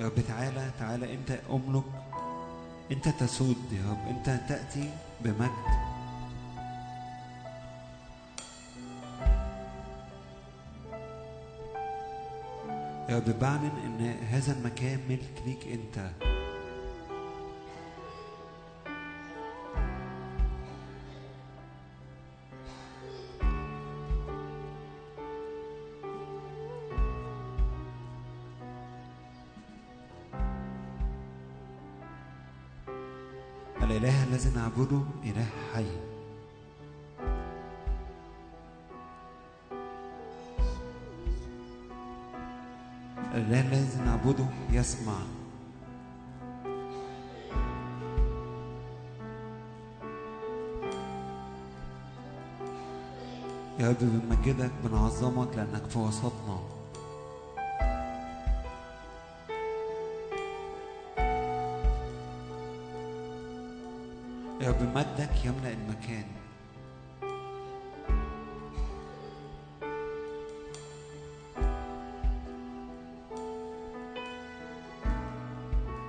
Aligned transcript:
يا 0.00 0.06
رب 0.06 0.20
تعالى 0.28 0.70
تعالى 0.78 1.14
انت 1.14 1.38
املك 1.50 1.84
انت 2.92 3.08
تسود 3.08 3.72
يا 3.72 3.90
رب؟ 3.90 4.08
انت 4.08 4.40
تأتي 4.48 4.90
بمجد؟ 5.20 5.50
يا 13.08 13.16
رب 13.16 13.38
بعلن 13.40 13.70
إن 13.86 14.16
هذا 14.30 14.52
المكان 14.52 15.00
ملك 15.08 15.42
ليك 15.46 15.66
أنت. 15.66 16.10
نعبده 34.80 35.02
إله 35.24 35.46
حي 35.74 35.84
الإله 43.34 43.60
الذي 43.60 44.00
نعبده 44.04 44.46
يسمع. 44.72 45.12
يا 53.80 53.88
رب 53.88 53.96
بنمجدك 54.00 54.70
بنعظمك 54.84 55.56
لأنك 55.56 55.84
في 55.88 55.98
وسطنا. 55.98 56.79
يملأ 65.44 65.72
المكان. 65.72 66.24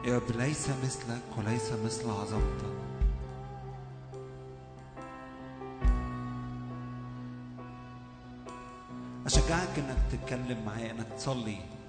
يا 0.05 0.17
رب 0.17 0.31
ليس 0.31 0.69
مثلك 0.69 1.21
وليس 1.37 1.71
مثل 1.85 2.09
عظمتك. 2.09 2.71
أشجعك 9.25 9.79
إنك 9.79 9.97
تتكلم 10.11 10.65
معايا 10.65 10.91
إنك 10.91 11.07
تصلي. 11.17 11.80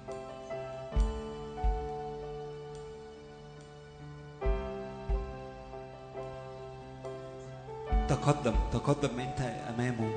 تقدم 8.23 8.55
تقدم 8.73 9.19
أنت 9.19 9.41
أمامه. 9.69 10.11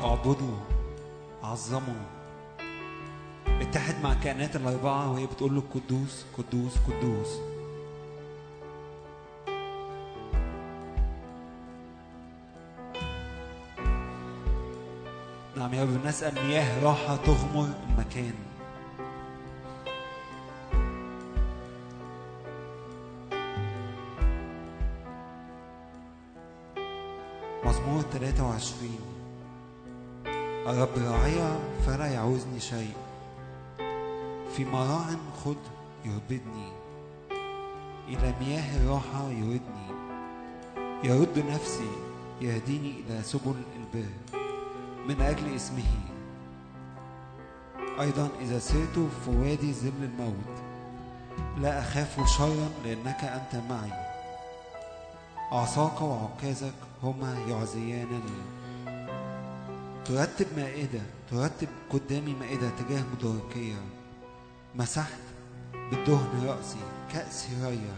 اعبده 0.00 0.54
عظمه. 1.42 1.96
اتحد 3.48 3.94
مع 4.02 4.12
الكائنات 4.12 4.56
الأربعة 4.56 5.12
وهي 5.12 5.26
بتقول 5.26 5.54
له 5.54 5.62
قدوس 5.74 6.24
قدوس 6.38 6.72
قدوس. 6.78 7.38
نعم 15.56 15.74
يا 15.74 15.82
رب 15.82 16.06
نسأل 16.06 16.34
مياه 16.46 16.84
راحة 16.84 17.16
تغمر 17.16 17.68
المكان. 17.88 18.34
23 28.58 28.90
الرب 30.66 30.88
راعي 30.98 31.58
فلا 31.86 32.06
يعوزني 32.06 32.60
شيء. 32.60 32.94
في 34.56 34.64
مراع 34.64 35.06
خد 35.44 35.56
يربدني 36.04 36.72
إلى 38.08 38.34
مياه 38.40 38.76
الراحة 38.76 39.28
يردني. 39.30 39.86
يرد 41.04 41.38
نفسي 41.38 41.90
يهديني 42.40 42.90
إلى 43.00 43.22
سبل 43.22 43.54
البر. 43.76 44.08
من 45.08 45.20
أجل 45.20 45.54
اسمه. 45.54 45.92
أيضا 48.00 48.28
إذا 48.40 48.58
سرت 48.58 49.08
في 49.24 49.30
وادي 49.30 49.72
ظل 49.72 50.02
الموت. 50.02 50.56
لا 51.58 51.80
أخاف 51.80 52.28
شرا 52.38 52.68
لأنك 52.84 53.24
أنت 53.24 53.62
معي. 53.70 54.05
عصاك 55.52 56.00
وعكازك 56.00 56.74
هما 57.02 57.38
يعزيانني 57.48 58.42
ترتب 60.04 60.46
مائدة 60.56 61.00
ترتب 61.30 61.68
قدامي 61.90 62.34
مائدة 62.34 62.70
تجاه 62.70 63.02
مدركية 63.14 63.80
مسحت 64.74 65.20
بالدهن 65.90 66.46
رأسي 66.46 66.78
كأس 67.12 67.46
ريا 67.62 67.96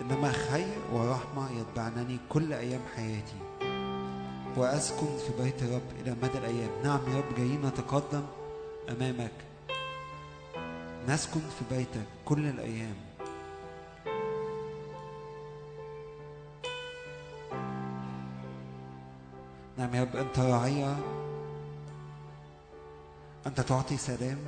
إنما 0.00 0.32
خير 0.32 0.78
ورحمة 0.92 1.50
يتبعنني 1.50 2.18
كل 2.28 2.52
أيام 2.52 2.80
حياتي. 2.96 3.36
وأسكن 4.56 5.06
في 5.26 5.42
بيت 5.42 5.62
الرب 5.62 5.82
إلى 6.00 6.16
مدى 6.22 6.38
الأيام. 6.38 6.70
نعم 6.84 7.00
يا 7.08 7.16
رب 7.16 7.34
جايين 7.36 7.66
نتقدم 7.66 8.22
أمامك. 8.88 9.32
نسكن 11.08 11.40
في 11.40 11.76
بيتك 11.76 12.06
كل 12.24 12.46
الأيام. 12.46 12.94
نعم 19.92 20.00
يا 20.00 20.04
رب 20.04 20.16
أنت 20.16 20.38
راعية 20.38 20.96
أنت 23.46 23.60
تعطي 23.60 23.96
سلام. 23.96 24.38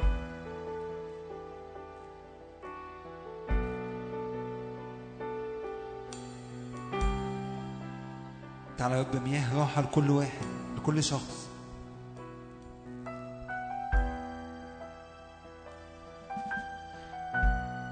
تعالى 8.78 8.94
يا 8.94 9.00
رب 9.02 9.16
مياه 9.22 9.58
راحة 9.58 9.82
لكل 9.82 10.10
واحد 10.10 10.46
لكل 10.76 11.02
شخص. 11.04 11.48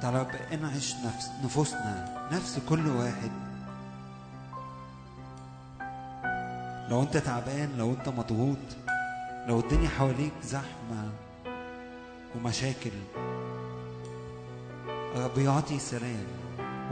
تعالى 0.02 0.18
يا 0.18 0.22
رب 0.22 0.34
انعش 0.52 0.94
نفس 0.94 1.30
نفوسنا 1.44 2.28
نفس 2.32 2.58
كل 2.68 2.86
واحد. 2.88 3.41
لو 7.02 7.08
انت 7.08 7.16
تعبان 7.16 7.70
لو 7.78 7.90
انت 7.90 8.08
مضغوط 8.08 8.58
لو 9.48 9.60
الدنيا 9.60 9.88
حواليك 9.88 10.32
زحمة 10.42 11.10
ومشاكل 12.36 12.90
رب 15.16 15.38
يعطي 15.38 15.78
سلام 15.78 16.26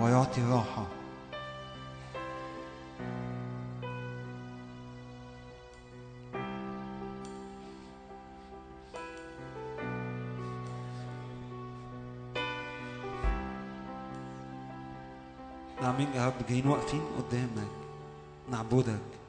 ويعطي 0.01 0.43
راحة. 0.43 0.87
نعم 15.83 16.01
يا 16.15 16.27
رب 16.27 16.47
جايين 16.49 16.67
واقفين 16.67 17.03
قدامك 17.19 17.71
نعبدك. 18.51 19.20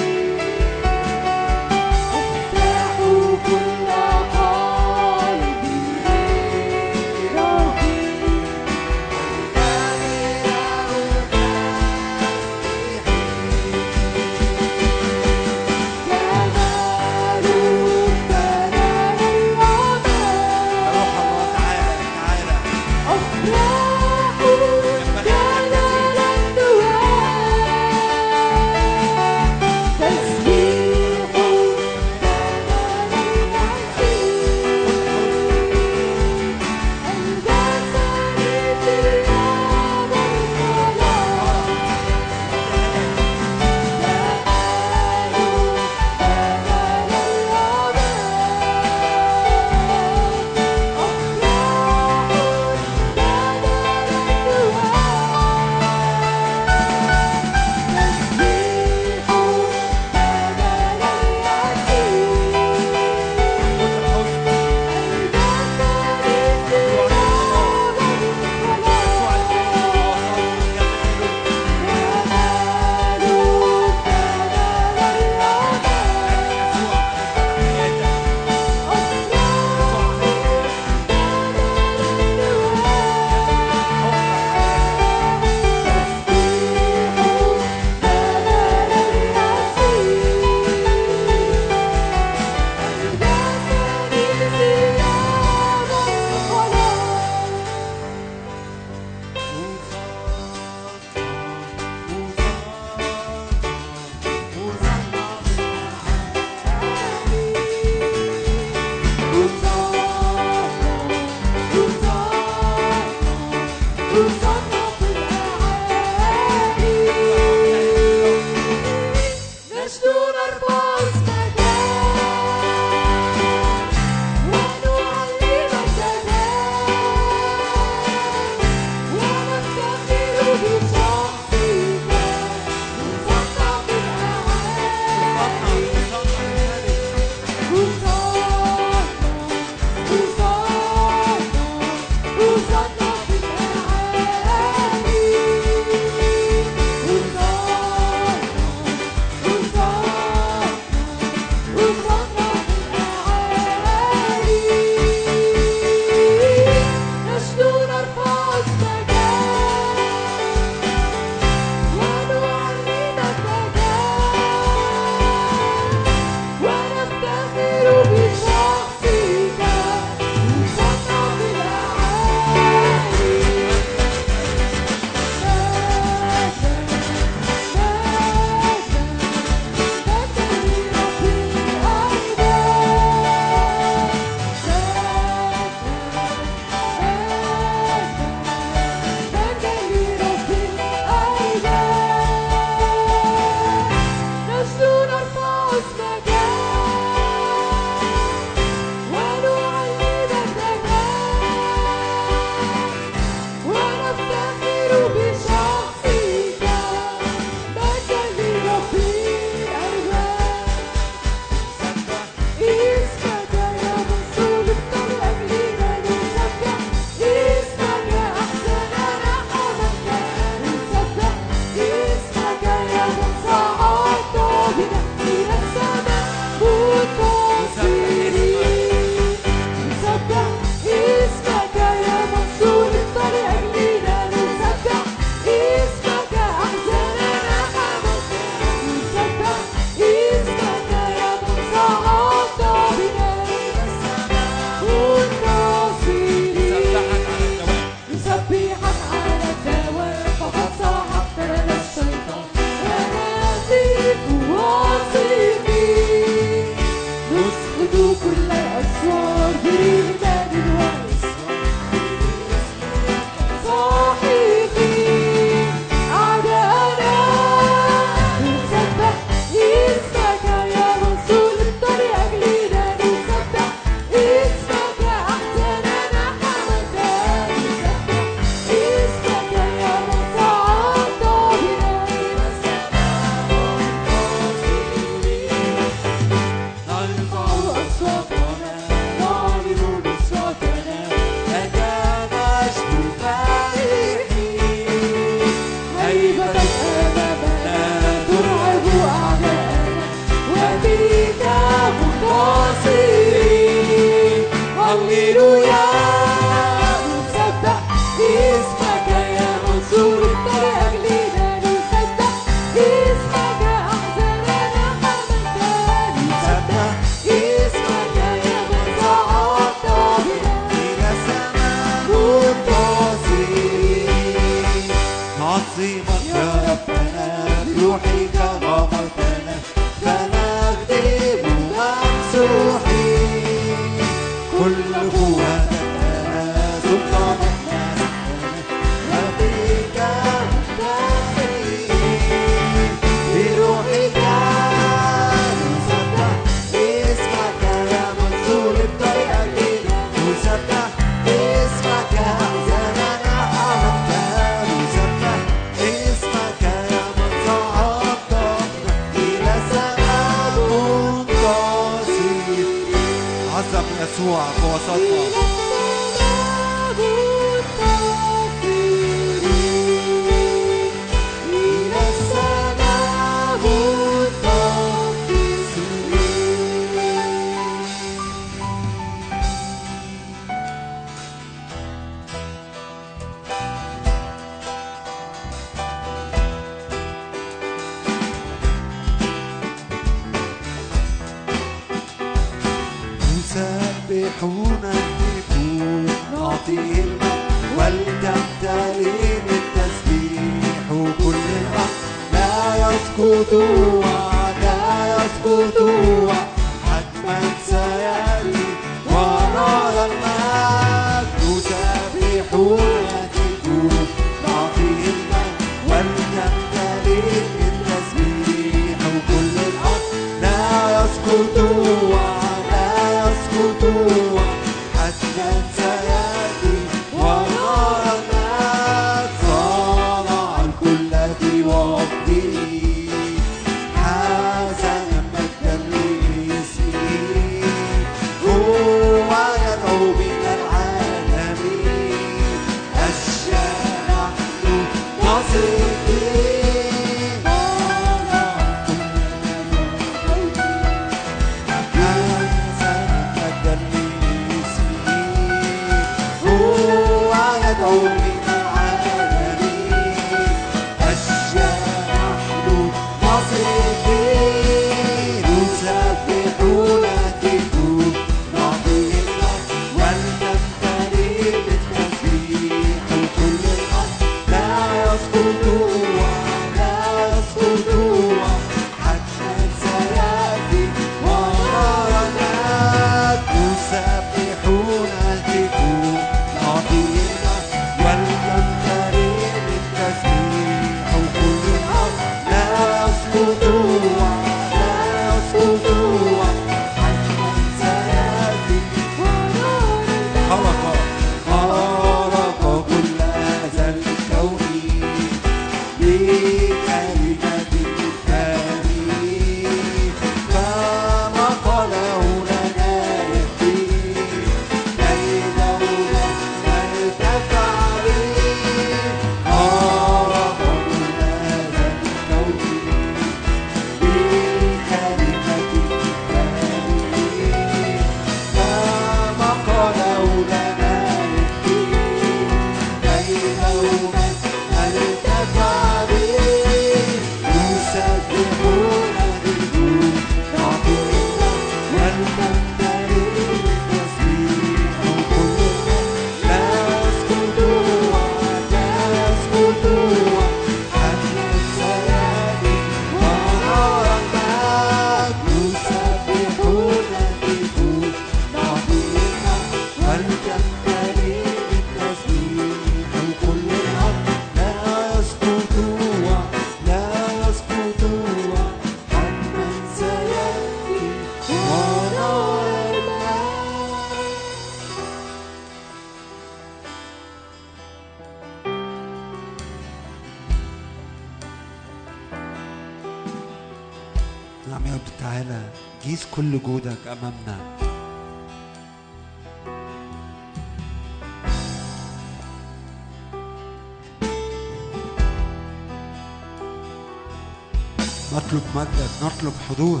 do 599.75 600.00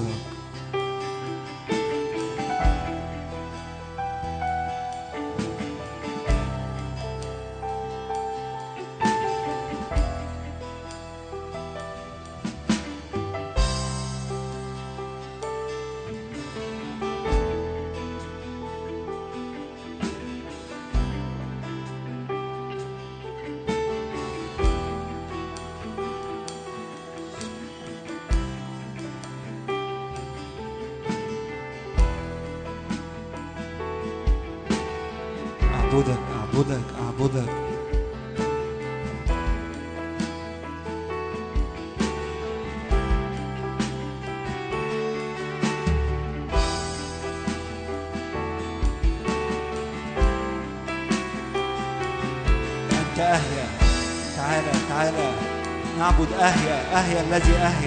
نطلب 56.21 56.41
حضورك 56.41 57.21
الذي 57.27 57.51
أهيا 57.57 57.80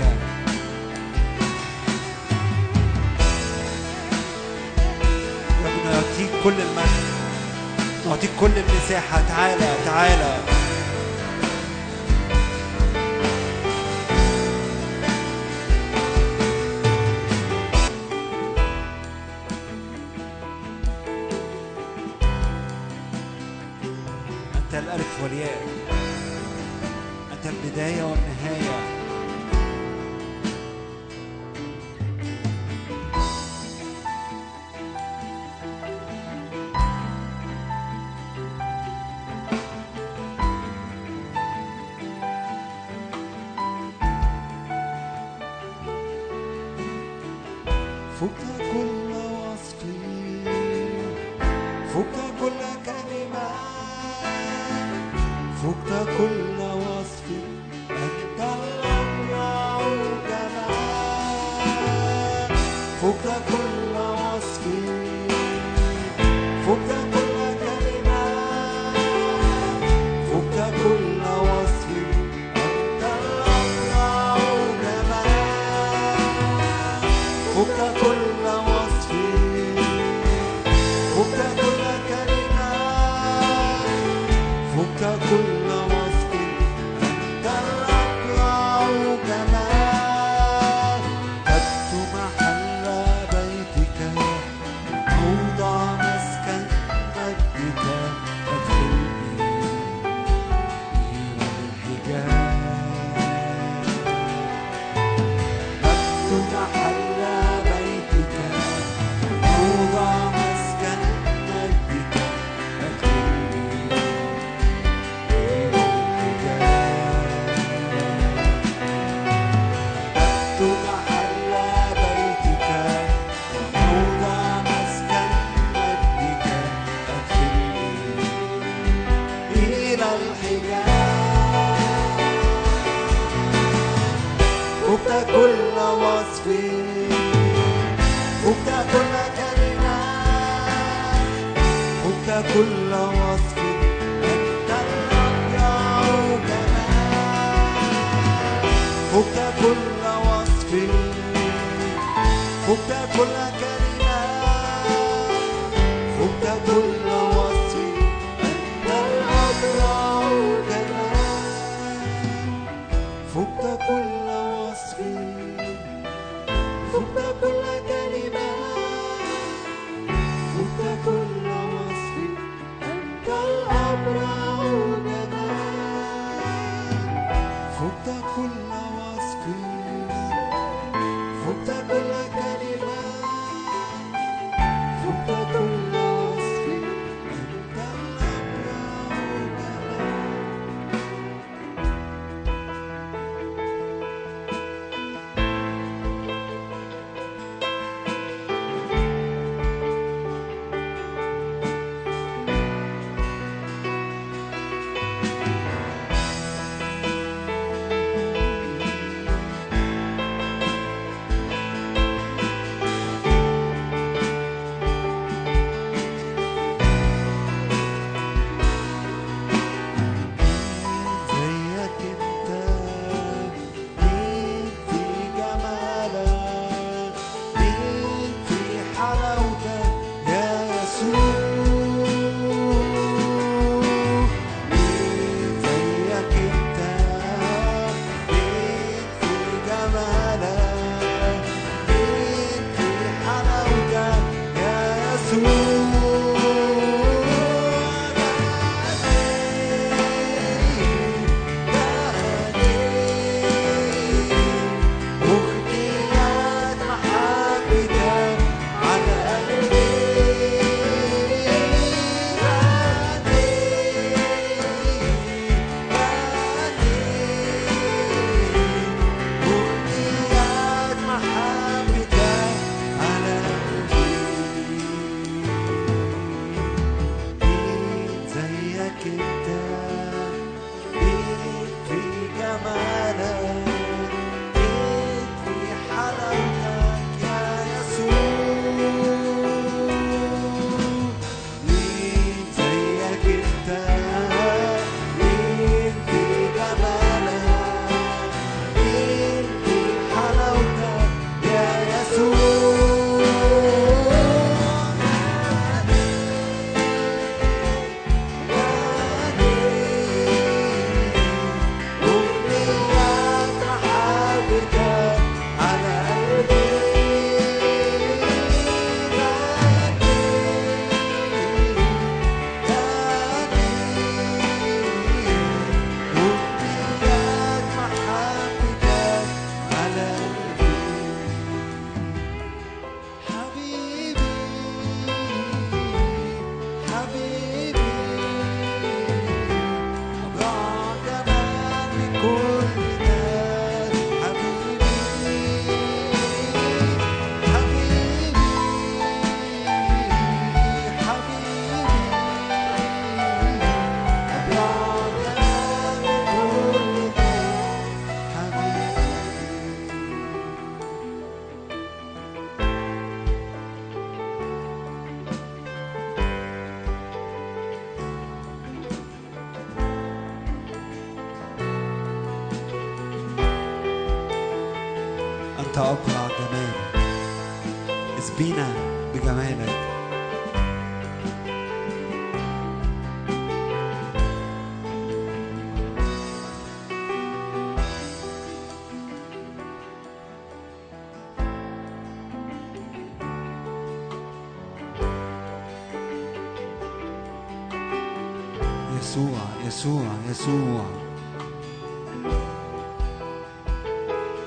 يسوع 400.44 400.84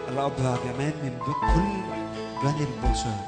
الأب 0.10 0.32
جمال 0.66 0.94
من 1.04 1.18
كل 1.26 1.82
بني 2.44 2.68
البشر 2.68 3.27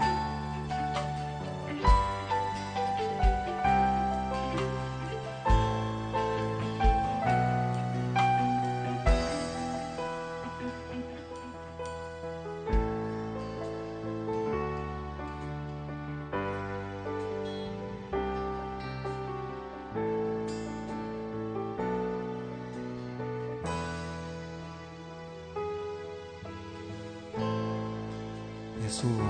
يسوع. 28.99 29.29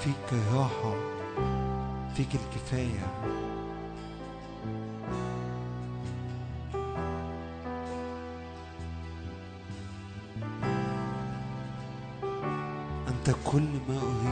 فيك 0.00 0.32
الراحة 0.32 0.94
فيك 2.14 2.28
الكفاية. 2.34 3.06
أنت 13.08 13.36
كل 13.44 13.68
ما 13.88 13.96
أريد 13.96 14.27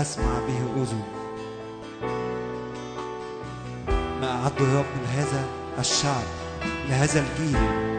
تسمع 0.00 0.38
به 0.46 0.82
أذن. 0.82 1.02
ما 4.20 4.30
أعده 4.42 4.64
يا 4.64 4.78
رب 4.78 4.84
لهذا 5.02 5.44
الشعب 5.78 6.22
لهذا 6.88 7.20
الجيل. 7.20 7.89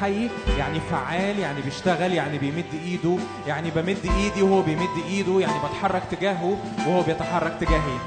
حي 0.00 0.30
يعني 0.58 0.80
فعال 0.90 1.38
يعني 1.38 1.60
بيشتغل 1.60 2.12
يعني 2.12 2.38
بيمد 2.38 2.64
إيده 2.84 3.16
يعني 3.46 3.70
بمد 3.70 4.10
إيدي 4.18 4.42
وهو 4.42 4.62
بيمد 4.62 5.04
إيده 5.08 5.40
يعني 5.40 5.58
بتحرك 5.58 6.02
تجاهه 6.10 6.56
وهو 6.86 7.02
بيتحرك 7.02 7.56
تجاهي 7.60 7.98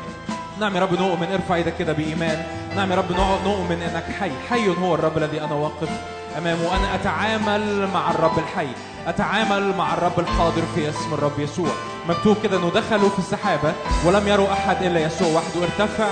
نعم 0.60 0.76
يا 0.76 0.82
رب 0.82 0.94
نؤمن. 0.94 1.32
ارفع 1.34 1.56
إيدك 1.56 1.78
كده 1.80 1.94
بإيمان. 1.94 2.46
نعم 2.76 2.92
يا 2.92 2.96
رب 2.96 3.12
نؤمن 3.46 3.82
إنك 3.82 4.04
حي. 4.20 4.32
حي 4.50 4.68
هو 4.82 4.96
الرب 4.96 5.18
الذي 5.18 5.42
أنا 5.42 5.54
واقف 5.54 5.90
أمامه. 6.38 6.78
أنا 6.78 6.96
أتعامل 6.96 7.88
مع 7.94 8.12
الرب 8.12 8.40
الحي. 8.40 8.68
أتعامل 9.08 9.76
مع 9.78 9.94
الرب 9.94 10.20
الحاضر 10.20 10.62
في 10.76 10.90
اسم 10.90 11.14
الرب 11.14 11.40
يسوع. 11.40 11.70
مكتوب 12.10 12.38
كده 12.44 12.58
إنه 12.58 12.72
دخلوا 12.76 13.10
في 13.10 13.20
السحابة 13.20 13.74
ولم 14.06 14.28
يروا 14.28 14.52
أحد 14.54 14.84
إلا 14.84 15.00
يسوع 15.00 15.28
وحده. 15.28 15.64
ارتفع. 15.64 16.08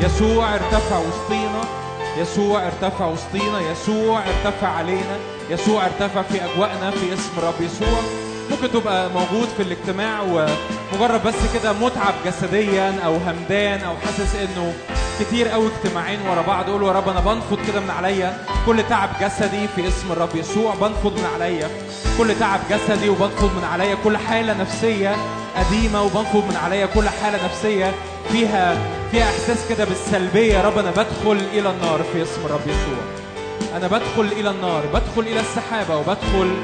يسوع 0.00 0.54
ارتفع 0.54 0.98
وسطينا. 0.98 1.85
يسوع 2.16 2.66
ارتفع 2.66 3.06
وسطينا 3.06 3.60
يسوع 3.72 4.18
ارتفع 4.18 4.68
علينا 4.68 5.16
يسوع 5.50 5.86
ارتفع 5.86 6.22
في 6.22 6.44
أجواءنا 6.44 6.90
في 6.90 7.14
اسم 7.14 7.30
الرب 7.38 7.60
يسوع. 7.60 7.98
ممكن 8.50 8.72
تبقى 8.72 9.10
موجود 9.10 9.48
في 9.56 9.62
الاجتماع 9.62 10.20
ومجرد 10.20 11.22
بس 11.26 11.34
كده 11.54 11.72
متعب 11.72 12.14
جسديا 12.26 12.94
أو 13.04 13.16
همدان 13.16 13.80
أو 13.80 13.94
حاسس 13.96 14.34
إنه 14.34 14.74
كتير 15.20 15.48
قوي 15.48 15.68
اجتماعين 15.76 16.18
ورا 16.30 16.42
بعض 16.42 16.70
قول 16.70 16.82
يا 16.82 16.92
رب 16.92 17.08
أنا 17.08 17.20
بنفض 17.20 17.58
كده 17.68 17.80
من 17.80 17.90
عليا. 17.90 18.38
كل 18.66 18.82
تعب 18.88 19.08
جسدي 19.20 19.68
في 19.76 19.88
اسم 19.88 20.12
الرب 20.12 20.36
يسوع 20.36 20.74
بنفض 20.74 21.12
من 21.12 21.26
عليا. 21.34 21.68
كل 22.18 22.38
تعب 22.40 22.60
جسدي 22.70 23.08
وبنفض 23.08 23.50
من 23.56 23.64
عليا. 23.72 23.96
كل 24.04 24.16
حالة 24.16 24.52
نفسية 24.60 25.16
قديمة 25.56 26.02
وبنفض 26.02 26.44
من 26.50 26.56
عليا. 26.64 26.86
كل 26.86 27.08
حالة 27.08 27.44
نفسية 27.44 27.92
فيها 28.32 28.76
فيها 29.10 29.24
إحساس 29.24 29.58
كده 29.68 29.84
بالسلبية 29.84 30.54
يا 30.54 30.62
رب 30.62 30.78
أنا 30.78 30.90
بدخل 30.90 31.38
إلى 31.52 31.70
النار 31.70 32.00
في 32.12 32.22
اسم 32.22 32.40
الرب 32.46 32.60
يسوع. 32.66 33.02
أنا 33.76 33.86
بدخل 33.86 34.32
إلى 34.40 34.50
النار 34.50 34.82
بدخل 34.86 35.20
إلى 35.32 35.40
السحابة 35.40 35.96
وبدخل 35.96 36.56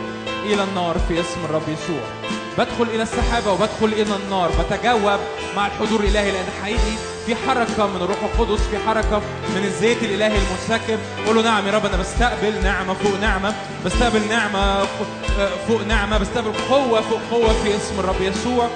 إلى 0.44 0.64
النار 0.64 0.96
في 1.08 1.20
اسم 1.20 1.44
الرب 1.44 1.62
يسوع. 1.68 2.00
بدخل 2.58 2.94
إلى 2.94 3.02
السحابة 3.02 3.52
وبدخل 3.52 3.84
إلى 3.86 4.16
النار 4.24 4.50
بتجاوب 4.60 5.20
مع 5.56 5.66
الحضور 5.66 6.00
الإلهي 6.00 6.30
لأن 6.32 6.44
حقيقي 6.62 6.96
في 7.26 7.34
حركة 7.48 7.86
من 7.86 7.96
الروح 8.02 8.18
القدس 8.22 8.60
في 8.60 8.78
حركة 8.86 9.18
من 9.56 9.64
الزيت 9.64 10.02
الإلهي 10.02 10.38
المنسكب 10.38 10.98
قول 11.26 11.36
له 11.36 11.42
نعم 11.42 11.66
يا 11.66 11.72
رب 11.72 11.86
أنا 11.86 11.96
بستقبل 11.96 12.62
نعمة 12.64 12.94
فوق 12.94 13.20
نعمة 13.20 13.54
بستقبل 13.84 14.28
نعمة 14.28 14.84
فوق 15.68 15.80
نعمة 15.88 16.18
بستقبل 16.18 16.52
قوة 16.70 17.00
فوق 17.00 17.20
قوة 17.30 17.52
في 17.64 17.76
اسم 17.76 18.00
الرب 18.00 18.20
يسوع. 18.20 18.68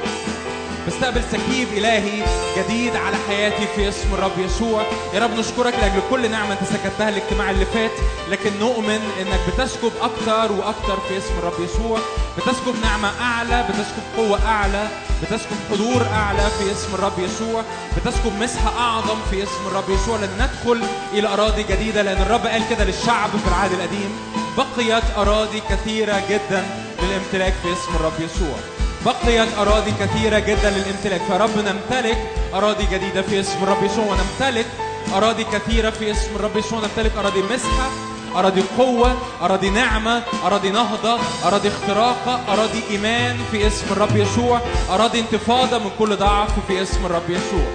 بستقبل 0.86 1.22
سكيب 1.32 1.68
إلهي 1.72 2.22
جديد 2.58 2.96
على 2.96 3.16
حياتي 3.28 3.66
في 3.76 3.88
اسم 3.88 4.14
الرب 4.14 4.38
يسوع. 4.38 4.82
يا 5.14 5.20
رب 5.20 5.38
نشكرك 5.38 5.74
لأجل 5.74 6.00
كل 6.10 6.30
نعمة 6.30 6.52
أنت 6.52 6.68
سكبتها 6.68 7.08
الاجتماع 7.08 7.50
اللي 7.50 7.64
فات 7.64 7.90
لكن 8.30 8.50
نؤمن 8.60 9.00
أنك 9.20 9.40
بتسكب 9.48 9.92
أكتر 10.00 10.52
وأكتر 10.52 10.98
في 11.08 11.18
اسم 11.18 11.38
الرب 11.38 11.60
يسوع. 11.64 11.98
بتسكب 12.38 12.74
نعمة 12.82 13.10
أعلى 13.20 13.64
بتسكب 13.68 14.02
قوة 14.16 14.46
أعلى 14.46 14.88
بتسكب 15.22 15.56
حضور 15.70 16.06
أعلى 16.12 16.48
في 16.58 16.72
اسم 16.72 16.94
الرب 16.94 17.18
يسوع. 17.18 17.62
بتسكب 17.96 18.32
مسحة 18.40 18.78
أعظم 18.78 19.18
في 19.30 19.42
اسم 19.42 19.66
الرب 19.66 19.90
يسوع. 19.90 20.16
لأن 20.16 20.30
ندخل 20.34 20.86
إلى 21.12 21.28
أراضي 21.28 21.62
جديدة 21.62 22.02
لأن 22.02 22.22
الرب 22.22 22.46
قال 22.46 22.62
كده 22.70 22.84
للشعب 22.84 23.30
في 23.30 23.48
العهد 23.48 23.72
القديم. 23.72 24.18
بقيت 24.56 25.04
أراضي 25.16 25.62
كثيرة 25.70 26.22
جدا 26.30 26.66
للامتلاك 27.02 27.54
في 27.62 27.72
اسم 27.72 27.96
الرب 27.96 28.20
يسوع. 28.20 28.75
بقيت 29.06 29.48
أراضي 29.58 29.92
كثيرة 30.00 30.38
جدا 30.38 30.70
للامتلاك. 30.70 31.20
فرب 31.28 31.50
نمتلك 31.58 32.18
أراضي 32.54 32.86
جديدة 32.92 33.22
في 33.22 33.40
اسم 33.40 33.62
الرب 33.62 33.82
يسوع 33.84 34.04
ونمتلك 34.04 34.66
أراضي 35.14 35.44
كثيرة 35.44 35.90
في 35.90 36.10
اسم 36.10 36.36
الرب 36.36 36.56
يسوع 36.56 36.80
نمتلك 36.80 37.12
أراضي 37.18 37.42
مسحة 37.42 37.90
أراضي 38.36 38.62
قوة 38.78 39.16
أراضي 39.42 39.70
نعمة 39.70 40.22
أراضي 40.46 40.70
نهضة 40.70 41.18
أراضي 41.44 41.68
اختراق 41.68 42.40
أراضي 42.48 42.82
إيمان 42.90 43.36
في 43.50 43.66
اسم 43.66 43.86
الرب 43.90 44.16
يسوع 44.16 44.60
أراضي 44.90 45.20
انتفاضة 45.20 45.78
من 45.78 45.90
كل 45.98 46.16
ضعف 46.16 46.50
في 46.68 46.82
اسم 46.82 47.06
الرب 47.06 47.30
يسوع. 47.30 47.66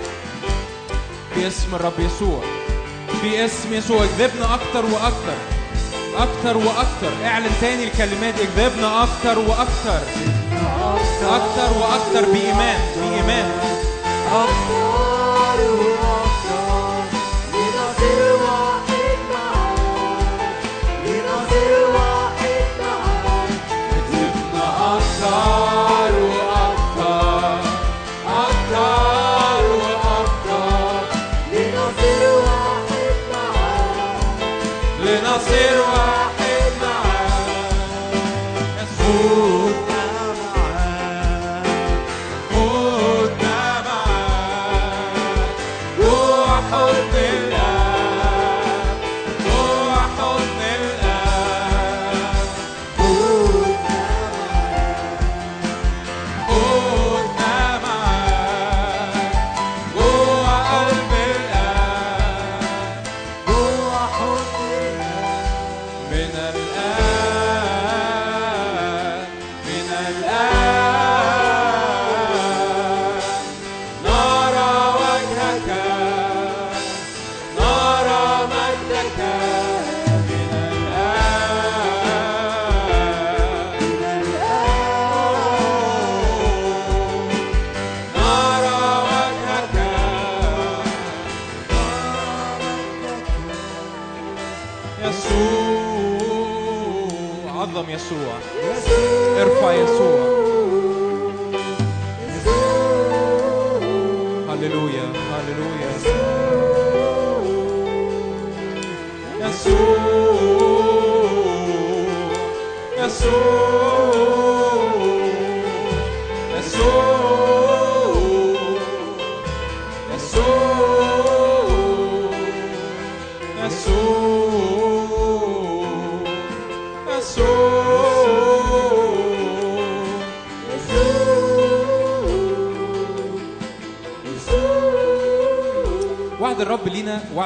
في 1.35 1.47
اسم 1.47 1.75
الرب 1.75 1.99
يسوع. 1.99 2.41
في 3.21 3.45
اسم 3.45 3.73
يسوع. 3.73 4.03
اكذبنا 4.03 4.53
أكتر 4.53 4.85
وأكتر. 4.85 5.37
أكتر 6.17 6.57
وأكتر. 6.57 7.25
اعلن 7.25 7.51
تاني 7.61 7.83
الكلمات. 7.83 8.33
اكذبنا 8.39 9.03
أكتر 9.03 9.39
وأكتر. 9.39 10.01
أكتر 11.23 11.77
وأكتر 11.77 12.31
بإيمان 12.31 12.79
بإيمان. 12.97 13.51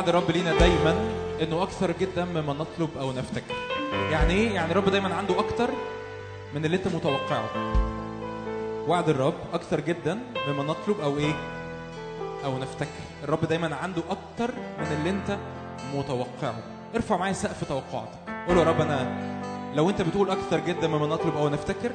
وعد 0.05 0.15
الرب 0.15 0.31
لينا 0.31 0.59
دايما 0.59 0.95
إنه 1.41 1.63
أكثر 1.63 1.91
جدا 1.99 2.25
مما 2.25 2.53
نطلب 2.53 2.89
أو 2.99 3.11
نفتكر. 3.11 3.55
يعني 4.11 4.33
إيه؟ 4.33 4.51
يعني 4.51 4.71
الرب 4.71 4.89
دايما 4.89 5.15
عنده 5.15 5.39
أكتر 5.39 5.69
من 6.55 6.65
اللي 6.65 6.77
أنت 6.77 6.87
متوقعه. 6.87 7.49
وعد 8.87 9.09
الرب 9.09 9.33
أكثر 9.53 9.79
جدا 9.79 10.19
مما 10.47 10.63
نطلب 10.63 10.99
أو 10.99 11.17
إيه؟ 11.17 11.33
أو 12.45 12.57
نفتكر. 12.57 13.03
الرب 13.23 13.45
دايما 13.45 13.75
عنده 13.75 14.01
أكتر 14.09 14.55
من 14.79 14.97
اللي 14.97 15.09
أنت 15.09 15.37
متوقعه. 15.95 16.55
ارفع 16.95 17.17
معايا 17.17 17.33
سقف 17.33 17.63
توقعاتك. 17.63 18.19
قول 18.47 18.57
يا 18.57 18.63
رب 18.63 18.81
أنا 18.81 19.17
لو 19.75 19.89
أنت 19.89 20.01
بتقول 20.01 20.29
أكثر 20.29 20.59
جدا 20.59 20.87
مما 20.87 21.07
نطلب 21.07 21.37
أو 21.37 21.49
نفتكر 21.49 21.91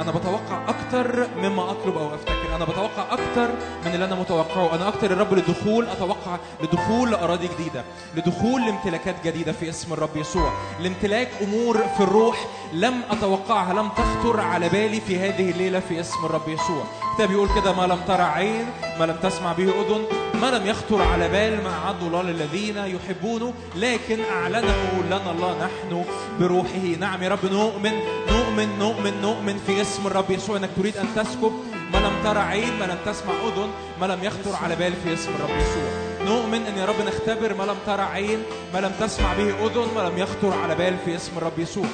أنا 0.00 0.10
بتوقع 0.10 0.68
أكتر 0.68 1.26
مما 1.36 1.70
أطلب 1.70 1.96
أو 1.96 2.14
أفتكر. 2.14 2.56
أنا 2.56 2.64
بتوقع 2.64 3.04
أكتر 3.10 3.48
من 3.86 3.94
اللي 3.94 4.04
أنا 4.04 4.14
متوقعه. 4.14 4.74
أنا 4.74 4.88
أكتر 4.88 5.10
الرب 5.10 5.34
للدخول 5.34 5.86
أتوقع 5.88 6.36
لدخول 6.62 7.10
لاراضي 7.10 7.48
جديدة 7.48 7.84
لدخول 8.16 8.66
لامتلاكات 8.66 9.14
جديدة 9.24 9.52
في 9.52 9.68
اسم 9.68 9.92
الرب 9.92 10.16
يسوع. 10.16 10.52
لامتلاك 10.80 11.28
أمور 11.42 11.78
في 11.96 12.00
الروح 12.00 12.46
لم 12.72 12.94
أتوقعها 13.10 13.74
لم 13.74 13.88
تخطر 13.88 14.40
على 14.40 14.68
بالي 14.68 15.00
في 15.00 15.18
هذه 15.18 15.50
الليلة 15.50 15.80
في 15.80 16.00
اسم 16.00 16.24
الرب 16.24 16.48
يسوع. 16.48 16.84
الكتاب 17.10 17.28
بيقول 17.28 17.48
كده 17.60 17.72
ما 17.72 17.86
لم 17.86 18.00
ترى 18.08 18.22
عين 18.22 18.66
ما 18.98 19.04
لم 19.04 19.16
تسمع 19.22 19.52
به 19.52 19.64
أذن 19.64 20.04
ما 20.40 20.50
لم 20.50 20.66
يخطر 20.66 21.02
على 21.02 21.28
بال 21.28 21.64
ما 21.64 21.70
أعد 21.84 22.02
الله 22.02 22.22
للذين 22.22 22.76
يحبونه 22.76 23.52
لكن 23.76 24.18
أعلنه 24.32 25.02
لنا 25.06 25.30
الله 25.30 25.56
نحن 25.58 26.04
بروحه. 26.40 26.98
نعم 27.00 27.22
يا 27.22 27.28
رب 27.28 27.44
نؤمن 27.44 27.92
نؤمن 28.30 28.45
نؤمن 28.64 29.20
نؤمن 29.22 29.58
في 29.66 29.80
اسم 29.82 30.06
الرب 30.06 30.30
يسوع 30.30 30.56
أنك 30.56 30.70
تريد 30.76 30.96
أن 30.96 31.06
تسكب. 31.16 31.52
ما 31.92 31.98
لم 31.98 32.12
ترى 32.24 32.38
عين 32.38 32.78
ما 32.78 32.84
لم 32.84 32.98
تسمع 33.06 33.32
أذن 33.32 33.70
ما 34.00 34.06
لم 34.06 34.24
يخطر 34.24 34.56
على 34.62 34.76
بال 34.76 34.92
في 35.04 35.14
اسم 35.14 35.30
الرب 35.34 35.56
يسوع. 35.58 35.88
نؤمن 36.24 36.66
أن 36.66 36.78
يا 36.78 36.84
رب 36.84 37.00
نختبر 37.06 37.54
ما 37.54 37.64
لم 37.64 37.76
ترى 37.86 38.02
عين 38.02 38.42
ما 38.74 38.78
لم 38.78 38.92
تسمع 39.00 39.34
به 39.34 39.66
أذن 39.66 39.94
ما 39.94 40.00
لم 40.00 40.18
يخطر 40.18 40.52
على 40.62 40.74
بال 40.74 40.96
في 41.04 41.16
اسم 41.16 41.32
الرب 41.36 41.58
يسوع. 41.58 41.86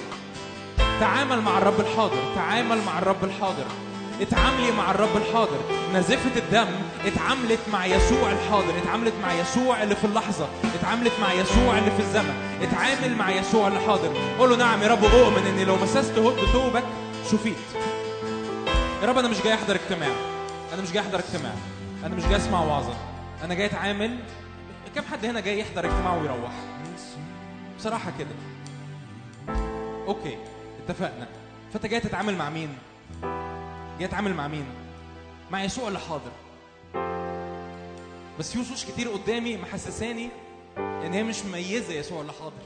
تعامل 1.01 1.41
مع 1.41 1.59
الرب 1.59 1.81
الحاضر 1.81 2.23
تعامل 2.35 2.79
مع 2.87 2.99
الرب 2.99 3.25
الحاضر. 3.25 3.65
اتعاملي 4.23 4.73
مع 4.73 4.91
الرب 4.91 5.17
الحاضر. 5.17 5.61
نزفة 5.95 6.37
الدم 6.37 6.69
اتعاملت 7.05 7.61
مع 7.73 7.87
يسوع 7.87 8.33
الحاضر. 8.33 8.79
اتعاملت 8.79 9.15
مع 9.23 9.33
يسوع 9.33 9.83
اللي 9.83 9.97
في 9.97 10.05
اللحظة. 10.05 10.49
اتعاملت 10.75 11.13
مع 11.21 11.33
يسوع 11.33 11.79
اللي 11.79 11.91
في 11.91 12.01
الزمن. 12.01 12.35
اتعامل 12.63 13.17
مع 13.17 13.31
يسوع 13.31 13.69
اللي 13.69 13.81
حاضر. 13.81 14.17
قول 14.39 14.51
له 14.51 14.57
نعم 14.57 14.83
يا 14.83 14.89
رب 14.89 15.05
أؤمن 15.05 15.47
إني 15.47 15.65
لو 15.65 15.77
مسست 15.77 16.19
هد 16.19 16.47
ثوبك 16.53 16.85
شفيت. 17.31 17.57
يا 19.03 19.07
رب 19.07 19.19
أنا 19.19 19.29
مش 19.29 19.43
جاي 19.43 19.55
أحضر 19.55 19.75
اجتماع. 19.75 20.13
أنا 20.75 20.83
مش 20.83 20.93
جاي 20.93 21.03
أحضر 21.03 21.19
اجتماع. 21.19 21.53
أنا 22.05 22.15
مش 22.15 22.23
جاي 22.23 22.37
أسمع 22.37 22.61
وعظة. 22.61 22.95
أنا 23.45 23.55
جاي 23.55 23.67
أتعامل. 23.67 24.19
كم 24.95 25.03
حد 25.13 25.25
هنا 25.25 25.41
جاي 25.41 25.61
يحضر 25.61 25.85
اجتماع 25.85 26.17
ويروح؟ 26.17 26.53
بصراحة 27.79 28.13
كده. 28.19 28.29
أوكي 30.07 30.39
اتفقنا. 30.85 31.27
فأنت 31.73 31.87
جاي 31.87 32.01
تتعامل 32.01 32.37
مع 32.37 32.51
مين؟ 32.51 32.69
جاي 33.99 34.09
اتعامل 34.09 34.35
مع 34.35 34.49
مين؟ 34.49 34.65
مع 35.51 35.65
يسوع 35.65 35.89
اللي 35.89 35.99
حاضر. 35.99 36.33
بس 38.39 38.53
في 38.53 38.59
وشوش 38.59 38.85
كتير 38.85 39.09
قدامي 39.09 39.57
محسساني 39.57 40.29
إن 40.79 41.13
هي 41.13 41.23
مش 41.23 41.45
مميزة 41.45 41.95
يسوع 41.95 42.21
اللي 42.21 42.33
حاضر. 42.33 42.63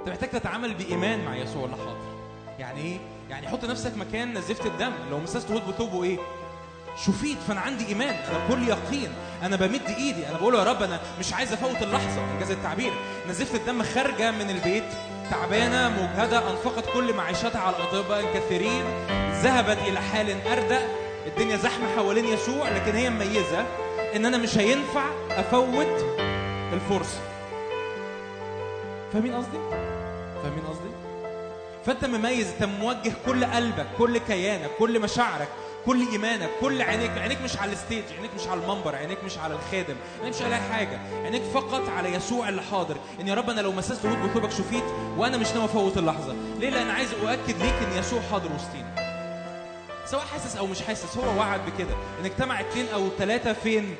أنت 0.00 0.08
محتاج 0.08 0.30
تتعامل 0.30 0.74
بإيمان 0.74 1.24
مع 1.24 1.36
يسوع 1.36 1.64
اللي 1.64 1.76
حاضر. 1.76 2.14
يعني 2.58 2.80
إيه؟ 2.80 2.98
يعني 3.30 3.48
حط 3.48 3.64
نفسك 3.64 3.96
مكان 3.96 4.38
نزفت 4.38 4.66
الدم، 4.66 4.92
لو 5.10 5.18
مسست 5.18 5.50
هود 5.50 5.66
بثوبه 5.68 6.04
إيه؟ 6.04 6.18
شفيت 7.06 7.38
فأنا 7.48 7.60
عندي 7.60 7.86
إيمان 7.86 8.14
أنا 8.14 8.46
بكل 8.46 8.68
يقين 8.68 9.08
أنا 9.42 9.56
بمد 9.56 9.86
إيدي 9.88 10.28
أنا 10.28 10.38
بقول 10.38 10.54
يا 10.54 10.64
رب 10.64 10.82
أنا 10.82 11.00
مش 11.18 11.32
عايز 11.32 11.52
أفوت 11.52 11.82
اللحظة 11.82 12.32
إنجاز 12.34 12.50
التعبير 12.50 12.92
نزفت 13.28 13.54
الدم 13.54 13.82
خارجة 13.82 14.30
من 14.30 14.50
البيت 14.50 14.84
تعبانة 15.30 15.88
مجهدة 15.88 16.50
أنفقت 16.50 16.84
كل 16.94 17.12
معيشتها 17.14 17.60
على 17.60 17.76
الاطباء 17.76 18.20
الكثيرين 18.20 18.84
ذهبت 19.42 19.78
إلى 19.88 20.00
حال 20.00 20.46
أردأ. 20.46 20.88
الدنيا 21.26 21.56
زحمة 21.56 21.86
حوالين 21.96 22.24
يسوع 22.24 22.68
لكن 22.68 22.94
هي 22.96 23.10
مميزة 23.10 23.64
إن 24.16 24.26
أنا 24.26 24.36
مش 24.36 24.58
هينفع 24.58 25.04
أفوت 25.30 26.04
الفرصة. 26.72 27.18
فاهمين 29.12 29.34
قصدي؟ 29.34 29.58
فاهمين 30.42 30.64
قصدي؟ 30.70 30.90
فأنت 31.86 32.04
مميز 32.04 32.48
أنت 32.52 32.64
موجه 32.64 33.12
كل 33.26 33.44
قلبك 33.44 33.86
كل 33.98 34.18
كيانك 34.18 34.70
كل 34.78 35.00
مشاعرك 35.00 35.48
كل 35.86 36.08
إيمانك 36.12 36.50
كل 36.60 36.82
عينيك 36.82 37.10
عينيك 37.10 37.40
مش 37.42 37.56
على 37.56 37.72
ال 37.72 37.77
stage 37.77 38.04
عينيك 38.16 38.30
مش 38.40 38.46
على 38.46 38.60
المنبر 38.62 38.94
عينيك 38.94 39.24
مش 39.24 39.38
على 39.38 39.54
الخادم 39.54 39.96
عينيك 40.20 40.36
مش 40.36 40.42
على 40.42 40.54
أي 40.54 40.60
حاجة. 40.60 40.98
عينيك 41.24 41.42
فقط 41.42 41.88
على 41.88 42.14
يسوع 42.14 42.48
اللي 42.48 42.62
حاضر. 42.62 42.96
إن 43.20 43.28
يا 43.28 43.34
رب 43.34 43.50
أنا 43.50 43.60
لو 43.60 43.72
مسست 43.72 44.06
هدب 44.06 44.18
ثوبك 44.30 44.50
شفيت 44.50 44.84
وأنا 45.16 45.36
مش 45.36 45.48
ناوي 45.50 45.64
أفوت 45.64 45.98
اللحظة. 45.98 46.34
ليه؟ 46.58 46.70
لأن 46.70 46.90
عايز 46.90 47.08
أؤكد 47.12 47.62
ليك 47.62 47.74
إن 47.74 47.98
يسوع 47.98 48.20
حاضر 48.30 48.50
وسطينا. 48.54 48.94
سواء 50.06 50.22
حاسس 50.24 50.56
أو 50.56 50.66
مش 50.66 50.82
حاسس 50.82 51.16
هو 51.16 51.38
وعد 51.38 51.60
بكده. 51.66 51.94
إن 52.20 52.24
اجتمع 52.24 52.60
اتنين 52.60 52.86
أو 52.94 53.08
ثلاثة 53.18 53.52
فين؟ 53.52 53.96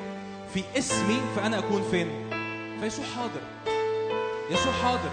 في 0.53 0.63
اسمي 0.77 1.21
فأنا 1.35 1.59
أكون 1.59 1.83
فين؟ 1.91 2.29
فيسوع 2.79 3.05
حاضر. 3.15 3.41
يسوع 4.51 4.73
حاضر. 4.83 5.09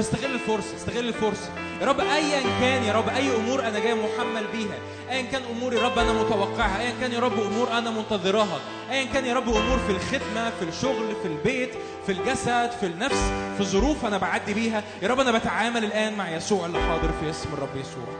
فاستغل 0.00 0.34
الفرصة 0.34 0.76
استغل 0.76 1.08
الفرصة. 1.08 1.50
يا 1.80 1.86
رب 1.86 2.00
ايا 2.00 2.40
كان 2.60 2.84
يا 2.84 2.92
رب 2.92 3.08
أي 3.08 3.36
أمور 3.36 3.60
أنا 3.60 3.78
جاي 3.78 3.94
محمل 3.94 4.46
بيها. 4.52 4.78
ايا 5.10 5.22
كان 5.22 5.42
امور 5.56 5.74
يا 5.74 5.82
رب 5.82 5.98
أنا 5.98 6.12
متوقعها. 6.12 6.80
ايا 6.80 6.92
كان 7.00 7.12
يا 7.12 7.20
رب 7.20 7.40
أمور 7.40 7.68
أنا 7.72 7.90
منتظراها. 7.90 8.60
ايا 8.90 9.04
كان 9.04 9.24
يا 9.24 9.34
رب 9.34 9.48
أمور 9.48 9.78
في 9.78 9.92
الخدمة 9.92 10.50
في 10.50 10.64
الشغل 10.68 11.16
في 11.22 11.28
البيت 11.28 11.70
في 12.06 12.12
الجسد 12.12 12.70
في 12.80 12.86
النفس 12.86 13.32
في 13.58 13.64
ظروف 13.64 14.04
أنا 14.04 14.18
بعدي 14.18 14.54
بيها. 14.54 14.84
يا 15.02 15.08
رب 15.08 15.20
أنا 15.20 15.38
بتعامل 15.38 15.84
الآن 15.84 16.16
مع 16.16 16.30
يسوع 16.30 16.66
اللي 16.66 16.80
حاضر 16.80 17.10
في 17.20 17.30
اسم 17.30 17.48
الرب 17.52 17.76
يسوع. 17.76 18.14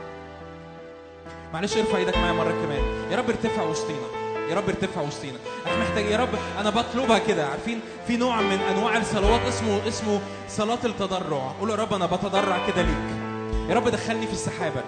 معلش 1.53 1.77
ارفع 1.77 1.97
إيدك 1.97 2.17
معايا 2.17 2.33
مرة 2.33 2.51
كمان. 2.51 3.11
يا 3.11 3.17
رب 3.17 3.29
ارتفع 3.29 3.63
وسطينا. 3.63 4.20
يا 4.49 4.55
رب 4.55 4.69
ارتفع 4.69 5.01
وسطينا. 5.01 5.37
أنا 5.67 5.77
محتاج 5.77 6.05
يا 6.05 6.17
رب 6.17 6.29
أنا 6.59 6.69
بطلبها 6.69 7.19
كده. 7.19 7.47
عارفين؟ 7.47 7.79
في 8.07 8.17
نوع 8.17 8.41
من 8.41 8.59
أنواع 8.59 8.97
الصلوات 8.97 9.41
اسمه 9.41 9.87
اسمه 9.87 10.21
صلاة 10.49 10.79
التضرع. 10.85 11.53
قول 11.59 11.69
يا 11.69 11.75
رب 11.75 11.93
أنا 11.93 12.05
بتضرع 12.05 12.67
كده 12.67 12.81
ليك. 12.81 13.21
يا 13.69 13.75
رب 13.75 13.87
دخلني 13.87 14.27
في 14.27 14.33
السحابة. 14.33 14.81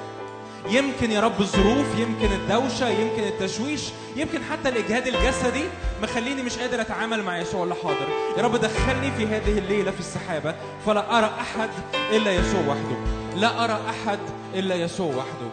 يمكن 0.69 1.11
يا 1.11 1.21
رب 1.21 1.41
الظروف 1.41 1.85
يمكن 1.97 2.33
الدوشة 2.33 2.89
يمكن 2.89 3.23
التشويش 3.23 3.81
يمكن 4.15 4.43
حتى 4.51 4.69
الإجهاد 4.69 5.07
الجسدي 5.07 5.63
مخليني 6.03 6.43
مش 6.43 6.57
قادر 6.57 6.81
أتعامل 6.81 7.23
مع 7.23 7.37
يسوع 7.37 7.63
اللي 7.63 7.75
حاضر. 7.83 8.07
يا 8.37 8.43
رب 8.43 8.55
دخلني 8.55 9.11
في 9.11 9.27
هذه 9.27 9.57
الليلة 9.57 9.91
في 9.91 9.99
السحابة. 9.99 10.55
فلا 10.85 11.17
أرى 11.17 11.31
أحد 11.39 11.69
إلا 12.11 12.31
يسوع 12.31 12.61
وحده. 12.61 12.97
لا 13.35 13.63
أرى 13.63 13.79
أحد 13.89 14.19
إلا 14.53 14.75
يسوع 14.75 15.07
وحده. 15.07 15.49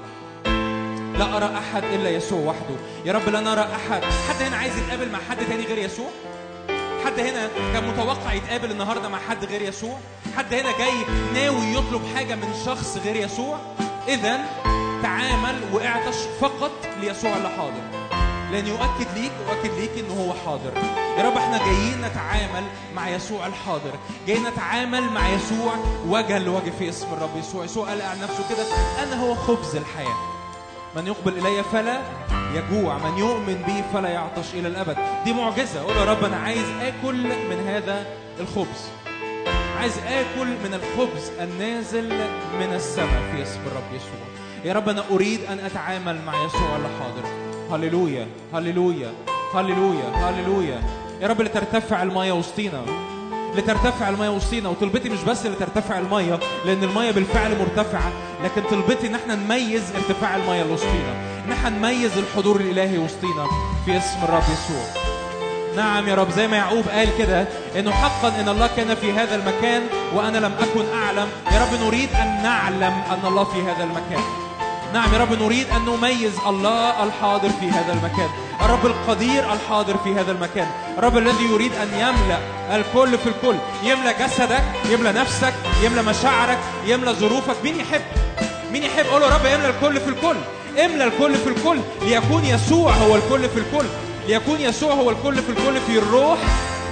لا 1.21 1.37
أرى 1.37 1.59
أحد 1.59 1.85
إلا 1.85 2.11
يسوع 2.11 2.39
وحده. 2.39 2.77
يا 3.05 3.13
رب 3.13 3.29
لا 3.29 3.41
نرى 3.41 3.61
أحد. 3.61 4.03
حد 4.05 4.43
هنا 4.43 4.57
عايز 4.57 4.79
يتقابل 4.79 5.11
مع 5.11 5.19
حد 5.31 5.37
تاني 5.37 5.65
غير 5.65 5.79
يسوع؟ 5.79 6.07
حد 7.05 7.21
هنا 7.21 7.49
كان 7.73 7.89
متوقع 7.89 8.33
يتقابل 8.33 8.71
النهارده 8.71 9.09
مع 9.09 9.19
حد 9.29 9.45
غير 9.45 9.63
يسوع؟ 9.63 9.99
حد 10.37 10.55
هنا 10.55 10.79
جاي 10.79 10.93
ناوي 11.35 11.67
يطلب 11.67 12.03
حاجة 12.15 12.35
من 12.35 12.55
شخص 12.67 12.99
غير 13.05 13.17
يسوع؟ 13.17 13.59
اذا 14.09 14.41
تعامل 15.03 15.61
واعطش 15.73 16.17
فقط 16.41 16.71
ليسوع 17.01 17.37
اللي 17.37 17.49
حاضر. 17.49 18.11
لأن 18.53 18.67
يؤكد 18.67 19.07
ليك 19.15 19.33
يؤكد 19.49 19.79
ليك 19.79 19.91
إنه 19.99 20.15
هو 20.15 20.35
حاضر. 20.47 20.73
يا 21.19 21.23
رب 21.23 21.37
إحنا 21.37 21.59
جايين 21.59 22.03
نتعامل 22.03 22.65
مع 22.95 23.09
يسوع 23.09 23.47
الحاضر. 23.47 23.93
جايين 24.27 24.45
نتعامل 24.45 25.03
مع 25.03 25.29
يسوع 25.29 25.75
وجها 26.07 26.39
لوجه 26.39 26.73
في 26.79 26.89
اسم 26.89 27.07
الرب 27.13 27.37
يسوع. 27.37 27.65
يسوع 27.65 27.89
قال 27.89 28.03
عن 28.03 28.21
نفسه 28.21 28.45
كده 28.49 28.65
أنا 29.03 29.23
هو 29.23 29.35
خبز 29.35 29.77
الحياة. 29.77 30.40
من 30.97 31.07
يقبل 31.07 31.39
إلي 31.39 31.63
فلا 31.63 32.01
يجوع 32.55 32.99
من 32.99 33.19
يؤمن 33.19 33.63
بي 33.67 33.85
فلا 33.93 34.09
يعطش 34.09 34.55
إلى 34.55 34.69
الأبد. 34.69 34.97
دي 35.25 35.33
معجزة. 35.33 35.83
قول 35.83 35.97
يا 35.97 36.05
رب 36.05 36.25
أنا 36.25 36.37
عايز 36.37 36.67
آكل 36.83 37.17
من 37.25 37.65
هذا 37.67 38.07
الخبز. 38.41 38.89
عايز 39.81 39.99
آكل 39.99 40.47
من 40.47 40.75
الخبز 40.75 41.31
النازل 41.41 42.09
من 42.61 42.73
السماء 42.75 43.23
في 43.33 43.43
اسم 43.43 43.61
الرب 43.67 43.95
يسوع. 43.95 44.21
يا 44.65 44.73
رب 44.73 44.89
أنا 44.89 45.05
أريد 45.11 45.41
أن 45.45 45.59
أتعامل 45.59 46.19
مع 46.27 46.45
يسوع 46.45 46.77
اللي 46.77 46.89
حاضر 47.01 47.29
هللويا 47.73 48.27
هللويا 48.55 49.13
هللويا 49.55 50.11
هللويا. 50.15 50.83
يا 51.21 51.29
رب 51.29 51.41
لترتفع 51.41 52.03
المية 52.03 52.33
وسطينا. 52.33 52.83
لترتفع 53.57 54.09
المية. 54.09 54.29
وسطينا 54.29 54.69
وطلبتي 54.69 55.09
مش 55.09 55.23
بس 55.23 55.47
لترتفع 55.47 55.99
المية 55.99 56.41
لأن 56.67 56.85
المية 56.85 57.11
بالفعل 57.11 57.59
مرتفعة. 57.59 58.13
لكن 58.45 58.63
طلبتي 58.71 59.07
إن 59.07 59.15
إحنا 59.15 59.35
نميز 59.35 59.83
ارتفاع 59.97 60.37
المية 60.37 60.63
اللي 60.63 60.75
وسطينا 60.75 61.43
إن 61.47 61.53
إحنا 61.53 61.71
نميز 61.71 62.19
الحضور 62.19 62.61
الإلهي 62.61 62.99
وسطينا 62.99 63.47
في 63.85 63.97
اسم 63.97 64.25
الرب 64.25 64.43
يسوع. 64.43 64.85
نعم 65.77 66.09
يا 66.09 66.15
رب 66.15 66.31
زي 66.31 66.49
ما 66.49 66.57
يعقوب 66.57 66.85
قال 66.89 67.09
كده 67.19 67.47
إنه 67.79 67.91
حقا 67.91 68.29
إن 68.41 68.49
الله 68.49 68.71
كان 68.77 68.95
في 68.95 69.13
هذا 69.13 69.35
المكان 69.35 69.83
وأنا 70.15 70.39
لم 70.39 70.53
أكن 70.61 70.85
أعلم. 70.95 71.29
يا 71.53 71.61
رب 71.61 71.87
نريد 71.87 72.09
أن 72.23 72.43
نعلم 72.43 73.03
أن 73.11 73.27
الله 73.27 73.45
في 73.45 73.63
هذا 73.63 73.85
المكان. 73.85 74.23
نعم 74.95 75.15
يا 75.15 75.19
رب 75.19 75.43
نريد 75.43 75.67
أن 75.71 75.85
نميز 75.85 76.33
الله 76.47 77.05
الحاضر 77.05 77.49
في 77.49 77.71
هذا 77.71 77.93
المكان. 77.93 78.29
الرب 78.63 78.87
القدير 78.87 79.53
الحاضر 79.53 79.99
في 79.99 80.15
هذا 80.15 80.33
المكان. 80.33 80.69
الرب 80.99 81.19
الذي 81.19 81.45
يريد 81.45 81.73
أن 81.75 81.89
يملأ 81.95 82.39
الكل 82.77 83.19
في 83.19 83.27
الكل. 83.27 83.57
يملأ 83.83 84.27
جسدك 84.27 84.63
يملأ 84.91 85.13
نفسك 85.13 85.55
يملأ 85.83 86.03
مشاعرك 86.03 86.59
يملأ 86.87 87.13
ظروفك. 87.13 87.57
مين 87.65 87.81
يحب؟ 87.81 88.03
مين 88.73 88.83
يحب؟ 88.83 89.07
قول 89.07 89.21
له 89.21 89.29
يا 89.29 89.35
رب 89.35 89.47
املا 89.47 89.69
الكل 89.69 90.01
في 90.01 90.09
الكل. 90.09 90.37
املأ 90.85 91.05
الكل 91.05 91.35
في 91.35 91.49
الكل. 91.49 91.79
ليكون 92.03 92.45
يسوع 92.45 92.93
هو 92.93 93.17
الكل 93.17 93.49
في 93.49 93.59
الكل. 93.59 93.87
ليكون 94.29 94.61
يسوع 94.61 94.93
هو 94.93 95.11
الكل 95.11 95.43
في 95.43 95.51
الكل 95.51 95.81
في 95.81 95.99
الروح 95.99 96.39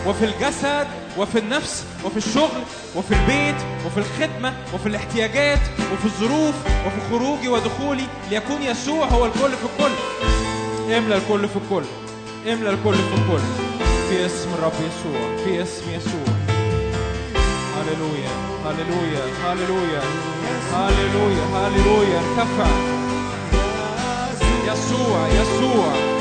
وفي 0.07 0.25
الجسد 0.25 0.87
وفي 1.19 1.39
النفس 1.39 1.85
وفي 2.05 2.17
الشغل 2.17 2.63
وفي 2.97 3.15
البيت 3.15 3.57
وفي 3.87 3.99
الخدمة 3.99 4.53
وفي 4.75 4.87
الاحتياجات 4.87 5.59
وفي 5.93 6.05
الظروف 6.05 6.55
وفي 6.87 7.01
خروجي 7.11 7.49
ودخولي. 7.49 8.07
ليكون 8.31 8.63
يسوع 8.63 9.07
هو 9.07 9.27
الكل 9.27 9.51
في 9.51 9.65
الكل. 9.65 9.93
املى 10.97 11.17
الكل 11.17 11.49
في 11.49 11.57
الكل. 11.57 11.85
املى 12.53 12.71
الكل 12.71 12.95
في 12.95 13.15
الكل. 13.15 13.43
في 14.11 14.27
اسم 14.27 14.49
الرب 14.55 14.73
يسوع. 14.73 15.37
في 15.45 15.63
اسم 15.63 15.91
يسوع. 15.91 16.35
هللويا. 17.77 18.31
هللويا. 18.65 19.25
هللويا. 19.45 20.03
هللويا. 20.73 21.45
هللويا. 21.55 22.19
ارتفع. 22.19 22.71
يسوع. 24.67 25.29
يسوع. 25.29 26.18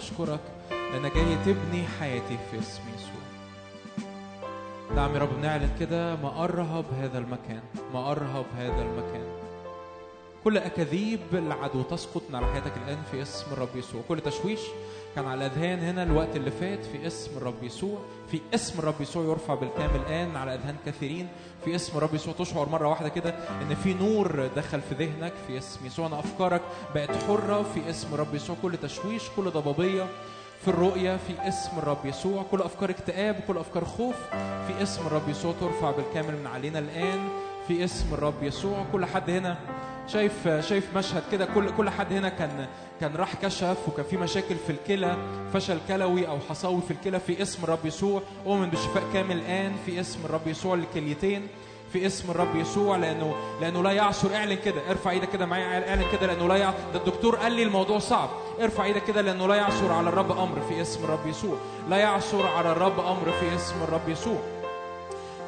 أشكرك 0.00 0.40
لأنك 0.70 1.14
جاي 1.14 1.36
تبني 1.44 1.84
حياتي 2.00 2.38
في 2.50 2.58
اسم 2.58 2.82
يسوع 2.96 3.20
نعم 4.96 5.14
يا 5.14 5.18
رب 5.18 5.28
بنعلن 5.36 5.70
كده 5.80 6.16
ما 6.16 6.44
أرهب 6.44 6.84
هذا 7.00 7.18
المكان 7.18 7.60
ما 7.94 8.10
أرهب 8.10 8.44
هذا 8.58 8.82
المكان. 8.82 9.26
كل 10.44 10.58
أكاذيب 10.58 11.20
العدو 11.32 11.82
تسقط 11.82 12.22
على 12.34 12.46
حياتك 12.46 12.72
الآن 12.84 12.98
في 13.10 13.22
اسم 13.22 13.52
الرب 13.52 13.76
يسوع. 13.76 14.02
كل 14.08 14.20
تشويش 14.20 14.60
كان 15.16 15.26
على 15.26 15.46
الأذهان 15.46 15.78
هنا 15.78 16.02
الوقت 16.02 16.36
اللي 16.36 16.50
فات 16.50 16.84
في 16.84 17.06
اسم 17.06 17.36
الرب 17.36 17.62
يسوع 17.64 17.98
في 18.30 18.40
اسم 18.54 18.78
الرب 18.78 19.00
يسوع 19.00 19.24
يرفع 19.24 19.54
بالكامل 19.54 19.96
الآن 20.06 20.36
على 20.36 20.54
أذهان 20.54 20.76
كثيرين 20.86 21.28
في 21.64 21.74
اسم 21.74 21.98
الرب 21.98 22.14
يسوع 22.14 22.34
تشعر 22.38 22.68
مرة 22.68 22.88
واحدة 22.88 23.08
كده 23.08 23.30
إن 23.62 23.74
في 23.74 23.94
نور 23.94 24.46
دخل 24.56 24.80
في 24.80 24.94
ذهنك 24.94 25.32
في 25.46 25.58
اسم 25.58 25.86
يسوع 25.86 26.06
أن 26.06 26.12
أفكارك 26.12 26.62
بقت 26.94 27.16
حرة 27.26 27.62
في 27.62 27.90
اسم 27.90 28.14
الرب 28.14 28.34
يسوع 28.34 28.56
كل 28.62 28.76
تشويش 28.76 29.22
كل 29.36 29.50
ضبابية 29.50 30.06
في 30.64 30.68
الرؤية 30.68 31.16
في 31.16 31.48
اسم 31.48 31.78
الرب 31.78 32.06
يسوع 32.06 32.42
كل 32.50 32.62
أفكار 32.62 32.90
اكتئاب 32.90 33.40
كل 33.48 33.58
أفكار 33.58 33.84
خوف 33.84 34.14
في 34.66 34.82
اسم 34.82 35.06
الرب 35.06 35.28
يسوع 35.28 35.54
ترفع 35.60 35.90
بالكامل 35.90 36.36
من 36.36 36.46
علينا 36.46 36.78
الآن 36.78 37.28
في 37.68 37.84
اسم 37.84 38.14
الرب 38.14 38.42
يسوع 38.42 38.84
كل 38.92 39.04
حد 39.04 39.30
هنا 39.30 39.58
شايف 40.06 40.48
شايف 40.48 40.96
مشهد 40.96 41.22
كده 41.32 41.44
كل 41.44 41.70
كل 41.76 41.90
حد 41.90 42.12
هنا 42.12 42.28
كان 42.28 42.66
كان 43.00 43.16
راح 43.16 43.34
كشف 43.42 43.76
وكان 43.88 44.04
في 44.04 44.16
مشاكل 44.16 44.56
في 44.66 44.72
الكلى 44.72 45.16
فشل 45.52 45.78
كلوي 45.88 46.28
أو 46.28 46.38
حصاوي 46.48 46.80
في 46.82 46.90
الكلى 46.90 47.20
في 47.20 47.42
اسم 47.42 47.64
الرب 47.64 47.86
يسوع. 47.86 48.22
اؤمن 48.46 48.70
بشفاء 48.70 49.02
كامل 49.12 49.36
الان 49.36 49.72
في 49.86 50.00
اسم 50.00 50.24
الرب 50.24 50.46
يسوع 50.46 50.74
للكليتين 50.74 51.46
في 51.92 52.06
اسم 52.06 52.30
الرب 52.30 52.56
يسوع 52.56 52.96
لأنه 52.96 53.34
لأنه 53.60 53.82
لا 53.82 53.90
يعصر 53.92 54.34
اعلن 54.34 54.54
كده 54.64 54.90
ارفع 54.90 55.10
إيدك 55.10 55.28
كده 55.32 55.46
معايا 55.46 55.88
اعلن 55.90 56.04
كده 56.12 56.26
لأنه 56.26 56.48
لا 56.48 56.56
يع... 56.56 56.70
ده 56.70 56.98
الدكتور 56.98 57.36
قال 57.36 57.52
لي 57.52 57.62
الموضوع 57.62 57.98
صعب. 57.98 58.28
ارفع 58.60 58.84
إيدك 58.84 59.04
كده 59.04 59.20
لأنه 59.20 59.46
لا 59.46 59.54
يعصر 59.54 59.92
على 59.92 60.08
الرب 60.08 60.32
أمر 60.32 60.60
في 60.68 60.82
اسم 60.82 61.04
الرب 61.04 61.26
يسوع. 61.26 61.56
لا 61.88 61.96
يعصر 61.96 62.46
على 62.46 62.72
الرب 62.72 63.00
أمر 63.00 63.32
في 63.40 63.56
اسم 63.56 63.74
الرب 63.82 64.08
يسوع. 64.08 64.38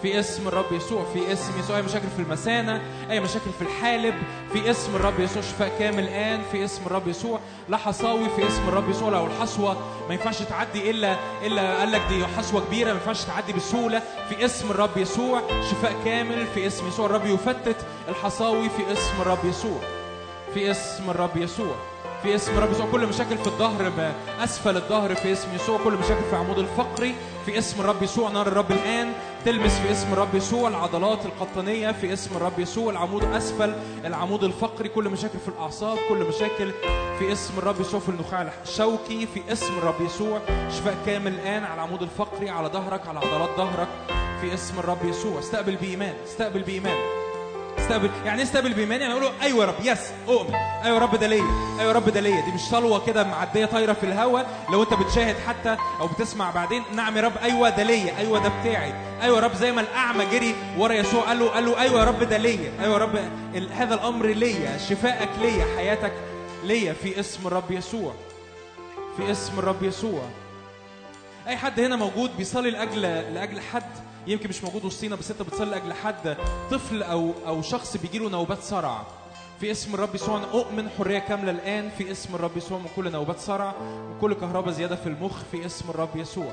في 0.03 0.20
اسم 0.20 0.48
الرب 0.48 0.72
يسوع 0.72 1.05
في 1.14 1.32
اسم 1.32 1.53
يسوع 1.59 1.76
اي 1.76 1.82
مشاكل 1.82 2.09
في 2.16 2.22
المثانه 2.22 2.82
اي 3.11 3.20
مشاكل 3.20 3.50
في 3.59 3.62
الحالب 3.64 4.14
في 4.53 4.70
اسم 4.70 4.96
الرب 4.96 5.20
يسوع 5.20 5.42
شفاء 5.42 5.72
كامل 5.78 5.98
الان 6.05 6.40
في 6.53 6.64
اسم 6.64 6.82
الرب 6.86 7.09
يسوع 7.09 7.40
لا 7.68 7.76
حصاوي 7.76 8.28
في 8.36 8.46
اسم 8.46 8.68
الرب 8.68 8.90
يسوع 8.90 9.09
لو 9.11 9.26
الحصوه 9.26 9.76
ما 10.09 10.14
ينفعش 10.14 10.42
تعدي 10.42 10.90
الا 10.90 11.16
الا 11.46 11.78
قال 11.78 11.92
لك 11.92 12.03
دي 12.09 12.26
حصوه 12.26 12.61
كبيره 12.66 12.86
ما 12.92 12.98
ينفعش 12.98 13.24
تعدي 13.24 13.53
بسهوله 13.53 14.03
في 14.28 14.44
اسم 14.44 14.70
الرب 14.70 14.96
يسوع 14.96 15.40
شفاء 15.70 15.92
كامل 16.05 16.46
في 16.55 16.66
اسم 16.66 16.88
يسوع 16.88 17.07
الرب 17.07 17.26
يفتت 17.26 17.76
الحصاوي 18.09 18.68
في 18.68 18.92
اسم 18.92 19.20
الرب 19.20 19.44
يسوع 19.44 19.80
في 20.55 20.70
اسم 20.70 21.11
الرب 21.11 21.36
يسوع 21.36 21.74
في 22.22 22.34
اسم 22.34 22.53
الرب 22.59 22.70
يسوع 22.72 22.86
كل 22.92 23.07
مشاكل 23.07 23.38
في 23.38 23.46
الظهر 23.46 24.12
اسفل 24.40 24.76
الظهر 24.76 25.14
في 25.14 25.32
اسم 25.32 25.48
يسوع 25.55 25.78
كل 25.84 25.92
مشاكل 25.92 26.22
في 26.30 26.32
العمود 26.32 26.59
الفقري 26.59 27.14
في 27.46 27.59
اسم 27.59 27.80
الرب 27.80 28.03
يسوع 28.03 28.30
نار 28.30 28.46
الرب 28.46 28.72
الان 28.72 29.12
تلمس 29.45 29.78
في 29.78 29.93
اسم 29.93 30.12
الرب 30.12 30.34
يسوع 30.34 30.68
العضلات 30.68 31.26
القطنية 31.26 31.93
في 31.93 32.12
اسم 32.12 32.36
الرب 32.36 32.59
يسوع 32.59 32.93
العمود 32.93 33.24
أسفل 33.24 33.74
العمود 34.05 34.45
الفقري 34.45 34.88
كل 34.88 35.09
مشاكل 35.09 35.38
في 35.38 35.49
الأعصاب 35.49 35.99
كل 36.09 36.16
مشاكل 36.16 36.72
في 37.18 37.32
اسم 37.32 37.59
الرب 37.59 37.80
يسوع 37.80 38.01
في 38.01 38.09
النخاع 38.09 38.53
الشوكي 38.62 39.26
في 39.26 39.53
اسم 39.53 39.78
الرب 39.78 40.01
يسوع 40.01 40.40
شفاء 40.70 40.97
كامل 41.07 41.34
الان 41.34 41.64
على 41.64 41.74
العمود 41.74 42.03
الفقري 42.03 42.51
على 42.51 42.68
ظهرك 42.68 43.07
على 43.07 43.18
عضلات 43.18 43.51
ظهرك 43.57 43.88
في 44.40 44.55
اسم 44.55 44.78
الرب 44.78 45.05
يسوع. 45.05 45.38
استقبل 45.38 45.76
بإيمان 45.76 46.14
استقبل 46.24 46.62
بإيمان. 46.62 46.97
استقبل. 47.82 48.10
يعني 48.24 48.42
استقبل 48.42 48.72
بايمان 48.74 49.00
يعني 49.00 49.12
يقولوا 49.12 49.30
أيوه 49.42 49.64
يا 49.64 49.68
رب. 49.68 49.74
يس 49.84 50.10
أؤمن. 50.28 50.54
أيوه 50.54 50.96
يا 50.96 51.02
رب 51.02 51.16
ده 51.16 51.26
ليا. 51.26 51.44
أيوه 51.80 51.82
يا 51.82 51.92
رب 51.92 52.08
ده 52.08 52.20
ليا. 52.20 52.40
دي 52.40 52.52
مش 52.52 52.60
صلوه 52.60 53.06
كده 53.06 53.24
معدية 53.24 53.66
طايرة 53.66 53.92
في 53.92 54.06
الهواء 54.06 54.66
لو 54.72 54.82
أنت 54.82 54.94
بتشاهد 54.94 55.36
حتى 55.46 55.76
أو 56.00 56.06
بتسمع 56.06 56.50
بعدين 56.50 56.82
نعم 56.94 57.16
يا 57.16 57.22
رب 57.22 57.32
أيوه 57.42 57.70
ده 57.70 57.82
ليا. 57.82 58.18
أيوه 58.18 58.38
ده 58.38 58.48
بتاعي. 58.60 58.94
أيوه 59.22 59.36
يا 59.36 59.42
رب 59.42 59.54
زي 59.54 59.72
ما 59.72 59.80
الأعمى 59.80 60.26
جري 60.26 60.54
ورا 60.78 60.92
يسوع 60.92 61.22
قال 61.22 61.38
له 61.38 61.48
قال 61.48 61.64
له 61.66 61.80
أيوه 61.80 62.00
يا 62.00 62.04
رب 62.04 62.22
ده 62.22 62.36
ليا. 62.36 62.72
أيوه 62.80 62.92
يا 62.94 62.98
رب 62.98 63.16
هذا 63.72 63.94
الأمر 63.94 64.26
ليا. 64.26 64.78
شفائك 64.78 65.28
ليا 65.40 65.64
حياتك 65.76 66.12
ليا 66.64 66.92
في 66.92 67.20
اسم 67.20 67.46
الرب 67.46 67.70
يسوع. 67.70 68.14
في 69.16 69.30
اسم 69.30 69.58
الرب 69.58 69.82
يسوع. 69.82 70.22
أي 71.48 71.56
حد 71.56 71.80
هنا 71.80 71.96
موجود 71.96 72.30
بيصلي 72.36 72.70
لأجل 72.70 73.02
لأجل 73.02 73.60
حد؟ 73.60 73.82
يمكن 74.26 74.48
مش 74.48 74.64
موجود 74.64 74.84
وسطينا 74.84 75.16
بس 75.16 75.30
انت 75.30 75.42
بتصلي 75.42 75.70
لاجل 75.70 75.92
حد 75.92 76.36
طفل 76.70 77.02
أو 77.02 77.32
أو 77.46 77.62
شخص 77.62 77.96
بيجي 77.96 78.18
له 78.18 78.30
نوبات 78.30 78.62
صرع. 78.62 79.02
في 79.60 79.70
اسم 79.70 79.94
الرب 79.94 80.14
يسوع 80.14 80.36
أنا 80.38 80.46
أؤمن 80.52 80.88
حرية 80.98 81.18
كاملة 81.18 81.50
الآن 81.50 81.90
في 81.98 82.10
اسم 82.10 82.34
الرب 82.34 82.56
يسوع 82.56 82.78
من 82.78 82.86
كل 82.96 83.12
نوبات 83.12 83.38
صرع 83.38 83.74
وكل 84.16 84.34
كهرباء 84.34 84.74
زيادة 84.74 84.96
في 84.96 85.06
المخ 85.06 85.42
في 85.52 85.66
اسم 85.66 85.90
الرب 85.90 86.16
يسوع. 86.16 86.52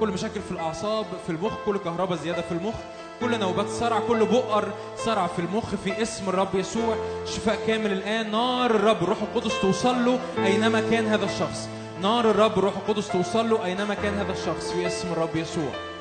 كل 0.00 0.08
مشاكل 0.08 0.40
في 0.40 0.50
الأعصاب 0.50 1.06
في 1.26 1.32
المخ 1.32 1.52
كل 1.66 1.78
كهرباء 1.78 2.18
زيادة 2.18 2.42
في 2.42 2.52
المخ 2.52 2.74
كل 3.20 3.38
نوبات 3.38 3.68
صرع 3.68 4.00
كل 4.08 4.26
بؤر 4.26 4.68
صرع 4.96 5.26
في 5.26 5.38
المخ 5.38 5.74
في 5.84 6.02
اسم 6.02 6.28
الرب 6.28 6.54
يسوع. 6.54 6.96
شفاء 7.26 7.58
كامل 7.66 7.92
الآن. 7.92 8.30
نار 8.30 8.70
الرب 8.70 9.02
الروح 9.02 9.18
القدس 9.22 9.60
توصل 9.60 10.04
له 10.04 10.18
أينما 10.44 10.80
كان 10.80 11.06
هذا 11.06 11.24
الشخص. 11.24 11.68
نار 12.00 12.30
الرب 12.30 12.58
الروح 12.58 12.76
القدس 12.76 13.08
توصل 13.08 13.50
له 13.50 13.64
أينما 13.64 13.94
كان 13.94 14.14
هذا 14.14 14.32
الشخص 14.32 14.70
في 14.70 14.86
اسم 14.86 15.12
الرب 15.12 15.36
يسوع. 15.36 15.91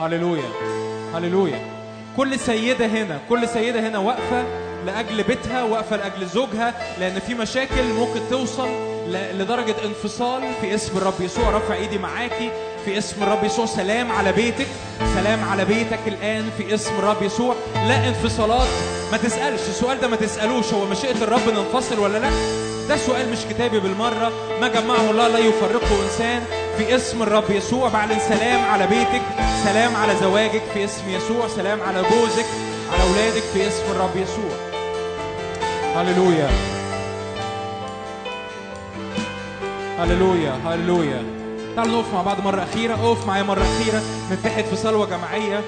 هللويا. 0.00 0.48
هللويا. 1.14 1.60
كل 2.16 2.38
سيدة 2.38 2.86
هنا 2.86 3.18
كل 3.28 3.48
سيدة 3.48 3.88
هنا 3.88 3.98
واقفة 3.98 4.44
لأجل 4.86 5.22
بيتها 5.22 5.62
واقفة 5.62 5.96
لأجل 5.96 6.26
زوجها 6.26 6.74
لأن 7.00 7.18
في 7.20 7.34
مشاكل 7.34 7.84
ممكن 7.84 8.20
توصل 8.30 8.68
لدرجة 9.08 9.74
انفصال. 9.84 10.42
في 10.60 10.74
اسم 10.74 10.98
الرب 10.98 11.20
يسوع 11.20 11.50
رفع 11.50 11.74
إيدي 11.74 11.98
معاكي. 11.98 12.50
في 12.84 12.98
اسم 12.98 13.22
الرب 13.22 13.44
يسوع 13.44 13.66
سلام 13.66 14.12
على 14.12 14.32
بيتك. 14.32 14.66
سلام 15.14 15.44
على 15.44 15.64
بيتك 15.64 16.00
الآن. 16.06 16.50
في 16.58 16.74
اسم 16.74 16.94
الرب 16.98 17.22
يسوع 17.22 17.54
لا 17.74 18.08
انفصالات. 18.08 18.68
ما 19.12 19.18
تسألش. 19.18 19.60
السؤال 19.68 20.00
ده 20.00 20.08
ما 20.08 20.16
تسألوش. 20.16 20.74
هو 20.74 20.84
مشيئة 20.84 21.24
الرب 21.24 21.48
ننفصل 21.48 21.98
ولا 21.98 22.18
لا؟ 22.18 22.30
ده 22.88 22.96
سؤال 22.96 23.32
مش 23.32 23.38
كتابي 23.50 23.80
بالمرة. 23.80 24.32
ما 24.60 24.68
جمعه 24.68 25.10
الله 25.10 25.28
لا 25.28 25.38
يفرقه 25.38 26.04
إنسان. 26.04 26.42
في 26.82 26.96
اسم 26.96 27.22
الرب 27.22 27.50
يسوع 27.50 27.88
بعلن 27.88 28.18
سلام 28.18 28.64
على 28.64 28.86
بيتك 28.86 29.22
سلام 29.64 29.96
على 29.96 30.16
زواجك 30.16 30.62
في 30.74 30.84
اسم 30.84 31.08
يسوع 31.08 31.48
سلام 31.48 31.80
على 31.82 32.02
جوزك 32.02 32.44
على 32.92 33.02
أولادك 33.02 33.42
في 33.42 33.68
اسم 33.68 33.82
الرب 33.90 34.16
يسوع. 34.16 34.50
هللويا. 35.96 36.48
هللويا 39.98 40.52
هللويا. 40.66 41.24
تعالوا 41.76 41.92
نقف 41.92 42.14
مع 42.14 42.22
بعض 42.22 42.40
مرة 42.40 42.62
أخيرة 42.62 42.94
اقف 42.94 43.26
معايا 43.26 43.42
مرة 43.42 43.62
أخيرة 43.62 44.02
نتحد 44.32 44.64
في 44.64 44.76
صلوة 44.76 45.06
جماعية. 45.06 45.60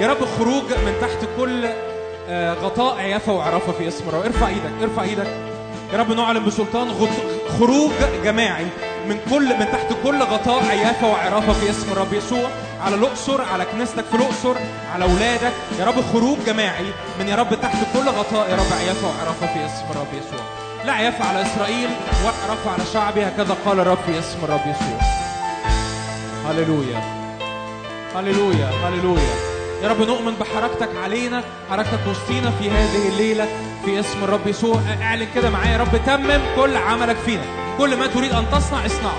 يا 0.00 0.06
رب 0.06 0.24
خروج 0.38 0.64
من 0.64 0.94
تحت 1.00 1.28
كل 1.36 1.64
آه، 2.28 2.54
غطاء 2.54 2.96
عيافة 2.96 3.32
وعرافة 3.32 3.72
في 3.72 3.88
اسم 3.88 4.08
الرب. 4.08 4.24
ارفع 4.24 4.48
إيدك 4.48 4.72
ارفع 4.82 5.02
إيدك. 5.02 5.28
يا 5.92 5.98
رب 5.98 6.12
نعلن 6.12 6.44
بسلطان 6.44 6.88
خروج 7.58 7.92
جماعي. 8.24 8.66
من 9.08 9.20
كل 9.30 9.58
من 9.58 9.66
تحت 9.72 9.86
كل 10.04 10.22
غطاء 10.22 10.64
عيافة 10.64 11.06
وعرافة 11.08 11.52
في 11.52 11.70
اسم 11.70 11.92
الرب 11.92 12.12
يسوع. 12.12 12.48
على 12.84 12.94
الأقصر 12.94 13.42
على 13.42 13.64
كنيستك 13.64 14.04
في 14.04 14.14
الأقصر 14.14 14.54
على 14.94 15.04
أولادك. 15.04 15.52
يا 15.80 15.84
رب 15.84 15.94
خروج 16.12 16.38
جماعي 16.46 16.86
من 17.20 17.28
يا 17.28 17.36
رب 17.36 17.60
تحت 17.62 17.76
كل 17.92 18.08
غطاء. 18.08 18.50
يا 18.50 18.56
رب 18.56 18.72
عيافة 18.80 19.06
وعرافة 19.08 19.46
في 19.46 19.66
اسم 19.66 19.84
الرب 19.90 20.06
يسوع. 20.12 20.44
لا 20.84 20.92
عيافة 20.92 21.24
على 21.24 21.42
إسرائيل 21.42 21.88
ولا 22.24 22.34
عرافة 22.46 22.70
على 22.70 22.82
شعبي. 22.92 23.24
هكذا 23.24 23.56
قال 23.66 23.80
الرب 23.80 23.98
في 24.06 24.18
اسم 24.18 24.38
الرب 24.42 24.60
يسوع. 24.60 25.00
هللويا. 26.48 27.02
هللويا. 28.16 28.70
هللويا. 28.84 29.34
يا 29.82 29.88
رب 29.88 30.02
نؤمن 30.02 30.34
بحركتك 30.34 30.88
علينا 31.04 31.42
حركتك 31.70 32.00
وسطينا 32.10 32.50
في 32.50 32.70
هذه 32.70 33.08
الليلة 33.08 33.48
في 33.84 34.00
اسم 34.00 34.24
الرب 34.24 34.46
يسوع. 34.46 34.80
اعلن 35.02 35.26
كده 35.34 35.50
معايا 35.50 35.72
يا 35.72 35.78
رب 35.78 36.00
تمم 36.06 36.40
كل 36.56 36.76
عملك 36.76 37.16
فينا. 37.16 37.67
كل 37.78 37.96
ما 37.96 38.06
تريد 38.06 38.32
أن 38.32 38.44
تصنع 38.52 38.86
اصنعه 38.86 39.18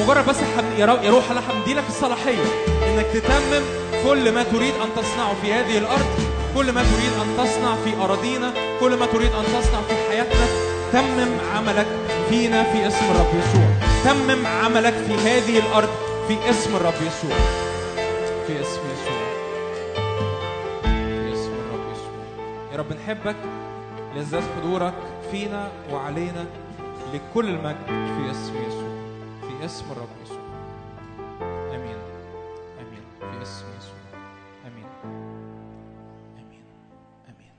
مجرد 0.00 0.26
بس. 0.26 0.36
يا 0.78 0.86
رو- 0.86 1.02
يا 1.02 1.10
روح 1.10 1.30
الله 1.30 1.42
لك 1.74 1.84
الصلاحية. 1.88 2.44
إنك 2.88 3.06
تتمم 3.14 3.62
كل 4.04 4.32
ما 4.32 4.42
تريد 4.42 4.74
أن 4.74 4.88
تصنعه 4.96 5.34
في 5.42 5.52
هذه 5.52 5.78
الأرض 5.78 6.06
كل 6.54 6.72
ما 6.72 6.82
تريد 6.82 7.12
أن 7.22 7.28
تصنع 7.38 7.74
في 7.84 8.04
أراضينا 8.04 8.52
كل 8.80 8.94
ما 8.96 9.06
تريد 9.06 9.30
أن 9.32 9.44
تصنع 9.44 9.80
في 9.88 9.94
حياتنا. 10.08 10.46
تمم 10.92 11.32
عملك 11.54 11.86
فينا 12.28 12.62
في 12.72 12.86
اسم 12.86 13.04
الرب 13.10 13.32
يسوع. 13.40 13.68
تمم 14.04 14.46
عملك 14.46 14.94
في 14.94 15.14
هذه 15.14 15.58
الأرض 15.58 15.88
في 16.28 16.50
اسم 16.50 16.76
الرب 16.76 16.94
يسوع. 16.94 17.36
في 18.46 18.60
اسم 18.60 18.80
يسوع. 18.92 19.18
في 20.82 21.32
اسم 21.34 21.52
الرب 21.52 21.84
يسوع. 21.92 22.12
يا 22.72 22.78
رب 22.78 22.92
نحبك 22.92 23.36
ليزداد 24.14 24.42
حضورك 24.60 24.94
فينا 25.30 25.68
وعلينا. 25.92 26.46
لكل 27.14 27.48
المجد 27.48 27.86
في 27.86 28.30
اسم 28.30 28.54
يسوع 28.68 28.98
في 29.40 29.64
اسم 29.64 29.84
الرب 29.92 30.08
يسوع. 30.24 30.38
آمين. 31.74 31.96
آمين. 32.80 33.02
في 33.20 33.42
اسم 33.42 33.64
يسوع. 33.78 33.98
آمين. 34.66 34.86
آمين. 36.36 36.62
آمين. 37.28 37.52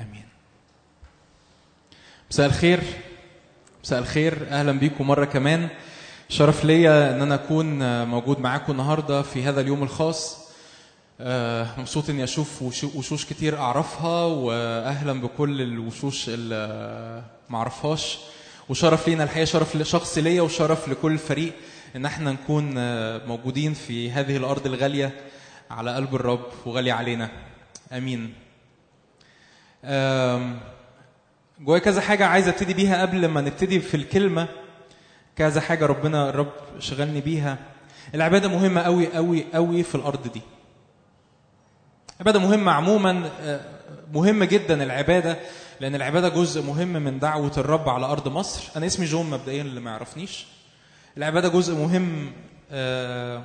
آمين. 0.00 0.24
مساء 2.30 2.46
الخير. 2.46 2.80
مساء 3.84 3.98
الخير. 3.98 4.46
أهلا 4.50 4.72
بيكم 4.72 5.06
مرة 5.06 5.24
كمان. 5.24 5.68
شرف 6.28 6.64
ليا 6.64 7.16
إن 7.16 7.22
أنا 7.22 7.34
أكون 7.34 8.04
موجود 8.06 8.40
معاكم 8.40 8.72
النهارده 8.72 9.22
في 9.22 9.42
هذا 9.44 9.60
اليوم 9.60 9.82
الخاص. 9.82 10.42
آه، 11.20 11.80
مبسوط 11.80 12.10
إني 12.10 12.24
أشوف 12.24 12.62
وشو- 12.62 12.96
وشوش 12.98 13.26
كتير 13.26 13.58
أعرفها 13.58 14.24
واهلا 14.24 15.20
بكل 15.20 15.60
الوشوش 15.62 16.30
ما 17.50 17.58
اعرفهاش 17.58 18.18
وشرف 18.68 19.08
لينا 19.08 19.24
الحقيقة 19.24 19.44
شرف 19.44 19.76
لشخص 19.76 20.18
ليا 20.18 20.42
وشرف 20.42 20.88
لكل 20.88 21.12
الفريق 21.12 21.52
إن 21.96 22.06
إحنا 22.06 22.32
نكون 22.32 22.74
آه، 22.78 23.26
موجودين 23.26 23.74
في 23.74 24.10
هذه 24.10 24.36
الأرض 24.36 24.66
الغالية 24.66 25.12
على 25.70 25.94
قلب 25.94 26.14
الرب 26.14 26.46
وغاليه 26.66 26.92
علينا. 26.92 27.30
آمين. 27.92 28.34
جوايا 31.60 31.80
كذا 31.80 32.00
حاجة 32.00 32.26
عايز 32.26 32.48
أبتدي 32.48 32.74
بيها 32.74 33.02
قبل 33.02 33.26
ما 33.26 33.40
نبتدي 33.40 33.80
في 33.80 33.96
الكلمة. 33.96 34.48
كذا 35.36 35.60
حاجة 35.60 35.86
ربنا 35.86 36.28
الرب 36.28 36.52
شغلني 36.78 37.20
بيها. 37.20 37.58
العبادة 38.14 38.48
مهمة 38.48 38.80
قوي 38.80 39.14
قوي 39.14 39.44
قوي 39.54 39.82
في 39.82 39.94
الأرض 39.94 40.32
دي. 40.32 40.40
عبادة 42.20 42.38
مهمة 42.38 42.72
عموما 42.72 43.30
آه، 43.40 43.60
مهمة 44.14 44.44
جدا 44.44 44.82
العبادة. 44.82 45.36
لأن 45.82 45.94
العبادة 45.94 46.28
جزء 46.28 46.62
مهم 46.62 46.92
من 46.92 47.18
دعوة 47.18 47.52
الرب 47.58 47.88
على 47.88 48.06
أرض 48.06 48.28
مصر. 48.28 48.70
أنا 48.76 48.86
اسمي 48.86 49.06
جون 49.06 49.30
مبدئيا 49.30 49.62
اللي 49.62 49.80
ما 49.80 49.90
يعرفنيش. 49.90 50.46
العبادة 51.16 51.48
جزء 51.48 51.74
مهم 51.74 52.32
آه، 52.70 53.44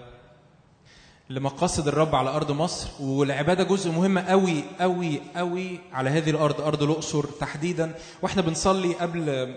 لمقاصد 1.30 1.88
الرب 1.88 2.16
على 2.16 2.30
أرض 2.30 2.52
مصر 2.52 2.90
والعبادة 3.00 3.64
جزء 3.64 3.92
مهم 3.92 4.20
قوي 4.20 4.64
قوي 4.80 5.22
قوي 5.36 5.80
على 5.94 6.10
هذه 6.10 6.30
الأرض 6.30 6.62
أرض 6.62 6.84
الأقصر 6.84 7.24
تحديدا. 7.24 7.96
وإحنا 8.22 8.42
بنصلي 8.42 8.94
قبل 8.94 9.56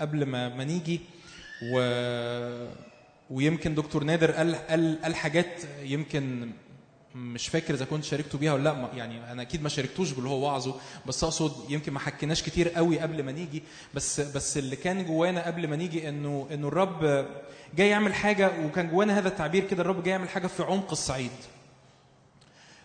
قبل 0.00 0.26
ما 0.26 0.48
ما 0.48 0.64
نيجي 0.64 1.00
و 1.74 1.80
ويمكن 3.30 3.74
دكتور 3.74 4.04
نادر 4.04 4.30
قال 4.30 4.54
قال 4.54 4.98
قال 5.02 5.14
حاجات 5.14 5.62
يمكن 5.82 6.50
مش 7.14 7.48
فاكر 7.48 7.74
إذا 7.74 7.84
كنت 7.84 8.04
شاركته 8.04 8.38
بيها 8.38 8.52
ولا 8.52 8.62
لأ 8.62 8.88
يعني 8.94 9.32
أنا 9.32 9.42
أكيد 9.42 9.62
ما 9.62 9.68
شاركتوش 9.68 10.10
باللي 10.10 10.28
هو 10.30 10.46
وعظه 10.46 10.74
بس 11.06 11.24
أقصد 11.24 11.70
يمكن 11.70 11.92
ما 11.92 11.98
حكيناش 12.00 12.42
كتير 12.42 12.68
قوي 12.68 12.98
قبل 13.00 13.22
ما 13.22 13.32
نيجي 13.32 13.62
بس 13.94 14.20
بس 14.20 14.58
اللي 14.58 14.76
كان 14.76 15.04
جوانا 15.04 15.46
قبل 15.46 15.68
ما 15.68 15.76
نيجي 15.76 16.08
إنه 16.08 16.48
إنه 16.52 16.68
الرب 16.68 17.26
جاي 17.76 17.88
يعمل 17.88 18.14
حاجة 18.14 18.52
وكان 18.66 18.90
جوانا 18.90 19.18
هذا 19.18 19.28
التعبير 19.28 19.64
كده 19.64 19.82
الرب 19.82 20.02
جاي 20.02 20.10
يعمل 20.12 20.28
حاجة 20.28 20.46
في 20.46 20.62
عمق 20.62 20.90
الصعيد. 20.90 21.30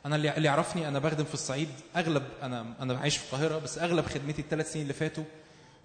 أنا 0.06 0.16
اللي 0.16 0.48
يعرفني 0.48 0.88
أنا 0.88 1.00
بخدم 1.00 1.24
في 1.24 1.34
الصعيد 1.34 1.70
أغلب 1.96 2.24
أنا 2.44 2.74
أنا 2.80 2.98
عايش 2.98 3.18
في 3.18 3.24
القاهرة 3.34 3.60
بس 3.60 3.78
أغلب 3.78 4.06
خدمتي 4.06 4.42
الثلاث 4.42 4.72
سنين 4.72 4.84
اللي 4.84 4.94
فاتوا 4.94 5.24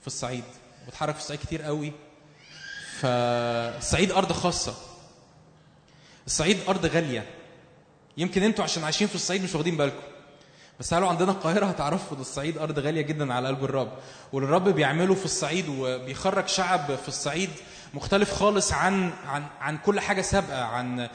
في 0.00 0.06
الصعيد. 0.06 0.44
بتحرك 0.88 1.14
في 1.14 1.20
الصعيد 1.20 1.40
كتير 1.40 1.62
قوي. 1.62 1.92
فالصعيد 3.00 4.10
أرض 4.10 4.32
خاصة. 4.32 4.74
الصعيد 6.26 6.58
أرض 6.68 6.86
غالية. 6.86 7.26
يمكن 8.16 8.42
أنتوا 8.42 8.64
عشان 8.64 8.84
عايشين 8.84 9.08
في 9.08 9.14
الصعيد 9.14 9.42
مش 9.42 9.54
واخدين 9.54 9.76
بالكم. 9.76 10.02
بس 10.80 10.88
تعالوا 10.88 11.08
عندنا 11.08 11.32
القاهرة 11.32 11.66
هتعرفوا 11.66 12.16
إن 12.16 12.20
الصعيد 12.20 12.58
أرض 12.58 12.78
غالية 12.78 13.02
جدا 13.02 13.34
على 13.34 13.48
قلب 13.48 13.64
الرب. 13.64 13.92
والرب 14.32 14.68
بيعمله 14.68 15.14
في 15.14 15.24
الصعيد 15.24 15.68
وبيخرج 15.68 16.48
شعب 16.48 16.94
في 16.96 17.08
الصعيد 17.08 17.50
مختلف 17.94 18.32
خالص 18.32 18.72
عن 18.72 19.12
عن 19.26 19.44
عن 19.60 19.78
كل 19.78 20.00
حاجة 20.00 20.22
سابقة 20.22 20.62
عن 20.64 21.08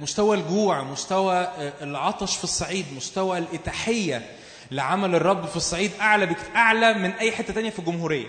مستوى 0.00 0.36
الجوع 0.36 0.82
مستوى 0.82 1.48
العطش 1.82 2.36
في 2.36 2.44
الصعيد 2.44 2.86
مستوى 2.96 3.38
الإتاحية 3.38 4.30
لعمل 4.70 5.14
الرب 5.14 5.46
في 5.46 5.56
الصعيد 5.56 5.90
أعلى 6.00 6.36
أعلى 6.56 6.94
من 6.94 7.10
أي 7.10 7.32
حتة 7.32 7.54
تانية 7.54 7.70
في 7.70 7.78
الجمهورية. 7.78 8.26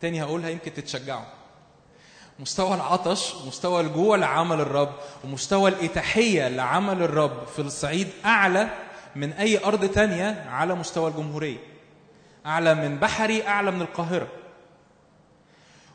تاني 0.00 0.22
هقولها 0.22 0.48
يمكن 0.50 0.74
تتشجعوا. 0.74 1.24
مستوى 2.38 2.74
العطش 2.74 3.34
مستوى 3.46 3.80
الجوع 3.80 4.16
لعمل 4.16 4.60
الرب 4.60 4.92
ومستوى 5.24 5.70
الإتاحية 5.70 6.48
لعمل 6.48 7.02
الرب 7.02 7.46
في 7.46 7.58
الصعيد 7.58 8.08
أعلى 8.24 8.68
من 9.16 9.32
أي 9.32 9.64
أرض 9.64 9.84
تانية 9.90 10.44
على 10.50 10.74
مستوى 10.74 11.10
الجمهورية. 11.10 11.58
أعلى 12.46 12.74
من 12.74 12.98
بحري 12.98 13.46
أعلى 13.46 13.70
من 13.70 13.80
القاهرة. 13.80 14.28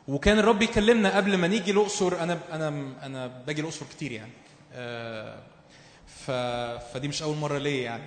وكان 0.08 0.38
الرب 0.38 0.62
يكلمنا 0.62 1.16
قبل 1.16 1.36
ما 1.36 1.46
نيجي 1.48 1.70
الأقصر 1.70 2.22
أنا 2.22 2.38
أنا 2.52 2.68
أنا 3.02 3.26
باجي 3.26 3.60
الأقصر 3.60 3.86
كتير 3.86 4.12
يعني. 4.12 4.32
آه، 4.74 5.38
ف... 6.26 6.30
فدي 6.94 7.08
مش 7.08 7.22
أول 7.22 7.36
مرة 7.36 7.58
ليا 7.58 7.82
يعني. 7.82 8.04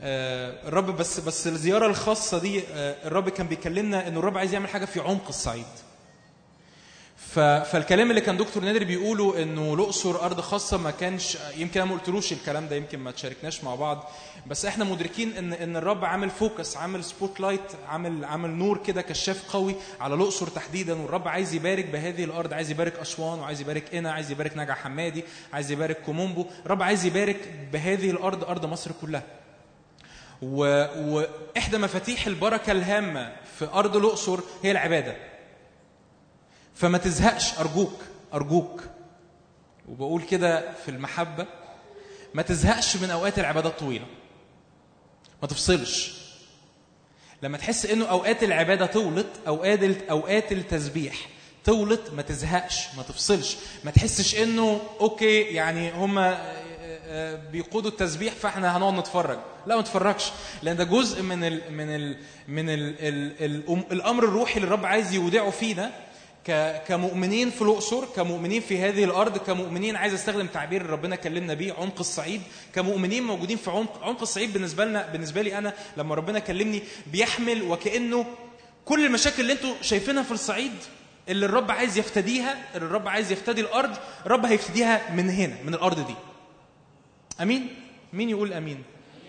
آه، 0.00 0.68
الرب 0.68 0.96
بس 0.96 1.20
بس 1.20 1.46
الزيارة 1.46 1.86
الخاصة 1.86 2.38
دي 2.38 2.62
آه، 2.74 2.96
الرب 3.06 3.28
كان 3.28 3.46
بيكلمنا 3.46 4.08
إنه 4.08 4.18
الرب 4.18 4.38
عايز 4.38 4.52
يعمل 4.52 4.68
حاجة 4.68 4.84
في 4.84 5.00
عمق 5.00 5.28
الصعيد. 5.28 5.66
فالكلام 7.34 8.10
اللي 8.10 8.20
كان 8.20 8.36
دكتور 8.36 8.64
نادر 8.64 8.84
بيقوله 8.84 9.42
إنه 9.42 9.74
الأقصر 9.74 10.20
أرض 10.24 10.40
خاصة 10.40 10.76
ما 10.76 10.90
كانش 10.90 11.38
يمكن 11.56 11.80
أنا 11.80 11.90
ما 11.90 11.96
قلتلوش 11.96 12.32
الكلام 12.32 12.68
ده 12.68 12.76
يمكن 12.76 12.98
ما 12.98 13.10
تشاركناش 13.10 13.64
مع 13.64 13.74
بعض 13.74 14.10
بس 14.46 14.64
إحنا 14.64 14.84
مدركين 14.84 15.32
ان 15.36 15.52
إن 15.52 15.76
الرب 15.76 16.04
عامل 16.04 16.30
focus 16.30 16.76
عامل 16.76 17.04
spotlight 17.04 17.60
عامل 17.88 18.24
عامل 18.24 18.50
نور 18.50 18.78
كده 18.78 19.02
كشاف 19.02 19.52
قوي 19.52 19.74
على 20.00 20.14
الأقصر 20.14 20.46
تحديدا 20.46 20.94
والرب 20.94 21.28
عايز 21.28 21.54
يبارك 21.54 21.84
بهذه 21.86 22.24
الأرض 22.24 22.52
عايز 22.52 22.70
يبارك 22.70 22.98
أسوان 22.98 23.38
وعايز 23.38 23.60
يبارك 23.60 23.94
قنا 23.94 24.12
عايز 24.12 24.30
يبارك 24.30 24.56
نجع 24.56 24.74
حمادي 24.74 25.24
عايز 25.52 25.70
يبارك 25.70 26.00
كوم 26.02 26.21
أمبو 26.21 26.46
الرب 26.66 26.82
عايز 26.82 27.04
يبارك 27.04 27.36
بهذه 27.72 28.10
الأرض 28.10 28.44
أرض 28.44 28.66
مصر 28.66 28.90
كلها. 29.00 29.22
وإحدى 30.42 31.78
مفاتيح 31.78 32.26
البركة 32.26 32.72
الهامة 32.72 33.32
في 33.58 33.64
أرض 33.74 33.96
الأقصر 33.96 34.40
هي 34.62 34.70
العبادة 34.70 35.29
فما 36.80 36.98
تزهقش 36.98 37.58
أرجوك 37.58 37.92
أرجوك. 38.34 38.82
وبقول 39.88 40.22
كده 40.22 40.72
في 40.72 40.90
المحبة 40.90 41.46
ما 42.34 42.42
تزهقش 42.42 42.96
من 42.96 43.10
أوقات 43.10 43.38
العبادة 43.38 43.68
الطويلة 43.68 44.06
ما 45.42 45.48
تفصلش. 45.48 46.12
لما 47.42 47.58
تحس 47.58 47.86
إنه 47.86 48.04
أوقات 48.04 48.42
العبادة 48.42 48.86
طولت 48.86 49.26
أوقات 49.46 49.80
أوقات 50.10 50.52
التسبيح 50.52 51.14
طولت 51.64 52.10
ما 52.16 52.22
تزهقش 52.22 52.86
ما 52.96 53.02
تفصلش. 53.02 53.56
ما 53.84 53.90
تحسش 53.90 54.34
إنه 54.34 54.80
أوكي 55.00 55.40
يعني 55.40 55.92
هما 55.92 56.52
بيقودوا 57.52 57.90
التسبيح 57.90 58.34
فإحنا 58.34 58.76
هنقعد 58.76 58.94
نتفرج. 58.94 59.38
لا 59.66 59.74
ما 59.74 59.80
نتفرجش 59.80 60.30
لأن 60.62 60.76
ده 60.76 60.84
جزء 60.84 61.22
من 61.22 61.44
ال 61.44 61.72
من 61.72 61.94
ال 61.94 62.16
من 62.48 62.70
ال 62.70 62.94
ال 63.00 63.44
ال 63.44 63.92
الأمر 63.92 64.24
الروحي 64.24 64.56
اللي 64.56 64.66
الرب 64.66 64.86
عايز 64.86 65.12
يودعه 65.14 65.50
فينا 65.50 65.90
كمؤمنين 66.88 67.50
في 67.50 67.62
الأقصر 67.62 68.04
كمؤمنين 68.04 68.60
في 68.60 68.78
هذه 68.78 69.04
الأرض 69.04 69.38
كمؤمنين 69.38 69.96
عايز 69.96 70.14
أستخدم 70.14 70.46
تعبير 70.46 70.86
ربنا 70.86 71.16
كلمنا 71.16 71.54
بيه 71.54 71.72
عمق 71.72 71.98
الصعيد. 71.98 72.42
كمؤمنين 72.74 73.22
موجودين 73.22 73.56
في 73.56 73.70
عمق 73.70 74.04
عمق 74.04 74.20
الصعيد 74.20 74.52
بالنسبة 74.52 74.84
لنا 74.84 75.06
بالنسبة 75.12 75.42
لي 75.42 75.58
أنا 75.58 75.74
لما 75.96 76.14
ربنا 76.14 76.38
كلمني 76.38 76.82
بيحمل 77.12 77.62
وكأنه 77.62 78.26
كل 78.84 79.06
المشاكل 79.06 79.42
اللي 79.42 79.52
أنتوا 79.52 79.74
شايفينها 79.82 80.22
في 80.22 80.32
الصعيد 80.32 80.72
اللي 81.28 81.46
الرب 81.46 81.70
عايز 81.70 81.98
يفتديها 81.98 82.58
اللي 82.74 82.86
الرب 82.86 83.08
عايز 83.08 83.32
يفتدي 83.32 83.60
الأرض 83.60 83.96
الرب 84.26 84.46
هيفتديها 84.46 85.10
من 85.14 85.30
هنا 85.30 85.56
من 85.64 85.74
الأرض 85.74 86.06
دي. 86.06 86.14
أمين؟ 87.42 87.68
مين 88.12 88.30
يقول 88.30 88.52
أمين؟ 88.52 88.82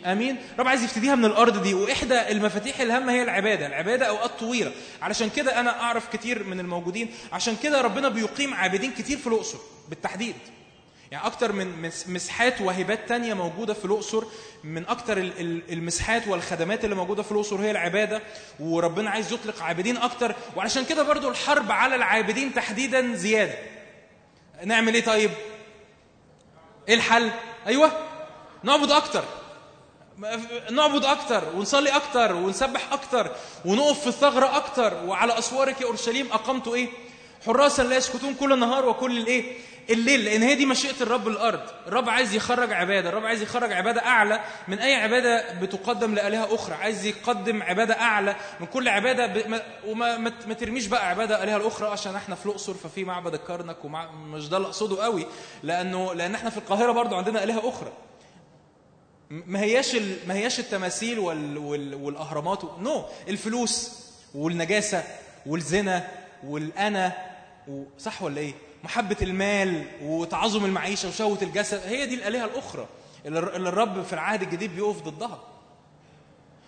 امين. 0.05 0.37
رب 0.59 0.67
عايز 0.67 0.83
يفتديها 0.83 1.15
من 1.15 1.25
الأرض 1.25 1.61
دي 1.63 1.73
واحدى 1.73 2.31
المفاتيح 2.31 2.79
الهامه 2.79 3.11
هي 3.13 3.23
العباده 3.23 3.67
العباده 3.67 4.05
اوقات 4.05 4.31
طويله 4.39 4.71
علشان 5.01 5.29
كده 5.29 5.59
أنا 5.59 5.81
اعرف 5.81 6.09
كتير 6.13 6.43
من 6.43 6.59
الموجودين. 6.59 7.11
عشان 7.33 7.55
كده 7.63 7.81
ربنا 7.81 8.09
بيقيم 8.09 8.53
عابدين 8.53 8.91
كتير 8.91 9.17
في 9.17 9.27
الاقصر 9.27 9.57
بالتحديد. 9.89 10.35
يعني 11.11 11.25
أكتر 11.27 11.51
من 11.51 11.81
مس- 11.81 12.07
مسحات 12.07 12.61
وهبات 12.61 13.09
تانية 13.09 13.33
موجودة 13.33 13.73
في 13.73 13.85
الأقصر 13.85 14.23
من 14.63 14.87
أكتر 14.87 15.17
ال- 15.17 15.39
ال- 15.39 15.73
المسحات 15.73 16.27
والخدمات 16.27 16.83
اللي 16.85 16.95
موجودة 16.95 17.23
في 17.23 17.31
الأقصر 17.31 17.61
هي 17.61 17.71
العبادة. 17.71 18.21
وربنا 18.59 19.09
عايز 19.09 19.33
يطلق 19.33 19.61
عابدين 19.63 19.97
أكتر. 19.97 20.35
وعلشان 20.55 20.85
كده 20.85 21.03
برضو 21.03 21.29
الحرب 21.29 21.71
على 21.71 21.95
العابدين 21.95 22.53
تحديدا 22.53 23.15
زيادة. 23.15 23.53
نعمل 24.63 24.93
إيه 24.93 25.03
طيب؟ 25.03 25.31
إيه 26.89 26.95
الحل؟ 26.95 27.31
أيوه 27.67 27.91
نعبد 28.63 28.91
أكتر. 28.91 29.23
نعبد 30.71 31.05
أكتر 31.05 31.43
ونصلي 31.55 31.89
أكتر 31.95 32.33
ونسبح 32.35 32.93
أكتر 32.93 33.31
ونقف 33.65 33.99
في 34.01 34.07
الثغرة 34.07 34.55
أكتر 34.57 34.93
وعلى 35.05 35.37
أسوارك 35.37 35.81
يا 35.81 35.85
أورشليم. 35.85 36.27
اقمت 36.31 36.67
إيه؟ 36.67 36.89
حراسا 37.45 37.81
لا 37.83 37.95
يسكتون 37.97 38.33
كل 38.33 38.53
النهار 38.53 38.89
وكل 38.89 39.17
الإيه؟ 39.17 39.43
الليل 39.89 40.25
لأن 40.25 40.43
هي 40.43 40.55
دي 40.55 40.65
مشيئة 40.65 41.01
الرب 41.01 41.27
الأرض. 41.27 41.59
الرب 41.87 42.09
عايز 42.09 42.35
يخرج 42.35 42.73
عبادة. 42.73 43.09
الرب 43.09 43.25
عايز 43.25 43.41
يخرج 43.41 43.73
عبادة 43.73 44.05
أعلى 44.05 44.39
من 44.67 44.79
أي 44.79 44.95
عبادة 44.95 45.53
بتقدم 45.59 46.15
لآلهة 46.15 46.55
أخرى. 46.55 46.75
عايز 46.75 47.05
يقدم 47.05 47.63
عبادة 47.63 47.99
أعلى 48.01 48.35
من 48.59 48.67
كل 48.67 48.87
عبادة 48.87 49.27
ب... 49.27 49.47
ما... 49.47 49.61
وما 49.87 50.17
ما 50.17 50.53
ترميش 50.53 50.85
بقى 50.87 51.09
عبادة 51.09 51.43
آلهة 51.43 51.57
الأخرى 51.57 51.87
عشان 51.87 52.15
إحنا 52.15 52.35
في 52.35 52.45
الأقصر 52.45 52.73
ففي 52.73 53.03
معبد 53.03 53.33
الكرنك 53.33 53.85
ومع... 53.85 54.11
مش 54.11 54.49
ده 54.49 54.57
اللي 54.57 54.67
أقصده 54.67 55.03
قوي 55.03 55.25
لأنه 55.63 56.13
لأن 56.13 56.35
إحنا 56.35 56.49
في 56.49 56.57
القاهرة 56.57 56.91
برضو 56.91 57.15
عندنا 57.15 57.43
آلهة 57.43 57.69
أخرى. 57.69 57.91
ما 59.31 59.59
هياش. 59.61 59.95
ما 60.27 60.33
هياش 60.33 60.59
التماثيل 60.59 61.19
وال... 61.19 61.57
وال... 61.57 61.95
والأهرامات 61.95 62.63
نو 62.79 63.01
no. 63.01 63.29
الفلوس 63.29 63.91
والنجاسة 64.35 65.03
والزنا 65.45 66.07
والأنا 66.47 67.13
صح 67.99 68.21
ولا 68.23 68.41
إيه 68.41 68.53
محبة 68.83 69.17
المال 69.21 69.85
وتعظم 70.03 70.65
المعيشة 70.65 71.07
وشهوة 71.09 71.37
الجسد 71.41 71.81
هي 71.87 72.05
دي 72.05 72.15
الآلهة 72.15 72.45
الأخرى 72.45 72.87
اللي 73.25 73.39
الر- 73.39 73.55
اللي 73.55 73.69
الرب 73.69 74.03
في 74.03 74.13
العهد 74.13 74.41
الجديد 74.41 74.75
بيقف 74.75 75.01
ضدها 75.01 75.39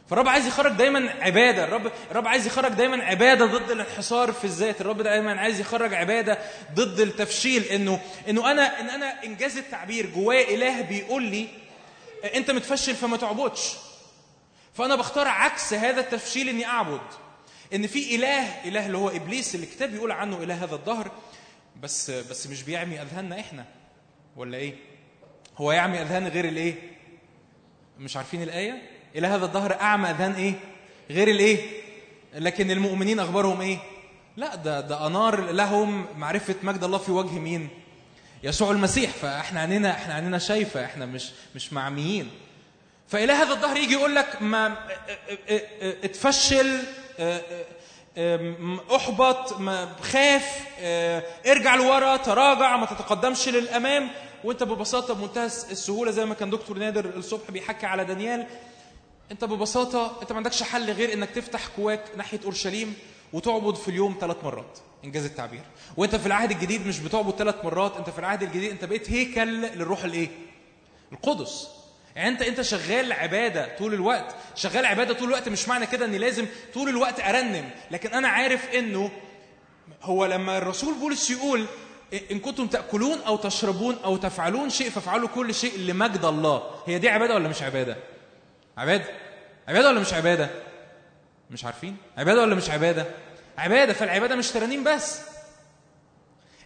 فالرب 0.10 0.28
عايز 0.28 0.48
يخرج 0.48 0.72
دايما 0.72 1.10
عبادة 1.22 1.64
الرب 1.64 1.92
الرب 2.12 2.28
عايز 2.28 2.48
يخرج 2.48 2.72
دايما 2.72 3.04
عبادة 3.04 3.46
ضد 3.46 3.72
الانحصار 3.72 4.32
في 4.32 4.44
الذات 4.44 4.82
الرب 4.82 5.02
دايما 5.02 5.40
عايز 5.40 5.60
يخرج 5.60 5.94
عبادة 5.94 6.38
ضد 6.76 7.00
التفشيل 7.00 7.64
انه 7.64 8.00
إنه 8.30 8.52
أنا 8.52 8.80
إن 8.80 8.90
أنا 8.90 9.24
إنجاز 9.24 9.58
التعبير 9.58 10.10
جوايا 10.16 10.56
إله 10.56 10.82
بيقول 10.82 11.24
لي 11.24 11.48
انت 12.24 12.52
متفشل 12.52 12.96
فما 12.96 13.18
تعبدش. 13.18 13.74
فأنا 14.74 14.96
بختار 14.96 15.28
عكس 15.28 15.74
هذا 15.74 16.00
التفشيل 16.00 16.50
إني 16.50 16.66
أعبد. 16.66 17.02
إن 17.74 17.88
في 17.88 18.16
إله 18.16 18.68
إله 18.68 18.86
اللي 18.86 18.98
هو 18.98 19.10
إبليس 19.10 19.56
اللي 19.56 19.66
الكتاب 19.66 19.92
بيقول 19.92 20.12
عنه 20.12 20.44
إله 20.44 20.64
هذا 20.64 20.76
الدهر 20.76 21.12
بس 21.82 22.12
بس 22.12 22.48
مش 22.48 22.64
بيعمي 22.64 23.02
أذهاننا 23.02 23.40
إحنا. 23.40 23.66
ولا 24.36 24.58
إيه؟ 24.58 24.74
هو 25.58 25.72
يعمي 25.72 26.02
أذهان 26.02 26.28
غير 26.28 26.46
الإيه؟ 26.46 26.76
مش 28.00 28.18
عارفين 28.18 28.44
الآية؟ 28.44 28.82
إله 29.16 29.36
هذا 29.36 29.46
الدهر 29.46 29.82
أعمى 29.82 30.10
أذهان 30.10 30.32
إيه؟ 30.34 30.54
غير 31.10 31.28
الإيه؟ 31.28 31.82
لكن 32.34 32.72
المؤمنين 32.72 33.20
أخبارهم 33.20 33.62
إيه؟ 33.62 33.78
لا 34.38 34.56
ده 34.56 34.82
ده 34.82 35.08
أنار 35.08 35.52
لهم 35.52 36.06
معرفة 36.18 36.56
مجد 36.64 36.84
الله 36.84 36.98
في 36.98 37.12
وجه 37.12 37.40
مين؟ 37.40 37.70
يسوع 38.44 38.72
المسيح 38.72 39.12
فإحنا 39.12 39.60
عينينا 39.60 39.92
إحنا 39.92 40.14
عينينا 40.14 40.38
شايفه 40.40 40.86
إحنا 40.86 41.06
مش 41.06 41.32
مش 41.56 41.74
معميين. 41.74 42.32
فإله 43.08 43.44
هذا 43.44 43.54
الظهر 43.54 43.78
يجي 43.78 43.94
يقول 43.94 44.16
لك 44.16 44.42
ما 44.42 44.78
اتفشل 46.04 46.80
احبط 48.96 49.60
ما 49.60 49.96
خاف 50.02 50.60
ارجع 51.48 51.76
لورا 51.76 52.18
تراجع 52.18 52.78
ما 52.78 52.86
تتقدمش 52.86 53.48
للأمام. 53.50 54.10
وأنت 54.44 54.64
ببساطة 54.64 55.14
بمنتهى 55.14 55.46
السهولة 55.46 56.12
زي 56.12 56.26
ما 56.26 56.34
كان 56.34 56.50
دكتور 56.50 56.78
نادر 56.78 57.06
الصبح 57.06 57.52
بيحكي 57.52 57.86
على 57.86 58.06
دانيال 58.06 58.48
أنت 59.32 59.46
ببساطة 59.46 60.22
أنت 60.22 60.32
ما 60.32 60.38
عندكش 60.38 60.64
حل 60.64 60.92
غير 60.92 61.14
إنك 61.14 61.30
تفتح 61.30 61.68
كواك 61.76 62.04
ناحية 62.18 62.40
أورشليم. 62.46 62.96
وتعبد 63.34 63.76
في 63.76 63.88
اليوم 63.88 64.18
ثلاث 64.22 64.38
مرات 64.44 64.80
إنجاز 65.06 65.26
التعبير. 65.26 65.64
وأنت 65.98 66.16
في 66.16 66.26
العهد 66.26 66.52
الجديد 66.52 66.88
مش 66.88 67.00
بتعبد 67.00 67.34
ثلاث 67.36 67.56
مرات 67.66 67.98
أنت 67.98 68.10
في 68.10 68.20
العهد 68.20 68.44
الجديد 68.44 68.72
أنت 68.72 68.86
بقيت 68.86 69.12
هيكل 69.12 69.62
للروح 69.62 70.04
الإيه؟ 70.04 70.30
القدس. 71.12 71.68
يعني 72.16 72.30
أنت 72.30 72.42
أنت 72.42 72.62
شغال 72.62 73.14
عبادة 73.14 73.78
طول 73.78 73.94
الوقت. 73.94 74.36
شغال 74.56 74.86
عبادة 74.86 75.14
طول 75.14 75.28
الوقت 75.28 75.50
مش 75.50 75.68
معنى 75.68 75.86
كده 75.86 76.06
إني 76.06 76.18
لازم 76.18 76.46
طول 76.74 76.90
الوقت 76.90 77.20
أرنم. 77.20 77.70
لكن 77.92 78.10
أنا 78.10 78.28
عارف 78.28 78.70
إنه 78.70 79.12
هو 80.02 80.26
لما 80.26 80.58
الرسول 80.58 80.94
بولس 80.94 81.32
يقول 81.32 81.66
إن 82.32 82.40
كنتم 82.40 82.68
تأكلون 82.68 83.18
أو 83.28 83.38
تشربون 83.38 83.98
أو 84.06 84.18
تفعلون 84.18 84.70
شيء 84.70 84.90
فافعلوا 84.90 85.30
كل 85.30 85.54
شيء 85.54 85.80
لمجد 85.80 86.26
الله. 86.26 86.64
هي 86.88 87.00
دي 87.00 87.10
عبادة 87.10 87.36
ولا 87.36 87.50
مش 87.50 87.62
عبادة؟ 87.64 87.98
عبادة. 88.78 89.06
عبادة 89.68 89.90
ولا 89.90 90.00
مش 90.00 90.14
عبادة؟ 90.14 90.50
مش 91.52 91.66
عارفين. 91.66 91.98
عبادة 92.18 92.42
ولا 92.42 92.56
مش 92.56 92.70
عبادة؟ 92.70 93.06
عبادة 93.58 93.94
فالعبادة 93.94 94.36
مش 94.36 94.52
ترانيم 94.52 94.84
بس. 94.84 95.20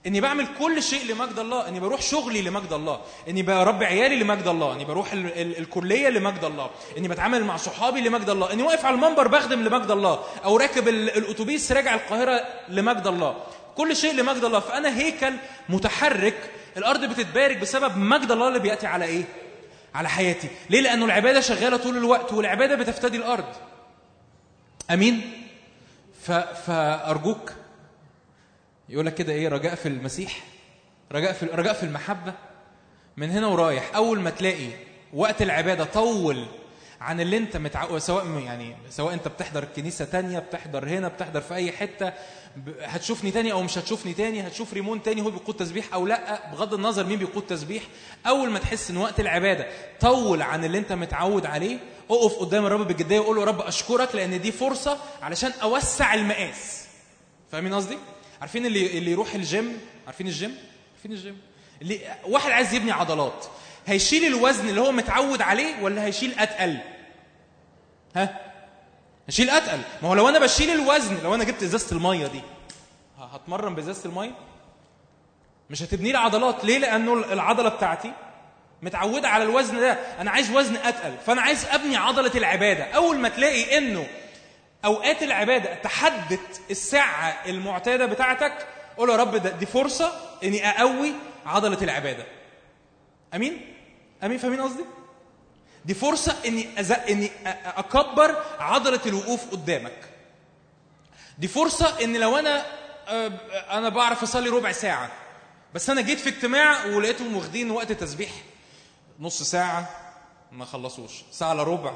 إني 0.07 0.21
بعمل 0.21 0.47
كل 0.59 0.83
شيء 0.83 1.05
لمجد 1.11 1.39
الله 1.39 1.67
إني 1.67 1.79
بروح 1.79 2.01
شغلي 2.01 2.41
لمجد 2.41 2.73
الله 2.73 3.01
إني 3.29 3.41
بربي 3.43 3.85
عيالي 3.85 4.15
لمجد 4.15 4.47
الله 4.47 4.73
إني 4.73 4.85
بروح 4.85 5.13
ال 5.13 5.41
ال 5.41 5.57
الكلية 5.57 6.09
لمجد 6.09 6.43
الله 6.43 6.69
إني 6.97 7.07
بتعامل 7.07 7.43
مع 7.43 7.57
صحابي 7.57 8.01
لمجد 8.01 8.29
الله 8.29 8.53
إني 8.53 8.63
واقف 8.63 8.85
على 8.85 8.95
المنبر 8.95 9.27
بخدم 9.27 9.61
لمجد 9.63 9.91
الله 9.91 10.23
أو 10.45 10.57
راكب 10.57 10.87
ال 10.87 11.17
الأتوبيس 11.17 11.71
راجع 11.71 11.93
القاهرة 11.95 12.45
لمجد 12.69 13.07
الله. 13.07 13.37
كل 13.77 13.95
شيء 13.95 14.13
لمجد 14.13 14.43
الله. 14.43 14.59
فأنا 14.59 14.97
هيكل 14.97 15.33
متحرك 15.69 16.51
الأرض 16.77 17.05
بتتبارك 17.05 17.57
بسبب 17.57 17.97
مجد 17.97 18.31
الله 18.31 18.47
اللي 18.47 18.59
بيأتي 18.59 18.87
على 18.87 19.05
إيه؟ 19.05 19.23
على 19.95 20.09
حياتي. 20.09 20.47
ليه؟ 20.69 20.81
لأنه 20.81 21.05
العبادة 21.05 21.41
شغالة 21.41 21.77
طول 21.77 21.97
الوقت 21.97 22.33
والعبادة 22.33 22.75
بتفتدي 22.75 23.17
الأرض. 23.17 23.55
أمين؟ 24.91 25.46
ف... 26.27 26.31
فأرجوك 26.31 27.53
يقول 28.89 29.05
لك 29.05 29.13
كده 29.15 29.33
إيه 29.33 29.47
رجاء 29.47 29.75
في 29.75 29.87
المسيح 29.87 30.43
رجاء 31.11 31.33
في 31.33 31.45
رجاء 31.45 31.73
في 31.73 31.83
المحبة. 31.83 32.33
من 33.17 33.29
هنا 33.31 33.47
ورايح 33.47 33.95
أول 33.95 34.19
ما 34.19 34.29
تلاقي 34.29 34.67
وقت 35.13 35.41
العبادة 35.41 35.83
طول 35.83 36.45
عن 37.01 37.21
اللي 37.21 37.37
أنت 37.37 37.57
متعود 37.57 37.99
سواء 37.99 38.27
يعني 38.39 38.75
سواء 38.89 39.13
أنت 39.13 39.27
بتحضر 39.27 39.65
كنيسة 39.75 40.05
تانية 40.05 40.39
بتحضر 40.39 40.89
هنا 40.89 41.07
بتحضر 41.07 41.41
في 41.41 41.55
أي 41.55 41.71
حتة 41.71 42.13
ب... 42.55 42.69
هتشوفني 42.81 43.31
تاني 43.31 43.51
أو 43.51 43.63
مش 43.63 43.77
هتشوفني 43.77 44.13
تاني 44.13 44.47
هتشوف 44.47 44.73
ريمون 44.73 45.03
تاني 45.03 45.21
هو 45.21 45.29
بيقود 45.31 45.55
تسبيح 45.55 45.93
أو 45.93 46.07
لأ 46.07 46.51
بغض 46.51 46.73
النظر 46.73 47.03
مين 47.05 47.19
بيقود 47.19 47.43
تسبيح. 47.47 47.83
أول 48.27 48.49
ما 48.49 48.59
تحس 48.59 48.89
إن 48.91 48.97
وقت 48.97 49.19
العبادة 49.19 49.67
طول 49.99 50.41
عن 50.41 50.63
اللي 50.65 50.77
أنت 50.77 50.93
متعود 50.93 51.45
عليه 51.45 51.77
اقف 52.09 52.35
قدام 52.39 52.65
الرب 52.65 52.87
بجديه 52.87 53.19
وقول 53.19 53.35
له 53.35 53.43
رب 53.43 53.61
أشكرك 53.61 54.15
لأن 54.15 54.41
دي 54.41 54.51
فرصة 54.51 54.97
علشان 55.21 55.51
أوسع 55.61 56.13
المقاس. 56.13 56.85
فاهمين 57.51 57.73
قصدي؟ 57.73 57.97
عارفين 58.41 58.65
اللي 58.65 58.97
اللي 58.97 59.11
يروح 59.11 59.33
الجيم؟ 59.33 59.79
عارفين 60.05 60.27
الجيم؟ 60.27 60.57
عارفين 60.93 61.11
الجيم؟ 61.11 61.41
اللي 61.81 61.99
واحد 62.25 62.51
عايز 62.51 62.73
يبني 62.73 62.91
عضلات. 62.91 63.45
هيشيل 63.87 64.25
الوزن 64.25 64.69
اللي 64.69 64.81
هو 64.81 64.91
متعود 64.91 65.41
عليه 65.41 65.81
ولا 65.83 66.03
هيشيل 66.05 66.39
أتقل؟ 66.39 66.77
ها؟ 68.15 68.39
هشيل 69.27 69.49
أتقل. 69.49 69.79
ما 70.01 70.09
هو 70.09 70.13
لو 70.13 70.29
أنا 70.29 70.39
بشيل 70.39 70.69
الوزن 70.69 71.17
لو 71.23 71.35
أنا 71.35 71.43
جبت 71.43 71.63
إزازة 71.63 71.95
المية 71.95 72.27
دي 72.27 72.41
هتمرن 73.19 73.75
بإزازة 73.75 74.09
المية؟ 74.09 74.31
مش 75.69 75.81
هتبني 75.83 76.11
لي 76.11 76.17
عضلات. 76.17 76.65
ليه؟ 76.65 76.77
لأنه 76.77 77.13
العضلة 77.13 77.69
بتاعتي 77.69 78.11
متعودة 78.81 79.27
على 79.27 79.43
الوزن 79.43 79.79
ده. 79.79 79.97
أنا 80.19 80.31
عايز 80.31 80.51
وزن 80.51 80.75
أتقل. 80.75 81.15
فأنا 81.25 81.41
عايز 81.41 81.65
أبني 81.65 81.97
عضلة 81.97 82.31
العبادة. 82.35 82.83
أول 82.83 83.19
ما 83.19 83.29
تلاقي 83.29 83.77
إنه 83.77 84.07
أوقات 84.85 85.23
العبادة 85.23 85.75
تحدد 85.75 86.39
الساعة 86.71 87.45
المعتادة 87.45 88.05
بتاعتك 88.05 88.67
قول 88.97 89.09
يا 89.09 89.15
رب 89.15 89.35
ده 89.35 89.49
دي 89.49 89.65
فرصة 89.65 90.11
إني 90.43 90.69
أقوي 90.69 91.13
عضلة 91.45 91.77
العبادة. 91.81 92.25
أمين؟ 93.35 93.73
أمين 94.23 94.37
فاهمين 94.37 94.61
قصدي؟ 94.61 94.83
دي 95.85 95.93
فرصة 95.93 96.35
إني 96.45 96.79
أز... 96.79 96.91
إني 96.91 97.31
أكبر 97.65 98.43
عضلة 98.59 98.99
الوقوف 99.05 99.51
قدامك. 99.51 99.99
دي 101.37 101.47
فرصة 101.47 102.03
إن 102.03 102.17
لو 102.17 102.37
أنا 102.37 102.65
أنا 103.71 103.89
بعرف 103.89 104.23
أصلي 104.23 104.49
ربع 104.49 104.71
ساعة 104.71 105.11
بس 105.73 105.89
أنا 105.89 106.01
جيت 106.01 106.19
في 106.19 106.29
اجتماع 106.29 106.85
ولقيتهم 106.85 107.35
واخدين 107.35 107.71
وقت 107.71 107.91
تسبيح. 107.91 108.29
نص 109.19 109.43
ساعة 109.43 109.89
ما 110.51 110.65
خلصوش. 110.65 111.11
ساعة 111.31 111.53
إلا 111.53 111.63
ربع 111.63 111.93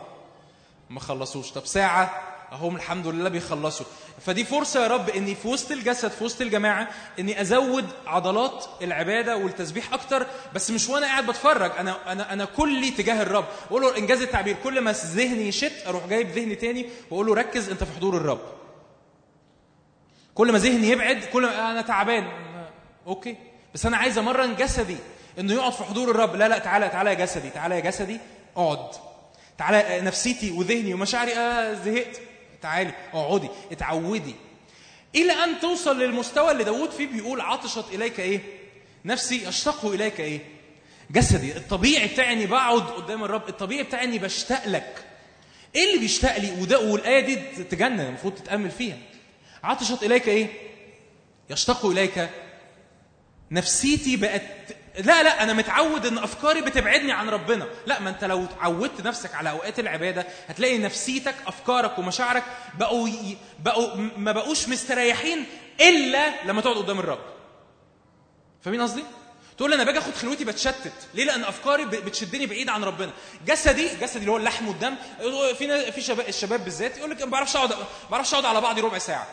ما 0.89 0.99
خلصوش. 0.99 1.51
طب 1.51 1.65
ساعة 1.65 2.21
هم 2.51 2.75
الحمد 2.75 3.07
لله 3.07 3.29
بيخلصوا. 3.29 3.85
فدي 4.25 4.45
فرصة 4.45 4.83
يا 4.83 4.87
رب 4.87 5.09
إني 5.09 5.35
في 5.35 5.47
وسط 5.47 5.71
الجسد 5.71 6.07
في 6.11 6.23
وسط 6.23 6.41
الجماعة 6.41 6.87
إني 7.19 7.41
أزود 7.41 7.89
عضلات 8.07 8.65
العبادة 8.81 9.37
والتسبيح 9.37 9.93
أكتر 9.93 10.27
بس 10.55 10.71
مش 10.71 10.89
وأنا 10.89 11.05
قاعد 11.05 11.27
بتفرج. 11.27 11.71
أنا 11.77 12.11
أنا 12.11 12.33
أنا 12.33 12.45
كلي 12.45 12.91
تجاه 12.91 13.21
الرب. 13.21 13.45
أقول 13.67 13.81
له 13.81 13.97
إنجاز 13.97 14.21
التعبير. 14.21 14.55
كل 14.63 14.81
ما 14.81 14.91
ذهني 14.91 15.47
يشت 15.47 15.83
أروح 15.87 16.07
جايب 16.07 16.29
ذهني 16.29 16.55
تاني 16.55 16.89
وأقول 17.11 17.27
له 17.27 17.33
ركز 17.33 17.69
أنت 17.69 17.83
في 17.83 17.95
حضور 17.95 18.17
الرب. 18.17 18.41
كل 20.35 20.51
ما 20.51 20.59
ذهني 20.59 20.89
يبعد 20.89 21.23
كل 21.33 21.41
ما 21.41 21.71
أنا 21.71 21.81
تعبان. 21.81 22.31
أوكي. 23.07 23.37
بس 23.73 23.85
أنا 23.85 23.97
عايز 23.97 24.17
أمرن 24.17 24.55
جسدي. 24.55 24.97
إنه 25.39 25.53
يقعد 25.53 25.73
في 25.73 25.83
حضور 25.83 26.11
الرب. 26.11 26.35
لا 26.35 26.47
لا 26.47 26.57
تعالى 26.57 26.89
تعالى 26.89 27.09
يا 27.09 27.15
جسدي 27.15 27.49
تعالى 27.49 27.75
يا 27.75 27.79
جسدي 27.79 28.17
اقعد. 28.57 28.91
تعالى 29.57 30.01
نفسيتي 30.01 30.51
وذهني 30.51 30.93
ومشاعري 30.93 31.33
آه 31.33 31.73
زهقت. 31.73 32.21
تعالي 32.61 32.91
اقعدي 33.13 33.49
اتعودي. 33.71 34.35
إلى 35.15 35.33
أن 35.33 35.59
توصل 35.59 35.99
للمستوى 35.99 36.51
اللي 36.51 36.63
داود 36.63 36.91
فيه 36.91 37.07
بيقول 37.07 37.41
عطشت 37.41 37.85
إليك 37.93 38.19
إيه؟ 38.19 38.41
نفسي 39.05 39.49
اشتاق 39.49 39.85
إليك 39.85 40.19
إيه؟ 40.19 40.39
جسدي 41.11 41.57
الطبيعي 41.57 42.07
بتاعي 42.07 42.33
اني 42.33 42.45
بقعد 42.45 42.81
قدام 42.81 43.23
الرب 43.23 43.49
الطبيعي 43.49 43.83
بتاعي 43.83 44.03
اني 44.03 44.19
بشتاق 44.19 44.67
لك. 44.67 45.05
إيه 45.75 45.89
اللي 45.89 45.99
بيشتاق 45.99 46.37
لي؟ 46.37 46.61
وده 46.61 46.79
والآية 46.79 47.19
دي 47.19 47.35
تجنن 47.63 47.99
المفروض 47.99 48.33
تتأمل 48.33 48.71
فيها. 48.71 48.97
عطشت 49.63 50.03
إليك 50.03 50.27
إيه؟ 50.27 50.47
يشتاق 51.49 51.85
إليك. 51.85 52.29
نفسيتي 53.51 54.17
بقت 54.17 54.41
لا 54.99 55.23
لا 55.23 55.43
أنا 55.43 55.53
متعود 55.53 56.05
إن 56.05 56.17
أفكاري 56.17 56.61
بتبعدني 56.61 57.11
عن 57.11 57.29
ربنا. 57.29 57.67
لا 57.85 57.99
ما 57.99 58.09
أنت 58.09 58.23
لو 58.23 58.45
عودت 58.59 59.01
نفسك 59.01 59.35
على 59.35 59.49
أوقات 59.49 59.79
العبادة 59.79 60.27
هتلاقي 60.47 60.77
نفسيتك 60.77 61.35
أفكارك 61.47 61.99
ومشاعرك 61.99 62.43
بقوا. 62.79 63.09
بقوا 63.59 63.95
ما 64.17 64.31
بقوش 64.31 64.69
مستريحين 64.69 65.45
إلا 65.81 66.45
لما 66.45 66.61
تقعد 66.61 66.75
قدام 66.75 66.99
الرب. 66.99 67.19
فاهمين 68.61 68.81
قصدي؟ 68.81 69.03
تقول 69.57 69.69
لي 69.69 69.75
أنا 69.75 69.83
باجي 69.83 69.97
آخد 69.97 70.13
خلوتي 70.13 70.45
بتشتت. 70.45 70.93
ليه؟ 71.13 71.23
لأن 71.23 71.43
أفكاري 71.43 71.85
بتشدني 71.85 72.45
بعيد 72.45 72.69
عن 72.69 72.83
ربنا. 72.83 73.11
جسدي 73.45 73.89
جسدي 74.01 74.19
اللي 74.19 74.31
هو 74.31 74.37
اللحم 74.37 74.67
والدم 74.67 74.95
في 75.57 75.91
في 75.91 76.01
شباب 76.01 76.27
الشباب 76.27 76.63
بالذات 76.63 76.97
يقول 76.97 77.11
لك 77.11 77.21
ما 77.21 77.29
بعرفش 77.29 77.55
أقعد 77.55 77.69
ما 77.69 77.77
بعرفش 78.11 78.33
أقعد 78.33 78.45
على 78.45 78.61
بعضي 78.61 78.81
ربع 78.81 78.97
ساعة. 78.97 79.27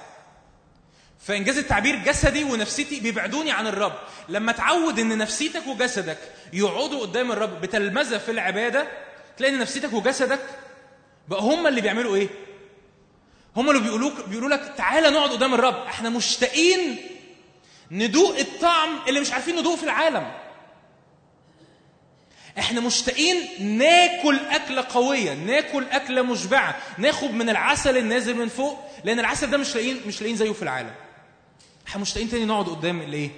فإنجاز 1.21 1.59
التعبير 1.59 1.97
جسدي 1.97 2.45
ونفسيتي 2.45 3.01
بيبعدوني 3.01 3.51
عن 3.51 3.67
الرب. 3.67 3.99
لما 4.29 4.53
تعود 4.53 4.99
إن 4.99 5.19
نفسيتك 5.19 5.67
وجسدك 5.67 6.19
يقعدوا 6.53 7.01
قدام 7.01 7.33
الرب 7.33 7.61
بتلمذة 7.61 8.19
في 8.19 8.31
العبادة 8.31 8.89
تلاقي 9.37 9.55
إن 9.55 9.59
نفسيتك 9.59 9.93
وجسدك 9.93 10.41
بقى 11.29 11.41
هم 11.41 11.67
اللي 11.67 11.81
بيعملوا 11.81 12.17
إيه؟ 12.17 12.29
هم 13.57 13.71
اللي 13.71 13.81
بيقولوك 13.83 14.29
بيقولوا 14.29 14.49
لك 14.49 14.75
تعالى 14.77 15.11
نقعد 15.11 15.31
قدام 15.31 15.55
الرب. 15.55 15.87
إحنا 15.87 16.09
مشتاقين 16.09 16.97
ندوق 17.91 18.39
الطعم 18.39 18.99
اللي 19.09 19.21
مش 19.21 19.33
عارفين 19.33 19.57
ندوقه 19.57 19.77
في 19.77 19.85
العالم. 19.85 20.33
إحنا 22.59 22.81
مشتاقين 22.81 23.37
ناكل 23.79 24.39
أكلة 24.51 24.85
قوية 24.91 25.35
ناكل 25.35 25.85
أكلة 25.91 26.23
مشبعة 26.23 26.77
ناخد 26.99 27.31
من 27.31 27.51
العسل 27.51 27.97
النازل 27.97 28.35
من 28.37 28.49
فوق 28.49 28.79
لأن 29.05 29.21
العسل 29.21 29.51
ده 29.51 29.57
مش 29.59 29.75
لاقيين 29.75 30.01
مش 30.07 30.21
لاقيين 30.21 30.37
زيه 30.37 30.53
في 30.53 30.63
العالم. 30.63 30.95
إحنا 31.89 32.01
مشتاقين 32.01 32.31
تاني 32.31 32.45
نقعد 32.45 32.69
قدام 32.69 33.01
الايه؟ 33.01 33.31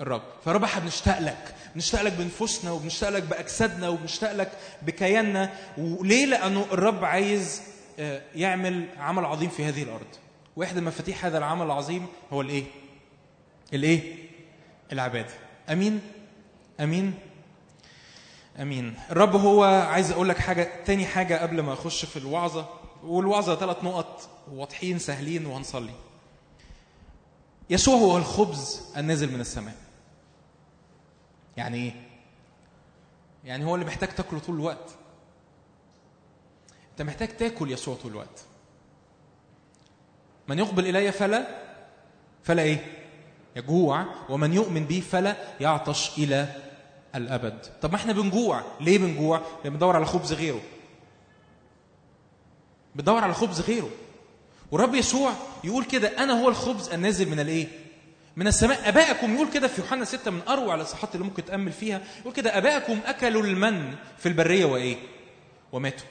الرب. 0.00 0.22
فالرب 0.44 0.64
إحنا 0.64 0.80
بنشتاق 0.80 1.18
لك. 1.18 1.54
بنشتاق 1.74 2.02
لك 2.02 2.12
بنفوسنا 2.12 2.70
وبنشتاق 2.72 3.10
لك 3.10 3.22
بأجسادنا 3.22 3.88
وبنشتاق 3.88 4.32
لك 4.32 4.52
بكياننا. 4.82 5.52
وليه؟ 5.78 6.26
لأنه 6.26 6.66
الرب 6.72 7.04
عايز 7.04 7.62
آه، 7.98 8.22
يعمل 8.34 8.88
عمل 8.98 9.24
عظيم 9.24 9.48
في 9.48 9.64
هذه 9.64 9.82
الأرض. 9.82 10.06
واحدى 10.56 10.80
مفاتيح 10.80 11.24
هذا 11.24 11.38
العمل 11.38 11.66
العظيم 11.66 12.06
هو 12.32 12.40
الإيه؟ 12.40 12.64
الإيه؟ 13.74 14.14
العبادة. 14.92 15.34
أمين؟ 15.70 16.00
أمين؟ 16.80 17.14
أمين. 18.60 18.94
الرب 19.10 19.36
هو 19.36 19.64
عايز 19.64 20.10
أقول 20.10 20.28
لك 20.28 20.38
حاجة 20.38 20.68
تاني 20.86 21.06
حاجة 21.06 21.42
قبل 21.42 21.60
ما 21.60 21.72
أخش 21.72 22.04
في 22.04 22.16
الوعظة. 22.16 22.68
والوعظة 23.04 23.56
ثلاث 23.56 23.84
نقط 23.84 24.28
واضحين 24.52 24.98
سهلين 24.98 25.46
وهنصلي. 25.46 25.94
يسوع 27.70 27.94
هو 27.94 28.16
الخبز 28.16 28.82
النازل 28.96 29.32
من 29.32 29.40
السماء. 29.40 29.76
يعني 31.56 31.76
إيه؟ 31.76 31.92
يعني 33.44 33.64
هو 33.64 33.74
اللي 33.74 33.86
محتاج 33.86 34.08
تاكله 34.08 34.40
طول 34.40 34.54
الوقت. 34.54 34.90
أنت 36.90 37.02
محتاج 37.02 37.36
تاكل 37.36 37.70
يسوع 37.70 37.96
طول 37.96 38.10
الوقت. 38.10 38.44
من 40.48 40.58
يقبل 40.58 40.86
إلي 40.86 41.12
فلا 41.12 41.46
فلا 42.42 42.62
إيه؟ 42.62 43.06
يجوع. 43.56 44.06
ومن 44.28 44.52
يؤمن 44.52 44.84
بي 44.84 45.00
فلا 45.00 45.36
يعطش 45.60 46.18
إلى 46.18 46.56
الأبد. 47.14 47.66
طب 47.82 47.90
ما 47.90 47.96
إحنا 47.96 48.12
بنجوع. 48.12 48.62
ليه 48.80 48.98
بنجوع؟ 48.98 49.40
لأن 49.64 49.72
بندور 49.72 49.96
على 49.96 50.06
خبز 50.06 50.32
غيره. 50.32 50.60
بندور 52.94 53.24
على 53.24 53.34
خبز 53.34 53.60
غيره. 53.60 53.90
والرب 54.72 54.94
يسوع 54.94 55.32
يقول 55.64 55.84
كده 55.84 56.08
أنا 56.18 56.40
هو 56.42 56.48
الخبز 56.48 56.88
النازل 56.88 57.28
من 57.28 57.40
الإيه؟ 57.40 57.66
من 58.36 58.46
السماء. 58.46 58.88
ابائكم 58.88 59.34
يقول 59.34 59.48
كده 59.50 59.68
في 59.68 59.80
يوحنا 59.80 60.04
6 60.04 60.30
من 60.30 60.40
أروع 60.48 60.74
الاصحاحات 60.74 61.14
اللي 61.14 61.24
ممكن 61.26 61.44
تأمل 61.44 61.72
فيها 61.72 62.00
يقول 62.20 62.32
كده 62.32 62.58
ابائكم 62.58 62.98
أكلوا 63.06 63.42
المن 63.42 63.94
في 64.18 64.26
البرية 64.28 64.64
وإيه؟ 64.64 64.96
وماتوا. 65.72 66.06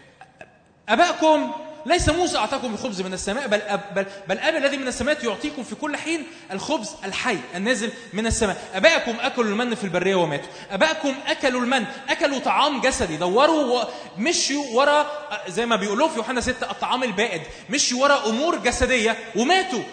ابائكم 0.89 1.51
ليس 1.85 2.09
موسى 2.09 2.37
أعطاكم 2.37 2.73
الخبز 2.73 3.01
من 3.01 3.13
السماء 3.13 3.47
بل 3.47 3.61
أب 3.61 3.81
بل, 3.95 4.05
بل 4.27 4.39
اب 4.39 4.55
الذي 4.55 4.77
من 4.77 4.87
السماء 4.87 5.25
يعطيكم 5.25 5.63
في 5.63 5.75
كل 5.75 5.97
حين 5.97 6.27
الخبز 6.51 6.91
الحي 7.05 7.37
النازل 7.55 7.91
من 8.13 8.27
السماء. 8.27 8.57
ابائكم 8.73 9.15
أكلوا 9.19 9.47
المن 9.47 9.75
في 9.75 9.83
البرية 9.83 10.15
وماتوا. 10.15 10.49
ابائكم 10.71 11.15
أكلوا 11.27 11.61
المن 11.61 11.85
أكلوا 12.09 12.39
طعام 12.39 12.81
جسدي. 12.81 13.17
دوروا 13.17 13.83
ومشيوا 14.17 14.65
ورا 14.73 15.11
زي 15.47 15.65
ما 15.65 15.75
بيقولوا 15.75 16.07
في 16.07 16.17
يوحنا 16.17 16.41
6 16.41 16.71
الطعام 16.71 17.03
البائد. 17.03 17.41
مشيوا 17.69 18.03
ورا 18.03 18.29
أمور 18.29 18.57
جسدية 18.57 19.17
وماتوا. 19.35 19.83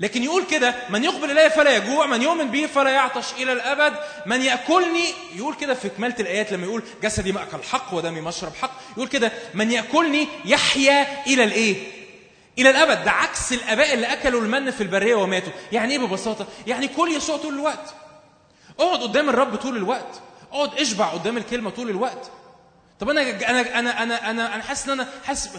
لكن 0.00 0.22
يقول 0.22 0.44
كده 0.50 0.74
من 0.90 1.04
يقبل 1.04 1.30
الي 1.30 1.50
فلا 1.50 1.76
يجوع 1.76 2.06
من 2.06 2.22
يؤمن 2.22 2.50
بي 2.50 2.68
فلا 2.68 2.90
يعطش 2.90 3.32
إلى 3.32 3.52
الأبد 3.52 3.94
من 4.26 4.42
يأكلني 4.42 5.04
يقول 5.34 5.54
كده 5.54 5.74
في 5.74 5.88
كمالة 5.88 6.14
الآيات 6.20 6.52
لما 6.52 6.64
يقول 6.64 6.82
جسدي 7.02 7.32
ماكل 7.32 7.62
حق 7.62 7.94
ودمي 7.94 8.20
مشرب 8.20 8.54
حق 8.54 8.70
يقول 8.96 9.08
كده 9.08 9.32
من 9.54 9.70
يأكلني 9.70 10.28
يحيا 10.44 11.26
إلى 11.26 11.44
الإيه؟ 11.44 11.76
إلى 12.58 12.70
الأبد. 12.70 13.04
ده 13.04 13.10
عكس 13.10 13.52
الأباء 13.52 13.94
اللي 13.94 14.06
أكلوا 14.06 14.40
المن 14.40 14.70
في 14.70 14.82
البرية 14.82 15.14
وماتوا. 15.14 15.52
يعني 15.72 15.92
إيه 15.92 15.98
ببساطة؟ 15.98 16.46
يعني 16.66 16.88
كل 16.88 17.12
يسوع 17.12 17.36
طول 17.36 17.54
الوقت. 17.54 17.94
اقعد 18.80 19.02
قدام 19.02 19.28
الرب 19.28 19.56
طول 19.56 19.76
الوقت. 19.76 20.20
اقعد 20.52 20.74
اشبع 20.80 21.06
قدام 21.06 21.36
الكلمة 21.36 21.70
طول 21.70 21.90
الوقت. 21.90 22.30
طب 23.00 23.10
أنا 23.10 23.20
أنا 23.50 23.78
أنا 23.78 24.02
أنا 24.02 24.30
أنا 24.30 24.54
أنا 24.54 24.62
حاسس 24.62 24.84
إن 24.88 25.00
أنا 25.00 25.08
حاسس 25.24 25.50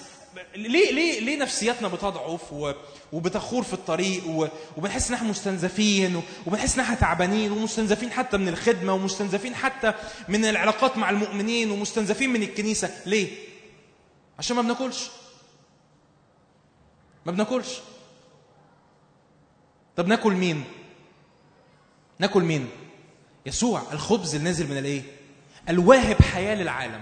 ليه 0.56 0.92
ليه 0.92 1.20
ليه 1.20 1.38
نفسياتنا 1.40 1.88
بتضعف 1.88 2.54
وبتخور 3.14 3.64
في 3.64 3.74
الطريق 3.74 4.50
وبنحس 4.78 5.08
إن 5.08 5.14
إحنا 5.14 5.30
مستنزفين 5.30 6.22
وبنحس 6.48 6.76
إن 6.76 6.80
إحنا 6.80 6.96
تعبانين 6.96 7.52
ومستنزفين 7.52 8.12
حتى 8.12 8.38
من 8.38 8.48
الخدمة 8.48 8.94
ومستنزفين 8.94 9.56
حتى 9.56 9.94
من 10.30 10.46
العلاقات 10.46 10.98
مع 10.98 11.10
المؤمنين 11.10 11.72
ومستنزفين 11.72 12.30
من 12.30 12.44
الكنيسة 12.44 12.92
ليه؟ 13.06 13.38
عشان 14.40 14.56
ما 14.56 14.62
بناكلش 14.62 15.08
ما 17.26 17.32
بناكلش 17.32 17.80
طب 19.96 20.08
ناكل 20.08 20.34
مين؟ 20.34 20.64
ناكل 22.20 22.44
مين؟ 22.44 22.70
يسوع 23.46 23.82
الخبز 23.94 24.36
النازل 24.36 24.68
من 24.70 24.78
الإيه؟ 24.78 25.02
الواهب 25.70 26.22
حياة 26.22 26.56
للعالم 26.56 27.02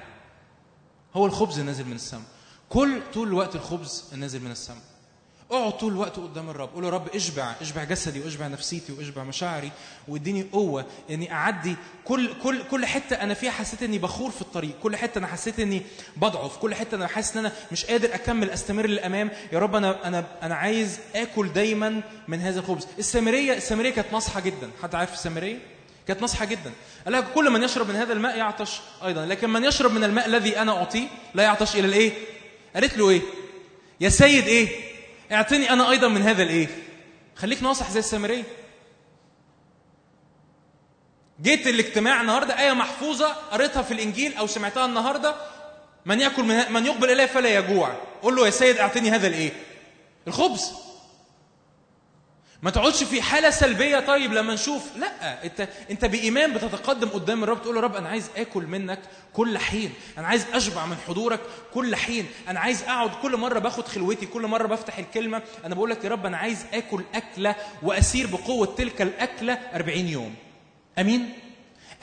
هو 1.16 1.26
الخبز 1.26 1.60
النازل 1.60 1.86
من 1.86 1.94
السماء 1.96 2.35
كل 2.70 3.02
طول 3.14 3.28
الوقت 3.28 3.56
الخبز 3.56 4.04
النازل 4.14 4.42
من 4.42 4.52
السماء. 4.52 4.82
اقعد 5.52 5.78
طول 5.78 5.94
الوقت 5.94 6.16
قدام 6.16 6.50
الرب. 6.50 6.70
قول 6.76 6.84
يا 6.84 6.90
رب 6.90 7.16
اشبع 7.16 7.54
اشبع 7.62 7.84
جسدي 7.84 8.20
واشبع 8.20 8.48
نفسيتي 8.48 8.94
واشبع 8.94 9.24
مشاعري 9.24 9.72
واديني 10.08 10.48
قوة 10.52 10.86
اني 11.10 11.32
أعدي 11.32 11.76
كل 12.06 12.34
كل 12.44 12.64
كل 12.72 12.86
حتة 12.86 13.16
أنا 13.16 13.34
فيها 13.34 13.52
حسيت 13.52 13.84
إني 13.84 13.98
بخور 13.98 14.32
في 14.32 14.42
الطريق. 14.42 14.80
كل 14.84 14.96
حتة 14.96 15.20
أنا 15.20 15.28
حسيت 15.28 15.60
إني 15.60 15.82
بضعف. 16.18 16.58
كل 16.58 16.76
حتة 16.76 16.96
أنا 16.96 17.08
حاسس 17.08 17.38
إن 17.38 17.46
أنا 17.46 17.52
مش 17.72 17.86
قادر 17.86 18.16
أكمل 18.16 18.50
أستمر 18.50 18.88
للأمام. 18.88 19.32
يا 19.52 19.60
رب 19.60 19.76
أنا 19.76 20.08
أنا 20.08 20.26
أنا 20.44 20.56
عايز 20.56 21.00
آكل 21.16 21.54
دايما 21.54 22.02
من 22.28 22.42
هذا 22.42 22.60
الخبز. 22.60 22.88
السامرية 23.00 23.54
السامرية 23.58 23.92
كانت 23.92 24.14
ناصحة 24.14 24.40
جدا. 24.40 24.72
حد 24.84 24.96
عارف 24.96 25.14
السامرية؟ 25.14 25.60
كانت 26.08 26.22
ناصحة 26.22 26.46
جدا. 26.46 26.72
قال 27.06 27.14
لها 27.14 27.22
كل 27.22 27.50
من 27.50 27.64
يشرب 27.64 27.90
من 27.90 27.96
هذا 27.96 28.14
الماء 28.14 28.38
يعطش 28.38 28.80
أيضا 29.06 29.26
لكن 29.26 29.50
من 29.50 29.64
يشرب 29.64 29.92
من 29.92 30.04
الماء 30.04 30.26
الذي 30.26 30.60
أنا 30.62 30.78
أعطيه 30.78 31.08
لا 31.36 31.44
يعطش 31.44 31.76
إلى 31.76 31.88
الإيه؟ 31.88 32.14
قالت 32.76 32.98
له 32.98 33.10
إيه؟ 33.10 33.22
يا 34.02 34.10
سيد 34.10 34.48
إيه؟ 34.48 34.68
اعطني 35.32 35.70
أنا 35.70 35.92
أيضا 35.92 36.08
من 36.08 36.22
هذا 36.22 36.44
الإيه؟ 36.44 36.68
خليك 37.36 37.64
ناصح 37.64 37.92
زي 37.92 38.00
السامرية. 38.00 38.44
جيت 41.42 41.68
الاجتماع 41.68 42.22
النهارده 42.22 42.60
آية 42.60 42.74
محفوظة 42.74 43.28
قريتها 43.28 43.82
في 43.82 43.94
الإنجيل 43.94 44.38
أو 44.38 44.48
سمعتها 44.48 44.86
النهارده. 44.86 45.36
من 46.06 46.22
يأكل 46.22 46.44
من 46.44 46.74
من 46.74 46.86
يقبل 46.86 47.12
الي 47.12 47.28
فلا 47.28 47.58
يجوع. 47.58 47.96
قول 48.22 48.36
له 48.36 48.46
يا 48.46 48.52
سيد 48.52 48.78
اعطني 48.78 49.12
هذا 49.12 49.28
الإيه؟ 49.28 49.52
الخبز. 50.28 50.72
ما 52.66 52.72
تقعدش 52.72 53.04
في 53.04 53.22
حالة 53.22 53.50
سلبية 53.50 54.00
طيب 54.00 54.34
لما 54.34 54.54
نشوف 54.54 54.84
لا 54.98 55.44
انت 55.46 55.68
انت 55.92 56.06
بإيمان 56.06 56.54
بتتقدم 56.54 57.10
قدام 57.10 57.44
الرب 57.44 57.62
تقول 57.62 57.76
يا 57.76 57.82
رب 57.82 57.96
أنا 57.96 58.10
عايز 58.10 58.30
آكل 58.38 58.64
منك 58.68 59.00
كل 59.34 59.58
حين 59.58 59.94
أنا 60.18 60.28
عايز 60.28 60.46
أشبع 60.54 60.86
من 60.86 60.96
حضورك 61.08 61.40
كل 61.74 61.96
حين 61.96 62.26
أنا 62.48 62.60
عايز 62.60 62.84
أقعد 62.84 63.10
كل 63.22 63.38
مرة 63.38 63.60
باخد 63.60 63.88
خلوتي 63.88 64.26
كل 64.26 64.48
مرة 64.48 64.68
بفتح 64.68 64.98
الكلمة 64.98 65.42
أنا 65.66 65.76
بقول 65.76 65.90
لك 65.90 66.04
يا 66.04 66.10
رب 66.10 66.26
أنا 66.26 66.38
عايز 66.38 66.66
آكل 66.74 67.04
أكلة 67.16 67.56
وأسير 67.84 68.28
بقوة 68.28 68.76
تلك 68.78 69.02
الأكلة 69.02 69.54
40 69.74 69.98
يوم. 69.98 70.36
أمين؟ 71.00 71.30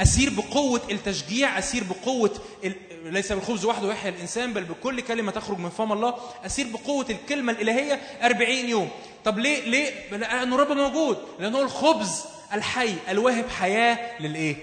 أسير 0.01 0.31
بقوة 0.31 0.81
التشجيع 0.91 1.59
أسير 1.59 1.85
بقوة 1.85 2.33
ال... 2.65 2.75
ليس 3.05 3.33
بالخبز 3.33 3.65
وحده 3.65 3.91
يحيى 3.91 4.11
الإنسان 4.11 4.53
بل 4.53 4.65
بكل 4.65 5.01
كلمة 5.01 5.33
تخرج 5.33 5.59
من 5.59 5.71
فم 5.71 5.93
الله. 5.93 6.15
أسير 6.47 6.67
بقوة 6.67 7.07
الكلمة 7.11 7.53
الإلهية 7.53 7.95
40 8.23 8.51
يوم. 8.51 8.91
طب 9.25 9.39
ليه 9.39 9.65
ليه؟ 9.71 10.11
لأنه 10.11 10.57
الرب 10.57 10.77
موجود. 10.77 11.19
لأنه 11.39 11.59
هو 11.59 11.63
الخبز 11.63 12.25
الحي 12.53 12.95
الواهب 13.09 13.49
حياة 13.49 14.23
للإيه؟ 14.23 14.57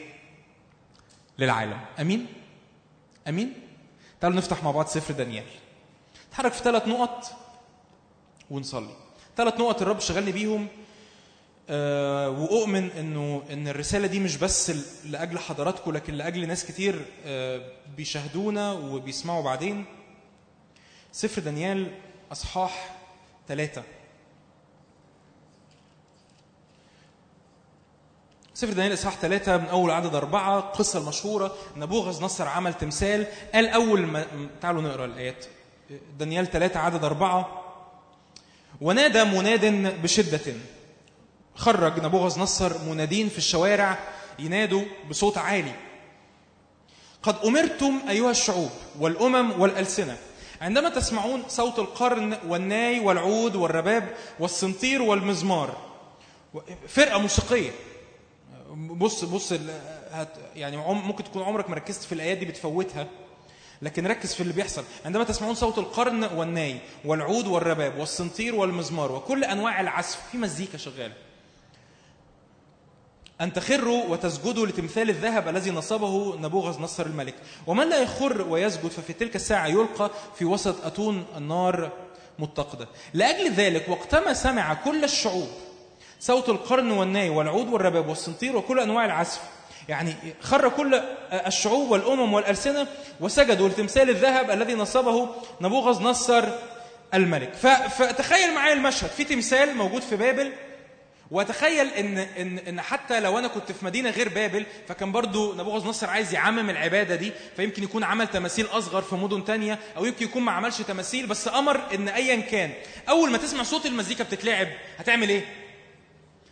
للعالم. 1.39 1.79
أمين؟ 1.99 2.27
أمين؟ 3.27 3.53
تعالوا 4.21 4.37
نفتح 4.37 4.63
مع 4.63 4.71
بعض 4.71 4.87
سفر 4.87 5.13
دانيال. 5.13 5.45
نتحرك 6.29 6.53
في 6.53 6.63
ثلاث 6.63 6.87
نقط 6.87 7.31
ونصلي. 8.51 8.95
ثلاث 9.37 9.59
نقط 9.59 9.81
الرب 9.81 9.99
شغلني 9.99 10.31
بيهم. 10.31 10.67
وأؤمن 11.69 12.91
إنه 12.91 13.43
إن 13.51 13.67
الرسالة 13.67 14.07
دي 14.07 14.19
مش 14.19 14.37
بس 14.37 14.71
لأجل 15.05 15.39
حضراتكم 15.39 15.91
لكن 15.91 16.13
لأجل 16.13 16.47
ناس 16.47 16.65
كتير 16.65 17.05
آه، 17.25 17.61
بيشاهدونا 17.97 18.71
وبيسمعوا 18.71 19.43
بعدين. 19.43 19.85
سفر 21.11 21.41
دانيال 21.41 21.91
أصحاح 22.31 22.95
ثلاثة 23.47 23.83
سفر 28.53 28.73
دانيال 28.73 28.93
أصحاح 28.93 29.17
ثلاثة 29.17 29.57
من 29.57 29.65
أول 29.65 29.91
عدد 29.91 30.15
أربعة 30.15 30.59
القصة 30.59 30.99
المشهورة. 30.99 31.55
نبوغذ 31.77 32.23
نصر 32.23 32.47
عمل 32.47 32.73
تمثال 32.73 33.27
قال 33.53 33.67
أول 33.67 34.01
ما 34.01 34.25
تعالوا 34.61 34.81
نقرأ 34.81 35.05
الآيات. 35.05 35.45
دانيال 36.19 36.45
ثلاثة 36.45 36.79
عدد 36.79 37.03
أربعة. 37.03 37.63
ونادى 38.81 39.23
مناد 39.23 39.65
بشدة. 40.01 40.53
خرج 41.55 41.99
نبوغذ 41.99 42.39
نصر 42.39 42.83
منادين 42.89 43.29
في 43.29 43.37
الشوارع 43.37 43.99
ينادوا 44.39 44.83
بصوت 45.09 45.37
عالي. 45.37 45.73
قد 47.23 47.35
أمرتم 47.45 48.01
أيها 48.09 48.31
الشعوب 48.31 48.69
والأمم 48.99 49.61
والألسنة. 49.61 50.17
عندما 50.61 50.89
تسمعون 50.89 51.43
صوت 51.47 51.79
القرن 51.79 52.37
والناي 52.47 52.99
والعود 52.99 53.55
والرباب 53.55 54.15
والسنطير 54.39 55.01
والمزمار. 55.01 55.77
فرقة 56.87 57.19
موسيقية. 57.19 57.71
بص 58.73 59.23
بص 59.23 59.53
هت 60.11 60.29
يعني 60.55 60.77
ممكن 60.77 61.23
تكون 61.23 61.43
عمرك 61.43 61.69
ما 61.69 61.75
ركزت 61.75 62.03
في 62.03 62.11
الآيات 62.11 62.37
دي 62.37 62.45
بتفوتها. 62.45 63.07
لكن 63.81 64.07
ركز 64.07 64.33
في 64.33 64.41
اللي 64.41 64.53
بيحصل. 64.53 64.83
عندما 65.05 65.23
تسمعون 65.23 65.55
صوت 65.55 65.77
القرن 65.77 66.23
والناي 66.23 66.79
والعود 67.05 67.47
والرباب 67.47 67.99
والسنطير 67.99 68.55
والمزمار 68.55 69.11
وكل 69.11 69.43
أنواع 69.43 69.81
العزف 69.81 70.19
في 70.31 70.37
مزيكا 70.37 70.77
شغالة. 70.77 71.13
أن 73.41 73.53
تخروا 73.53 74.03
وتسجدوا 74.05 74.67
لتمثال 74.67 75.09
الذهب 75.09 75.47
الذي 75.47 75.71
نصبه 75.71 76.35
نبوغذ 76.35 76.81
نصر 76.81 77.05
الملك. 77.05 77.35
ومن 77.67 77.89
لا 77.89 77.97
يخر 78.01 78.41
ويسجد 78.41 78.87
ففي 78.87 79.13
تلك 79.13 79.35
الساعة 79.35 79.67
يلقى 79.67 80.11
في 80.35 80.45
وسط 80.45 80.85
أتون 80.85 81.25
النار 81.37 81.91
متقدة. 82.39 82.87
لأجل 83.13 83.51
ذلك 83.51 83.89
وقتما 83.89 84.33
سمع 84.33 84.73
كل 84.73 85.03
الشعوب 85.03 85.47
صوت 86.19 86.49
القرن 86.49 86.91
والناي 86.91 87.29
والعود 87.29 87.67
والرباب 87.67 88.09
والسنطير 88.09 88.57
وكل 88.57 88.79
أنواع 88.79 89.05
العزف. 89.05 89.41
يعني 89.89 90.15
خر 90.41 90.69
كل 90.69 91.01
الشعوب 91.31 91.91
والأمم 91.91 92.33
والألسنة 92.33 92.87
وسجدوا 93.19 93.69
لتمثال 93.69 94.09
الذهب 94.09 94.51
الذي 94.51 94.73
نصبه 94.73 95.27
نبوغذ 95.61 96.03
نصر 96.03 96.43
الملك. 97.13 97.53
فتخيل 97.89 98.53
معايا 98.53 98.73
المشهد. 98.73 99.09
في 99.09 99.23
تمثال 99.23 99.77
موجود 99.77 100.01
في 100.01 100.15
بابل 100.15 100.51
واتخيل 101.31 101.87
إن 101.87 102.17
إن 102.17 102.57
إن 102.59 102.81
حتى 102.81 103.19
لو 103.19 103.39
أنا 103.39 103.47
كنت 103.47 103.71
في 103.71 103.85
مدينة 103.85 104.09
غير 104.09 104.29
بابل 104.29 104.65
فكان 104.87 105.11
برضو 105.11 105.53
نبوغذ 105.55 105.87
نصر 105.87 106.09
عايز 106.09 106.33
يعمم 106.33 106.69
العبادة 106.69 107.15
دي 107.15 107.31
فيمكن 107.55 107.83
يكون 107.83 108.03
عمل 108.03 108.27
تماثيل 108.27 108.65
أصغر 108.65 109.01
في 109.01 109.15
مدن 109.15 109.45
تانية 109.45 109.79
أو 109.97 110.05
يمكن 110.05 110.25
يكون 110.25 110.41
ما 110.41 110.51
عملش 110.51 110.81
تماثيل 110.81 111.27
بس 111.27 111.47
أمر 111.47 111.81
إن 111.93 112.07
ايا 112.09 112.35
كان. 112.41 112.71
أول 113.09 113.31
ما 113.31 113.37
تسمع 113.37 113.63
صوت 113.63 113.85
المزيكا 113.85 114.23
بتتلعب 114.23 114.67
هتعمل 114.97 115.29
إيه؟ 115.29 115.45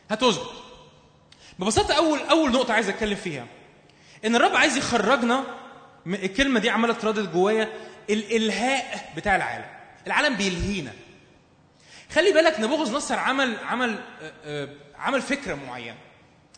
هتسجد 0.10 0.42
ببساطة 1.60 1.94
أول 1.94 2.20
أول 2.20 2.52
نقطة 2.52 2.74
عايز 2.74 2.90
أتكلم 2.90 3.16
فيها. 3.16 3.46
إن 4.26 4.36
الرب 4.36 4.56
عايز 4.56 4.78
يخرجنا 4.78 5.44
الكلمة 6.08 6.60
دي 6.60 6.70
عماله 6.70 6.94
تردد 6.94 7.32
جوايا 7.34 7.70
الالهاء 8.10 9.14
بتاع 9.18 9.36
العالم. 9.36 9.66
العالم 10.08 10.36
بيلهينا. 10.36 10.94
خلي 12.12 12.32
بالك 12.32 12.60
نبوغذ 12.60 12.94
نصر 12.96 13.20
عمل 13.20 13.58
عمل 13.60 14.00
آه، 14.22 14.34
آه، 14.44 14.70
عمل 14.98 15.22
فكرة 15.22 15.56
معينة. 15.56 15.98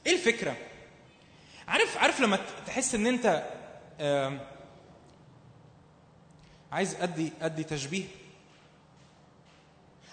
إيه 0.07 0.13
الفكرة؟ 0.13 0.55
عارف 1.67 1.97
عارف 1.97 2.19
لما 2.21 2.39
تحس 2.67 2.95
إن 2.95 3.07
أنت 3.07 3.43
عايز 6.71 6.95
أدي 7.01 7.31
أدي 7.41 7.63
تشبيه؟ 7.63 8.05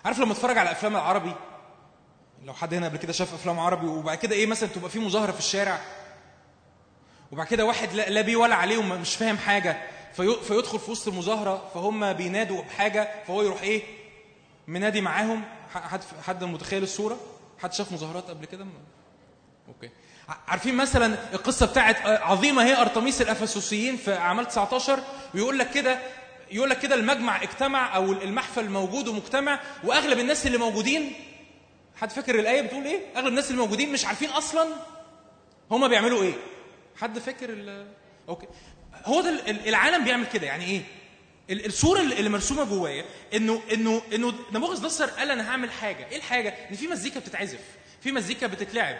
عارف 0.04 0.18
لما 0.18 0.34
تتفرج 0.34 0.58
على 0.58 0.70
أفلام 0.70 0.96
العربي؟ 0.96 1.32
لو 2.44 2.54
حد 2.54 2.74
هنا 2.74 2.88
قبل 2.88 2.96
كده 2.98 3.12
شاف 3.12 3.34
أفلام 3.34 3.58
عربي 3.60 3.86
وبعد 3.86 4.18
كده 4.18 4.34
إيه 4.34 4.46
مثلا 4.46 4.68
تبقى 4.68 4.90
في 4.90 4.98
مظاهرة 4.98 5.32
في 5.32 5.38
الشارع؟ 5.38 5.80
وبعد 7.32 7.46
كده 7.46 7.64
واحد 7.64 7.92
لا, 7.92 8.10
لا 8.10 8.20
بيه 8.20 8.36
ولا 8.36 8.54
عليه 8.54 8.76
ومش 8.78 9.16
فاهم 9.16 9.38
حاجة 9.38 9.82
في 10.12 10.36
فيدخل 10.48 10.78
في 10.78 10.90
وسط 10.90 11.08
المظاهرة 11.08 11.70
فهم 11.74 12.12
بينادوا 12.12 12.62
بحاجة 12.62 13.08
فهو 13.26 13.42
يروح 13.42 13.62
إيه؟ 13.62 13.82
منادي 14.66 15.00
معاهم. 15.00 15.42
حد 15.74 16.00
حد 16.26 16.44
متخيل 16.44 16.82
الصورة؟ 16.82 17.20
حد 17.62 17.72
شاف 17.72 17.92
مظاهرات 17.92 18.30
قبل 18.30 18.44
كده؟ 18.46 18.66
okay. 19.68 19.90
عارفين 20.48 20.74
مثلا 20.74 21.34
القصة 21.34 21.66
بتاعت 21.66 22.06
عظيمة 22.06 22.64
هي 22.64 22.80
ارتميس 22.80 23.22
الأفسوسيين 23.22 23.96
في 23.96 24.14
أعمال 24.14 24.48
19 24.48 25.00
ويقول 25.34 25.58
لك 25.58 25.70
كده 25.70 25.98
يقول 26.50 26.70
لك 26.70 26.78
كده 26.78 26.94
المجمع 26.94 27.42
اجتمع 27.42 27.96
أو 27.96 28.12
المحفل 28.12 28.68
موجود 28.70 29.08
ومجتمع 29.08 29.60
وأغلب 29.84 30.18
الناس 30.18 30.46
اللي 30.46 30.58
موجودين 30.58 31.12
حد 31.96 32.10
فاكر 32.10 32.38
الآية 32.40 32.62
بتقول 32.62 32.84
إيه؟ 32.84 33.00
أغلب 33.16 33.26
الناس 33.26 33.50
اللي 33.50 33.62
موجودين 33.62 33.92
مش 33.92 34.06
عارفين 34.06 34.30
أصلا 34.30 34.68
هما 35.70 35.88
بيعملوا 35.88 36.22
إيه. 36.22 36.34
حد 36.96 37.18
فاكر 37.18 37.84
أوكي. 38.28 38.46
هو 39.04 39.20
ده 39.20 39.30
ال- 39.30 39.50
ال- 39.50 39.68
العالم 39.68 40.04
بيعمل 40.04 40.26
كده. 40.26 40.46
يعني 40.46 40.64
إيه؟ 40.64 40.82
الصورة 41.50 42.00
اللي 42.00 42.28
مرسومة 42.28 42.64
جوايا 42.64 43.04
انه 43.34 43.62
انه 43.72 44.02
إنه 44.14 44.34
نبوخذ 44.52 44.86
نصر 44.86 45.06
قال 45.06 45.30
أنا 45.30 45.50
هعمل 45.50 45.70
حاجة. 45.70 46.06
إيه 46.10 46.16
الحاجة؟ 46.16 46.54
إن 46.70 46.76
في 46.76 46.86
مزيكا 46.86 47.20
بتتعزف. 47.20 47.60
في 48.02 48.12
مزيكا 48.12 48.46
بتتلعب. 48.46 48.96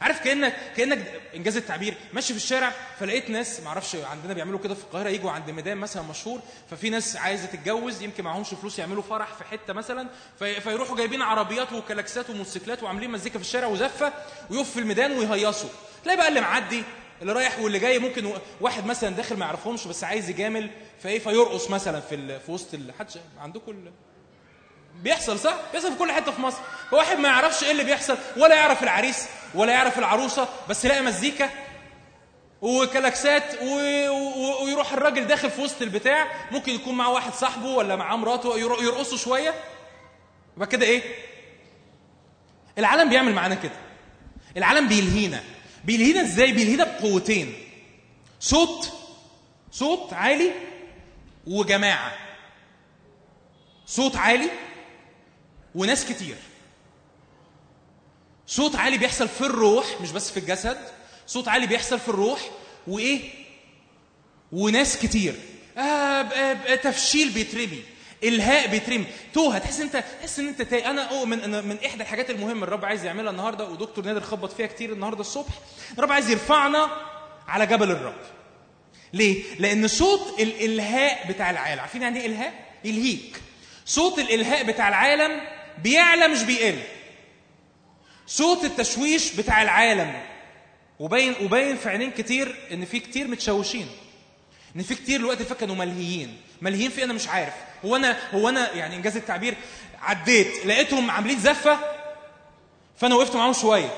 عارف 0.00 0.24
كانك 0.24 0.56
كأنك 0.76 1.12
إنجاز 1.34 1.56
التعبير. 1.56 1.94
ماشي 2.12 2.32
في 2.32 2.36
الشارع 2.38 2.72
فلقيت 3.00 3.30
ناس 3.30 3.60
ما 3.60 3.68
أعرفش 3.68 3.96
عندنا 3.96 4.32
بيعملوا 4.32 4.58
كده 4.58 4.74
في 4.74 4.82
القاهرة 4.84 5.08
يجوا 5.08 5.30
عند 5.30 5.50
ميدان 5.50 5.76
مثلا 5.78 6.02
مشهور 6.02 6.40
ففي 6.70 6.90
ناس 6.90 7.16
عايزة 7.16 7.46
تتجوز 7.46 8.02
يمكن 8.02 8.24
معهمش 8.24 8.48
فلوس 8.48 8.78
يعملوا 8.78 9.02
فرح 9.02 9.34
في 9.34 9.44
حتة 9.44 9.72
مثلا 9.72 10.08
في 10.38 10.60
فيروحوا 10.60 10.96
جايبين 10.96 11.22
عربيات 11.22 11.72
وكلاكسات 11.72 12.30
وموتوسيكلات 12.30 12.82
وعاملين 12.82 13.10
مزيكا 13.10 13.38
في 13.38 13.44
الشارع 13.44 13.66
وزفة 13.66 14.12
ويقف 14.50 14.70
في 14.70 14.80
الميدان 14.80 15.12
ويهيصوا. 15.18 15.70
تلاقي 16.04 16.16
بقى 16.16 16.28
اللي 16.28 16.40
معدي 16.40 16.82
اللي 17.22 17.32
رايح 17.32 17.58
واللي 17.58 17.78
جاي 17.78 17.98
ممكن 17.98 18.32
واحد 18.60 18.86
مثلا 18.86 19.10
داخل 19.10 19.36
ما 19.36 19.46
يعرفهمش 19.46 19.86
بس 19.86 20.04
عايز 20.04 20.30
يجامل 20.30 20.70
فايه 21.02 21.18
فيرقص 21.18 21.70
مثلا 21.70 22.00
في 22.00 22.40
في 22.40 22.52
وسط 22.52 22.68
حد 22.98 23.06
عندكم 23.38 23.84
بيحصل 25.02 25.38
صح؟ 25.38 25.54
بيحصل 25.72 25.92
في 25.92 25.98
كل 25.98 26.12
حتة 26.12 26.32
في 26.32 26.40
مصر، 26.40 26.58
فواحد 26.90 27.18
ما 27.18 27.28
يعرفش 27.28 27.64
إيه 27.64 27.70
اللي 27.70 27.84
بيحصل 27.84 28.18
ولا 28.36 28.54
يعرف 28.54 28.82
العريس 28.82 29.28
ولا 29.54 29.72
يعرف 29.72 29.98
العروسة 29.98 30.48
بس 30.68 30.84
يلاقي 30.84 31.02
مزيكا 31.02 31.50
وكلاكسات 32.62 33.62
و... 33.62 33.66
و... 34.10 34.64
ويروح 34.64 34.92
الراجل 34.92 35.26
داخل 35.26 35.50
في 35.50 35.60
وسط 35.62 35.82
البتاع 35.82 36.26
ممكن 36.50 36.72
يكون 36.72 36.94
معاه 36.94 37.12
واحد 37.12 37.32
صاحبه 37.34 37.66
ولا 37.66 37.96
معاه 37.96 38.16
مراته 38.16 38.58
ير- 38.58 38.82
يرقصوا 38.82 39.18
شوية 39.18 39.54
يبقى 40.56 40.68
كده 40.68 40.86
إيه؟ 40.86 41.02
العالم 42.78 43.08
بيعمل 43.10 43.32
معانا 43.32 43.54
كده 43.54 43.72
العالم 44.56 44.88
بيلهينا 44.88 45.40
بيلهينا 45.84 46.20
إزاي؟ 46.20 46.52
بيلهينا 46.52 46.84
بقوتين 46.84 47.54
صوت 48.40 48.92
صوت 49.72 50.12
عالي 50.12 50.50
وجماعة. 51.48 52.12
صوت 53.86 54.16
عالي 54.16 54.50
وناس 55.74 56.04
كتير. 56.04 56.36
صوت 58.46 58.76
عالي 58.76 58.98
بيحصل 58.98 59.28
في 59.28 59.40
الروح 59.40 60.00
مش 60.00 60.12
بس 60.12 60.30
في 60.30 60.40
الجسد. 60.40 60.78
صوت 61.26 61.48
عالي 61.48 61.66
بيحصل 61.66 61.98
في 61.98 62.08
الروح 62.08 62.40
وإيه؟ 62.86 63.30
وناس 64.52 64.98
كتير. 64.98 65.34
آه 65.76 65.80
آه 65.80 66.74
تفشيل 66.74 67.30
بيترمي 67.30 67.82
إلهاء 68.24 68.68
بيترمي. 68.68 69.06
توه 69.34 69.58
تحس 69.58 69.80
أنت 69.80 70.04
تحس 70.20 70.38
إن 70.38 70.48
أنت 70.48 70.62
تايه. 70.62 70.90
أنا 70.90 71.10
اؤمن 71.10 71.68
من 71.68 71.78
إحدى 71.86 72.02
الحاجات 72.02 72.30
المهمة 72.30 72.64
الرب 72.64 72.84
عايز 72.84 73.04
يعملها 73.04 73.30
النهارده 73.30 73.68
ودكتور 73.68 74.04
نادر 74.04 74.20
خبط 74.20 74.52
فيها 74.52 74.66
كتير 74.66 74.92
النهارده 74.92 75.20
الصبح. 75.20 75.52
الرب 75.98 76.12
عايز 76.12 76.30
يرفعنا 76.30 76.88
على 77.48 77.66
جبل 77.66 77.90
الرب. 77.90 78.37
ليه؟ 79.12 79.42
لأن 79.58 79.88
صوت 79.88 80.40
الإلهاء 80.40 81.28
بتاع 81.28 81.50
العالم، 81.50 81.80
عارفين 81.80 82.02
يعني 82.02 82.20
إيه 82.20 82.26
إلهاء؟ 82.26 82.52
يلهيك. 82.84 83.40
صوت 83.86 84.18
الإلهاء 84.18 84.62
بتاع 84.62 84.88
العالم 84.88 85.40
بيعلى 85.82 86.28
مش 86.28 86.42
بيقل. 86.42 86.78
صوت 88.26 88.64
التشويش 88.64 89.32
بتاع 89.32 89.62
العالم 89.62 90.22
وباين 90.98 91.34
وباين 91.42 91.76
في 91.76 91.88
عينين 91.88 92.10
كتير 92.10 92.54
إن 92.72 92.84
في 92.84 93.00
كتير 93.00 93.28
متشوشين. 93.28 93.86
إن 94.76 94.82
في 94.82 94.94
كتير 94.94 95.20
الوقت 95.20 95.42
فات 95.42 95.60
كانوا 95.60 95.74
ملهيين، 95.74 96.40
ملهيين 96.62 96.90
في 96.90 97.04
أنا 97.04 97.12
مش 97.12 97.28
عارف، 97.28 97.54
هو 97.84 97.96
أنا 97.96 98.18
هو 98.34 98.48
أنا 98.48 98.72
يعني 98.74 98.96
إنجاز 98.96 99.16
التعبير 99.16 99.54
عديت 100.00 100.66
لقيتهم 100.66 101.10
عاملين 101.10 101.38
زفة 101.38 101.78
فأنا 102.96 103.14
وقفت 103.14 103.36
معاهم 103.36 103.52
شوية. 103.52 103.94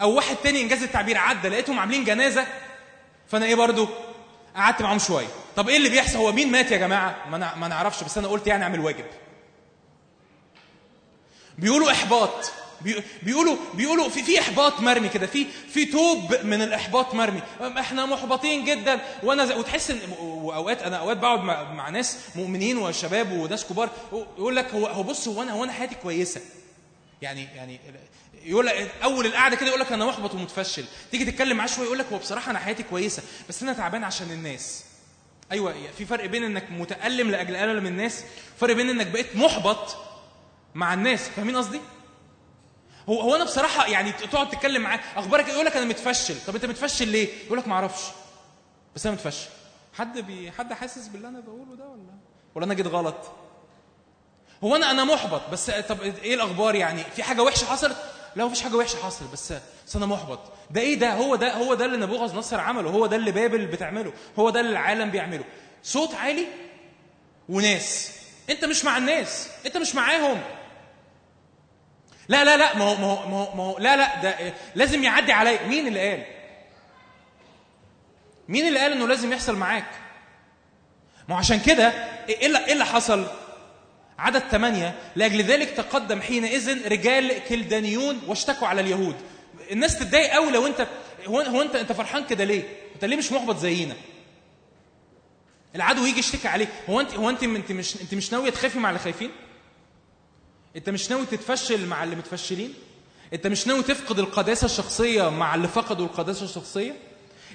أو 0.00 0.14
واحد 0.14 0.36
تاني 0.36 0.62
إنجاز 0.62 0.82
التعبير 0.82 1.18
عدى 1.18 1.48
لقيتهم 1.48 1.78
عاملين 1.78 2.04
جنازة 2.04 2.46
فأنا 3.28 3.46
إيه 3.46 3.54
برضو 3.54 3.88
قعدت 4.56 4.82
معاهم 4.82 4.98
شوية. 4.98 5.26
طب 5.56 5.68
إيه 5.68 5.76
اللي 5.76 5.88
بيحصل؟ 5.88 6.18
هو 6.18 6.32
مين 6.32 6.52
مات 6.52 6.70
يا 6.70 6.76
جماعة؟ 6.76 7.28
ما 7.30 7.54
ما 7.54 7.68
نعرفش 7.68 8.04
بس 8.04 8.18
أنا 8.18 8.28
قلت 8.28 8.46
يعني 8.46 8.64
أعمل 8.64 8.80
واجب. 8.80 9.04
بيقولوا 11.58 11.90
إحباط. 11.90 12.52
بي- 12.80 13.02
بيقولوا 13.22 13.56
بيقولوا 13.74 14.08
في 14.08 14.22
في 14.22 14.40
إحباط 14.40 14.80
مرمي 14.80 15.08
كده. 15.08 15.26
في 15.26 15.46
في 15.72 15.84
توب 15.84 16.34
من 16.44 16.62
الإحباط 16.62 17.14
مرمي. 17.14 17.40
إحنا 17.60 18.06
محبطين 18.06 18.64
جدا. 18.64 19.00
وأنا 19.22 19.54
وتحس 19.54 19.90
إن 19.90 19.98
وأوقات 20.20 20.82
أنا 20.82 20.96
أوقات 20.96 21.16
بقعد 21.16 21.40
مع, 21.40 21.72
مع 21.72 21.88
ناس 21.88 22.18
مؤمنين 22.36 22.78
وشباب 22.78 23.32
وناس 23.32 23.64
كبار. 23.66 23.90
يقول 24.12 24.56
لك 24.56 24.74
هو 24.74 25.02
بص 25.02 25.28
هو 25.28 25.42
أنا 25.42 25.52
هو 25.52 25.64
أنا 25.64 25.72
حياتي 25.72 25.94
كويسة. 25.94 26.40
يعني 27.22 27.48
يعني 27.56 27.80
يقول 28.44 28.68
أول 29.04 29.26
القعدة 29.26 29.56
كده 29.56 29.68
يقول 29.68 29.80
لك 29.80 29.92
أنا 29.92 30.06
محبط 30.06 30.34
ومتفشل. 30.34 30.84
تيجي 31.10 31.24
تتكلم 31.24 31.56
معاه 31.56 31.66
شوية 31.66 31.86
يقول 31.86 31.98
لك 31.98 32.06
هو 32.12 32.18
بصراحة 32.18 32.50
أنا 32.50 32.58
حياتي 32.58 32.82
كويسة 32.82 33.22
بس 33.48 33.62
أنا 33.62 33.72
تعبان 33.72 34.04
عشان 34.04 34.30
الناس. 34.30 34.84
أيوه 35.52 35.74
في 35.98 36.06
فرق 36.06 36.26
بين 36.26 36.44
إنك 36.44 36.70
متألم 36.70 37.30
لأجل 37.30 37.56
ألم 37.56 37.86
الناس 37.86 38.24
فرق 38.60 38.74
بين 38.74 38.90
إنك 38.90 39.06
بقيت 39.06 39.36
محبط 39.36 39.96
مع 40.74 40.94
الناس. 40.94 41.28
فاهمين 41.28 41.56
قصدي؟ 41.56 41.80
هو 43.08 43.20
هو 43.20 43.36
أنا 43.36 43.44
بصراحة 43.44 43.86
يعني 43.86 44.12
تقعد 44.12 44.50
تتكلم 44.50 44.82
معاه 44.82 45.00
أخبارك 45.16 45.46
إيه؟ 45.46 45.52
يقول 45.52 45.66
لك 45.66 45.76
أنا 45.76 45.86
متفشل. 45.86 46.34
طب 46.46 46.54
أنت 46.54 46.64
متفشل 46.66 47.08
ليه؟ 47.08 47.28
يقول 47.46 47.58
لك 47.58 47.68
ما 47.68 47.74
أعرفش. 47.74 48.02
بس 48.94 49.06
أنا 49.06 49.14
متفشل. 49.14 49.48
حد 49.94 50.18
بي 50.18 50.52
حد 50.52 50.72
حاسس 50.72 51.08
باللي 51.08 51.28
أنا 51.28 51.40
بقوله 51.40 51.74
ده 51.74 51.84
ولا؟ 51.84 52.14
ولا 52.54 52.64
أنا 52.64 52.74
جيت 52.74 52.86
غلط؟ 52.86 53.16
هو 54.64 54.76
أنا 54.76 54.90
أنا 54.90 55.04
محبط 55.04 55.50
بس 55.52 55.70
طب 55.70 56.02
إيه 56.02 56.34
الأخبار 56.34 56.74
يعني؟ 56.74 57.04
في 57.04 57.22
حاجة 57.22 57.42
وحشة 57.42 57.64
حصلت؟ 57.64 57.96
لا 58.36 58.44
مفيش 58.44 58.62
حاجة 58.62 58.76
وحشة 58.76 58.96
حصلت 58.96 59.32
بس 59.32 59.52
بس 59.86 59.96
أنا 59.96 60.06
محبط. 60.06 60.40
ده 60.70 60.80
إيه 60.80 60.94
ده؟ 60.98 61.12
هو 61.14 61.36
ده 61.36 61.54
هو 61.54 61.74
ده 61.74 61.84
اللي 61.84 61.96
نبوغذ 61.96 62.36
نصر 62.36 62.60
عمله 62.60 62.90
هو 62.90 63.06
ده 63.06 63.16
اللي 63.16 63.30
بابل 63.32 63.66
بتعمله 63.66 64.12
هو 64.38 64.50
ده 64.50 64.60
اللي 64.60 64.70
العالم 64.72 65.10
بيعمله. 65.10 65.44
صوت 65.82 66.14
عالي 66.14 66.46
وناس. 67.48 68.12
أنت 68.50 68.64
مش 68.64 68.84
مع 68.84 68.96
الناس 68.98 69.48
أنت 69.66 69.76
مش 69.76 69.94
معاهم. 69.94 70.40
لا 72.28 72.44
لا 72.44 72.56
لا 72.56 72.76
ما 72.76 72.84
هو 72.84 72.94
ما 72.94 73.06
هو 73.06 73.28
ما 73.28 73.36
هو, 73.36 73.54
ما 73.56 73.62
هو 73.62 73.78
لا 73.78 73.96
لا 73.96 74.22
ده 74.22 74.52
لازم 74.74 75.02
يعدي 75.04 75.32
عليا. 75.32 75.66
مين 75.66 75.86
اللي 75.86 76.10
قال؟ 76.10 76.22
مين 78.48 78.68
اللي 78.68 78.78
قال 78.80 78.92
إنه 78.92 79.08
لازم 79.08 79.32
يحصل 79.32 79.56
معاك؟ 79.56 79.90
ما 81.28 81.34
هو 81.34 81.38
عشان 81.38 81.60
كده 81.60 81.88
إيه 82.28 82.46
اللي, 82.46 82.58
إيه 82.66 82.72
اللي 82.72 82.84
حصل؟ 82.84 83.26
عدد 84.20 84.42
ثمانية 84.50 84.94
لأجل 85.16 85.42
ذلك 85.42 85.70
تقدم 85.70 86.20
حينئذ 86.20 86.88
رجال 86.88 87.44
كلدانيون 87.48 88.20
واشتكوا 88.26 88.68
على 88.68 88.80
اليهود 88.80 89.14
الناس 89.70 89.98
تتضايق 89.98 90.32
قوي 90.32 90.50
لو 90.50 90.66
انت 90.66 90.86
هو, 91.26 91.62
انت 91.62 91.74
انت 91.76 91.92
فرحان 91.92 92.24
كده 92.24 92.44
ليه؟ 92.44 92.62
انت 92.94 93.04
ليه 93.04 93.16
مش 93.16 93.32
محبط 93.32 93.58
زينا؟ 93.58 93.94
العدو 95.76 96.06
يجي 96.06 96.18
يشتكي 96.18 96.48
عليك 96.48 96.68
هو 96.90 97.00
انت 97.00 97.14
هو 97.14 97.30
انت 97.30 97.42
انت 97.42 97.72
مش 97.72 98.02
انت 98.02 98.14
مش 98.14 98.32
ناوية 98.32 98.50
تخافي 98.50 98.78
مع 98.78 98.88
اللي 98.88 99.00
خايفين؟ 99.00 99.30
انت 100.76 100.90
مش 100.90 101.10
ناوي 101.10 101.26
تتفشل 101.26 101.86
مع 101.86 102.04
اللي 102.04 102.16
متفشلين؟ 102.16 102.74
انت 103.32 103.46
مش 103.46 103.66
ناوي 103.66 103.82
تفقد 103.82 104.18
القداسة 104.18 104.64
الشخصية 104.64 105.30
مع 105.30 105.54
اللي 105.54 105.68
فقدوا 105.68 106.06
القداسة 106.06 106.44
الشخصية؟ 106.44 106.96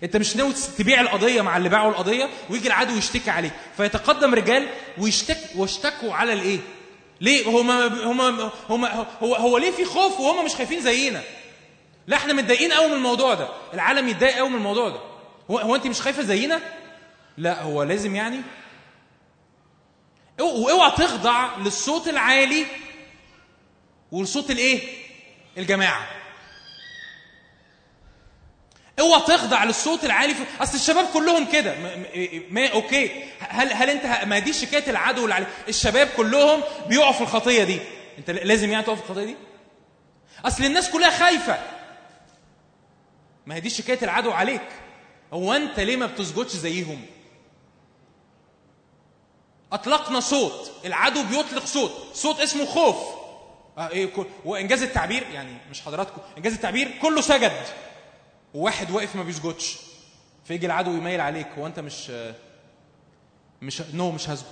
انت 0.03 0.17
مش 0.17 0.35
ناوي 0.35 0.53
تبيع 0.77 1.01
القضية 1.01 1.41
مع 1.41 1.57
اللي 1.57 1.69
باعوا 1.69 1.91
القضية 1.91 2.30
ويجي 2.49 2.67
العدو 2.67 2.95
يشتكي 2.97 3.30
عليك. 3.30 3.51
فيتقدم 3.77 4.35
رجال 4.35 4.67
ويشتك 4.97 5.38
واشتكوا 5.55 6.13
على 6.13 6.34
الايه؟ 6.34 6.59
ليه؟ 7.22 7.49
هم 7.49 7.72
هم 7.72 8.22
هم 8.69 8.85
هو 9.22 9.35
هو 9.35 9.57
ليه 9.57 9.72
في 9.72 9.85
خوف 9.85 10.19
وهم 10.19 10.45
مش 10.45 10.55
خايفين 10.55 10.81
زينا؟ 10.81 11.22
لا 12.07 12.17
إحنا 12.17 12.34
متضايقين 12.34 12.72
قوي 12.73 12.88
من 12.88 12.93
الموضوع 12.93 13.34
ده. 13.34 13.49
العالم 13.73 14.07
يتضايق 14.07 14.35
قوي 14.35 14.49
من 14.49 14.55
الموضوع 14.55 14.89
ده. 14.89 14.99
هو, 15.51 15.57
هو 15.57 15.76
انت 15.76 15.88
مش 15.88 16.01
خايفة 16.01 16.23
زينا؟ 16.23 16.61
لا 17.38 17.61
هو 17.61 17.84
لازم 17.84 18.15
يعني 18.15 18.41
واوعى 20.39 20.91
تخضع 20.91 21.57
للصوت 21.57 22.07
العالي 22.07 22.65
والصوت 24.11 24.51
الايه؟ 24.51 24.80
الجماعة. 25.57 26.07
اوعى 28.99 29.22
تخضع 29.22 29.63
للصوت 29.63 30.03
العالي 30.05 30.34
في... 30.34 30.43
اصل 30.61 30.76
الشباب 30.76 31.05
كلهم 31.13 31.51
كده. 31.51 31.76
ما... 31.80 32.05
ما 32.49 32.67
أوكي. 32.67 33.23
هل 33.39 33.73
هل 33.73 33.89
انت 33.89 34.26
ما 34.26 34.39
دي 34.39 34.53
شكاية 34.53 34.89
العدو 34.89 35.23
اللي 35.23 35.35
عليك 35.35 35.47
الشباب 35.67 36.07
كلهم 36.17 36.61
بيقعوا 36.88 37.11
في 37.11 37.22
الخطية 37.22 37.63
دي. 37.63 37.80
انت 38.17 38.30
لازم 38.30 38.72
يعني 38.72 38.84
تقف 38.84 38.97
في 38.97 39.09
الخطية 39.09 39.26
دي؟ 39.26 39.35
اصل 40.45 40.63
الناس 40.65 40.89
كلها 40.89 41.09
خايفة. 41.09 41.59
ما 43.45 43.55
هي 43.55 43.59
دي 43.59 43.69
شكاية 43.69 43.99
العدو 44.01 44.31
عليك. 44.31 44.67
هو 45.34 45.53
انت 45.53 45.80
ليه 45.80 45.95
ما 45.97 46.05
بتسجدش 46.05 46.51
زيهم؟ 46.51 47.05
اطلقنا 49.73 50.19
صوت. 50.19 50.72
العدو 50.85 51.23
بيطلق 51.23 51.65
صوت. 51.65 51.91
صوت 52.13 52.39
اسمه 52.39 52.65
خوف. 52.65 52.95
آه 53.77 53.89
إيه 53.89 54.09
وإنجاز 54.45 54.84
التعبير 54.84 55.23
يعني 55.34 55.57
مش 55.69 55.81
حضراتكم. 55.81 56.22
إنجاز 56.38 56.53
التعبير 56.53 56.91
كله 57.01 57.22
سجد. 57.22 57.61
وواحد 58.56 58.91
واقف 58.91 59.15
ما 59.15 59.23
بيسجدش. 59.23 59.77
فيجي 60.45 60.65
العدو 60.65 60.91
يميل 60.91 61.22
عليك 61.22 61.48
هو 61.57 61.68
انت 61.68 61.80
مش 61.80 62.11
مش 63.61 63.82
نو 63.94 64.11
مش 64.11 64.30
هسجد. 64.30 64.45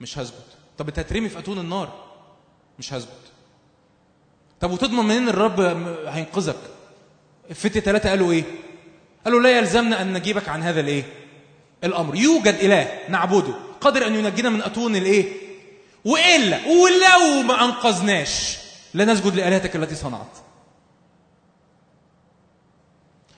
مش 0.00 0.18
هسجد. 0.18 0.44
طب 0.78 0.88
انت 0.88 0.98
هترمي 0.98 1.28
في 1.28 1.38
أتون 1.38 1.58
النار؟ 1.58 2.04
مش 2.78 2.92
هسجد. 2.92 3.08
طب 4.60 4.70
وتضمن 4.70 5.04
منين 5.04 5.28
الرب 5.28 5.60
هينقذك؟ 6.06 6.58
الفتية 7.50 7.80
ثلاثة 7.80 8.10
قالوا 8.10 8.32
إيه؟ 8.32 8.44
قالوا 9.24 9.40
لا 9.40 9.58
يلزمنا 9.58 10.02
أن 10.02 10.12
نجيبك 10.12 10.48
عن 10.48 10.62
هذا 10.62 10.80
الإيه؟ 10.80 11.04
الأمر. 11.84 12.16
يوجد 12.16 12.54
إله 12.54 12.98
نعبده 13.08 13.54
قادر 13.80 14.06
أن 14.06 14.14
ينجينا 14.14 14.50
من 14.50 14.62
أتون 14.62 14.96
الإيه؟ 14.96 15.32
وإلا 16.04 16.60
ولو 16.66 17.42
ما 17.42 17.64
أنقذناش 17.64 18.58
لا 18.94 19.04
نسجد 19.04 19.34
لآلهتك 19.34 19.76
التي 19.76 19.94
صنعت. 19.94 20.47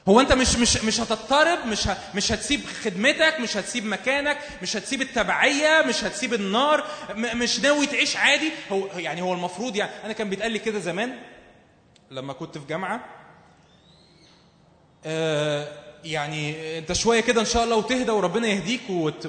هو 0.09 0.21
انت 0.21 0.33
مش 0.33 0.57
مش 0.57 0.85
مش 0.85 1.01
هتضطرب 1.01 1.67
مش. 1.67 1.89
مش 2.15 2.33
هتسيب 2.33 2.61
خدمتك 2.85 3.37
مش 3.41 3.57
هتسيب 3.57 3.87
مكانك 3.87 4.39
مش 4.63 4.77
هتسيب 4.77 5.03
التبعية 5.03 5.83
مش 5.89 6.05
هتسيب 6.05 6.35
النار. 6.35 6.85
مش 7.17 7.61
ناوي 7.61 7.87
تعيش 7.87 8.17
عادي 8.17 8.51
هو 8.73 8.87
يعني 8.97 9.23
هو 9.23 9.33
المفروض 9.35 9.77
يعني 9.77 9.91
أنا 10.05 10.13
كان 10.13 10.31
بيتقال 10.31 10.53
لي 10.53 10.59
كده 10.59 10.79
زمان 10.79 11.19
لما 12.11 12.33
كنت 12.33 12.59
في 12.59 12.67
جامعة 12.67 13.05
آه 15.05 15.69
يعني 16.05 16.79
انت 16.79 16.93
شوية 16.93 17.21
كده 17.21 17.41
إن 17.41 17.47
شاء 17.47 17.65
الله 17.65 17.77
وتهدى 17.77 18.11
وربنا 18.11 18.49
يهديك. 18.49 18.81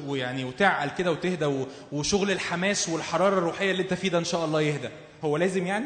ويعني 0.08 0.46
وتعقل 0.46 0.90
كده 0.90 1.12
وتهدى. 1.12 1.66
وشغل 1.92 2.32
الحماس 2.32 2.90
والحرارة 2.90 3.38
الروحية 3.38 3.72
اللي 3.72 3.84
انت 3.84 3.94
فيه 3.94 4.10
ده 4.10 4.18
إن 4.18 4.24
شاء 4.26 4.46
الله 4.46 4.62
يهدى 4.62 4.90
هو 5.24 5.38
لازم 5.38 5.68
يعني 5.68 5.86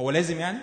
هو 0.00 0.10
لازم 0.10 0.40
يعني 0.40 0.58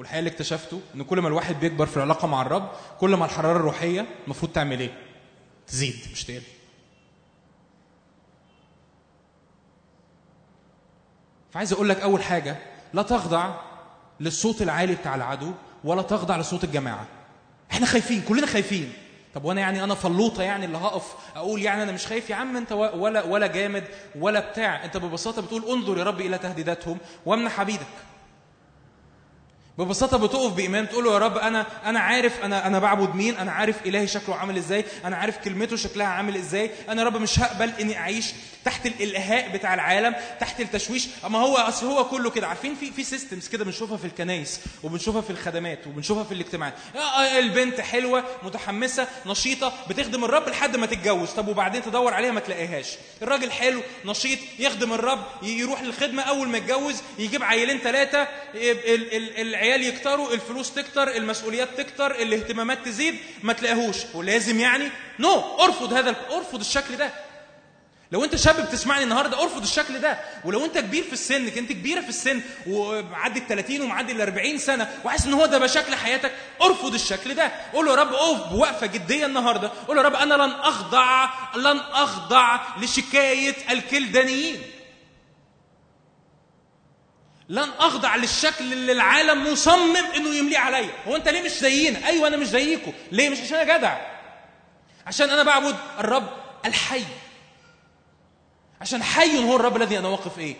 والحقيقة 0.00 0.18
اللي 0.18 0.30
اكتشفته 0.30 0.80
إن 0.94 1.02
كل 1.02 1.18
ما 1.18 1.28
الواحد 1.28 1.60
بيكبر 1.60 1.86
في 1.86 1.96
العلاقة 1.96 2.28
مع 2.28 2.42
الرب 2.42 2.70
كل 3.00 3.14
ما 3.14 3.24
الحرارة 3.24 3.56
الروحية 3.56 4.06
المفروض 4.24 4.52
تعمل 4.52 4.80
إيه؟ 4.80 4.90
تزيد 5.66 5.94
مش 6.12 6.24
تقل. 6.24 6.42
فعايز 11.50 11.72
أقول 11.72 11.88
لك 11.88 12.00
أول 12.00 12.22
حاجة 12.22 12.56
لا 12.94 13.02
تخضع 13.02 13.54
للصوت 14.20 14.62
العالي 14.62 14.94
بتاع 14.94 15.14
العدو 15.14 15.52
ولا 15.84 16.02
تخضع 16.02 16.36
لصوت 16.36 16.64
الجماعة. 16.64 17.06
إحنا 17.72 17.86
خايفين 17.86 18.22
كلنا 18.28 18.46
خايفين. 18.46 18.92
طب 19.34 19.44
وأنا 19.44 19.60
يعني 19.60 19.84
أنا 19.84 19.94
فلوطة 19.94 20.42
يعني 20.42 20.64
اللي 20.64 20.78
هقف 20.78 21.14
أقول 21.36 21.62
يعني 21.62 21.82
أنا 21.82 21.92
مش 21.92 22.06
خايف؟ 22.06 22.30
يا 22.30 22.34
عم 22.34 22.56
أنت 22.56 22.72
ولا 22.72 23.22
ولا 23.22 23.46
جامد 23.46 23.84
ولا 24.14 24.50
بتاع. 24.50 24.84
أنت 24.84 24.96
ببساطة 24.96 25.42
بتقول 25.42 25.64
انظر 25.64 25.98
يا 25.98 26.04
رب 26.04 26.20
إلى 26.20 26.38
تهديداتهم 26.38 26.98
وامنح 27.26 27.60
عبيدك. 27.60 27.86
ببساطة 29.80 30.16
بتقف 30.16 30.52
بإيمان 30.52 30.88
تقول 30.88 31.04
له 31.04 31.12
يا 31.12 31.18
رب 31.18 31.38
أنا 31.38 31.66
أنا 31.84 32.00
عارف 32.00 32.44
أنا 32.44 32.66
أنا 32.66 32.78
بعبد 32.78 33.14
مين 33.14 33.36
أنا 33.36 33.52
عارف 33.52 33.86
إلهي 33.86 34.06
شكله 34.06 34.34
عامل 34.34 34.56
إزاي 34.56 34.84
أنا 35.04 35.16
عارف 35.16 35.38
كلمته 35.38 35.76
شكلها 35.76 36.06
عامل 36.06 36.36
إزاي 36.36 36.70
أنا 36.88 37.02
يا 37.02 37.06
رب 37.06 37.16
مش 37.16 37.40
هقبل 37.40 37.70
إني 37.80 37.98
أعيش 37.98 38.26
تحت 38.64 38.86
الإلهاء 38.86 39.48
بتاع 39.56 39.74
العالم 39.74 40.14
تحت 40.40 40.60
التشويش. 40.60 41.08
أما 41.26 41.38
هو 41.38 41.56
أصل 41.56 41.86
هو 41.86 42.04
كله 42.04 42.30
كده 42.30 42.46
عارفين 42.46 42.74
في 42.74 42.90
في 42.92 43.04
systems 43.04 43.48
كده 43.48 43.64
بنشوفها 43.64 43.96
في 43.96 44.04
الكنايس 44.04 44.60
وبنشوفها 44.82 45.20
في 45.20 45.30
الخدمات 45.30 45.86
وبنشوفها 45.86 46.24
في 46.24 46.34
الاجتماعات. 46.34 46.74
البنت 47.38 47.80
حلوة 47.80 48.24
متحمسة 48.42 49.06
نشيطة 49.26 49.72
بتخدم 49.88 50.24
الرب 50.24 50.48
لحد 50.48 50.76
ما 50.76 50.86
تتجوز. 50.86 51.30
طب 51.30 51.48
وبعدين 51.48 51.82
تدور 51.82 52.14
عليها 52.14 52.32
ما 52.32 52.40
تلاقيهاش. 52.40 52.86
الراجل 53.22 53.52
حلو 53.52 53.80
نشيط 54.04 54.38
يخدم 54.58 54.92
الرب 54.92 55.24
يروح 55.42 55.82
للخدمة 55.82 56.22
أول 56.22 56.48
ما 56.48 56.58
يتجوز 56.58 57.02
يجيب 57.18 57.42
عيلين 57.42 57.78
ثلاثة 57.78 58.28
العيال 59.38 59.69
يكتروا 59.76 60.32
الفلوس 60.34 60.72
تكتر 60.74 61.16
المسؤوليات 61.16 61.68
تكتر 61.80 62.10
الاهتمامات 62.10 62.78
تزيد 62.84 63.14
ما 63.42 63.52
تلاقيهوش. 63.52 63.96
ولازم 64.14 64.60
يعني 64.60 64.88
نو 65.18 65.40
no. 65.40 65.60
ارفض 65.60 65.92
هذا 65.92 66.16
ارفض 66.30 66.60
الشكل 66.60 66.96
ده. 66.96 67.10
لو 68.12 68.24
انت 68.24 68.36
شاب 68.36 68.66
بتسمعني 68.66 69.04
النهارده 69.04 69.42
ارفض 69.42 69.62
الشكل 69.62 69.98
ده. 69.98 70.18
ولو 70.44 70.64
انت 70.64 70.78
كبير 70.78 71.02
في 71.04 71.12
السن 71.12 71.46
انت 71.46 71.72
كبيرة 71.72 72.00
في 72.00 72.08
السن 72.08 72.40
ومعدي 72.66 73.38
ال 73.38 73.46
30 73.48 73.80
ومعدي 73.82 74.12
ال 74.12 74.20
40 74.20 74.58
سنة 74.58 74.90
وحاسس 75.04 75.26
إن 75.26 75.32
هو 75.34 75.46
ده 75.46 75.66
شكل 75.66 75.94
حياتك 75.94 76.32
ارفض 76.62 76.94
الشكل 76.94 77.34
ده. 77.34 77.52
قول 77.72 77.86
له 77.86 77.92
يا 77.92 77.96
رب 77.96 78.12
اقف 78.12 78.52
بوقفة 78.52 78.86
جدية 78.86 79.26
النهارده. 79.26 79.70
قول 79.88 79.96
له 79.96 80.02
يا 80.02 80.08
رب 80.08 80.14
أنا 80.14 80.34
لن 80.34 80.50
أخضع 80.50 81.28
لن 81.56 81.80
أخضع 81.92 82.60
لشكاية 82.82 83.54
الكلدانيين. 83.70 84.62
لن 87.50 87.68
أخضع 87.78 88.16
للشكل 88.16 88.72
اللي 88.72 88.92
العالم 88.92 89.52
مصمم 89.52 89.96
إنه 90.16 90.34
يمليه 90.34 90.58
عليا. 90.58 90.90
هو 91.08 91.16
أنت 91.16 91.28
ليه 91.28 91.42
مش 91.42 91.50
زينا؟ 91.50 92.06
أيوه 92.06 92.28
أنا 92.28 92.36
مش 92.36 92.46
زيكم 92.46 92.92
ليه؟ 93.12 93.28
مش 93.28 93.40
عشان 93.40 93.56
أنا 93.58 93.76
جدع. 93.78 93.98
عشان 95.06 95.30
أنا 95.30 95.42
بعبد 95.42 95.76
الرب 95.98 96.28
الحي. 96.64 97.04
عشان 98.80 99.02
حي 99.02 99.38
هو 99.44 99.56
الرب 99.56 99.76
الذي 99.76 99.98
أنا 99.98 100.08
واقف 100.08 100.38
إيه؟ 100.38 100.56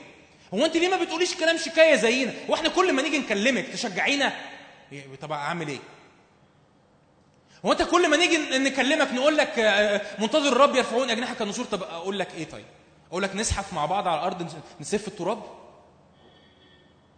هو 0.54 0.64
أنت 0.64 0.76
ليه 0.76 0.88
ما 0.88 0.96
بتقوليش 1.04 1.34
كلام 1.34 1.56
شكاية 1.58 1.94
زينا؟ 1.96 2.32
وإحنا 2.48 2.68
كل 2.68 2.92
ما 2.92 3.02
نيجي 3.02 3.18
نكلمك 3.18 3.66
تشجعينا. 3.66 4.32
إيه، 4.92 5.04
طب 5.20 5.32
أعمل 5.32 5.68
إيه؟ 5.68 5.78
هو 7.66 7.72
أنت 7.72 7.82
كل 7.82 8.08
ما 8.08 8.16
نيجي 8.16 8.58
نكلمك 8.58 9.12
نقول 9.12 9.36
لك 9.36 9.58
آه، 9.58 9.70
آه، 9.96 10.00
منتظر 10.20 10.52
الرب 10.52 10.76
يرفعون 10.76 11.10
أجنحة 11.10 11.34
كالنسور 11.34 11.64
طب 11.64 11.82
أقول 11.82 12.18
لك 12.18 12.28
إيه 12.34 12.44
طيب؟ 12.44 12.64
أقول 13.10 13.22
لك 13.22 13.36
نزحف 13.36 13.72
مع 13.72 13.86
بعض 13.86 14.08
على 14.08 14.18
الأرض 14.20 14.42
نس- 14.48 14.80
نسف 14.80 15.08
التراب. 15.08 15.42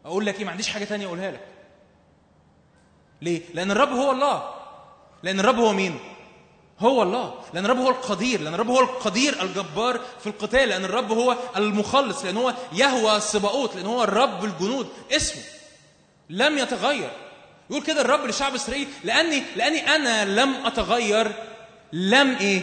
أقول 0.05 0.27
لك 0.27 0.39
إيه 0.39 0.45
ما 0.45 0.51
عنديش 0.51 0.69
حاجة 0.69 0.85
تانية 0.85 1.07
أقولها 1.07 1.31
لك. 1.31 1.41
ليه؟ 3.23 3.41
لأن 3.55 3.71
الرب 3.71 3.93
هو 3.93 4.11
الله. 4.11 4.55
لأن 5.23 5.41
الرب 5.41 5.59
هو 5.59 5.73
مين؟ 5.73 5.99
هو 6.81 7.03
الله. 7.03 7.35
لأن 7.55 7.65
الرب 7.65 7.79
هو 7.79 7.89
القدير. 7.91 8.41
لأن 8.41 8.55
الرب 8.55 8.69
هو 8.71 8.81
القدير 8.81 9.43
الجبار 9.43 10.01
في 10.21 10.27
القتال. 10.27 10.69
لأن 10.69 10.85
الرب 10.85 11.13
هو 11.13 11.37
المخلص. 11.57 12.25
لأن 12.25 12.37
هو 12.37 12.55
يهوى 12.73 13.17
السباقوت. 13.17 13.77
لأن 13.77 13.87
هو 13.87 14.05
الرب 14.05 14.45
الجنود. 14.45 14.89
اسمه 15.13 15.43
لم 16.31 16.59
يتغير. 16.59 17.11
يقول 17.71 17.83
كده 17.83 18.01
الرب 18.01 18.27
لشعب 18.27 18.55
إسرائيل 18.55 18.89
لأني 19.05 19.43
لأني 19.57 19.97
أنا 19.97 20.25
لم 20.25 20.67
أتغير 20.67 21.33
لم 21.93 22.37
إيه؟ 22.37 22.63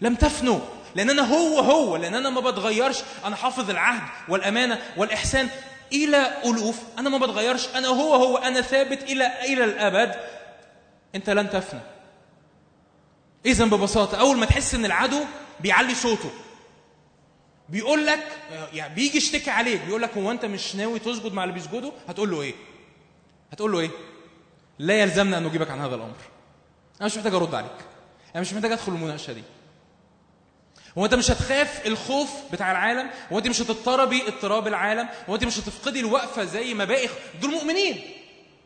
لم 0.00 0.14
تفنوا 0.14 0.60
لأن 0.94 1.10
أنا 1.10 1.22
هو 1.34 1.60
هو. 1.60 1.96
لأن 1.96 2.14
أنا 2.14 2.30
ما 2.30 2.40
بتغيرش. 2.40 2.98
أنا 3.24 3.36
حافظ 3.36 3.70
العهد 3.70 4.02
والأمانة 4.28 4.82
والإحسان. 4.96 5.48
إلى 5.92 6.42
ألوف. 6.44 6.82
أنا 6.98 7.10
ما 7.10 7.18
بتغيرش. 7.18 7.68
أنا 7.74 7.88
هو 7.88 8.14
هو. 8.14 8.36
أنا 8.36 8.60
ثابت 8.60 9.02
إلى 9.02 9.44
إلى 9.44 9.64
الأبد. 9.64 10.14
أنت 11.14 11.30
لن 11.30 11.50
تفنى. 11.50 11.80
اذا 13.46 13.64
ببساطة 13.64 14.20
أول 14.20 14.36
ما 14.36 14.46
تحس 14.46 14.74
إن 14.74 14.84
العدو 14.84 15.20
بيعلي 15.60 15.94
صوته 15.94 16.30
بيقول 17.68 18.06
لك 18.06 18.26
يعني 18.72 18.94
بيجي 18.94 19.16
يشتكي 19.16 19.50
عليك 19.50 19.80
بيقول 19.84 20.02
لك 20.02 20.16
هو 20.18 20.30
أنت 20.30 20.44
مش 20.44 20.76
ناوي 20.76 20.98
تسجد 20.98 21.32
مع 21.32 21.44
اللي 21.44 21.54
بيسجدوا؟ 21.54 21.92
هتقول 22.08 22.30
له 22.30 22.42
إيه؟ 22.42 22.54
هتقول 23.52 23.72
له 23.72 23.80
إيه؟ 23.80 23.90
لا 24.78 25.00
يلزمنا 25.00 25.38
أن 25.38 25.44
نجيبك 25.44 25.70
عن 25.70 25.80
هذا 25.80 25.94
الأمر. 25.94 26.16
أنا 27.00 27.06
مش 27.06 27.16
محتاج 27.16 27.34
أرد 27.34 27.54
عليك. 27.54 27.76
أنا 28.34 28.40
مش 28.40 28.52
محتاج 28.52 28.72
أدخل 28.72 28.92
المناقشة 28.92 29.32
دي. 29.32 29.42
هو 30.98 31.04
انت 31.04 31.14
مش 31.14 31.30
هتخاف 31.30 31.86
الخوف 31.86 32.30
بتاع 32.52 32.70
العالم 32.70 33.10
هو 33.32 33.38
انت 33.38 33.48
مش 33.48 33.62
هتضطربي 33.62 34.28
اضطراب 34.28 34.66
العالم 34.66 35.08
هو 35.28 35.34
انت 35.34 35.44
مش 35.44 35.58
هتفقدي 35.58 36.00
الوقفة 36.00 36.44
زي 36.44 36.74
ما 36.74 36.84
باقي 36.84 37.08
دول 37.40 37.50
مؤمنين. 37.50 38.00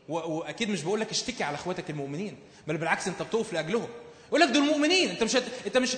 واكيد 0.09 0.71
مش 0.71 0.83
بقول 0.83 1.01
لك 1.01 1.11
اشتكي 1.11 1.45
على 1.45 1.55
اخواتك 1.55 1.91
المؤمنين 1.91 2.37
بل 2.67 2.77
بالعكس 2.77 3.09
انت 3.09 3.23
بتقف 3.23 3.53
لأجلهم. 3.53 3.89
يقول 4.29 4.41
لك 4.41 4.49
دول 4.49 4.63
مؤمنين 4.63 5.09
انت 5.09 5.23
مش 5.23 5.37
هت... 5.37 5.45
انت 5.67 5.79
مش 5.79 5.97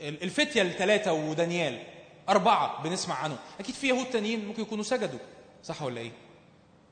الفتية 0.00 0.62
الثلاثه 0.62 1.12
ودانيال 1.12 1.82
أربعة 2.28 2.82
بنسمع 2.82 3.14
عنهم. 3.14 3.38
أكيد 3.60 3.74
في 3.74 3.88
يهود 3.88 4.06
تانيين 4.10 4.44
ممكن 4.44 4.62
يكونوا 4.62 4.84
سجدوا 4.84 5.18
صح 5.64 5.82
ولا 5.82 6.00
إيه؟ 6.00 6.10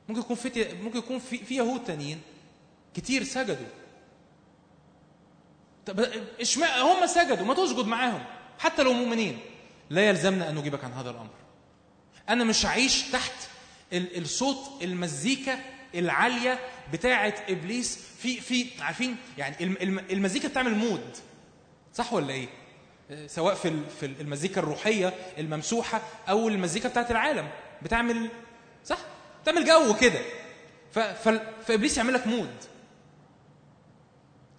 ممكن 0.09 0.21
يكون 0.21 0.37
فتية 0.37 0.75
ممكن 0.83 0.99
يكون 0.99 1.19
في 1.19 1.39
في 1.39 1.57
يهود 1.57 1.85
تانيين 1.85 2.21
كتير 2.95 3.25
سجدوا. 3.25 3.67
طب 5.87 6.07
اشمعنى 6.41 6.83
هم 6.83 7.07
سجدوا 7.07 7.47
ما 7.47 7.55
تسجد 7.55 7.87
معاهم. 7.87 8.25
حتى 8.61 8.83
لو 8.83 8.93
مؤمنين 8.93 9.39
لا 9.91 10.09
يلزمنا 10.09 10.51
أن 10.51 10.55
نجيبك 10.55 10.85
عن 10.85 10.93
هذا 10.93 11.11
الأمر. 11.11 11.31
أنا 12.29 12.45
مش 12.45 12.67
هعيش 12.67 13.03
تحت 13.03 13.33
ال- 13.93 14.19
الصوت 14.23 14.83
المزيكا 14.83 15.59
العالية 15.95 16.59
بتاعه 16.93 17.35
إبليس. 17.49 17.99
في 18.19 18.41
في 18.41 18.67
عارفين؟ 18.83 19.17
يعني 19.39 19.57
الم- 19.61 19.77
الم- 19.81 19.99
المزيكا 20.11 20.49
بتعمل 20.49 20.75
مود. 20.75 21.17
صح 21.95 22.13
ولا 22.13 22.47
آه، 23.11 23.27
سواء 23.27 23.55
في 23.55 23.81
في 24.01 24.07
المزيكا 24.07 24.61
الروحية 24.61 25.15
الممسوحة 25.39 26.01
أو 26.29 26.49
المزيكا 26.49 26.89
بتاعه 26.89 27.07
العالم. 27.11 27.49
بتعمل 27.83 28.29
صح؟ 28.85 28.99
بتعمل 29.43 29.65
جو 29.65 29.95
كده. 30.01 30.21
ف- 30.93 30.99
فال- 30.99 31.47
فإبليس 31.67 31.97
يعمل 31.99 32.15
لك 32.15 32.27
mood. 32.27 32.55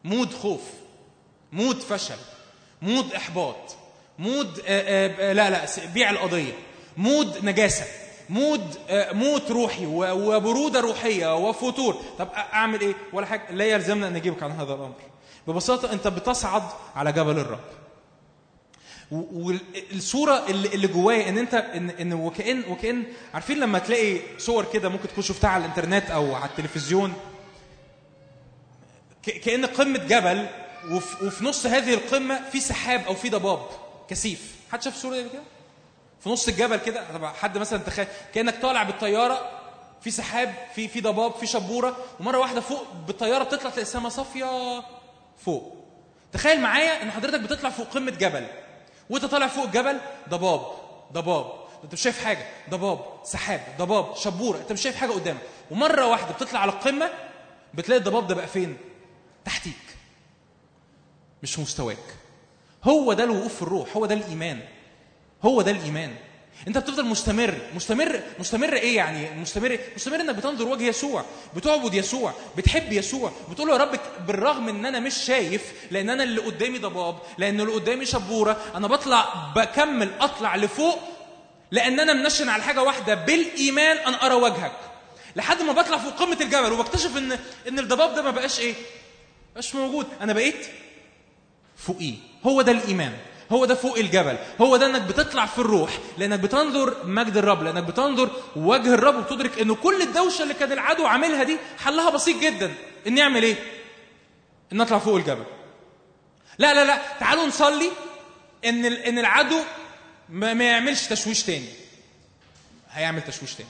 mood 0.03 0.34
خوف. 0.34 0.61
mood 1.52 1.80
فشل. 1.80 2.18
mood 2.81 3.14
إحباط. 3.14 3.76
mood 4.22 4.60
آه، 4.60 4.64
آه، 4.68 5.30
آه، 5.30 5.34
لا 5.34 5.49
لا 5.49 5.65
بيع 5.93 6.10
القضية. 6.10 6.53
mood 6.98 7.45
نجاسة. 7.45 7.85
mood 8.30 8.76
موت 9.11 9.52
روحي 9.52 9.85
و- 9.85 10.35
وبرودة 10.35 10.80
روحية 10.80 11.35
وفتور. 11.35 12.02
طب 12.19 12.27
أ- 12.30 12.38
أعمل 12.53 12.81
إيه؟ 12.81 12.93
ولا 13.14 13.26
حاجة. 13.26 13.52
لا 13.52 13.65
يلزمنا 13.65 14.07
أن 14.07 14.14
نجيبك 14.14 14.43
عن 14.43 14.52
هذا 14.52 14.73
الأمر. 14.73 14.93
ببساطة 15.48 15.93
أنت 15.93 16.07
بتصعد 16.07 16.64
على 16.95 17.11
جبل 17.11 17.39
الرب. 17.39 17.60
والصورة 19.11 20.45
اللي 20.49 20.88
جوايا 20.88 21.30
إن 21.30 21.38
أنت 21.38 21.53
ان 21.53 21.89
إن 21.89 22.14
وكأن 22.14 22.64
وكأن 22.69 23.03
عارفين 23.34 23.60
لما 23.60 23.80
تلاقي 23.80 24.18
صور 24.38 24.65
كده 24.73 24.89
ممكن 24.89 25.07
تكون 25.07 25.23
شفتها 25.23 25.49
على 25.49 25.65
الإنترنت 25.65 26.11
أو 26.11 26.35
على 26.35 26.45
التلفزيون؟ 26.49 27.14
كأن 29.23 29.65
قمة 29.65 29.98
جبل 29.99 30.48
وفي, 30.91 31.26
وفي 31.26 31.45
نص 31.45 31.65
هذه 31.65 31.93
القمة 31.93 32.49
في 32.52 32.60
سحاب 32.60 33.02
أو 33.07 33.15
في 33.15 33.30
ضباب. 33.30 33.60
كثيف. 34.11 34.55
حد 34.71 34.81
شاف 34.81 34.95
الصورة 34.95 35.15
دي 35.21 35.29
كده؟ 35.29 35.41
في 36.19 36.29
نص 36.29 36.47
الجبل 36.47 36.77
كده؟ 36.77 37.31
حد 37.33 37.57
مثلا 37.57 37.79
تخيل 37.79 38.07
كأنك 38.33 38.61
طالع 38.61 38.83
بالطيارة 38.83 39.49
في 40.01 40.11
سحاب 40.11 40.53
في 40.75 40.88
في 40.88 41.01
ضباب 41.01 41.31
في 41.35 41.47
شبورة 41.47 41.97
ومرة 42.19 42.38
واحدة 42.38 42.61
فوق 42.61 42.85
بالطيارة 43.07 43.43
بتطلع 43.43 43.69
تلاقي 43.69 43.81
السماء 43.81 44.09
صافية 44.09 44.45
فوق. 45.45 45.75
تخيل 46.33 46.61
معايا 46.61 47.03
إن 47.03 47.11
حضرتك 47.11 47.39
بتطلع 47.39 47.69
فوق 47.69 47.88
قمة 47.88 48.11
جبل 48.11 48.47
وأنت 49.09 49.25
طالع 49.25 49.47
فوق 49.47 49.65
الجبل 49.65 49.99
ضباب 50.29 50.61
ضباب. 51.13 51.51
أنت 51.83 51.93
مش 51.93 52.01
شايف 52.01 52.23
حاجة 52.25 52.45
ضباب 52.69 52.99
سحاب 53.23 53.61
ضباب 53.79 54.15
شبورة. 54.15 54.57
أنت 54.57 54.71
مش 54.71 54.81
شايف 54.81 54.95
حاجة 54.95 55.11
قدامك. 55.11 55.41
ومرة 55.71 56.05
واحدة 56.05 56.33
بتطلع 56.33 56.59
على 56.59 56.71
القمة 56.71 57.09
بتلاقي 57.73 57.99
الضباب 57.99 58.27
ده 58.27 58.35
بقى 58.35 58.47
فين؟ 58.47 58.77
تحتيك. 59.45 59.95
مش 61.43 61.59
مستواك. 61.59 62.20
هو 62.84 63.14
ده 63.14 63.24
الوقوف 63.24 63.56
في 63.56 63.62
الروح 63.62 63.98
هو 63.98 64.06
ده 64.06 64.16
الإيمان. 64.16 64.60
هو 65.44 65.62
ده 65.62 65.72
الإيمان. 65.72 66.16
أنت 66.68 66.78
بتفضل 66.78 67.06
مستمر. 67.06 67.58
مستمر 67.76 68.22
مستمر 68.40 68.74
إيه 68.74 68.95
يعني؟ 68.95 69.30
مستمر 69.40 69.80
مستمر 69.95 70.16
إنك 70.22 70.36
بتنظر 70.36 70.68
وجه 70.68 70.84
يسوع 70.84 71.26
بتعبد 71.56 71.94
يسوع 71.94 72.34
بتحب 72.58 72.91
يسوع 72.94 73.32
بتقول 73.52 73.68
له 73.68 73.74
يا 73.74 73.80
رب 73.80 73.99
بالرغم 74.28 74.70
إن 74.70 74.86
أنا 74.86 74.99
مش 74.99 75.14
شايف 75.18 75.74
لأن 75.91 76.10
أنا 76.10 76.24
اللي 76.24 76.41
قدامي 76.41 76.78
ضباب 76.78 77.18
لأن 77.38 77.62
اللي 77.62 77.72
قدامي 77.74 78.06
شبورة 78.06 78.58
أنا 78.76 78.88
بطلع 78.88 79.52
بكمل 79.56 80.10
أطلع 80.20 80.56
لفوق 80.56 80.99
لأن 81.72 81.99
أنا 81.99 82.14
منشن 82.14 82.49
على 82.49 82.64
حاجة 82.64 82.84
واحدة 82.84 83.14
بالإيمان 83.16 83.98
ان 83.98 84.14
أرى 84.14 84.34
وجهك. 84.36 84.72
لحد 85.36 85.62
ما 85.62 85.74
بطلع 85.74 85.98
فوق 85.98 86.14
قمة 86.14 86.38
الجبل 86.41 86.72
وبكتشف 86.72 87.18
إن 87.18 87.32
إن 87.68 87.80
الضباب 87.80 88.16
ده 88.16 88.22
ما 88.22 88.32
بقاش 88.32 88.60
إيه؟ 88.60 88.74
مش 89.58 89.76
موجود. 89.76 90.08
أنا 90.22 90.34
بقيت 90.34 90.66
فوقيه. 91.78 92.16
هو 92.45 92.61
ده 92.61 92.72
الإيمان 92.72 93.18
هو 93.51 93.65
ده 93.65 93.76
فوق 93.76 93.97
الجبل 93.97 94.38
هو 94.61 94.77
ده 94.77 94.85
إنك 94.85 95.01
بتطلع 95.01 95.45
في 95.45 95.59
الروح 95.59 95.91
لأنك 96.18 96.39
بتنظر 96.39 96.95
مجد 97.05 97.38
الرب 97.38 97.63
لأنك 97.63 97.84
بتنظر 97.84 98.30
وجه 98.55 98.93
الرب 98.93 99.15
وتدرك 99.15 99.59
ان 99.59 99.76
كل 99.76 100.01
الدوشة 100.01 100.43
اللي 100.43 100.53
كان 100.53 100.72
العدو 100.72 101.05
عاملها 101.05 101.43
دي 101.43 101.57
حلها 101.80 102.09
بسيط 102.09 102.38
جدا 102.41 102.73
إن 103.07 103.18
يعمل 103.18 103.43
إيه؟ 103.43 103.55
إن 104.73 104.81
اطلع 104.81 104.99
فوق 104.99 105.15
الجبل. 105.15 105.43
لا 106.57 106.73
لا 106.73 106.85
لا 106.85 107.01
تعالوا 107.19 107.45
نصلي 107.47 107.89
إن 108.65 108.85
إن 108.85 109.19
العدو 109.19 109.59
ما, 110.30 110.53
ما 110.53 110.63
يعملش 110.63 111.07
تشويش 111.07 111.43
تاني. 111.43 111.69
هيعمل 112.91 113.22
تشويش 113.22 113.53
تاني. 113.53 113.69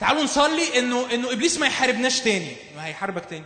تعالوا 0.00 0.22
نصلي 0.22 0.78
انه 0.78 1.14
إنه 1.14 1.32
إبليس 1.32 1.58
ما 1.58 1.66
يحاربناش 1.66 2.20
تاني 2.20 2.56
ما 2.76 2.86
هيحاربك 2.86 3.24
تاني. 3.24 3.44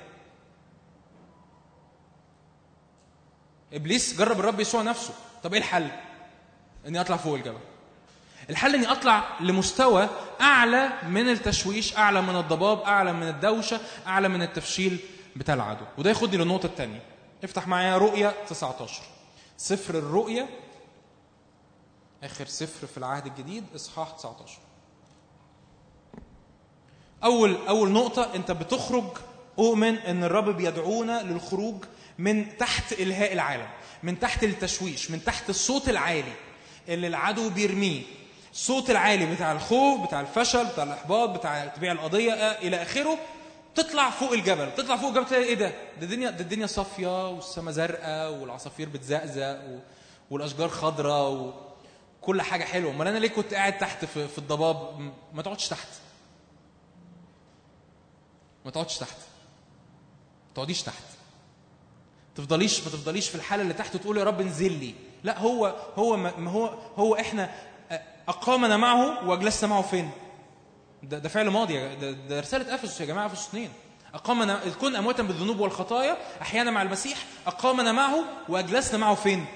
إبليس 3.74 4.18
جرب 4.18 4.40
الرب 4.40 4.60
يسوع 4.60 4.82
نفسه. 4.82 5.14
طب 5.42 5.52
إيه 5.52 5.60
الحل؟ 5.60 5.88
إني 6.86 7.00
أطلع 7.00 7.16
فوق 7.16 7.34
الجبل. 7.34 7.58
الحل 8.50 8.74
إني 8.74 8.92
أطلع 8.92 9.24
لمستوى 9.40 10.08
أعلى 10.40 10.92
من 11.08 11.28
التشويش 11.28 11.96
أعلى 11.96 12.22
من 12.22 12.36
الضباب 12.36 12.80
أعلى 12.80 13.12
من 13.12 13.28
الدوشة 13.28 13.80
أعلى 14.06 14.28
من 14.28 14.42
التفشيل 14.42 14.98
بتاع 15.36 15.54
العدو. 15.54 15.84
وده 15.98 16.10
ياخدني 16.10 16.36
للنقطة 16.44 16.66
الثانية 16.66 17.02
افتح 17.44 17.68
معايا 17.68 17.98
رؤيا 17.98 18.34
19 18.48 19.02
سفر 19.56 19.94
الرؤيا 19.98 20.48
آخر 22.22 22.46
سفر 22.46 22.86
في 22.86 22.98
العهد 22.98 23.26
الجديد 23.26 23.64
إصحاح 23.74 24.10
19 24.10 24.58
أول 27.24 27.56
أول 27.68 27.90
نقطة 27.90 28.34
أنت 28.34 28.50
بتخرج 28.50 29.04
أؤمن 29.58 29.94
إن 29.96 30.24
الرب 30.24 30.56
بيدعونا 30.56 31.22
للخروج 31.22 31.84
من 32.18 32.56
تحت 32.58 32.92
إلهاء 32.92 33.32
العالم 33.32 33.68
من 34.02 34.20
تحت 34.20 34.44
التشويش 34.44 35.10
من 35.10 35.24
تحت 35.24 35.50
الصوت 35.50 35.88
العالي 35.88 36.32
اللي 36.88 37.06
العدو 37.06 37.50
بيرميه. 37.50 38.02
الصوت 38.52 38.90
العالي 38.90 39.34
بتاع 39.34 39.52
الخوف 39.52 40.06
بتاع 40.06 40.20
الفشل 40.20 40.64
بتاع 40.66 40.84
الإحباط 40.84 41.28
بتاع 41.28 41.66
تبيع 41.66 41.92
القضية 41.92 42.32
آه، 42.32 42.58
إلى 42.62 42.82
آخره. 42.82 43.18
تطلع 43.74 44.10
فوق 44.10 44.32
الجبل. 44.32 44.74
تطلع 44.74 44.96
فوق 44.96 45.08
الجبل 45.08 45.26
تلاقي 45.26 45.44
إيه 45.44 45.54
ده؟ 45.54 45.68
ده 45.68 46.02
الدنيا 46.02 46.30
ده 46.30 46.40
الدنيا 46.40 46.66
صافية 46.66 47.28
والسماء 47.30 47.72
زرقاء 47.74 48.32
والعصافير 48.32 48.88
بتزقزق 48.88 49.60
و... 49.68 49.78
والأشجار 50.30 50.68
خضراء 50.68 51.30
و... 51.32 51.54
كل 52.20 52.42
حاجة 52.42 52.64
حلوة. 52.64 52.90
أمال 52.90 53.08
أنا 53.08 53.18
ليه 53.18 53.28
كنت 53.28 53.54
قاعد 53.54 53.78
تحت 53.78 54.04
في, 54.04 54.28
في 54.28 54.38
الضباب؟ 54.38 55.00
ما 55.32 55.42
تقعدش 55.42 55.68
تحت. 55.68 55.88
ما 58.64 58.70
تقعدش 58.70 58.98
تحت. 58.98 59.16
ما 60.48 60.54
تقعديش 60.54 60.82
تحت. 60.82 61.02
تفضليش 62.36 62.80
ما 62.80 62.86
تفضليش 62.90 63.28
في 63.28 63.34
الحالة 63.34 63.62
اللي 63.62 63.74
تحت 63.74 63.94
وتقول 63.94 64.18
يا 64.18 64.24
رب 64.24 64.40
انزل 64.40 64.72
لي. 64.72 64.94
لا 65.24 65.38
هو 65.38 65.66
هو 65.96 66.16
ما 66.16 66.50
هو 66.50 66.66
هو 66.96 67.14
إحنا 67.14 67.54
أقامنا 68.28 68.76
معه 68.76 69.28
وأجلسنا 69.28 69.70
معه 69.70 69.82
فين؟ 69.82 70.10
ده, 71.02 71.18
ده 71.18 71.28
فعل 71.28 71.48
ماضي 71.48 71.94
ده, 71.96 72.10
ده 72.10 72.40
رسالة 72.40 72.74
أفسس 72.74 73.00
يا 73.00 73.06
جماعة 73.06 73.26
أفسس 73.26 73.48
2 73.48 73.68
أقامنا 74.14 74.60
كنا 74.80 74.98
امواتا 74.98 75.22
بالذنوب 75.22 75.60
والخطايا 75.60 76.16
أحيانا 76.42 76.70
مع 76.70 76.82
المسيح 76.82 77.18
أقامنا 77.46 77.92
معه 77.92 78.24
وأجلسنا 78.48 78.98
معه 78.98 79.14
فين؟ 79.14 79.46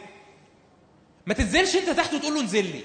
ما 1.27 1.35
تنزلش 1.35 1.77
أنت 1.77 1.91
تحت 1.91 2.15
وتقول 2.15 2.35
له 2.35 2.41
انزل 2.41 2.65
لي. 2.65 2.83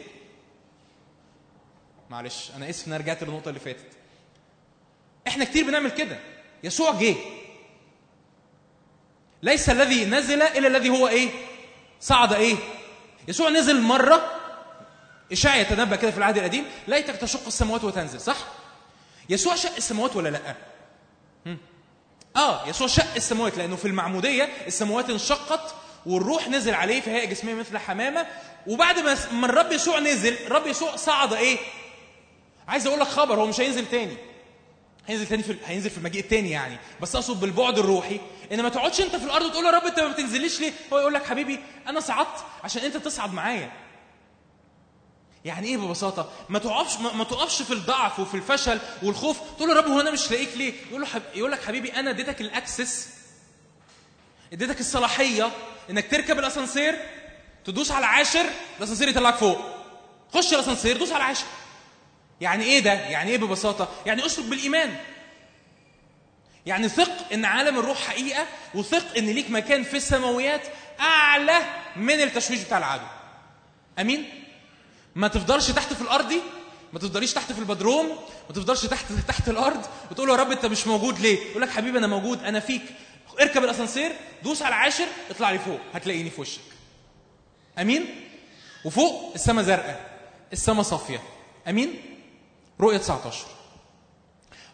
معلش 2.10 2.52
أنا 2.56 2.70
آسف 2.70 2.88
إن 2.88 2.94
أنا 2.94 3.04
رجعت 3.04 3.24
للنقطة 3.24 3.50
اللي 3.50 3.60
فاتت. 3.60 3.88
إحنا 5.28 5.46
كتير 5.46 5.68
بنعمل 5.68 5.92
كده. 5.92 6.20
يسوع 6.64 6.92
جه. 6.92 7.16
ليس 9.44 9.70
الذي 9.70 10.06
نزل 10.06 10.42
إلا 10.42 10.68
الذي 10.68 10.90
هو 10.90 11.08
إيه؟ 11.08 11.30
صعد 12.02 12.34
إيه؟ 12.34 12.56
يسوع 13.28 13.50
نزل 13.50 13.82
مرة 13.82 14.32
اشعيا 15.32 15.62
يتنبأ 15.62 15.96
كده 15.96 16.12
في 16.12 16.18
العهد 16.18 16.38
القديم 16.38 16.66
ليتك 16.88 17.16
تشق 17.16 17.48
السماوات 17.48 17.84
وتنزل 17.84 18.22
صح؟ 18.22 18.38
يسوع 19.30 19.56
شق 19.56 19.76
السماوات 19.76 20.16
ولا 20.16 20.30
لأ؟ 20.30 20.56
هم. 21.46 21.58
آه 22.36 22.68
يسوع 22.68 22.88
شق 22.88 23.16
السماوات 23.16 23.58
لأنه 23.58 23.76
في 23.76 23.86
المعمودية 23.88 24.50
السماوات 24.68 25.10
انشقت 25.10 25.76
والروح 26.06 26.50
نزل 26.50 26.74
عليه 26.74 27.02
في 27.02 27.10
هيئه 27.10 27.26
جسمية 27.26 27.54
مثل 27.54 27.78
حمامة 27.78 28.26
وبعد 28.68 29.00
ما 29.00 29.46
الرب 29.46 29.72
يسوع 29.72 30.00
نزل 30.00 30.36
الرب 30.48 30.68
يسوع 30.68 30.96
صعد 30.96 31.34
إيه؟ 31.34 31.58
عايز 32.68 32.88
أقول 32.88 33.00
لك 33.00 33.08
خبر 33.08 33.40
هو 33.40 33.46
مش 33.46 33.60
هينزل 33.60 33.86
تاني. 33.86 34.18
هينزل 35.08 35.28
تاني 35.28 35.44
في 35.44 35.58
هينزل 35.66 35.90
في 35.90 35.98
المجيء 35.98 36.22
التاني 36.22 36.52
يعني 36.52 36.78
بس 37.02 37.16
أقصد 37.16 37.40
بالبعد 37.40 37.80
الروحي 37.80 38.20
إن 38.52 38.62
ما 38.62 38.70
تقعدش 38.70 39.02
أنت 39.02 39.16
في 39.16 39.26
الأرض 39.26 39.46
وتقول 39.46 39.66
يا 39.66 39.72
رب 39.72 39.86
أنت 39.86 40.00
ما 40.00 40.08
بتنزليش 40.08 40.60
ليه؟ 40.60 40.72
هو 40.94 41.00
يقول 41.00 41.14
لك 41.14 41.26
حبيبي 41.26 41.60
أنا 41.88 42.00
صعدت 42.00 42.46
عشان 42.64 42.82
أنت 42.82 42.98
تصعد 42.98 43.34
معايا. 43.34 43.72
يعني 45.46 45.68
إيه 45.68 45.78
ببساطة؟ 45.78 46.32
ما 46.50 46.60
تقفش 46.60 46.98
ما, 47.00 47.24
تقفش 47.24 47.62
في 47.62 47.74
الضعف 47.74 48.20
وفي 48.20 48.36
الفشل 48.38 48.80
والخوف. 49.04 49.38
تقول 49.58 49.70
يا 49.70 49.76
رب 49.76 49.88
هو 49.88 50.00
أنا 50.02 50.12
مش 50.12 50.32
لاقيك 50.32 50.58
ليه؟ 50.58 50.74
يقول 50.90 51.02
له 51.02 51.08
حب... 51.08 51.22
يقول 51.36 51.52
لك 51.52 51.64
حبيبي 51.64 51.94
أنا 51.94 52.10
اديتك 52.10 52.42
الأكسس. 52.42 53.10
اديتك 54.54 54.80
الصلاحية 54.80 55.52
إنك 55.90 56.12
تركب 56.12 56.40
الأسانسير 56.40 57.00
تدوس 57.66 57.92
على 57.92 58.06
عاشر 58.06 58.46
الأسانسير 58.78 59.08
يطلعك 59.08 59.36
فوق. 59.36 59.58
خش 60.34 60.54
الأسانسير 60.54 60.98
دوس 60.98 61.12
على 61.12 61.24
عاشر 61.24 61.46
يعني 62.42 62.64
إيه 62.64 62.80
ده؟ 62.80 62.94
يعني 62.94 63.32
إيه 63.32 63.38
ببساطة؟ 63.38 63.88
يعني 64.06 64.26
أسلك 64.26 64.46
بالإيمان. 64.46 64.98
يعني 66.66 66.90
ثق 66.90 67.34
إن 67.34 67.46
عالم 67.46 67.80
الروح 67.80 67.98
حقيقة 67.98 68.46
وثق 68.76 69.18
إن 69.18 69.26
ليك 69.26 69.52
مكان 69.52 69.84
في 69.84 69.98
السماويات 69.98 70.62
أعلى 71.00 71.60
من 71.96 72.22
التشويش 72.22 72.64
بتاع 72.64 72.78
العدو. 72.78 73.06
أمين؟ 74.00 74.30
ما 75.16 75.28
تفضلش 75.28 75.72
تحت 75.72 75.94
في 75.94 76.02
الأرض 76.02 76.34
ما 76.94 77.00
تفضليش 77.00 77.34
تحت 77.34 77.52
في 77.52 77.60
البدروم 77.60 78.08
ما 78.50 78.56
تفضلش 78.56 78.86
تحت 78.86 79.06
تحت 79.28 79.50
الأرض 79.50 79.86
وتقول 80.12 80.30
يا 80.30 80.36
رب 80.36 80.52
أنت 80.52 80.66
مش 80.66 80.88
موجود 80.88 81.20
ليه؟ 81.20 81.50
يقول 81.50 81.62
لك 81.62 81.70
حبيبي 81.70 81.98
أنا 81.98 82.08
موجود 82.08 82.44
أنا 82.44 82.60
فيك. 82.60 82.82
اركب 83.42 83.64
الأسانسير 83.64 84.12
دوس 84.44 84.62
على 84.62 84.76
عاشر 84.76 85.06
اطلع 85.30 85.52
لي 85.52 85.60
فوق 85.60 85.80
هتلاقيني 85.94 86.30
في 86.30 86.42
وشك. 86.42 86.62
أمين؟ 87.80 88.06
وفوق 88.86 89.32
السماء 89.36 89.66
زرقاء 89.66 90.20
السماء 90.54 90.84
صافية. 90.84 91.20
أمين؟ 91.68 91.94
رؤية 92.82 92.98
19 92.98 93.46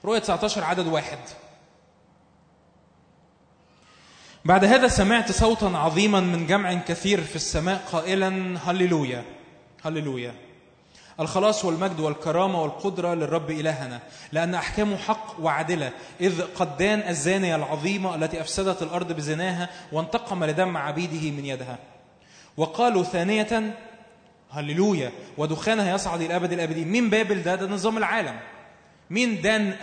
رؤية 0.05 0.19
19 0.19 0.63
عدد 0.63 0.87
واحد. 0.87 1.19
بعد 4.45 4.65
هذا 4.65 4.87
سمعت 4.87 5.31
صوتا 5.31 5.65
عظيما 5.65 6.19
من 6.19 6.47
جمع 6.47 6.73
كثير 6.73 7.21
في 7.21 7.35
السماء 7.35 7.81
قائلا 7.91 8.57
هللويا 8.65 9.23
هللويا. 9.83 10.33
الخلاص 11.19 11.65
والمجد 11.65 11.99
والكرامة 11.99 12.61
والقدرة 12.61 13.13
للرب 13.13 13.51
إلهنا 13.51 13.99
لأن 14.31 14.55
أحكامه 14.55 14.97
حق 14.97 15.35
وعدلة 15.39 15.91
إذ 16.21 16.41
قد 16.41 16.77
دان 16.77 16.99
الزانية 17.09 17.55
العظيمة 17.55 18.15
التي 18.15 18.41
أفسدت 18.41 18.81
الأرض 18.83 19.11
بزناها 19.11 19.69
وانتقم 19.91 20.43
لدم 20.43 20.77
عبيده 20.77 21.31
من 21.31 21.45
يدها. 21.45 21.77
وقالوا 22.57 23.03
ثانية 23.03 23.75
هللويا. 24.51 25.11
ودخانها 25.37 25.95
يصعد 25.95 26.21
إلى 26.21 26.35
أبد 26.35 26.51
الآبدين 26.51 26.87
مين 26.87 27.09
بابل 27.09 27.43
ده 27.43 27.55
ده 27.55 27.67
نظام 27.67 27.97
العالم. 27.97 28.39
مين 29.10 29.41
دان 29.41 29.73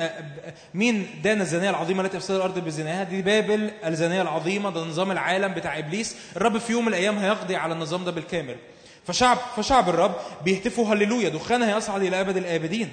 مين 0.74 1.06
دان 1.24 1.40
الزانية 1.40 1.70
العظيمة 1.70 2.02
التي 2.02 2.16
افسدت 2.16 2.36
الأرض 2.36 2.58
بزناها؟ 2.58 3.04
دي 3.04 3.22
بابل 3.22 3.70
الزانية 3.84 4.22
العظيمة 4.22 4.70
ده 4.70 4.80
نظام 4.80 5.10
العالم 5.12 5.54
بتاع 5.54 5.78
إبليس. 5.78 6.16
الرب 6.36 6.58
في 6.58 6.72
يوم 6.72 6.82
من 6.84 6.88
الأيام 6.88 7.18
هيقضي 7.18 7.56
على 7.56 7.72
النظام 7.74 8.04
ده 8.04 8.10
بالكامل. 8.10 8.56
فشعب 9.04 9.38
فشعب 9.56 9.88
الرب 9.88 10.14
بيهتفوا 10.44 10.94
هللويا. 10.94 11.28
دخانها 11.28 11.76
يصعد 11.76 12.02
إلى 12.02 12.20
أبد 12.20 12.36
الآبدين. 12.36 12.92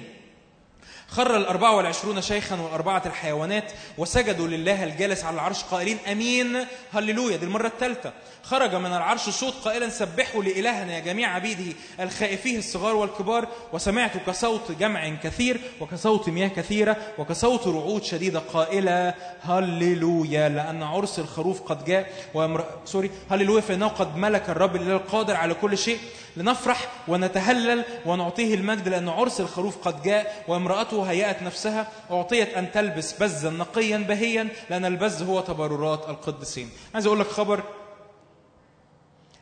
خر 1.14 1.36
الأربعة 1.36 1.76
والعشرون 1.76 2.22
شيخا 2.22 2.60
والأربعة 2.60 3.02
الحيوانات 3.06 3.72
وسجدوا 3.98 4.46
لله 4.48 4.84
الجالس 4.84 5.24
على 5.24 5.34
العرش 5.34 5.62
قائلين 5.62 5.98
أمين 6.12 6.66
هللويا 6.92 7.36
دي 7.36 7.46
المرة 7.46 7.66
الثالثة. 7.66 8.12
خرج 8.42 8.74
من 8.74 8.86
العرش 8.86 9.28
صوت 9.28 9.54
قائلا 9.64 9.88
سبحوا 9.88 10.42
لإلهنا 10.42 10.94
يا 10.94 11.00
جميع 11.00 11.34
عبيده 11.34 11.72
الخائفيه 12.00 12.58
الصغار 12.58 12.96
والكبار. 12.96 13.48
وسمعت 13.72 14.16
كصوت 14.26 14.72
جمع 14.72 15.08
كثير 15.22 15.60
وكصوت 15.80 16.28
مياه 16.28 16.48
كثيرة 16.48 16.96
وكصوت 17.18 17.66
رعود 17.66 18.04
شديدة 18.04 18.38
قائلة 18.38 19.14
هللويا 19.42 20.48
لأن 20.48 20.82
عرس 20.82 21.18
الخروف 21.18 21.62
قد 21.62 21.84
جاء. 21.84 22.12
وامر... 22.34 22.64
سوري 22.84 23.10
هللويا 23.30 23.60
فإنه 23.60 23.88
قد 23.88 24.16
ملك 24.16 24.50
الرب 24.50 24.76
الإله 24.76 24.96
القادر 24.96 25.36
على 25.36 25.54
كل 25.54 25.78
شيء. 25.78 25.98
لنفرح 26.36 26.88
ونتهلل 27.08 27.84
ونعطيه 28.06 28.54
المجد 28.54 28.88
لأن 28.88 29.08
عرس 29.08 29.40
الخروف 29.40 29.88
قد 29.88 30.02
جاء 30.02 30.44
وامرأته 30.48 31.02
هيأت 31.02 31.42
نفسها 31.42 31.88
أعطيت 32.10 32.54
أن 32.54 32.72
تلبس 32.72 33.22
بزا 33.22 33.50
نقيا 33.50 33.98
بهيا 33.98 34.48
لأن 34.70 34.84
البز 34.84 35.22
هو 35.22 35.40
تبررات 35.40 36.08
القديسين 36.08 36.70
عايز 36.94 37.06
أقول 37.06 37.20
لك 37.20 37.26
خبر. 37.26 37.62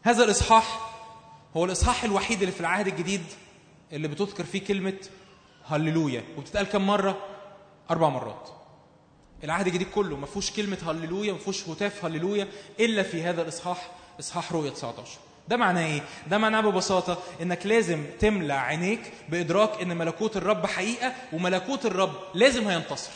هذا 0.02 0.24
الإصحاح 0.24 0.90
هو 1.56 1.64
الإصحاح 1.64 2.04
الوحيد 2.04 2.40
اللي 2.40 2.52
في 2.52 2.60
العهد 2.60 2.86
الجديد 2.86 3.22
اللي 3.92 4.08
بتذكر 4.08 4.44
فيه 4.44 4.64
كلمة 4.64 4.96
هللويا. 5.66 6.24
وبتتقال 6.38 6.66
كم 6.66 6.86
مرة؟ 6.86 7.18
أربع 7.90 8.08
مرات. 8.08 8.48
العهد 9.44 9.66
الجديد 9.66 9.88
كله 9.90 10.16
ما 10.16 10.26
فيهوش 10.26 10.50
كلمة 10.50 10.78
هللويا 10.86 11.32
ما 11.32 11.38
فيهوش 11.38 11.68
هتاف 11.68 12.04
هللويا 12.04 12.48
إلا 12.80 13.02
في 13.02 13.22
هذا 13.22 13.42
الإصحاح 13.42 13.90
إصحاح 14.20 14.52
رؤية 14.52 14.70
19 14.70 15.08
ده 15.52 15.58
معناه 15.58 15.86
إيه؟ 15.86 16.00
ده 16.26 16.38
معناه 16.38 16.60
ببساطة 16.60 17.18
إنك 17.42 17.66
لازم 17.66 18.04
تملى 18.20 18.52
عينيك 18.52 19.00
بإدراك 19.28 19.82
إن 19.82 19.96
ملكوت 19.96 20.36
الرب 20.36 20.66
حقيقة 20.66 21.12
وملكوت 21.32 21.86
الرب 21.86 22.12
لازم 22.34 22.68
هينتصر. 22.68 23.10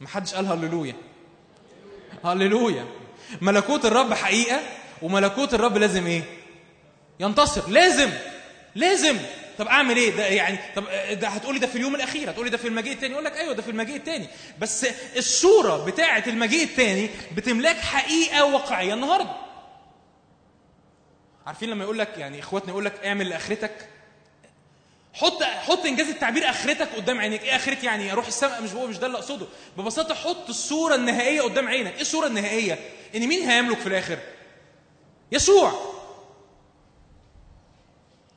محدش 0.00 0.34
قال 0.34 0.46
هللويا. 0.46 0.94
هللويا. 2.24 2.84
ملكوت 3.40 3.84
الرب 3.86 4.14
حقيقة 4.14 4.60
وملكوت 5.02 5.54
الرب 5.54 5.76
لازم 5.76 6.06
إيه؟ 6.06 6.22
ينتصر، 7.20 7.68
لازم 7.68 8.10
لازم 8.74 9.16
طب 9.58 9.66
أعمل 9.66 9.96
إيه 9.96 10.10
ده 10.16 10.26
يعني 10.26 10.58
طب 10.76 10.84
ده 11.12 11.28
هتقولي 11.28 11.58
ده 11.58 11.66
في 11.66 11.76
اليوم 11.76 11.94
الأخير 11.94 12.30
هتقولي 12.30 12.50
ده 12.50 12.56
في 12.56 12.68
المجيء 12.68 12.92
الثاني 12.92 13.14
أقول 13.14 13.24
لك 13.24 13.36
أيوه 13.36 13.54
ده 13.54 13.62
في 13.62 13.70
المجيء 13.70 13.96
الثاني 13.96 14.26
بس 14.60 14.86
الصورة 15.16 15.84
بتاعة 15.84 16.24
المجيء 16.26 16.62
الثاني 16.64 17.08
بتملاك 17.36 17.76
حقيقة 17.76 18.44
واقعيه 18.44 18.94
النهارده 18.94 19.49
عارفين 21.50 21.70
لما 21.70 21.84
يقول 21.84 21.98
لك 21.98 22.18
يعني 22.18 22.40
إخواتنا 22.40 22.70
يقول 22.70 22.84
لك 22.84 23.04
اعمل 23.04 23.28
لآخرتك؟ 23.28 23.88
حط 25.14 25.42
حط 25.42 25.86
إنجاز 25.86 26.08
التعبير 26.08 26.50
آخرتك 26.50 26.88
قدام 26.96 27.20
عينيك. 27.20 27.42
إيه 27.42 27.56
آخرتي 27.56 27.86
يعني؟ 27.86 28.12
أروح 28.12 28.26
السماء 28.26 28.62
مش 28.62 28.70
هو 28.70 28.86
مش 28.86 28.98
ده 28.98 29.06
اللي 29.06 29.18
أقصده. 29.18 29.46
ببساطة 29.78 30.14
حط 30.14 30.48
الصورة 30.48 30.94
النهائية 30.94 31.40
قدام 31.42 31.68
عينك. 31.68 31.94
إيه 31.94 32.00
الصورة 32.00 32.26
النهائية؟ 32.26 32.78
إن 33.14 33.26
مين 33.26 33.50
هيملك 33.50 33.78
في 33.78 33.86
الآخر؟ 33.86 34.18
يسوع. 35.32 35.72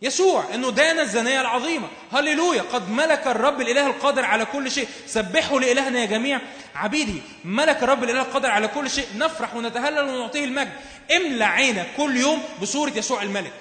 يسوع 0.02 0.46
إنه 0.54 0.72
دان 0.72 1.00
الزانيه 1.00 1.42
العظيمة. 1.42 1.88
هللويا. 2.12 2.62
قد 2.62 2.90
ملك 2.90 3.28
الرب 3.28 3.62
الإله 3.62 3.88
القادر 3.88 4.26
على 4.26 4.46
كل 4.46 4.72
شيء. 4.72 4.88
سبحوا 5.08 5.60
لإلهنا 5.60 6.00
يا 6.00 6.06
جميع. 6.06 6.42
عبيده 6.76 7.22
ملك 7.46 7.84
الرب 7.84 8.04
الإله 8.04 8.22
القادر 8.22 8.50
على 8.52 8.68
كل 8.68 8.90
شيء. 8.90 9.08
نفرح 9.16 9.56
ونتهلل 9.56 10.10
ونعطيه 10.10 10.46
المجد. 10.46 10.74
املى 11.12 11.44
عينك 11.44 11.88
كل 11.98 12.18
يوم 12.18 12.44
بصورة 12.62 12.92
يسوع 12.96 13.22
الملك. 13.22 13.54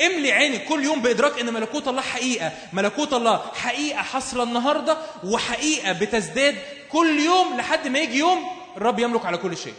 املي 0.00 0.32
عينك 0.32 0.64
كل 0.64 0.84
يوم 0.84 1.02
بإدراك 1.02 1.38
إن 1.40 1.52
ملكوت 1.54 1.88
الله 1.88 2.02
حقيقة. 2.02 2.52
ملكوت 2.72 3.12
الله 3.12 3.36
حقيقة 3.54 4.02
حاصله 4.02 4.42
النهارده 4.42 4.96
وحقيقة 5.24 5.92
بتزداد 5.92 6.56
كل 6.92 7.20
يوم 7.20 7.56
لحد 7.56 7.88
ما 7.88 7.98
يجي 7.98 8.18
يوم 8.18 8.50
الرب 8.76 8.98
يملك 8.98 9.26
على 9.26 9.36
كل 9.36 9.56
شيء. 9.56 9.74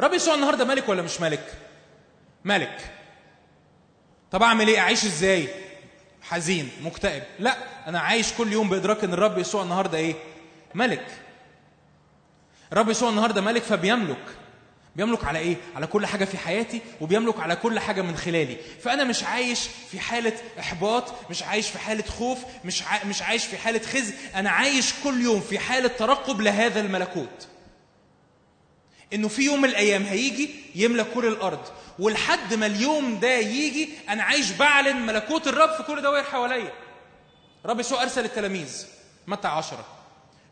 رب 0.00 0.14
يسوع 0.14 0.34
النهارده 0.34 0.64
ملك 0.64 0.88
ولا 0.88 1.02
مش 1.02 1.20
ملك؟ 1.20 1.54
ملك. 2.44 2.90
طب 4.30 4.42
أعمل 4.42 4.68
إيه؟ 4.68 4.78
أعيش 4.78 5.04
إزاي؟ 5.04 5.48
حزين 6.22 6.70
مكتئب. 6.82 7.22
لا 7.38 7.56
أنا 7.88 8.00
عايش 8.00 8.32
كل 8.32 8.52
يوم 8.52 8.68
بإدراك 8.68 9.04
إن 9.04 9.12
الرب 9.12 9.38
يسوع 9.38 9.62
النهارده 9.62 9.98
إيه؟ 9.98 10.14
ملك. 10.74 11.06
الرب 12.72 12.90
يسوع 12.90 13.10
النهارده 13.10 13.40
ملك 13.40 13.62
فبيملك. 13.62 14.24
بيملك 14.96 15.24
على 15.24 15.38
إيه؟ 15.38 15.56
على 15.74 15.86
كل 15.86 16.06
حاجة 16.06 16.24
في 16.24 16.38
حياتي 16.38 16.80
وبيملك 17.00 17.40
على 17.40 17.56
كل 17.56 17.78
حاجة 17.80 18.02
من 18.02 18.16
خلالي. 18.16 18.56
فأنا 18.82 19.04
مش 19.04 19.24
عايش 19.24 19.60
في 19.90 20.00
حالة 20.00 20.32
إحباط 20.58 21.30
مش 21.30 21.42
عايش 21.42 21.68
في 21.68 21.78
حالة 21.78 22.04
خوف 22.18 22.38
مش 22.64 22.82
ع... 22.82 23.04
مش 23.04 23.22
عايش 23.22 23.44
في 23.46 23.56
حالة 23.58 23.78
خزي. 23.78 24.14
أنا 24.34 24.50
عايش 24.50 24.92
كل 25.04 25.20
يوم 25.20 25.40
في 25.40 25.58
حالة 25.58 25.88
ترقب 25.88 26.40
لهذا 26.40 26.80
الملكوت. 26.80 27.48
إنه 29.12 29.28
في 29.28 29.42
يوم 29.42 29.62
من 29.62 29.68
الأيام 29.68 30.02
هيجي 30.02 30.50
يملى 30.74 31.04
كل 31.14 31.26
الأرض. 31.26 31.60
ولحد 31.98 32.54
ما 32.54 32.66
اليوم 32.66 33.20
ده 33.20 33.36
يجي 33.38 33.88
أنا 34.08 34.22
عايش 34.22 34.50
بعلن 34.50 34.96
ملكوت 35.06 35.46
الرب 35.46 35.70
في 35.76 35.82
كل 35.82 36.02
دوائر 36.02 36.24
حواليا. 36.24 36.72
رب 37.66 37.80
يسوع 37.80 38.02
أرسل 38.02 38.24
التلاميذ. 38.24 38.86
متى 39.26 39.48
عشرة؟ 39.48 39.84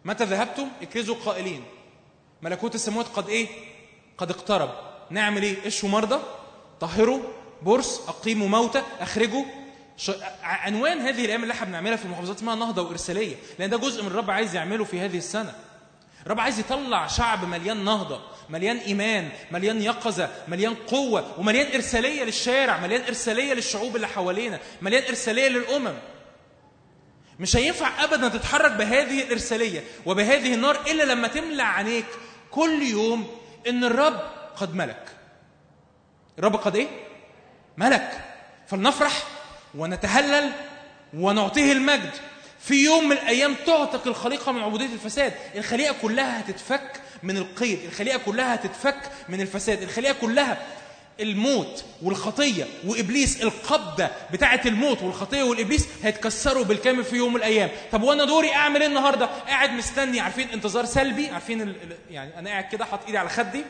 متى 0.04 0.24
ذهبتم؟ 0.24 0.68
إكرزوا 0.82 1.16
قائلين 1.24 1.64
ملكوت 2.42 2.74
السماوات 2.74 3.06
قد 3.06 3.28
إيه؟ 3.28 3.48
قد 4.18 4.30
اقترب. 4.30 4.70
نعمل 5.10 5.42
إيه؟ 5.42 5.66
اشوا 5.66 5.88
مرضى 5.88 6.20
طهروا 6.80 7.20
برص 7.62 8.00
اقيموا 8.08 8.48
موتى 8.48 8.82
اخرجوا 9.00 9.44
ش... 9.96 10.10
عنوان 10.42 10.98
هذه 11.00 11.24
الأيام 11.24 11.42
اللي 11.42 11.54
إحنا 11.54 11.66
بنعملها 11.66 11.96
في 11.96 12.04
المحافظات 12.04 12.36
اسمها 12.36 12.54
نهضة 12.54 12.82
وإرسالية 12.82 13.36
لأن 13.58 13.70
ده 13.70 13.76
جزء 13.76 14.02
من 14.02 14.08
الرب 14.08 14.30
عايز 14.30 14.54
يعمله 14.54 14.84
في 14.84 15.00
هذه 15.00 15.18
السنة. 15.18 15.54
الرب 16.26 16.40
عايز 16.40 16.58
يطلع 16.58 17.06
شعب 17.06 17.44
مليان 17.44 17.84
نهضة 17.84 18.20
مليان 18.50 18.76
إيمان 18.76 19.28
مليان 19.50 19.82
يقظة 19.82 20.28
مليان 20.48 20.74
قوة 20.74 21.38
ومليان 21.38 21.74
إرسالية 21.74 22.24
للشارع 22.24 22.78
مليان 22.80 23.02
إرسالية 23.02 23.54
للشعوب 23.54 23.96
اللي 23.96 24.08
حوالينا 24.08 24.60
مليان 24.82 25.02
إرسالية 25.08 25.48
للأمم. 25.48 25.94
مش 27.40 27.56
هينفع 27.56 28.04
أبدا 28.04 28.28
تتحرك 28.28 28.72
بهذه 28.72 29.22
الإرسالية 29.22 29.84
وبهذه 30.06 30.54
النار 30.54 30.80
إلا 30.86 31.02
لما 31.02 31.28
تملى 31.28 31.62
عينيك 31.62 32.06
كل 32.50 32.82
يوم 32.82 33.26
إن 33.68 33.84
الرب 33.84 34.20
قد 34.56 34.74
ملك. 34.74 35.08
الرب 36.38 36.56
قد 36.56 36.76
إيه؟ 36.76 36.88
ملك. 37.76 38.20
فلنفرح 38.66 39.22
ونتهلل 39.74 40.52
ونعطيه 41.14 41.72
المجد. 41.72 42.10
في 42.60 42.84
يوم 42.84 43.04
من 43.04 43.12
الأيام 43.12 43.54
تعتق 43.66 44.06
الخليقة 44.06 44.52
من 44.52 44.62
عبودية 44.62 44.86
الفساد. 44.86 45.34
الخليقة 45.54 45.94
كلها 46.02 46.40
هتتفك 46.40 47.00
من 47.22 47.36
القيد. 47.36 47.78
الخليقة 47.84 48.18
كلها 48.18 48.54
هتتفك 48.54 48.96
من 49.28 49.40
الفساد. 49.40 49.82
الخليقة 49.82 50.14
كلها 50.20 50.58
الموت 51.20 51.84
والخطية 52.02 52.66
وإبليس 52.86 53.42
القبضه 53.42 54.08
بتاعه 54.32 54.60
الموت 54.66 55.02
والخطية 55.02 55.42
والإبليس 55.42 55.88
هيتكسروا 56.02 56.64
بالكامل 56.64 57.04
في 57.04 57.16
يوم 57.16 57.32
من 57.32 57.36
الأيام. 57.36 57.70
طب 57.92 58.02
وأنا 58.02 58.24
دوري 58.24 58.54
أعمل 58.54 58.80
إيه 58.80 58.88
النهارده؟ 58.88 59.26
قاعد 59.26 59.70
مستني 59.70 60.20
عارفين 60.20 60.48
انتظار 60.48 60.84
سلبي؟ 60.84 61.28
عارفين 61.28 61.74
يعني 62.10 62.38
أنا 62.38 62.50
قاعد 62.50 62.64
كده 62.64 62.84
حاطط 62.84 63.06
إيدي 63.06 63.18
على 63.18 63.28
خدي. 63.28 63.64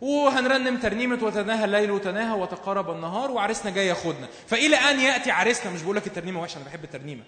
وهنرنم 0.00 0.76
ترنيمة 0.76 1.18
وتناهى 1.22 1.64
الليل 1.64 1.90
وتناهى 1.90 2.38
وتقارب 2.40 2.90
النهار 2.90 3.30
وعريسنا 3.30 3.70
جاي 3.70 3.86
ياخدنا. 3.86 4.28
فإلى 4.48 4.76
أن 4.76 5.00
يأتي 5.00 5.30
عريسنا 5.30 5.72
مش 5.72 5.82
بقول 5.82 5.96
لك 5.96 6.06
الترنيمة 6.06 6.40
وحشة 6.40 6.56
أنا 6.56 6.64
بحب 6.64 6.84
الترنيمة. 6.84 7.22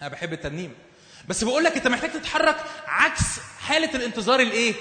أنا 0.00 0.08
بحب 0.08 0.32
الترنيم 0.32 0.74
بس 1.28 1.44
بقول 1.44 1.64
لك 1.64 1.76
أنت 1.76 1.88
محتاج 1.88 2.10
تتحرك 2.12 2.56
عكس 2.86 3.22
حالة 3.60 3.94
الانتظار 3.94 4.40
الإيه؟ 4.40 4.74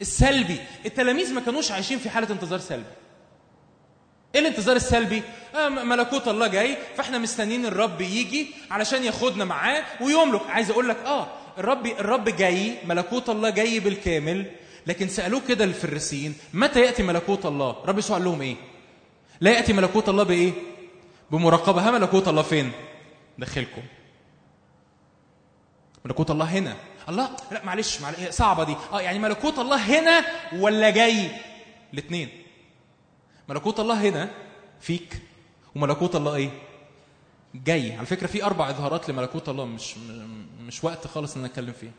السلبي. 0.00 0.56
التلاميذ 0.86 1.34
ما 1.34 1.40
كانوش 1.40 1.70
عايشين 1.70 1.98
في 1.98 2.10
حالة 2.10 2.30
انتظار 2.30 2.58
سلبي. 2.58 2.84
إيه 4.34 4.40
الانتظار 4.40 4.76
السلبي؟ 4.76 5.22
آه 5.54 5.68
ملكوت 5.68 6.28
الله 6.28 6.46
جاي 6.46 6.76
فإحنا 6.96 7.18
مستنيين 7.18 7.66
الرب 7.66 8.00
يجي 8.00 8.46
علشان 8.70 9.04
ياخدنا 9.04 9.44
معاه 9.44 9.84
ويملك. 10.00 10.42
عايز 10.48 10.70
أقول 10.70 10.88
لك 10.88 10.96
آه 10.96 11.26
الرب 11.58 11.86
الرب 11.86 12.28
جاي 12.28 12.78
ملكوت 12.84 13.28
الله 13.28 13.50
جاي 13.50 13.80
بالكامل. 13.80 14.50
لكن 14.86 15.08
سالوه 15.08 15.40
كده 15.48 15.64
الفريسيين 15.64 16.34
متى 16.54 16.80
يأتي 16.80 17.02
ملكوت 17.02 17.46
الله؟ 17.46 17.76
رب 17.84 17.98
يسوع 17.98 18.16
قال 18.16 18.24
لهم 18.24 18.42
إيه؟ 18.42 18.56
لا 19.40 19.50
يأتي 19.50 19.72
ملكوت 19.72 20.08
الله 20.08 20.22
بإيه؟ 20.22 20.52
بمراقبة. 21.30 21.88
ها 21.88 21.90
ملكوت 21.90 22.28
الله 22.28 22.42
فين؟ 22.42 22.72
داخلكم. 23.38 23.82
ملكوت 26.04 26.30
الله 26.30 26.44
هنا. 26.44 26.76
الله 27.08 27.30
لا 27.50 27.64
معلش 27.64 28.00
معلش 28.00 28.18
صعبة 28.30 28.64
دي. 28.64 28.76
آه 28.92 29.00
يعني 29.00 29.18
ملكوت 29.18 29.58
الله 29.58 29.76
هنا 29.76 30.24
ولا 30.58 30.90
جاي؟ 30.90 31.30
الاثنين 31.94 32.28
ملكوت 33.48 33.80
الله 33.80 34.08
هنا 34.08 34.30
فيك 34.80 35.22
وملكوت 35.76 36.16
الله 36.16 36.34
إيه؟ 36.34 36.50
جاي. 37.54 37.92
على 37.96 38.06
فكرة 38.06 38.26
في 38.26 38.44
أربع 38.44 38.70
إظهارات 38.70 39.08
لملكوت 39.10 39.48
الله 39.48 39.64
مش 39.64 39.94
مش 40.66 40.84
وقت 40.84 41.06
خالص 41.06 41.36
إن 41.36 41.42
نتكلم 41.42 41.72
فيها. 41.72 41.92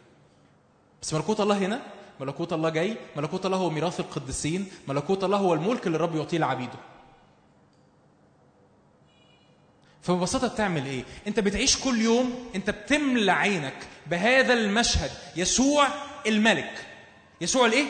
بس 1.02 1.14
ملكوت 1.14 1.42
الله 1.42 1.58
هنا 1.58 1.82
ملكوت 2.20 2.54
الله 2.54 2.70
جاي 2.70 2.98
ملكوت 3.16 3.46
الله 3.46 3.58
هو 3.58 3.70
ميراث 3.70 4.00
القديسين 4.00 4.68
ملكوت 4.88 5.24
الله 5.24 5.38
هو 5.38 5.54
الملك 5.54 5.88
اللي 5.88 5.96
الرب 5.96 6.16
يعطيه 6.16 6.38
لعبيده. 6.38 6.80
فببساطة 10.04 10.48
بتعمل 10.48 10.86
إيه؟ 10.86 11.04
أنت 11.28 11.40
بتعيش 11.40 11.78
كل 11.78 12.02
يوم 12.02 12.50
أنت 12.56 12.70
بتملى 12.70 13.32
عينك 13.32 13.74
بهذا 14.08 14.54
المشهد 14.54 15.12
يسوع 15.36 15.88
الملك. 16.28 16.72
يسوع 17.42 17.66
الإيه؟ 17.66 17.86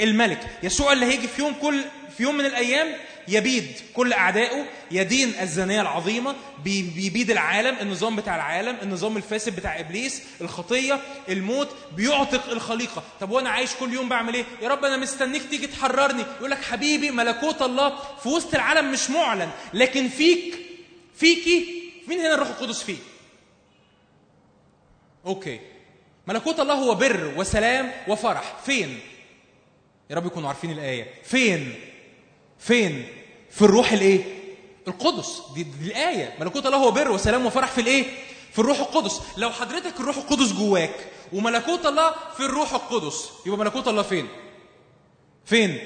الملك. 0.00 0.46
يسوع 0.62 0.92
اللي 0.92 1.06
هيجي 1.06 1.28
في 1.28 1.42
يوم 1.42 1.54
كل 1.62 1.82
في 2.16 2.22
يوم 2.22 2.34
من 2.34 2.46
الأيام 2.46 2.86
يبيد 3.28 3.72
كل 3.94 4.12
أعدائه 4.12 4.64
يدين 4.90 5.32
الزانية 5.40 5.80
العظيمة 5.80 6.34
بي- 6.64 6.82
بيبيد 6.82 7.30
العالم 7.30 7.76
النظام 7.80 8.16
بتاع 8.16 8.36
العالم 8.36 8.76
النظام 8.82 9.16
الفاسد 9.16 9.56
بتاع 9.56 9.80
إبليس 9.80 10.22
الخطية 10.40 11.00
الموت 11.28 11.68
بيعتق 11.96 12.50
الخليقة. 12.50 13.02
طب 13.20 13.30
وأنا 13.30 13.50
عايش 13.50 13.70
كل 13.80 13.92
يوم 13.92 14.08
بعمل 14.08 14.34
إيه؟ 14.34 14.44
يا 14.62 14.68
رب 14.68 14.84
أنا 14.84 14.96
مستنيك 14.96 15.42
تيجي 15.50 15.66
تحررني. 15.66 16.22
يقول 16.38 16.50
لك 16.50 16.62
حبيبي 16.64 17.10
ملكوت 17.10 17.62
الله 17.62 17.98
في 18.22 18.28
وسط 18.28 18.54
العالم 18.54 18.92
مش 18.92 19.10
معلن 19.10 19.50
لكن 19.74 20.08
فيك 20.08 20.58
فيكي 21.18 21.82
مين 22.08 22.18
هنا 22.20 22.34
الروح 22.34 22.48
القدس 22.48 22.82
فيه؟ 22.82 22.96
أوكي. 25.26 25.60
ملكوت 26.26 26.60
الله 26.60 26.74
هو 26.74 26.94
بر 26.94 27.34
وسلام 27.36 27.92
وفرح. 28.08 28.56
فين؟ 28.64 29.00
يا 30.10 30.16
رب 30.16 30.26
يكونوا 30.26 30.48
عارفين 30.48 30.70
الآية. 30.70 31.22
فين؟ 31.24 31.74
فين؟ 32.58 33.06
في 33.50 33.62
الروح 33.62 33.92
الإيه؟ 33.92 34.24
القدس. 34.88 35.42
دي, 35.54 35.62
دي 35.62 35.86
الآية. 35.86 36.34
ملكوت 36.40 36.66
الله 36.66 36.78
هو 36.78 36.90
بر 36.90 37.10
وسلام 37.10 37.46
وفرح 37.46 37.70
في 37.70 37.80
الإيه؟ 37.80 38.04
في 38.52 38.58
الروح 38.58 38.78
القدس. 38.78 39.20
لو 39.36 39.50
حضرتك 39.50 40.00
الروح 40.00 40.16
القدس 40.16 40.52
جواك 40.52 40.94
وملكوت 41.32 41.86
الله 41.86 42.14
في 42.36 42.40
الروح 42.40 42.72
القدس 42.74 43.30
يبقى 43.46 43.58
ملكوت 43.58 43.88
الله 43.88 44.02
فين؟ 44.02 44.28
فين؟ 45.44 45.78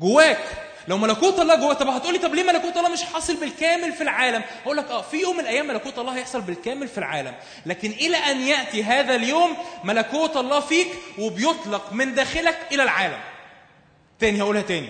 جواك. 0.00 0.69
لو 0.88 0.98
ملكوت 0.98 1.38
الله 1.40 1.54
جواك 1.54 1.76
طب 1.78 1.88
هتقولي 1.88 2.18
طب 2.18 2.34
ليه 2.34 2.42
ملكوت 2.42 2.76
الله 2.76 2.88
مش 2.88 3.02
حاصل 3.02 3.36
بالكامل 3.36 3.92
في 3.92 4.00
العالم؟ 4.02 4.42
هقول 4.64 4.76
لك 4.76 4.90
آه 4.90 5.02
في 5.02 5.16
يوم 5.16 5.34
من 5.36 5.40
الأيام 5.40 5.66
ملكوت 5.66 5.98
الله 5.98 6.16
هيحصل 6.16 6.40
بالكامل 6.40 6.88
في 6.88 6.98
العالم. 6.98 7.34
لكن 7.66 7.90
إلى 7.90 8.16
أن 8.16 8.40
يأتي 8.40 8.84
هذا 8.84 9.14
اليوم 9.14 9.56
ملكوت 9.84 10.36
الله 10.36 10.60
فيك 10.60 10.88
وبيطلق 11.18 11.92
من 11.92 12.14
داخلك 12.14 12.58
إلى 12.72 12.82
العالم. 12.82 13.20
تاني 14.18 14.42
هقولها 14.42 14.62
تاني. 14.62 14.88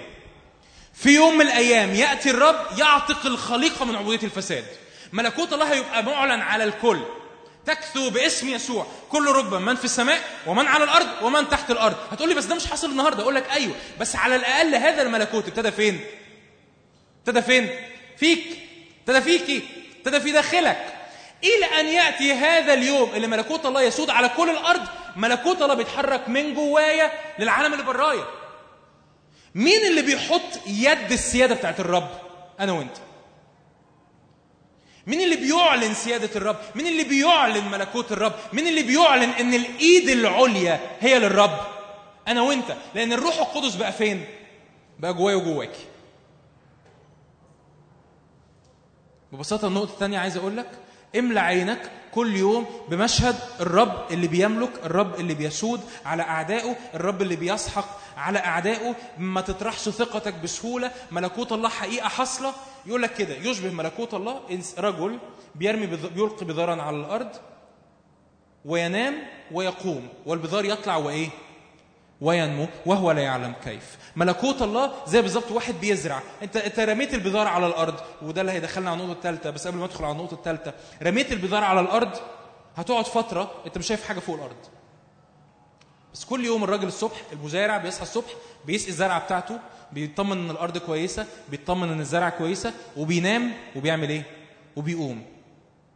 في 0.95 1.11
يوم 1.15 1.35
من 1.35 1.47
الأيام 1.47 1.95
يأتي 1.95 2.31
الرب 2.31 2.79
يعتق 2.79 3.27
الخليقة 3.27 3.85
من 3.85 3.97
عبودية 3.97 4.27
الفساد. 4.27 4.65
ملكوت 5.13 5.53
الله 5.53 5.73
هيبقى 5.73 6.03
معلن 6.03 6.41
على 6.41 6.65
الكل. 6.65 7.01
تكثو 7.67 8.11
باسم 8.11 8.49
يسوع. 8.49 8.87
كل 9.11 9.27
ركبة 9.27 9.59
من 9.59 9.77
في 9.77 9.85
السماء 9.85 10.21
ومن 10.47 10.67
على 10.67 10.85
الأرض 10.85 11.09
ومن 11.23 11.49
تحت 11.49 11.71
الأرض. 11.71 11.97
هتقول 12.11 12.29
لي 12.29 12.35
بس 12.35 12.45
ده 12.45 12.55
مش 12.55 12.67
حاصل 12.67 12.91
النهارده. 12.91 13.23
أقول 13.23 13.35
لك 13.35 13.51
أيوه 13.51 13.75
بس 14.01 14.17
على 14.17 14.37
الأقل 14.37 14.75
هذا 14.75 15.03
الملكوت 15.03 15.49
ابتدى 15.49 15.71
فين؟ 15.71 16.01
ابتدى 17.21 17.43
فين؟ 17.43 17.71
فيك. 18.17 18.45
ابتدى 19.01 19.21
فيكي. 19.21 19.63
ابتدى 19.99 20.21
في 20.21 20.33
داخلك. 20.33 20.95
إلى 21.45 21.81
أن 21.81 21.87
يأتي 21.87 22.33
هذا 22.33 22.75
اليوم 22.75 23.11
اللي 23.15 23.27
ملكوت 23.27 23.67
الله 23.67 23.83
يسود 23.83 24.11
على 24.11 24.29
كل 24.29 24.51
الأرض 24.51 24.83
ملكوت 25.17 25.63
الله 25.63 25.75
بيتحرك 25.75 26.29
من 26.29 26.55
جوايا 26.55 27.13
للعالم 27.39 27.73
اللي 27.73 27.85
برايا. 27.85 28.25
مين 29.55 29.87
اللي 29.87 30.03
بيحط 30.03 30.67
يد 30.67 31.13
السيادة 31.13 31.55
بتاعت 31.55 31.81
الرب؟ 31.81 32.09
أنا 32.61 32.73
وأنت. 32.73 32.97
مين 35.07 35.21
اللي 35.21 35.37
بيعلن 35.37 35.95
سيادة 35.95 36.31
الرب؟ 36.37 36.57
مين 36.75 36.87
اللي 36.87 37.05
بيعلن 37.05 37.71
ملكوت 37.71 38.13
الرب؟ 38.13 38.33
مين 38.53 38.67
اللي 38.67 38.83
بيعلن 38.83 39.31
إن 39.31 39.55
الإيد 39.55 40.09
العليا 40.09 40.81
هي 41.01 41.19
للرب؟ 41.19 41.59
أنا 42.29 42.43
وأنت، 42.43 42.77
لأن 42.95 43.13
الروح 43.13 43.39
القدس 43.39 43.75
بقى 43.75 43.93
فين؟ 43.93 44.25
بقى 44.99 45.15
جوايا 45.15 45.37
وجواكي. 45.37 45.85
ببساطة 49.33 49.69
النقطة 49.69 49.93
الثانية 49.93 50.19
عايز 50.19 50.37
أقول 50.37 50.57
لك 50.57 50.71
املى 51.19 51.41
عينك 51.41 51.91
كل 52.15 52.37
يوم 52.37 52.67
بمشهد 52.89 53.37
الرب 53.61 54.13
اللي 54.13 54.27
بيملك 54.29 54.71
الرب 54.85 55.21
اللي 55.21 55.35
بيسود 55.35 55.81
على 56.07 56.23
أعدائه 56.23 56.77
الرب 56.95 57.23
اللي 57.23 57.37
بيسحق 57.37 57.99
على 58.17 58.39
أعدائه 58.39 58.95
ما 59.19 59.41
تطرحش 59.41 59.89
ثقتك 59.89 60.35
بسهولة 60.35 60.91
ملكوت 61.11 61.53
الله 61.53 61.69
حقيقة 61.69 62.09
حاصلة 62.09 62.53
يقول 62.87 63.03
لك 63.03 63.15
كده 63.15 63.35
يشبه 63.35 63.71
ملكوت 63.71 64.15
الله 64.15 64.41
رجل 64.79 65.19
بيرمي 65.55 65.87
بيلقي 65.87 66.47
بذرا 66.47 66.83
على 66.83 66.97
الأرض 66.97 67.29
وينام 68.65 69.15
ويقوم 69.53 70.09
والبذار 70.27 70.65
يطلع 70.65 70.97
وإيه؟ 70.97 71.29
وينمو 72.21 72.67
وهو 72.87 73.11
لا 73.13 73.23
يعلم 73.23 73.53
كيف. 73.65 73.99
ملكوت 74.17 74.63
الله 74.63 74.93
زي 75.07 75.23
بالظبط 75.23 75.51
واحد 75.51 75.75
بيزرع. 75.81 76.23
أنت 76.43 76.57
أنت 76.57 76.81
رميت 76.81 77.15
البذار 77.15 77.47
على 77.47 77.67
الأرض 77.67 77.95
وده 78.23 78.41
اللي 78.41 78.53
هيدخلنا 78.53 78.91
على 78.91 79.03
النقطة 79.03 79.17
الثالثه 79.17 79.51
بس 79.51 79.67
قبل 79.67 79.79
ما 79.79 79.85
ادخل 79.85 80.05
على 80.05 80.13
النقطة 80.13 80.35
الثالثه 80.35 80.75
رميت 81.03 81.33
البذار 81.33 81.65
على 81.65 81.81
الأرض 81.81 82.11
هتقعد 82.77 83.07
فترة 83.07 83.51
أنت 83.67 83.79
مش 83.79 83.87
شايف 83.87 84.05
حاجة 84.09 84.19
فوق 84.19 84.37
الأرض. 84.37 84.57
بس 86.15 86.25
كل 86.25 86.45
يوم 86.45 86.65
الراجل 86.65 86.87
الصبح 86.89 87.17
المزارع 87.33 87.79
بيصحى 87.79 88.03
الصبح 88.03 88.31
بيسقي 88.67 88.89
الزرعة 88.89 89.25
بتاعته 89.25 89.59
بيطمن 89.93 90.33
إن 90.39 90.51
الأرض 90.51 90.79
كويسة 90.79 91.27
بيطمن 91.49 91.89
إن 91.93 92.01
الزرعه 92.01 92.31
كويسة 92.31 92.73
وبينام 92.97 93.53
وبيعمل 93.77 94.09
إيه؟ 94.09 94.23
وبيقوم. 94.77 95.23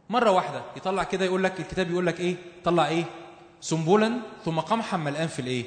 مرة 0.09 0.31
واحدة 0.31 0.61
يطلع 0.77 1.03
كده 1.03 1.25
يقول 1.25 1.43
لك 1.43 1.59
الكتاب 1.59 1.91
يقول 1.91 2.05
لك 2.05 2.19
إيه؟ 2.19 2.35
طلع 2.63 2.87
إيه؟ 2.87 3.03
سنبلا 3.61 4.19
ثم 4.45 4.59
قمحا 4.59 4.97
ملقان 4.97 5.27
في 5.27 5.39
الإيه؟ 5.39 5.65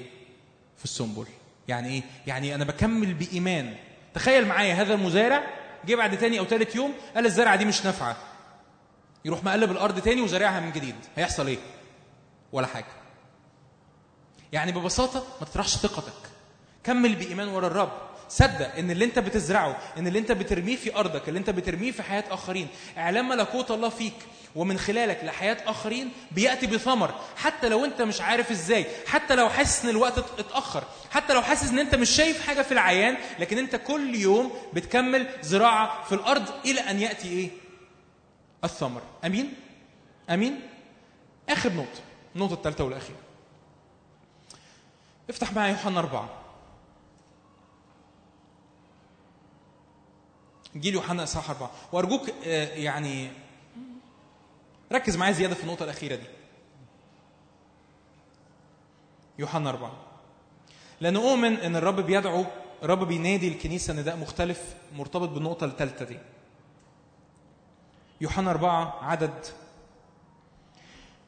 في 0.76 0.84
السنبل. 0.84 1.26
يعني 1.68 1.88
إيه؟ 1.88 2.02
يعني 2.26 2.54
أنا 2.54 2.64
بكمل 2.64 3.14
بإيمان. 3.14 3.76
تخيل 4.14 4.46
معايا 4.46 4.74
هذا 4.74 4.94
المزارع 4.94 5.44
جه 5.86 5.94
بعد 5.94 6.18
تاني 6.18 6.38
أو 6.38 6.44
تالت 6.44 6.74
يوم 6.74 6.92
قال 7.14 7.26
الزرعة 7.26 7.56
دي 7.56 7.64
مش 7.64 7.84
نافعة. 7.84 8.16
يروح 9.24 9.44
مقلب 9.44 9.70
الأرض 9.70 10.00
تاني 10.00 10.20
وزارعها 10.20 10.60
من 10.60 10.72
جديد. 10.72 10.94
هيحصل 11.16 11.46
إيه؟ 11.46 11.58
ولا 12.52 12.66
حاجة. 12.66 12.86
يعني 14.52 14.72
ببساطة 14.72 15.24
ما 15.40 15.46
تطرحش 15.46 15.76
ثقتك. 15.76 16.12
كمل 16.84 17.14
بإيمان 17.14 17.48
ورا 17.48 17.66
الرب. 17.66 18.07
صدق 18.28 18.74
إن 18.76 18.90
اللي 18.90 19.04
أنت 19.04 19.18
بتزرعه 19.18 19.78
إن 19.98 20.06
اللي 20.06 20.18
أنت 20.18 20.32
بترميه 20.32 20.76
في 20.76 20.96
أرضك 20.96 21.28
اللي 21.28 21.38
أنت 21.38 21.50
بترميه 21.50 21.90
في 21.92 22.02
حياة 22.02 22.24
آخرين 22.30 22.68
اعلام 22.98 23.28
ملكوت 23.28 23.70
الله 23.70 23.88
فيك 23.88 24.14
ومن 24.56 24.78
خلالك 24.78 25.24
لحياة 25.24 25.56
آخرين 25.66 26.10
بيأتي 26.30 26.66
بثمر. 26.66 27.14
حتى 27.36 27.68
لو 27.68 27.84
أنت 27.84 28.02
مش 28.02 28.20
عارف 28.20 28.50
إزاي 28.50 28.86
حتى 29.06 29.34
لو 29.34 29.48
حاسس 29.48 29.84
إن 29.84 29.90
الوقت 29.90 30.18
ات- 30.18 30.38
اتأخر 30.38 30.84
حتى 31.10 31.32
لو 31.34 31.42
حاسس 31.42 31.70
إن 31.70 31.78
أنت 31.78 31.94
مش 31.94 32.10
شايف 32.10 32.46
حاجة 32.46 32.62
في 32.62 32.72
العيان 32.72 33.16
لكن 33.38 33.58
أنت 33.58 33.76
كل 33.76 34.14
يوم 34.14 34.52
بتكمل 34.72 35.26
زراعة 35.42 36.04
في 36.04 36.14
الأرض 36.14 36.44
إلى 36.64 36.80
أن 36.80 37.00
يأتي 37.00 37.28
إيه؟ 37.28 37.50
الثمر. 38.64 39.02
أمين؟ 39.24 39.54
أمين؟ 40.30 40.60
آخر 41.48 41.72
نقطة 41.72 42.00
النقطة 42.36 42.54
الثالثه 42.54 42.84
والأخيرة. 42.84 43.16
افتح 45.30 45.52
معايا 45.52 45.70
يوحنا 45.72 45.98
أربعة. 46.00 46.28
إنجيل 50.76 50.94
يوحنا 50.94 51.22
إصحاح 51.22 51.50
أربعة. 51.50 51.70
وأرجوك 51.92 52.30
آه، 52.44 52.74
يعني 52.74 53.30
ركز 54.92 55.16
معايا 55.16 55.32
زيادة 55.32 55.54
في 55.54 55.62
النقطة 55.64 55.84
الأخيرة 55.84 56.16
دي. 56.16 56.26
يوحنا 59.38 59.70
أربعة. 59.70 59.92
لأن 61.00 61.16
أؤمن 61.16 61.52
أن 61.56 61.76
الرب 61.76 62.00
بيدعو 62.00 62.44
الرب 62.82 63.04
بينادي 63.08 63.48
الكنيسة 63.48 63.94
نداء 63.94 64.16
مختلف 64.16 64.74
مرتبط 64.96 65.28
بالنقطة 65.28 65.64
الثالثة 65.64 66.04
دي. 66.04 66.18
يوحنا 68.20 68.50
أربعة 68.50 69.04
عدد 69.04 69.46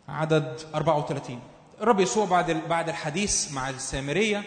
عدد 0.09 0.61
34 0.75 1.41
الرب 1.81 2.01
يسوع 2.01 2.27
بعد 2.27 2.51
بعد 2.51 2.89
الحديث 2.89 3.53
مع 3.53 3.71
السامرية 3.71 4.43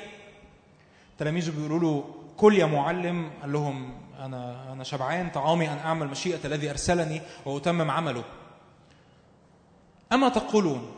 تلاميذه 1.19 1.51
بيقولوا 1.51 1.79
له 1.79 2.15
كل 2.37 2.57
يا 2.57 2.65
معلم. 2.65 3.31
قال 3.41 3.53
لهم 3.53 4.02
أنا 4.23 4.73
أنا 4.73 4.83
شبعان 4.83 5.29
طعامي 5.29 5.69
أن 5.69 5.77
أعمل 5.77 6.07
مشيئة 6.07 6.39
الذي 6.45 6.69
أرسلني 6.69 7.21
وأتمم 7.45 7.91
عمله. 7.91 8.23
أما 10.11 10.29
تقولون 10.29 10.91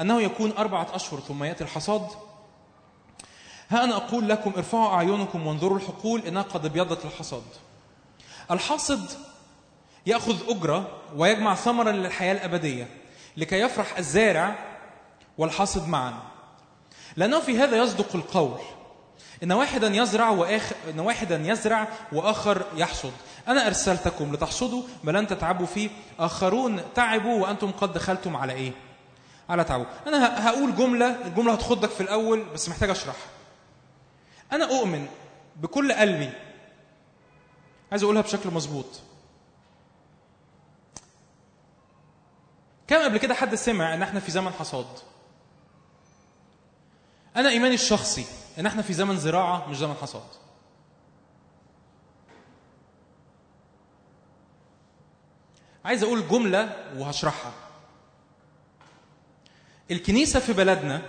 أنه 0.00 0.20
يكون 0.20 0.52
أربعة 0.58 0.86
أشهر 0.94 1.20
ثم 1.20 1.44
يأتي 1.44 1.64
الحصاد؟ 1.64 2.06
ها 3.68 3.84
أنا 3.84 3.96
أقول 3.96 4.28
لكم 4.28 4.52
ارفعوا 4.56 4.94
أعينكم 4.94 5.46
وانظروا 5.46 5.76
الحقول 5.76 6.20
انها 6.20 6.42
قد 6.42 6.64
ابيضت 6.64 7.04
الحصاد. 7.04 7.42
الحاصد 8.50 9.10
يأخذ 10.06 10.50
أجرة 10.50 10.88
ويجمع 11.16 11.54
ثمرا 11.54 11.92
للحياة 11.92 12.32
الأبدية 12.32 12.88
لكي 13.36 13.60
يفرح 13.60 13.98
الزارع 13.98 14.58
والحاصد 15.38 15.88
معا. 15.88 16.14
لأنه 17.16 17.40
في 17.40 17.58
هذا 17.58 17.76
يصدق 17.76 18.16
القول. 18.16 18.60
إن 19.42 19.52
واحدا 19.52 19.86
يزرع 19.88 20.28
واخر 20.30 20.76
إن 20.90 21.00
واحدا 21.00 21.36
يزرع 21.36 21.88
وآخر 22.12 22.62
يحصد. 22.76 23.12
أنا 23.48 23.66
أرسلتكم 23.66 24.32
لتحصدوا 24.34 24.82
بل 25.04 25.16
ان 25.16 25.26
تتعبوا 25.26 25.66
فيه. 25.66 25.90
آخرون 26.18 26.82
تعبوا 26.94 27.42
وأنتم 27.42 27.70
قد 27.70 27.92
دخلتم 27.92 28.36
على 28.36 28.52
إيه؟ 28.52 28.72
على 29.48 29.64
تعبوا. 29.64 29.86
أنا 30.06 30.16
ه- 30.26 30.38
هقول 30.38 30.76
جملة 30.76 31.26
الجملة 31.26 31.52
هتخضك 31.52 31.90
في 31.90 32.00
الأول 32.00 32.44
بس 32.54 32.68
محتاج 32.68 32.90
اشرحها 32.90 33.26
أنا 34.52 34.64
أؤمن 34.64 35.06
بكل 35.56 35.92
قلبي. 35.92 36.30
عايز 37.92 38.02
أقولها 38.02 38.22
بشكل 38.22 38.50
مظبوط. 38.50 38.86
كم 42.86 43.02
قبل 43.02 43.18
كده 43.18 43.34
حد 43.34 43.54
سمع 43.54 43.94
إن 43.94 44.02
إحنا 44.02 44.20
في 44.20 44.30
زمن 44.30 44.52
حصاد. 44.52 44.86
أنا 47.36 47.48
إيماني 47.48 47.74
الشخصي 47.74 48.24
إن 48.58 48.66
إحنا 48.66 48.82
في 48.82 48.92
زمن 48.92 49.16
زراعة 49.16 49.68
مش 49.68 49.76
زمن 49.76 49.94
حصاد. 49.94 50.22
عايز 55.84 56.02
أقول 56.02 56.28
جملة 56.28 56.76
وهشرحها. 56.96 57.52
الكنيسة 59.90 60.40
في 60.40 60.52
بلدنا 60.52 61.02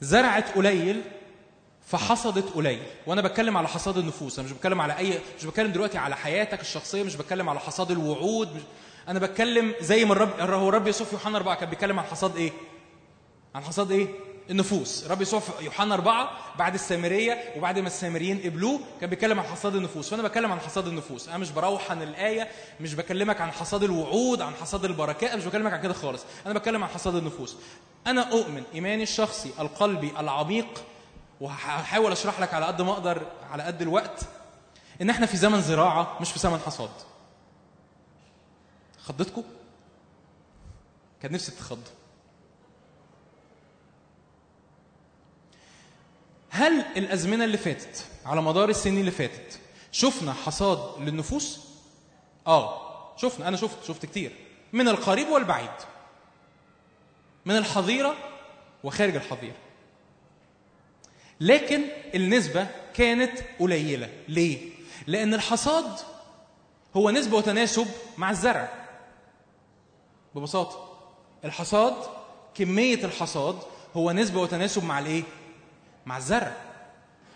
زرعت 0.00 0.54
قليل 0.54 1.02
فحصدت 1.86 2.54
قليل. 2.54 2.82
وأنا 3.06 3.22
بتكلم 3.22 3.56
على 3.56 3.68
حصاد 3.68 3.96
النفوس 3.98 4.38
أنا 4.38 4.48
مش 4.48 4.54
بتكلم 4.54 4.80
على 4.80 4.98
اي 4.98 5.20
مش 5.38 5.44
بتكلم 5.44 5.72
دلوقتي 5.72 5.98
على 5.98 6.16
حياتك 6.16 6.60
الشخصية 6.60 7.02
مش 7.02 7.16
بتكلم 7.16 7.48
على 7.48 7.60
حصاد 7.60 7.90
الوعود. 7.90 8.62
أنا 9.08 9.18
بتكلم 9.18 9.74
زي 9.80 10.04
ما 10.04 10.12
الرب 10.12 10.40
هو 10.40 10.68
الرب 10.68 10.86
يسوع 10.86 11.06
في 11.06 11.14
يوحنا 11.14 11.36
أربعة 11.36 11.54
كان 11.56 11.70
بيتكلم 11.70 11.98
عن 11.98 12.06
حصاد 12.06 12.36
إيه؟ 12.36 12.52
عن 13.54 13.62
حصاد 13.64 13.90
إيه؟ 13.92 14.08
النفوس. 14.50 15.04
الرب 15.04 15.22
يسوع 15.22 15.40
في 15.40 15.64
يوحنا 15.64 15.94
أربعة 15.94 16.30
بعد 16.58 16.74
السامرية 16.74 17.52
وبعد 17.56 17.78
ما 17.78 17.86
السامريين 17.86 18.38
قبلوه 18.42 18.80
كان 19.00 19.10
بيتكلم 19.10 19.40
عن 19.40 19.46
حصاد 19.46 19.74
النفوس. 19.74 20.10
فأنا 20.10 20.22
بتكلم 20.22 20.52
عن 20.52 20.60
حصاد 20.60 20.86
النفوس. 20.86 21.28
أنا 21.28 21.38
مش 21.38 21.50
بروح 21.50 21.90
عن 21.90 22.02
الآية 22.02 22.48
مش 22.80 22.94
بكلمك 22.94 23.40
عن 23.40 23.50
حصاد 23.50 23.82
الوعود 23.82 24.40
عن 24.42 24.54
حصاد 24.54 24.84
البركات 24.84 25.30
أنا 25.30 25.38
مش 25.38 25.44
بكلمك 25.44 25.72
عن 25.72 25.82
كده 25.82 25.92
خالص. 25.92 26.22
أنا 26.46 26.54
بتكلم 26.54 26.82
عن 26.82 26.88
حصاد 26.88 27.14
النفوس. 27.14 27.56
أنا 28.06 28.32
أؤمن 28.32 28.62
إيماني 28.74 29.02
الشخصي 29.02 29.52
القلبي 29.58 30.12
العميق 30.18 30.84
وهحاول 31.40 32.12
أشرح 32.12 32.40
لك 32.40 32.54
على 32.54 32.66
قد 32.66 32.82
ما 32.82 32.92
أقدر 32.92 33.26
على 33.50 33.62
قد 33.62 33.82
الوقت 33.82 34.20
إن 35.02 35.10
إحنا 35.10 35.26
في 35.26 35.36
زمن 35.36 35.62
زراعة 35.62 36.18
مش 36.20 36.32
في 36.32 36.38
زمن 36.38 36.58
حصاد. 36.58 36.90
خضتكم 39.04 39.42
كان 41.22 41.32
نفسي 41.32 41.50
تتخض 41.50 41.80
هل 46.50 46.80
الأزمنة 46.96 47.44
اللي 47.44 47.58
فاتت 47.58 48.04
على 48.26 48.42
مدار 48.42 48.68
السنين 48.68 49.00
اللي 49.00 49.10
فاتت 49.10 49.58
شفنا 49.92 50.32
حصاد 50.32 51.02
للنفوس؟ 51.02 51.60
آه 52.46 52.88
شفنا 53.16 53.48
أنا 53.48 53.56
شفت 53.56 53.84
شفت 53.84 54.06
كتير. 54.06 54.32
من 54.72 54.88
القريب 54.88 55.28
والبعيد. 55.28 55.70
من 57.44 57.56
الحظيرة 57.56 58.14
وخارج 58.84 59.16
الحظيره 59.16 59.56
لكن 61.40 61.82
النسبة 62.14 62.66
كانت 62.94 63.38
قليلة. 63.58 64.08
ليه؟ 64.28 64.70
لأن 65.06 65.34
الحصاد 65.34 65.92
هو 66.96 67.10
نسبة 67.10 67.36
وتناسب 67.36 67.86
مع 68.18 68.30
الزرع. 68.30 68.86
ببساطة 70.34 70.98
الحصاد 71.44 71.94
كمية 72.54 73.04
الحصاد 73.04 73.58
هو 73.96 74.12
نسبة 74.12 74.40
وتناسب 74.40 74.84
مع 74.84 74.98
الإيه؟ 74.98 75.22
مع 76.08 76.16
الزرع. 76.16 76.52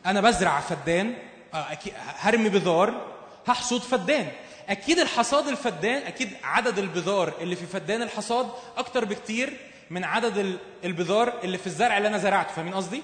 أنا 0.06 0.20
بزرع 0.20 0.60
فدان 0.60 1.14
آه، 1.54 1.78
هرمي 2.18 2.48
بذار 2.48 3.06
هحصد 3.46 3.80
فدان. 3.80 4.28
أكيد 4.68 4.98
الحصاد 4.98 5.48
الفدان 5.48 6.02
أكيد 6.06 6.30
عدد 6.44 6.78
البذار 6.78 7.32
اللي 7.40 7.56
في 7.56 7.66
فدان 7.66 8.02
الحصاد 8.02 8.48
أكتر 8.76 9.04
بكتير 9.04 9.56
من 9.90 10.04
عدد 10.04 10.38
ال- 10.38 10.58
البذار 10.84 11.32
اللي 11.44 11.58
في 11.58 11.66
الزرع 11.66 11.96
اللي 11.96 12.08
أنا 12.08 12.18
زرعته 12.18 12.52
فاهمين 12.54 12.74
قصدي؟ 12.74 13.02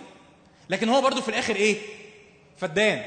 لكن 0.71 0.89
هو 0.89 1.01
برضو 1.01 1.21
في 1.23 1.29
الآخر 1.29 1.57
إيه؟ 1.57 1.77
فدان. 2.59 3.03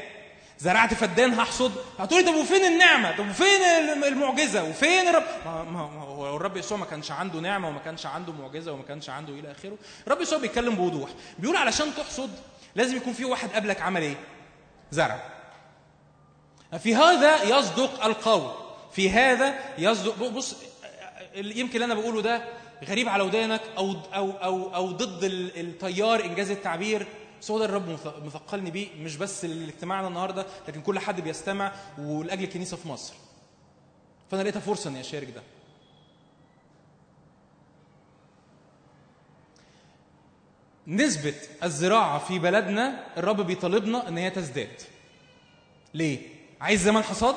زرعت 0.59 0.93
فدان 0.93 1.33
هحصد. 1.33 1.71
هتقولي 1.99 2.23
طب 2.25 2.35
وفين 2.35 2.65
النعمة؟ 2.65 3.17
طب 3.17 3.29
وفين 3.29 3.61
المعجزة؟ 4.03 4.63
وفين 4.63 5.07
الرب 5.07 5.23
ما 5.45 5.81
هو 6.03 6.35
الرب 6.35 6.57
يسوع 6.57 6.77
ما 6.77 6.85
كانش 6.85 7.11
عنده 7.11 7.39
نعمة 7.39 7.67
وما 7.67 7.79
كانش 7.79 8.05
عنده 8.05 8.33
معجزة 8.33 8.71
وما 8.71 8.83
كانش 8.83 9.09
عنده 9.09 9.33
إلى 9.33 9.51
آخره. 9.51 9.77
الرب 10.07 10.21
يسوع 10.21 10.39
بيتكلم 10.39 10.75
بوضوح. 10.75 11.09
بيقول 11.39 11.55
علشان 11.55 11.87
تحصد 11.97 12.29
لازم 12.75 12.97
يكون 12.97 13.13
في 13.13 13.25
واحد 13.25 13.49
قبلك 13.49 13.81
عمل 13.81 14.01
إيه؟ 14.01 14.15
زرع. 14.91 15.21
في 16.79 16.95
هذا 16.95 17.43
يصدق 17.43 18.05
القول. 18.05 18.51
في 18.91 19.09
هذا 19.09 19.53
يصدق 19.77 20.27
بص 20.27 20.55
يمكن 21.35 21.73
اللي 21.75 21.85
أنا 21.85 21.93
بقوله 21.93 22.21
ده 22.21 22.43
غريب 22.85 23.09
على 23.09 23.23
ودانك 23.23 23.61
أو 23.77 23.93
أو 24.15 24.31
أو 24.31 24.75
أو 24.75 24.91
ضد 24.91 25.23
ال- 25.23 25.59
التيار 25.59 26.25
إنجاز 26.25 26.51
التعبير. 26.51 27.07
بس 27.41 27.51
هو 27.51 27.59
ده 27.59 27.65
الرب 27.65 27.89
مث- 27.89 28.23
مثقلني 28.25 28.71
بيه 28.71 28.87
مش 28.99 29.15
بس 29.17 29.45
لاجتماعنا 29.45 30.07
النهارده 30.07 30.45
لكن 30.67 30.81
كل 30.81 30.99
حد 30.99 31.21
بيستمع 31.21 31.71
ولأجل 31.97 32.43
الكنيسة 32.43 32.77
في 32.77 32.87
مصر. 32.87 33.13
فأنا 34.31 34.41
لقيتها 34.41 34.59
فرصة 34.59 34.89
إني 34.89 34.99
أشارك 34.99 35.27
ده. 35.29 35.41
نسبة 40.87 41.33
الزراعة 41.63 42.19
في 42.19 42.39
بلدنا 42.39 43.03
الرب 43.17 43.41
بيطالبنا 43.41 44.07
إن 44.07 44.17
هي 44.17 44.29
تزداد 44.29 44.81
ليه؟ 45.93 46.19
عايز 46.61 46.81
زمن 46.81 47.03
حصاد؟ 47.03 47.35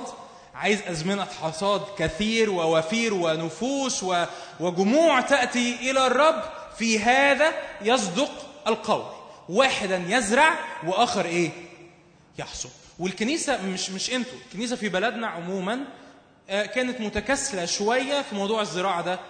عايز 0.54 0.82
أزمنة 0.82 1.24
حصاد 1.24 1.82
كثير 1.98 2.50
ووفير 2.50 3.14
ونفوس. 3.14 4.04
وجموع 4.60 5.20
تأتي 5.20 5.90
إلى 5.90 6.06
الرب 6.06 6.42
في 6.78 6.98
هذا 6.98 7.52
يصدق 7.82 8.30
القول 8.66 9.04
واحدا 9.48 10.04
يزرع 10.08 10.58
وآخر 10.86 11.24
إيه؟ 11.24 11.50
يحصد 12.38 12.70
والكنيسة 12.98 13.62
مش 13.66 13.90
مش 13.90 14.10
أنتوا 14.12 14.38
الكنيسة 14.46 14.76
في 14.76 14.88
بلدنا 14.88 15.26
عموما 15.26 15.80
آه، 16.50 16.66
كانت 16.66 17.00
متكاسلة 17.00 17.64
شوية 17.64 18.22
في 18.22 18.34
موضوع 18.34 18.60
الزراعة 18.62 19.02
ده 19.02 19.20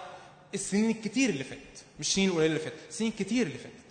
السنين 0.53 0.89
الكتير 0.89 1.29
اللي 1.29 1.43
فاتت 1.43 1.83
مش 1.99 2.07
السنين 2.07 2.29
القليلة 2.29 2.47
اللي 2.55 2.59
فاتت 2.59 2.79
السنين 2.89 3.11
الكتير 3.11 3.47
اللي 3.47 3.57
فاتت 3.57 3.84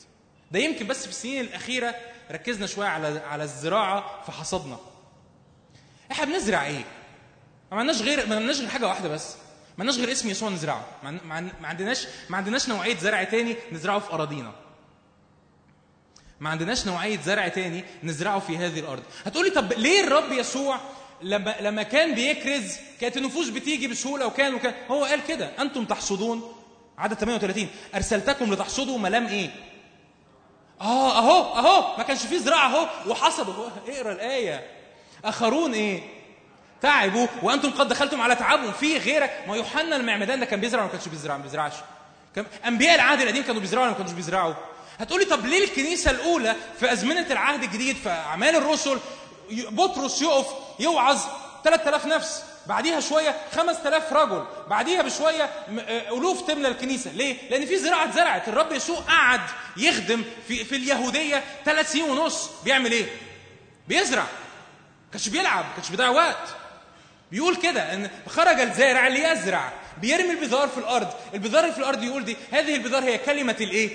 ده 0.54 0.60
يمكن 0.60 0.86
بس 0.86 1.02
في 1.02 1.08
السنين 1.10 1.40
الأخيرة 1.40 1.94
ركزنا 2.30 2.66
شوية 2.66 2.86
على 2.88 3.18
على 3.18 3.44
الزراعة 3.44 4.22
في 4.26 4.32
حصادنا 4.32 4.78
إحنا 6.12 6.24
بنزرع 6.24 6.66
إيه؟ 6.66 6.84
ما 7.72 7.78
عندناش 7.78 8.02
غير 8.02 8.26
ما 8.26 8.36
عندناش 8.36 8.60
غير 8.60 8.68
حاجة 8.68 8.86
واحدة 8.86 9.08
بس. 9.08 9.34
ما 9.78 9.84
عندناش 9.84 9.98
غير 9.98 10.12
اسم 10.12 10.28
يسوع 10.30 10.48
نزرعه. 10.48 10.86
ما 11.02 11.08
عن- 11.08 11.20
ما 11.24 11.34
عن- 11.34 11.50
ما 11.62 11.68
عندناش 11.68 12.06
ما 12.28 12.36
عندناش 12.36 12.68
نوعية 12.68 12.96
زرع 12.96 13.24
تاني 13.24 13.56
نزرعه 13.72 13.98
في 13.98 14.12
أراضينا. 14.12 14.52
ما 16.40 16.50
عندناش 16.50 16.86
نوعية 16.86 17.20
زرع 17.20 17.48
تاني 17.48 17.84
نزرعه 18.02 18.38
في 18.38 18.56
هذه 18.56 18.80
الأرض. 18.80 19.02
هتقولي 19.24 19.50
طب 19.50 19.72
ليه 19.72 20.04
الرب 20.04 20.32
يسوع 20.32 20.80
لما 21.22 21.54
لما 21.60 21.82
كان 21.82 22.14
بيكرز 22.14 22.76
كانت 23.00 23.16
النفوس 23.16 23.48
بتيجي 23.48 23.88
بسهولة 23.88 24.26
وكان 24.26 24.54
وكان 24.54 24.74
هو 24.90 25.04
قال 25.04 25.20
كده 25.28 25.62
أنتم 25.62 25.84
تحصدون. 25.84 26.52
عدد 26.98 27.16
38 27.16 27.68
أرسلتكم 27.94 28.52
لتحصدوا 28.52 28.98
ما 28.98 29.08
لم 29.08 29.26
إيه؟ 29.26 29.50
آه 30.84 31.18
اهو 31.18 31.58
اهو 31.58 31.96
ما 31.98 32.02
كانش 32.04 32.22
فيه 32.26 32.38
زراعة 32.38 32.66
اهو 32.66 32.88
وحصدوا 33.06 33.54
اهو 33.54 33.68
اقرأ 33.88 34.12
الآية. 34.12 34.66
أخرون 35.24 35.74
إيه؟ 35.74 36.02
تعبوا 36.82 37.26
وأنتم 37.42 37.70
قد 37.70 37.88
دخلتم 37.88 38.20
على 38.20 38.34
تعبهم 38.34 38.72
في 38.72 38.98
غيرك. 38.98 39.44
ما 39.48 39.56
يوحنا 39.56 39.96
المعمدان 39.96 40.40
ده 40.40 40.46
كان 40.46 40.60
بيزرع 40.60 40.80
ولا 40.82 40.92
ما 40.92 40.98
كانش 40.98 41.08
بيزرع؟ 41.08 41.36
ما 41.36 41.42
بيزرعش. 41.42 41.72
كان 42.36 42.46
أنبياء 42.66 42.94
العهد 42.94 43.20
القديم 43.20 43.42
كانوا 43.42 43.60
بيزرعوا 43.60 43.84
ولا 43.84 43.92
ما 43.92 43.98
كانوش 43.98 44.12
بيزرعوا؟ 44.12 44.54
هتقولي 44.98 45.24
طب 45.24 45.46
ليه 45.46 45.64
الكنيسة 45.64 46.10
الأولى 46.10 46.54
في 46.80 46.92
أزمنة 46.92 47.26
العهد 47.30 47.62
الجديد 47.62 47.96
في 47.96 48.08
أعمال 48.08 48.56
الرسل 48.56 48.98
بطرس 49.50 50.22
يقف 50.22 50.46
يوعظ 50.80 51.18
3000 51.64 52.06
نفس؟ 52.06 52.42
بعديها 52.66 53.00
شوية 53.00 53.36
5000 53.56 54.12
رجل 54.12 54.44
بعديها 54.68 55.02
بشوية 55.02 55.50
م- 55.68 55.78
آه، 55.78 56.08
ألوف 56.18 56.40
تملى 56.46 56.68
الكنيسة. 56.68 57.10
ليه؟ 57.12 57.36
لأن 57.50 57.66
في 57.66 57.76
زراعة 57.78 58.04
اتزرعت 58.04 58.48
الرب 58.48 58.72
يسوع 58.72 58.98
قعد 59.00 59.40
يخدم 59.76 60.24
في 60.48 60.64
في 60.64 60.76
اليهودية 60.76 61.44
ثلاث 61.64 61.92
سنين 61.92 62.04
ونص. 62.10 62.50
بيعمل 62.64 62.92
إيه؟ 62.92 63.06
بيزرع. 63.88 64.24
كانش 65.12 65.28
بيلعب 65.28 65.64
كانش 65.76 65.90
بيضيع 65.90 66.08
وقت. 66.08 66.48
بيقول 67.32 67.56
كده 67.56 67.94
إن 67.94 68.10
خرج 68.28 68.60
الزارع 68.60 69.08
ليزرع. 69.08 69.72
بيرمي 70.00 70.30
البذار 70.30 70.68
في 70.68 70.78
الأرض. 70.78 71.08
البذار 71.34 71.72
في 71.72 71.78
الأرض 71.78 72.02
يقول 72.02 72.24
دي 72.24 72.36
هذه 72.52 72.74
البذار 72.74 73.04
هي 73.04 73.18
كلمة 73.18 73.56
الإيه؟ 73.60 73.90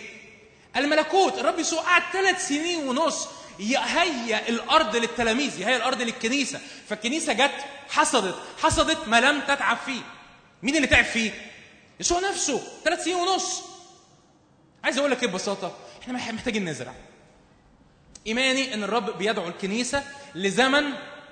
الملكوت. 0.78 1.38
الرب 1.40 1.60
يسوع 1.60 1.82
قعد 1.82 2.04
ثلاث 2.14 2.48
سنين 2.48 2.88
ونص 2.88 3.28
يهيئ 3.60 4.50
الأرض 4.50 4.96
للتلاميذ 4.96 5.60
يهيئ 5.62 5.76
الأرض 5.76 6.02
للكنيسة. 6.02 6.60
فالكنيسة 6.90 7.34
جت 7.34 7.52
حصدت. 7.90 8.36
حصدت 8.62 9.08
ما 9.08 9.20
لم 9.22 9.42
تتعب 9.42 9.78
فيه. 9.86 10.02
مين 10.64 10.76
اللي 10.76 10.88
تعب 10.88 11.06
فيه؟ 11.06 11.32
يسوع 12.00 12.20
نفسه. 12.30 12.62
ثلاث 12.84 13.04
سنين 13.04 13.16
ونص. 13.16 13.62
عايز 14.84 14.98
أقول 14.98 15.12
لك 15.12 15.26
ببساطة؟ 15.26 15.78
إحنا 16.02 16.14
مح- 16.14 16.32
محتاجين 16.32 16.70
نزرع. 16.70 16.94
إيماني 18.28 18.74
إن 18.74 18.84
الرب 18.84 19.18
بيدعو 19.18 19.48
الكنيسة 19.48 20.04
لزمن 20.36 20.84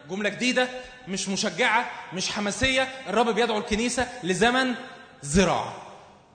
جملة 0.10 0.30
جديدة 0.30 0.70
مش 1.08 1.30
مشجعة 1.30 1.92
مش 2.14 2.32
حماسية. 2.32 2.84
الرب 3.10 3.30
بيدعو 3.30 3.58
الكنيسة 3.58 4.08
لزمن 4.24 4.76
زراعة. 5.22 5.87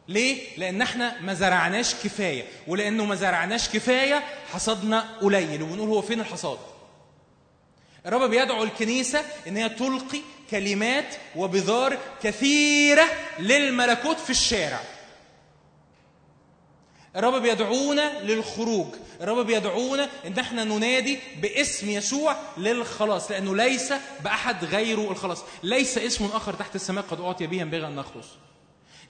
ليه؟ 0.09 0.59
لأن 0.59 0.83
إحنا 0.83 1.21
ما 1.21 1.35
زرعناش 1.35 1.95
كفاية. 1.95 2.45
ولأنه 2.67 3.05
ما 3.05 3.15
زرعناش 3.15 3.69
كفاية 3.69 4.25
حصدنا 4.53 5.19
قليل. 5.21 5.63
وبنقول 5.63 5.89
هو 5.89 6.03
فين 6.03 6.21
الحصاد؟ 6.21 6.59
الرب 8.07 8.31
بيدعو 8.31 8.63
الكنيسة 8.63 9.25
إن 9.47 9.57
هي 9.57 9.69
تلقي 9.69 10.21
كلمات 10.51 11.15
وبذار 11.37 11.99
كثيرة 12.23 13.05
للملكوت 13.39 14.19
في 14.21 14.31
الشارع. 14.31 14.81
الرب 17.17 17.43
بيدعونا 17.43 18.21
للخروج. 18.23 18.87
الرب 19.21 19.47
بيدعونا 19.47 20.09
إن 20.27 20.39
إحنا 20.39 20.65
ننادي 20.65 21.19
باسم 21.43 21.91
يسوع 21.91 22.37
للخلاص 22.57 23.31
لأنه 23.31 23.57
ليس 23.57 23.93
بأحد 24.25 24.65
غيره 24.65 25.11
الخلاص. 25.11 25.45
ليس 25.63 25.99
اسم 25.99 26.25
آخر 26.25 26.55
تحت 26.55 26.75
السماء 26.75 27.05
قد 27.05 27.21
أعطي 27.21 27.47
به 27.47 27.57
ينبغي 27.57 27.87
أن 27.87 27.97
نخلص. 27.97 28.27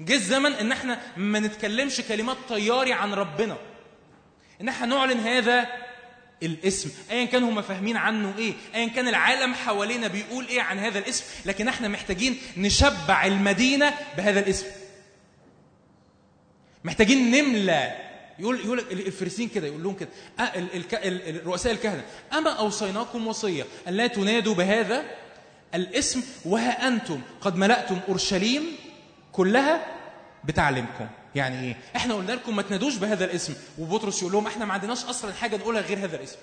جه 0.04 0.14
الزمن 0.14 0.52
إن 0.52 0.72
إحنا 0.72 1.00
ما 1.16 1.40
نتكلمش 1.40 2.00
كلمات 2.00 2.36
طياري 2.48 2.92
عن 2.92 3.14
ربنا. 3.14 3.56
إن 4.60 4.68
إحنا 4.68 4.86
نعلن 4.86 5.18
هذا 5.20 5.66
الاسم 6.42 6.90
ايا 7.10 7.24
كان 7.24 7.42
هم 7.42 7.62
فاهمين 7.62 7.96
عنه 7.96 8.34
إيه 8.38 8.52
ايا 8.74 8.88
كان 8.88 9.08
العالم 9.08 9.54
حوالينا 9.54 10.06
بيقول 10.08 10.46
إيه 10.46 10.60
عن 10.60 10.78
هذا 10.78 10.98
الاسم 10.98 11.24
لكن 11.46 11.68
إحنا 11.68 11.88
محتاجين 11.88 12.38
نشبع 12.56 13.26
المدينة 13.26 13.94
بهذا 14.16 14.40
الاسم. 14.40 14.66
محتاجين 16.84 17.30
نملى 17.30 17.92
يقول 18.38 18.60
يقول 18.60 18.78
الفريسين 18.78 19.48
كده 19.48 19.66
يقول 19.66 19.82
لهم 19.82 19.94
كده 19.96 20.08
أه 20.40 20.68
رؤساء 21.44 21.72
الكهنة 21.72 22.04
أما 22.32 22.50
أوصيناكم 22.50 23.26
وصية 23.26 23.64
ان 23.88 23.94
لا 23.94 24.06
تنادوا 24.06 24.54
بهذا 24.54 25.04
الاسم 25.74 26.22
وها 26.44 26.88
أنتم 26.88 27.20
قد 27.40 27.56
ملأتم 27.56 28.00
أورشليم 28.08 28.62
كلها 29.32 29.86
بتعليمكم 30.44 31.08
يعني 31.34 31.60
إيه؟ 31.60 31.76
إحنا 31.96 32.14
قلنا 32.14 32.32
لكم 32.32 32.56
ما 32.56 32.62
تنادوش 32.62 32.96
بهذا 32.96 33.24
الاسم. 33.24 33.54
وبطرس 33.78 34.22
يقول 34.22 34.32
لهم 34.32 34.46
إحنا 34.46 34.64
ما 34.64 34.72
عندناش 34.72 35.04
أصلا 35.04 35.32
حاجة 35.32 35.56
نقولها 35.56 35.80
غير 35.80 35.98
هذا 35.98 36.16
الاسم. 36.16 36.38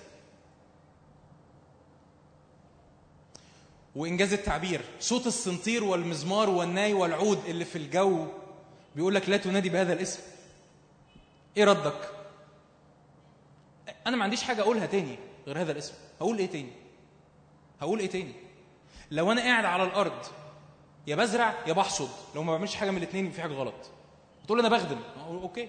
وإنجاز 3.95 4.34
التعبير. 4.34 4.82
صوت 4.99 5.28
السنطير 5.28 5.84
والمزمار 5.84 6.49
والناي 6.49 6.94
والعود 6.94 7.45
اللي 7.45 7.66
في 7.66 7.78
الجو 7.78 8.28
بيقول 8.95 9.16
لك 9.16 9.30
لا 9.30 9.38
تنادي 9.38 9.70
بهذا 9.70 9.94
الاسم. 9.94 10.20
إيه 11.57 11.66
ردك؟ 11.66 12.10
أنا 14.07 14.18
ما 14.18 14.24
عنديش 14.24 14.44
حاجة 14.44 14.61
أقولها 14.61 14.86
تاني 14.86 15.18
غير 15.48 15.61
هذا 15.61 15.72
الاسم. 15.72 15.94
هقول 16.22 16.38
إيه 16.38 16.49
تاني؟ 16.49 16.72
هقول 17.82 17.99
إيه 17.99 18.10
تاني؟ 18.10 18.34
لو 19.11 19.32
أنا 19.32 19.41
قاعد 19.41 19.66
على 19.66 19.84
الأرض 19.84 20.26
يا 21.10 21.15
بزرع 21.15 21.53
يا 21.68 21.73
بحصد. 21.73 22.10
لو 22.36 22.44
ما 22.44 22.52
بعملش 22.53 22.76
حاجة 22.76 22.91
من 22.91 22.98
الاثنين 22.98 23.31
في 23.31 23.41
حاجة 23.41 23.53
غلط. 23.53 23.73
تقول 24.45 24.60
أنا 24.60 24.69
بخدم. 24.69 24.99
أوكي. 25.27 25.68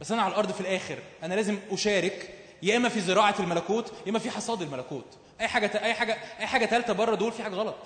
بس 0.00 0.12
أنا 0.12 0.22
على 0.22 0.32
الأرض 0.32 0.52
في 0.52 0.60
الآخر 0.60 0.98
أنا 1.22 1.34
لازم 1.34 1.58
أشارك 1.70 2.34
يا 2.62 2.76
إما 2.76 2.88
في 2.88 3.00
زراعة 3.00 3.34
الملكوت 3.40 3.92
يا 4.06 4.10
إما 4.10 4.18
في 4.18 4.30
حصاد 4.30 4.62
الملكوت. 4.62 5.04
أي 5.40 5.48
حاجة 5.48 5.84
أي 5.84 5.94
حاجة 5.94 6.12
أي 6.40 6.46
حاجة 6.46 6.66
ثالثه 6.66 6.92
بره 6.92 7.14
دول 7.14 7.32
في 7.32 7.42
حاجة 7.42 7.54
غلط. 7.54 7.76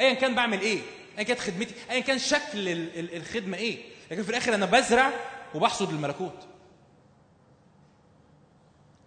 ايا 0.00 0.14
كان 0.14 0.34
بعمل 0.34 0.60
إيه؟ 0.60 0.78
ايا 1.18 1.22
كانت 1.24 1.40
خدمتي 1.40 1.74
ايا 1.90 2.00
كان 2.00 2.18
شكل 2.18 2.68
ال- 2.68 2.98
ال- 2.98 3.16
الخدمة 3.16 3.56
إيه. 3.56 3.78
لكن 4.10 4.22
في 4.22 4.30
الآخر 4.30 4.54
أنا 4.54 4.66
بزرع 4.66 5.10
وبحصد 5.54 5.90
الملكوت. 5.90 6.46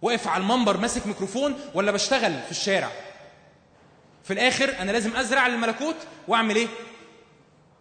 واقف 0.02 0.28
على 0.28 0.42
المنبر 0.42 0.76
ماسك 0.76 1.06
ميكروفون 1.06 1.54
ولا 1.74 1.92
بشتغل 1.92 2.38
في 2.42 2.50
الشارع؟ 2.50 2.90
في 4.30 4.34
الآخر 4.34 4.78
أنا 4.78 4.92
لازم 4.92 5.16
ازرع 5.16 5.46
الملكوت 5.46 5.96
واعمل 6.28 6.56
إيه؟ 6.56 6.66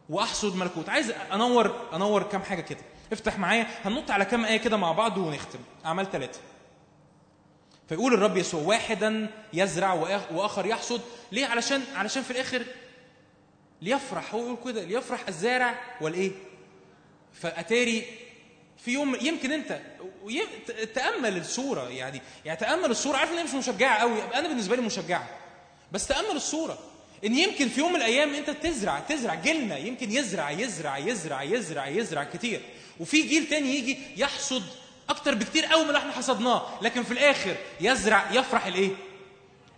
واحصد 0.09 0.55
ملكوت. 0.55 0.89
عايز 0.89 1.11
انور 1.33 1.87
انور 1.93 2.23
كام 2.23 2.41
حاجة 2.41 2.61
كده. 2.61 2.79
افتح 3.11 3.39
معايا. 3.39 3.67
هننط 3.85 4.11
على 4.11 4.25
كام 4.25 4.45
آية 4.45 4.57
كده 4.57 4.77
مع 4.77 4.91
بعض 4.91 5.17
ونختم. 5.17 5.59
أعمال 5.85 6.11
ثلاثة 6.11 6.39
فيقول 7.89 8.13
الرب 8.13 8.37
يسوع 8.37 8.61
واحدا 8.61 9.29
يزرع 9.53 9.93
وآخر 10.31 10.65
يحصد. 10.65 11.01
ليه؟ 11.31 11.45
علشان 11.45 11.83
علشان 11.95 12.23
في 12.23 12.31
الآخر 12.31 12.65
ليفرح. 13.81 14.33
هو 14.33 14.39
يقول 14.45 14.57
كده 14.65 14.83
ليفرح 14.83 15.27
الزارع 15.27 15.79
والإيه؟ 16.01 16.31
فأتاري 17.33 18.05
في 18.77 18.91
يوم 18.91 19.15
يمكن 19.21 19.51
أنت 19.51 19.81
تأمل 20.93 21.37
الصورة 21.37 21.89
يعني. 21.89 22.21
يعني 22.45 22.59
تأمل 22.59 22.91
الصورة. 22.91 23.17
عارف 23.17 23.31
إن 23.31 23.37
هي 23.37 23.43
مش 23.43 23.53
مشجعة 23.53 23.97
قوي 23.97 24.23
أنا 24.33 24.47
بالنسبة 24.47 24.75
لي 24.75 24.81
مشجعة. 24.81 25.38
بس 25.91 26.07
تأمل 26.07 26.35
الصورة. 26.35 26.77
إن 27.25 27.37
يمكن 27.37 27.69
في 27.69 27.79
يوم 27.79 27.89
من 27.89 27.95
الأيام 27.95 28.33
أنت 28.33 28.49
تزرع 28.49 28.99
تزرع 28.99 29.35
جيلنا 29.35 29.77
يمكن 29.77 30.11
يزرع 30.11 30.51
يزرع 30.51 30.97
يزرع 30.97 31.43
يزرع 31.43 31.87
يزرع 31.87 32.23
كتير. 32.23 32.61
وفي 32.99 33.21
جيل 33.21 33.47
تاني 33.49 33.75
يجي 33.75 33.97
يحصد 34.17 34.63
أكتر 35.09 35.35
بكتير 35.35 35.65
قوي 35.65 35.81
من 35.81 35.87
اللي 35.87 35.99
إحنا 35.99 36.11
حصدناه. 36.11 36.63
لكن 36.81 37.03
في 37.03 37.11
الآخر 37.11 37.55
يزرع 37.81 38.31
يفرح 38.31 38.65
الإيه؟ 38.65 38.91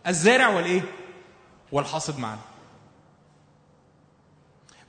الزارع 0.08 0.50
والإيه؟ 0.50 0.82
والحاصد 1.72 2.20
معا 2.20 2.40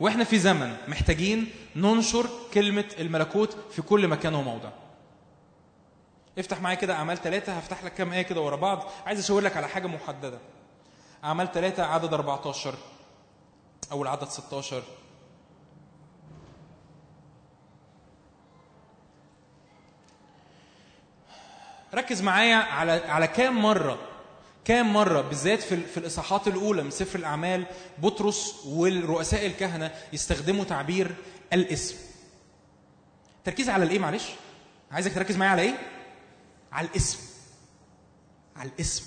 وإحنا 0.01 0.25
في 0.25 0.39
زمن 0.39 0.77
محتاجين 0.89 1.51
ننشر 1.77 2.27
كلمة 2.55 2.85
الملكوت 2.99 3.57
في 3.73 3.83
كل 3.83 4.09
مكان 4.09 4.35
وموضع. 4.35 4.71
افتح 6.39 6.61
معايا 6.61 6.77
كده 6.77 6.95
أعمال 6.95 7.19
ثلاثة 7.19 7.53
هفتح 7.53 7.85
لك 7.85 7.95
كام 7.95 8.13
آية 8.13 8.23
كده 8.23 8.41
ورا 8.41 8.57
بعض. 8.57 8.91
عايز 9.07 9.19
أشاور 9.19 9.41
لك 9.41 9.57
على 9.57 9.69
حاجة 9.69 9.87
محددة. 9.87 10.39
أعمال 11.25 11.53
ثلاثة 11.53 11.83
عدد 11.83 12.15
14 12.15 12.75
أو 13.93 14.03
العدد 14.03 14.29
16 14.29 14.83
ركز 21.95 22.23
معايا 22.23 22.57
على 22.57 22.93
على 22.93 23.27
كام 23.27 23.63
مرة 23.63 23.99
كام 24.65 24.93
مرة 24.93 25.21
بالذات 25.21 25.61
في 25.63 25.77
في 25.81 25.97
الإصحاحات 25.99 26.49
الأولى 26.49 26.83
من 26.83 26.91
سفر 26.91 27.19
الأعمال 27.19 27.67
بطرس 27.99 28.67
والرؤساء 28.67 29.47
الكهنة 29.47 29.95
يستخدموا 30.13 30.65
تعبير 30.65 31.15
الاسم. 31.53 31.97
تركيز 33.45 33.69
على 33.69 33.85
الإيه 33.85 33.99
معلش؟ 33.99 34.29
عايزك 34.91 35.15
تركز 35.15 35.37
معايا 35.37 35.53
على 35.53 35.63
إيه؟ 35.63 35.75
على 36.73 36.89
الاسم. 36.89 37.19
على 38.57 38.71
الاسم. 38.71 39.05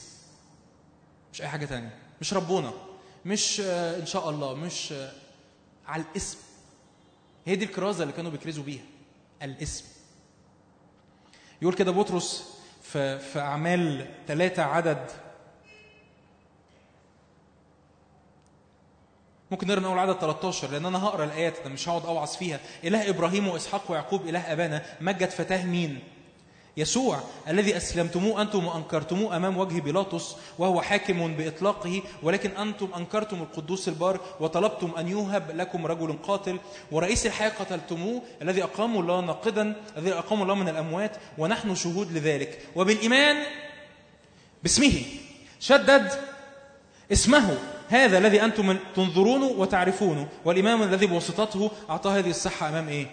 مش 1.34 1.42
أي 1.42 1.48
حاجة 1.48 1.66
تانية، 1.66 1.98
مش 2.22 2.34
ربنا، 2.34 2.74
مش 3.26 3.62
آه، 3.66 4.00
إن 4.00 4.06
شاء 4.06 4.30
الله، 4.30 4.54
مش 4.56 4.92
آه، 4.92 5.12
على 5.88 6.04
الاسم. 6.12 6.38
هي 7.46 7.56
دي 7.56 7.66
الكرازة 7.66 8.04
اللي 8.04 8.14
كانوا 8.14 8.32
بيكرزوا 8.32 8.64
بيها. 8.64 8.84
الاسم. 9.44 9.86
يقول 11.62 11.74
كده 11.74 11.92
بطرس 11.92 12.60
في 12.82 13.20
في 13.20 13.40
أعمال 13.40 14.08
ثلاثة 14.28 14.64
عدد 14.64 15.12
ممكن 19.52 19.68
نقرا 19.68 19.80
من 19.80 19.86
اول 19.86 20.00
عدد 20.00 20.14
13 20.20 20.72
لأن 20.72 20.86
أنا 20.86 21.04
هقرأ 21.04 21.24
الايات 21.26 21.60
أنا 21.60 21.74
مش 21.74 21.90
هقعد 21.90 22.06
أوعظ 22.06 22.36
فيها 22.36 22.60
إله 22.84 23.10
إبراهيم 23.10 23.48
وإسحاق 23.48 23.92
ويعقوب 23.92 24.28
إله 24.28 24.40
أبانا 24.54 24.86
مجد 25.02 25.30
فتاة 25.30 25.66
مين 25.66 26.00
يسوع 26.78 27.20
الذي 27.48 27.78
أسلمتموه 27.78 28.42
أنتم 28.42 28.66
وأنكرتموه 28.66 29.36
أمام 29.36 29.58
وجه 29.58 29.82
بيلاطس 29.82 30.36
وهو 30.60 30.82
حاكم 30.82 31.36
بإطلاقه 31.36 32.02
ولكن 32.24 32.50
أنتم 32.50 32.88
أنكرتم 32.98 33.38
القدوس 33.42 33.88
البار 33.88 34.20
وطلبتم 34.40 34.92
أن 34.98 35.08
يوهب 35.08 35.52
لكم 35.56 35.86
رجل 35.86 36.16
قاتل 36.28 36.60
ورئيس 36.92 37.26
الحياة 37.26 37.50
قتلتموه 37.50 38.22
الذي 38.42 38.64
اقامه 38.64 39.00
الله 39.00 39.22
ناقدا 39.22 39.76
الذي 39.98 40.14
اقامه 40.14 40.44
الله 40.44 40.56
من 40.56 40.70
الأموات 40.70 41.12
ونحن 41.38 41.76
شهود 41.76 42.12
لذلك. 42.12 42.60
وبالإيمان 42.76 43.44
باسمه 44.64 45.02
شدد 45.60 46.12
اسمه 47.12 47.58
هذا 47.90 48.18
الذي 48.18 48.44
أنتم 48.44 48.78
تنظرونه 48.96 49.46
وتعرفونه 49.46 50.28
والإمام 50.46 50.84
الذي 50.84 51.06
بواسطته 51.06 51.72
أعطاه 51.90 52.18
هذه 52.18 52.30
الصحة 52.30 52.70
أمام 52.70 52.88
إيه؟ 52.90 53.08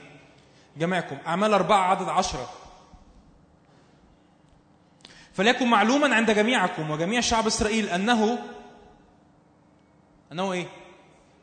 جميعكم. 0.76 1.16
أعمال 1.26 1.52
أربعة 1.52 1.90
عدد 1.90 2.08
عشرة. 2.08 2.50
فليكن 5.34 5.66
معلوما 5.66 6.14
عند 6.14 6.30
جميعكم 6.30 6.90
وجميع 6.90 7.20
شعب 7.20 7.46
إسرائيل 7.46 7.88
أنه 7.88 8.38
أنه 10.32 10.52
إيه؟ 10.52 10.66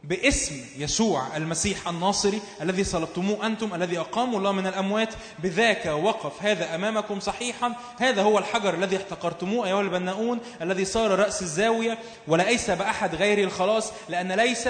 باسم 0.03 0.65
يسوع 0.77 1.37
المسيح 1.37 1.87
الناصري 1.87 2.41
الذي 2.61 2.83
صلبتموه 2.83 3.45
أنتم 3.45 3.75
الذي 3.75 3.99
أقاموا 3.99 4.39
الله 4.39 4.51
من 4.51 4.67
الأموات. 4.67 5.13
بذاك 5.39 5.85
وقف 5.85 6.43
هذا 6.43 6.75
أمامكم 6.75 7.19
صحيحا. 7.19 7.73
هذا 7.99 8.21
هو 8.21 8.39
الحجر 8.39 8.73
الذي 8.73 8.97
احتقرتموه 8.97 9.67
أيها 9.67 9.81
البناؤون 9.81 10.39
الذي 10.61 10.85
صار 10.85 11.19
رأس 11.19 11.41
الزاوية. 11.41 11.97
وليس 12.27 12.69
بأحد 12.69 13.15
غير 13.15 13.43
الخلاص 13.43 13.91
لأن 14.09 14.31
ليس 14.31 14.69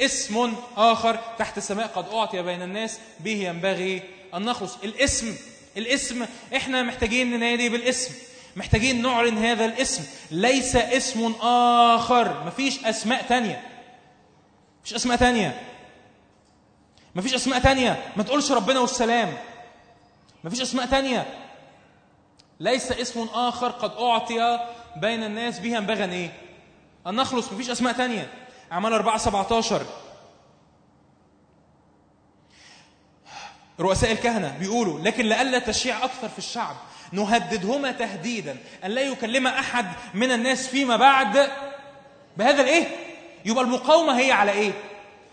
اسم 0.00 0.52
آخر 0.76 1.18
تحت 1.38 1.58
السماء 1.58 1.86
قد 1.86 2.08
أعطي 2.08 2.42
بين 2.42 2.62
الناس 2.62 2.98
به 3.20 3.48
ينبغي 3.48 4.02
أن 4.34 4.44
نخلص. 4.44 4.76
الاسم 4.84 5.36
الاسم 5.76 6.26
إحنا 6.56 6.82
محتاجين 6.82 7.30
ننادي 7.30 7.68
بالاسم 7.68 8.14
محتاجين 8.56 9.02
نعلن 9.02 9.38
هذا 9.38 9.64
الاسم. 9.64 10.04
ليس 10.30 10.76
اسم 10.76 11.32
آخر 11.42 12.44
مفيش 12.46 12.84
أسماء 12.84 13.22
تانية. 13.22 13.62
مفيش 14.82 14.94
أسماء 14.94 15.16
تانية. 15.16 15.60
مفيش 17.14 17.34
أسماء 17.34 17.60
تانية. 17.60 18.12
ما 18.16 18.22
تقولش 18.22 18.52
ربنا 18.52 18.80
والسلام. 18.80 19.36
مفيش 20.44 20.60
أسماء 20.60 20.86
تانية. 20.86 21.26
ليس 22.60 22.92
اسم 22.92 23.28
آخر 23.34 23.68
قد 23.68 23.90
أعطي 23.90 24.60
بين 24.96 25.24
الناس 25.24 25.58
به 25.58 25.76
ينبغي 25.76 26.04
إيه؟ 26.04 26.30
أن 27.06 27.14
نخلص 27.14 27.52
مفيش 27.52 27.70
أسماء 27.70 27.92
تانية. 27.92 28.28
أعمال 28.72 28.92
4 28.92 29.18
17 29.18 29.86
رؤساء 33.80 34.12
الكهنة 34.12 34.56
بيقولوا 34.60 35.00
لكن 35.00 35.24
لئلا 35.26 35.58
تشيع 35.58 36.04
أكثر 36.04 36.28
في 36.28 36.38
الشعب 36.38 36.76
نهددهما 37.12 37.92
تهديدا 37.92 38.56
أن 38.84 38.90
لا 38.90 39.00
يكلم 39.02 39.46
أحد 39.46 39.86
من 40.14 40.32
الناس 40.32 40.68
فيما 40.68 40.96
بعد 40.96 41.50
بهذا 42.36 42.62
الإيه؟ 42.62 42.86
يبقى 43.44 43.64
المقاومة 43.64 44.18
هي 44.18 44.32
على 44.32 44.52
إيه؟ 44.52 44.72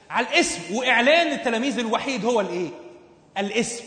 على 0.09 0.27
الاسم 0.27 0.61
وإعلان 0.75 1.31
التلاميذ 1.31 1.79
الوحيد 1.79 2.25
هو 2.25 2.41
الإيه؟ 2.41 2.69
الاسم 3.37 3.83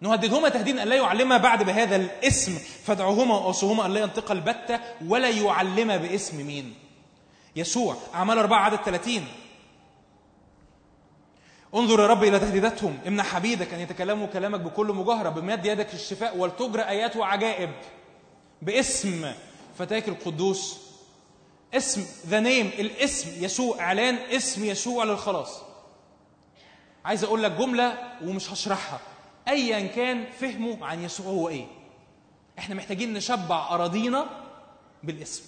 نهددهما 0.00 0.48
تهديدا 0.48 0.82
أن 0.82 0.88
لا 0.88 0.96
يعلما 0.96 1.36
بعد 1.36 1.62
بهذا 1.62 1.96
الاسم 1.96 2.58
فادعوهما 2.86 3.34
وأوصوهما 3.34 3.86
أن 3.86 3.94
لا 3.94 4.00
ينطق 4.00 4.30
البتة 4.30 4.80
ولا 5.06 5.28
يعلما 5.28 5.96
باسم 5.96 6.46
مين؟ 6.46 6.74
يسوع 7.56 7.96
أعمال 8.14 8.38
أربعة 8.38 8.60
عدد 8.64 8.78
30 8.84 9.26
انظر 11.74 12.00
يا 12.00 12.06
رب 12.06 12.24
إلى 12.24 12.38
تهديداتهم 12.38 12.98
امنع 13.06 13.22
حبيبك 13.22 13.74
أن 13.74 13.80
يتكلموا 13.80 14.26
كلامك 14.26 14.60
بكل 14.60 14.86
مجاهرة 14.86 15.28
بمد 15.28 15.66
يدك 15.66 15.94
الشفاء 15.94 16.36
ولتجرى 16.36 16.82
آيات 16.82 17.16
وعجائب 17.16 17.70
باسم 18.62 19.32
فتاك 19.78 20.08
القدوس. 20.08 20.86
اسم 21.74 22.06
ذا 22.26 22.40
نيم 22.40 22.66
الاسم 22.78 23.44
يسوع 23.44 23.80
إعلان 23.80 24.14
اسم 24.14 24.64
يسوع 24.64 25.04
للخلاص. 25.04 25.62
عايز 27.04 27.24
أقول 27.24 27.42
لك 27.42 27.50
جملة 27.52 27.98
ومش 28.24 28.52
هشرحها. 28.52 29.00
أيا 29.48 29.86
كان 29.86 30.24
فهمه 30.40 30.86
عن 30.86 31.04
يسوع 31.04 31.26
هو 31.26 31.48
إيه. 31.48 31.66
إحنا 32.58 32.74
محتاجين 32.74 33.12
نشبع 33.12 33.74
أراضينا 33.74 34.26
بالاسم. 35.02 35.42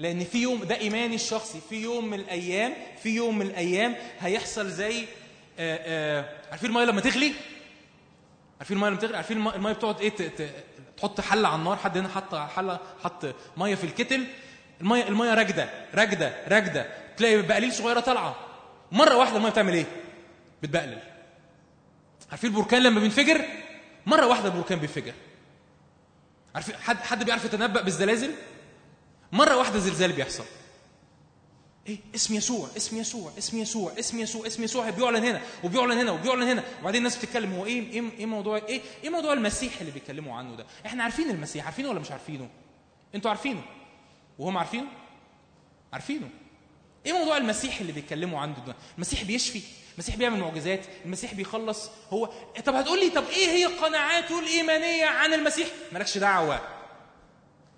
لأن 0.00 0.24
في 0.24 0.42
يوم 0.42 0.64
ده 0.64 0.76
ايماني 0.76 1.14
الشخصي 1.14 1.60
في 1.70 1.82
يوم 1.82 2.04
من 2.10 2.20
الأيام 2.20 2.72
في 3.02 3.08
يوم 3.08 3.38
من 3.38 3.46
الأيام 3.46 3.94
هيحصل 4.20 4.68
زي 4.70 5.04
آآ 5.58 5.78
آآ 6.18 6.24
عارفين 6.50 6.70
الميه 6.70 6.84
لما 6.84 7.00
تغلي؟ 7.00 7.32
عارفين 8.58 8.76
الميه 8.76 8.88
لما 8.90 8.98
تغلي؟ 8.98 9.16
عارفين 9.16 9.36
الم- 9.36 9.48
الميه 9.48 9.72
بتقعد 9.72 9.94
ت- 9.96 10.50
تحط 10.96 11.20
حلة 11.20 11.48
على 11.48 11.58
النار 11.58 11.76
حد 11.76 11.98
هنا 11.98 12.08
حط 12.08 12.34
حلة 12.34 12.78
حط 13.04 13.34
ميه 13.56 13.74
في 13.74 13.84
الكتل 13.84 14.24
الميه 14.80 15.08
الميه 15.08 15.34
راكدة 15.34 15.68
راكدة 15.94 16.32
راكدة. 16.48 16.86
تلاقي 17.16 17.42
بقليل 17.42 17.72
صغيرة 17.72 18.00
طالعة. 18.00 18.36
مرة 18.92 19.16
واحدة 19.16 19.36
الميه 19.36 19.50
بتعمل 19.50 19.72
إيه؟ 19.74 19.86
بتبقلل. 20.62 20.98
عارفين 22.30 22.50
البركان 22.50 22.82
لما 22.82 23.00
بينفجر؟ 23.00 23.44
مرة 24.06 24.26
واحدة 24.26 24.48
البركان 24.48 24.78
بينفجر. 24.78 25.12
عارفين 26.54 26.74
حد 26.76 26.96
حد 26.96 27.24
بيعرف 27.24 27.44
يتنبأ 27.44 27.80
بالزلازل؟ 27.82 28.30
مرة 29.32 29.56
واحدة 29.56 29.78
زلزال 29.78 30.12
بيحصل. 30.12 30.44
إيه؟ 31.86 31.98
اسم 32.14 32.34
يسوع 32.34 32.68
اسم 32.76 32.98
يسوع 32.98 33.32
اسم 33.38 33.58
يسوع 33.58 33.92
اسم 33.98 34.18
يسوع 34.20 34.46
اسم 34.46 34.62
يسوع. 34.62 34.90
بيعلن 34.90 35.24
هنا 35.24 35.40
وبيعلن 35.64 35.98
هنا 35.98 36.10
وبيعلن 36.12 36.42
هنا. 36.42 36.64
وبعدين 36.80 36.98
الناس 36.98 37.16
بتتكلم 37.16 37.54
هو 37.54 37.66
إيه 37.66 37.90
إيه 37.92 38.02
إيه 38.18 38.26
موضوع 38.26 38.56
إيه 38.56 38.80
إيه 39.04 39.10
موضوع 39.10 39.32
المسيح 39.32 39.80
اللي 39.80 39.92
بيتكلموا 39.92 40.36
عنه 40.36 40.56
ده؟ 40.56 40.66
إحنا 40.86 41.02
عارفين 41.02 41.30
المسيح 41.30 41.64
عارفينه 41.64 41.88
ولا 41.88 42.00
مش 42.00 42.10
عارفينه؟ 42.10 42.48
أنتوا 43.14 43.30
عارفينه؟ 43.30 43.62
وهم 44.38 44.58
عارفينه؟ 44.58 44.86
عارفينه. 45.92 46.28
إيه 47.06 47.12
موضوع 47.12 47.36
المسيح 47.36 47.80
اللي 47.80 47.92
بيتكلموا 47.92 48.40
عنه 48.40 48.56
ده؟ 48.66 48.76
المسيح 48.96 49.22
بيشفي 49.24 49.62
المسيح 49.94 50.16
بيعمل 50.16 50.40
معجزات 50.40 50.80
المسيح 51.04 51.34
بيخلص. 51.34 51.90
هو 52.10 52.30
طب 52.66 52.74
هتقول 52.74 53.00
لي 53.00 53.10
طب 53.10 53.24
إيه 53.28 53.46
هي 53.46 53.64
قناعاته 53.64 54.38
الإيمانية 54.40 55.06
عن 55.06 55.32
المسيح؟ 55.32 55.68
مالكش 55.92 56.18
دعوة. 56.18 56.60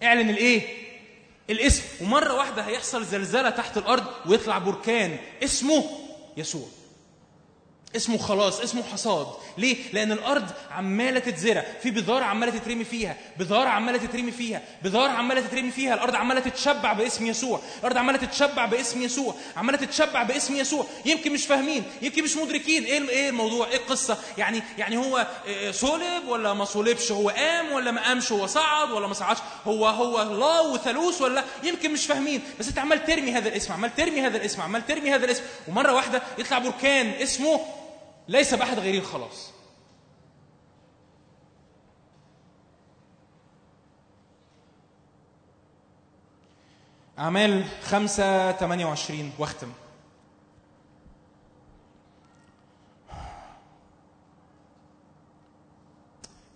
اعلن 0.02 0.30
الإيه؟ 0.30 0.91
الاسم 1.50 1.82
ومرة 2.00 2.34
واحدة 2.34 2.62
هيحصل 2.62 3.04
زلزلة 3.04 3.50
تحت 3.50 3.76
الأرض 3.76 4.04
ويطلع 4.26 4.58
بركان 4.58 5.16
اسمه 5.44 5.84
يسوع. 6.36 6.66
اسمه 7.96 8.18
خلاص 8.18 8.60
اسمه 8.60 8.82
حصاد. 8.92 9.26
ليه؟ 9.58 9.76
لأن 9.92 10.12
الأرض 10.12 10.50
عمالة 10.70 11.18
تتزرع. 11.18 11.64
في 11.82 11.90
بذار 11.90 12.22
عمالة 12.22 12.58
تترمي 12.58 12.84
فيها 12.84 13.16
بذار 13.38 13.66
عمالة 13.66 13.98
تترمي 13.98 14.30
فيها 14.30 14.62
بذار 14.82 15.10
عمالة 15.10 15.40
تترمي 15.40 15.70
فيها. 15.70 15.94
الأرض 15.94 16.14
عمالة 16.14 16.40
تتشبع 16.40 16.92
باسم 16.92 17.26
يسوع. 17.26 17.60
الأرض 17.80 17.96
عمالة 17.96 18.18
تتشبع 18.18 18.64
باسم 18.66 19.02
يسوع. 19.02 19.34
عمالة 19.56 19.78
تتشبع 19.78 20.22
باسم 20.22 20.56
يسوع. 20.56 20.86
يمكن 21.04 21.32
مش 21.32 21.46
فاهمين 21.46 21.84
يمكن 22.02 22.24
مش 22.24 22.36
مدركين. 22.36 22.84
إيه 22.84 23.08
إيه 23.08 23.28
الموضوع؟ 23.28 23.68
إيه 23.68 23.76
القصة؟ 23.76 24.18
يعني 24.38 24.62
يعني 24.78 24.96
هو 24.96 25.26
آه، 25.46 25.70
صلب 25.70 26.28
ولا 26.28 26.54
ما 26.54 26.64
صلبش؟ 26.64 27.12
هو 27.12 27.28
قام 27.28 27.72
ولا 27.72 27.90
ما 27.90 28.02
قامش؟ 28.02 28.32
هو 28.32 28.46
صعد 28.46 28.90
ولا 28.90 29.06
ما 29.06 29.14
صعدش؟ 29.14 29.38
هو 29.66 29.86
هو 29.86 30.22
الله 30.22 30.62
وثالوث 30.62 31.22
ولا 31.22 31.44
يمكن 31.62 31.92
مش 31.92 32.06
فاهمين. 32.06 32.42
بس 32.60 32.68
أنت 32.68 32.78
عمال 32.78 33.04
ترمي 33.04 33.32
هذا 33.32 33.48
الاسم 33.48 33.72
عمال 33.72 33.94
ترمي 33.94 34.20
هذا 34.20 34.36
الاسم 34.36 34.62
عمال 34.62 34.86
ترمي 34.86 35.14
هذا 35.14 35.24
الاسم. 35.24 35.42
ومرة 35.68 35.92
واحدة 35.92 36.22
يطلع 36.38 36.58
بركان 36.58 37.10
اسمه 37.10 37.60
ليس 38.28 38.54
بأحد 38.54 38.78
غيري 38.78 38.98
الخلاص 38.98 39.50
أعمال 47.18 47.64
خمسة 47.82 48.52
ثمانية 48.52 48.86
وعشرين 48.86 49.32
واختم. 49.38 49.72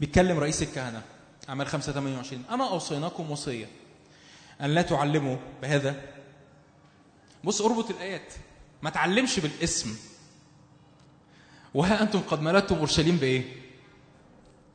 بيتكلم 0.01 0.39
رئيس 0.39 0.63
الكهنة 0.63 1.03
أعمال 1.49 1.67
خمسة 1.67 1.93
ثمانية 1.93 2.17
وعشرين. 2.17 2.45
أما 2.51 2.69
أوصيناكم 2.69 3.31
وصية 3.31 3.67
أن 4.61 4.67
لا 4.75 4.83
تعلموا 4.83 5.37
بهذا. 5.63 6.03
بص 7.45 7.61
أربط 7.63 7.91
الآيات. 7.91 8.35
ما 8.83 8.91
تعلمش 8.91 9.41
بالاسم. 9.41 9.97
وها 11.77 12.03
أنتم 12.03 12.21
قد 12.21 12.43
ملأتم 12.43 12.77
أورشليم 12.77 13.17
بإيه؟ 13.17 13.43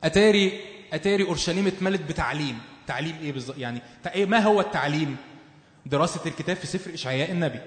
أتاري 0.04 0.60
أتاري 0.92 1.24
أورشليم 1.24 1.66
اتملت 1.66 2.00
بتعليم، 2.00 2.58
تعليم 2.86 3.16
إيه 3.22 3.32
بالظبط؟ 3.32 3.58
يعني 3.58 3.82
إيه- 4.06 4.16
ما 4.18 4.38
هو 4.38 4.60
التعليم؟ 4.60 5.16
دراسة 5.86 6.20
الكتاب 6.26 6.56
في 6.56 6.66
سفر 6.66 6.94
إشعياء 6.94 7.30
النبي. 7.30 7.60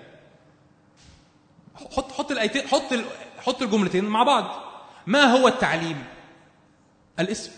حط 1.76 2.12
حط 2.12 2.32
الايتين 2.32 2.68
حط 2.68 2.82
حط 3.40 3.62
الجملتين 3.62 4.06
مع 4.06 4.24
بعض. 4.24 4.64
ما 5.08 5.24
هو 5.24 5.48
التعليم؟ 5.48 6.04
الاسم. 7.20 7.52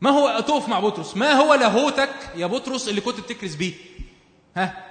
ما 0.00 0.10
هو 0.10 0.40
تقف 0.40 0.68
مع 0.68 0.80
بطرس؟ 0.80 1.16
ما 1.16 1.32
هو 1.32 1.54
لاهوتك 1.54 2.14
يا 2.36 2.46
بطرس 2.46 2.88
اللي 2.88 3.00
كنت 3.00 3.20
بتكرس 3.20 3.54
بيه؟ 3.54 3.74
ها؟ 4.56 4.84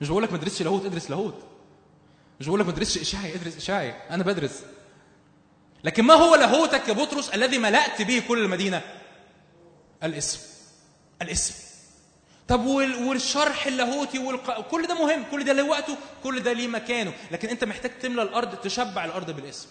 مش 0.00 0.08
بقول 0.08 0.22
لك 0.22 0.32
ما 0.32 0.38
تدرسش 0.38 0.62
لاهوت 0.62 0.84
ادرس 0.84 1.10
لاهوت. 1.10 1.34
مش 2.42 2.48
بقول 2.48 2.60
لك 2.60 2.66
ما 2.66 2.72
تدرسش 2.72 2.98
اشعيا 2.98 3.34
ادرس 3.34 3.56
اشعيا 3.56 4.02
أنا 4.10 4.22
بدرس. 4.24 4.62
لكن 5.84 6.04
ما 6.04 6.14
هو 6.14 6.34
لاهوتك 6.34 6.88
يا 6.88 6.92
بطرس 6.92 7.28
الذي 7.28 7.58
ملأت 7.58 8.02
به 8.02 8.22
كل 8.28 8.38
المدينة؟ 8.38 8.82
الاسم. 10.02 10.40
الاسم. 11.22 11.54
طب 12.48 12.66
وال- 12.66 13.04
والشرح 13.04 13.66
اللاهوتي 13.66 14.18
والق... 14.18 14.60
كل 14.60 14.86
ده 14.86 14.94
مهم 14.94 15.24
كل 15.30 15.44
ده 15.44 15.52
له 15.52 15.62
وقته 15.62 15.96
كل 16.22 16.40
ده 16.42 16.52
ليه 16.52 16.68
مكانه. 16.68 17.12
لكن 17.30 17.48
أنت 17.48 17.64
محتاج 17.64 17.98
تملى 17.98 18.22
الأرض 18.22 18.54
تشبع 18.56 19.04
الأرض 19.04 19.30
بالاسم. 19.30 19.68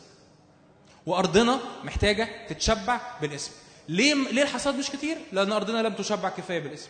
وأرضنا 1.05 1.59
محتاجة 1.83 2.47
تتشبع 2.49 3.01
بالاسم. 3.21 3.51
ليه 3.89 4.13
ليه 4.13 4.41
الحصاد 4.43 4.75
مش 4.75 4.89
كتير؟ 4.89 5.17
لأن 5.31 5.51
أرضنا 5.51 5.77
لم 5.87 5.93
تشبع 5.93 6.29
كفاية 6.29 6.59
بالاسم. 6.59 6.89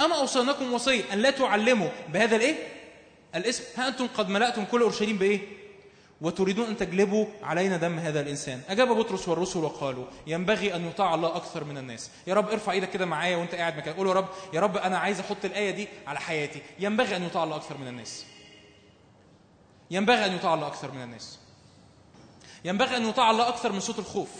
أما 0.00 0.16
اوصيناكم 0.16 0.72
وصيه 0.72 1.02
أن 1.12 1.18
لا 1.18 1.30
تعلموا 1.30 1.88
بهذا 2.12 2.36
الإيه؟ 2.36 2.79
الاسم 3.34 3.64
ها 3.76 3.88
أنتم 3.88 4.06
قد 4.06 4.28
ملأتم 4.28 4.64
كل 4.64 4.82
أورشليم 4.82 5.18
بإيه؟ 5.18 5.40
وتريدون 6.20 6.66
أن 6.66 6.76
تجلبوا 6.76 7.26
علينا 7.42 7.76
دم 7.76 7.98
هذا 7.98 8.20
الإنسان. 8.20 8.60
أجاب 8.68 8.88
بطرس 8.88 9.28
والرسل 9.28 9.58
وقالوا 9.58 10.04
ينبغي 10.26 10.76
أن 10.76 10.86
يطاع 10.86 11.14
الله 11.14 11.36
أكثر 11.36 11.64
من 11.64 11.78
الناس. 11.78 12.10
يا 12.26 12.34
رب 12.34 12.50
ارفع 12.50 12.72
إيدك 12.72 12.90
كده 12.90 13.06
معايا 13.06 13.36
وأنت 13.36 13.54
قاعد 13.54 13.76
مكان 13.76 13.94
قول 13.94 14.06
يا 14.08 14.12
رب 14.12 14.28
يا 14.52 14.60
رب 14.60 14.76
أنا 14.76 14.98
عايز 14.98 15.20
أحط 15.20 15.44
الآية 15.44 15.70
دي 15.70 15.88
على 16.06 16.20
حياتي. 16.20 16.62
ينبغي 16.78 17.16
أن 17.16 17.22
يطاع 17.22 17.44
الله 17.44 17.56
أكثر 17.56 17.78
من 17.78 17.88
الناس. 17.88 18.24
ينبغي 19.90 20.26
أن 20.26 20.34
يطاع 20.34 20.54
الله 20.54 20.66
أكثر 20.66 20.92
من 20.92 21.02
الناس. 21.02 21.38
ينبغي 22.64 22.96
أن 22.96 23.08
يطاع 23.08 23.30
الله 23.30 23.48
أكثر 23.48 23.72
من 23.72 23.80
صوت 23.80 23.98
الخوف 23.98 24.30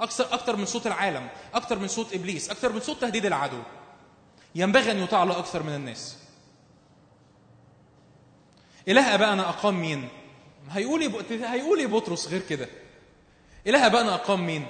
أكثر 0.00 0.34
أكثر 0.34 0.56
من 0.56 0.66
صوت 0.66 0.86
العالم 0.86 1.28
أكثر 1.54 1.78
من 1.78 1.88
صوت 1.88 2.14
إبليس 2.14 2.50
أكثر 2.50 2.72
من 2.72 2.80
صوت 2.80 3.00
تهديد 3.00 3.26
العدو. 3.26 3.62
ينبغي 4.54 4.90
أن 4.90 4.98
يطاع 4.98 5.22
الله 5.22 5.38
أكثر 5.38 5.62
من 5.62 5.74
الناس. 5.74 6.23
إله 8.88 9.14
آبائنا 9.14 9.48
أقام 9.48 9.80
مين؟ 9.80 10.08
هيقول 10.70 11.02
هيقول 11.30 11.80
يا 11.80 11.86
بطرس 11.86 12.28
غير 12.28 12.40
كده. 12.48 12.68
إله 13.66 13.86
آبائنا 13.86 14.14
أقام 14.14 14.46
مين؟ 14.46 14.66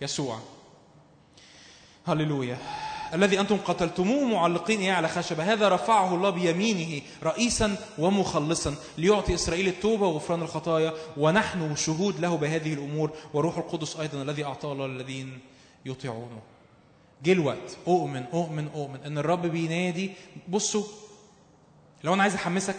يسوع. 0.00 0.38
هللويا. 2.06 2.58
الذي 3.14 3.40
أنتم 3.40 3.56
قتلتموه 3.56 4.24
معلقين 4.24 4.80
إياه 4.80 4.94
على 4.94 5.08
خشبة 5.08 5.52
هذا 5.52 5.68
رفعه 5.68 6.14
الله 6.14 6.30
بيمينه 6.30 7.02
رئيسا 7.22 7.76
ومخلصا 7.98 8.74
ليعطي 8.98 9.34
إسرائيل 9.34 9.68
التوبة 9.68 10.06
وغفران 10.06 10.42
الخطايا 10.42 10.94
ونحن 11.16 11.76
شهود 11.76 12.20
له 12.20 12.36
بهذه 12.36 12.72
الأمور 12.72 13.10
وروح 13.34 13.58
القدس 13.58 13.96
أيضا 13.96 14.22
الذي 14.22 14.44
أعطاه 14.44 14.72
الله 14.72 14.86
للذين 14.86 15.38
يطيعونه 15.84 16.40
جه 17.22 17.32
الوقت 17.32 17.76
أؤمن 17.88 18.24
أؤمن 18.32 18.68
أؤمن 18.74 19.00
إن 19.06 19.18
الرب 19.18 19.46
بينادي 19.46 20.10
بصوا 20.48 20.84
لو 22.04 22.14
أنا 22.14 22.22
عايز 22.22 22.34
أحمسك 22.34 22.76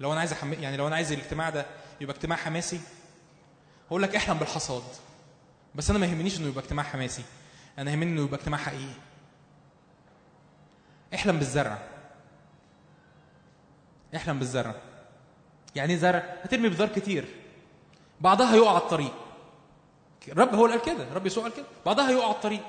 لو 0.00 0.12
أنا 0.12 0.20
عايز 0.20 0.32
أحم... 0.32 0.52
يعني 0.52 0.76
لو 0.76 0.86
أنا 0.86 0.96
عايز 0.96 1.12
الاجتماع 1.12 1.50
ده 1.50 1.66
يبقى 2.00 2.16
اجتماع 2.16 2.38
حماسي 2.38 2.80
هقول 3.88 4.02
لك 4.02 4.16
إحلم 4.16 4.38
بالحصاد. 4.38 4.82
بس 5.74 5.90
أنا 5.90 5.98
ما 5.98 6.06
يهمنيش 6.06 6.38
إنه 6.38 6.48
يبقى 6.48 6.64
اجتماع 6.64 6.84
حماسي 6.84 7.22
أنا 7.78 7.90
يهمني 7.90 8.10
إنه 8.10 8.22
يبقى 8.22 8.40
اجتماع 8.40 8.60
حقيقي. 8.60 8.94
إحلم 11.14 11.38
بالزرع. 11.38 11.78
إحلم 14.16 14.38
بالزرع. 14.38 14.74
يعني 15.76 15.92
إيه 15.92 15.98
زرع 15.98 16.22
هترمي 16.42 16.68
بذار 16.68 16.88
كتير. 16.88 17.24
بعضها 18.20 18.56
يقع 18.56 18.68
على 18.68 18.78
الطريق. 18.78 19.12
الرب 20.28 20.54
هو 20.54 20.66
اللي 20.66 20.76
قال 20.76 20.94
كده 20.94 21.04
الرب 21.04 21.26
يسوع 21.26 21.42
قال 21.44 21.52
كده. 21.52 21.66
بعضها 21.86 22.10
يقع 22.10 22.24
على 22.24 22.34
الطريق. 22.34 22.62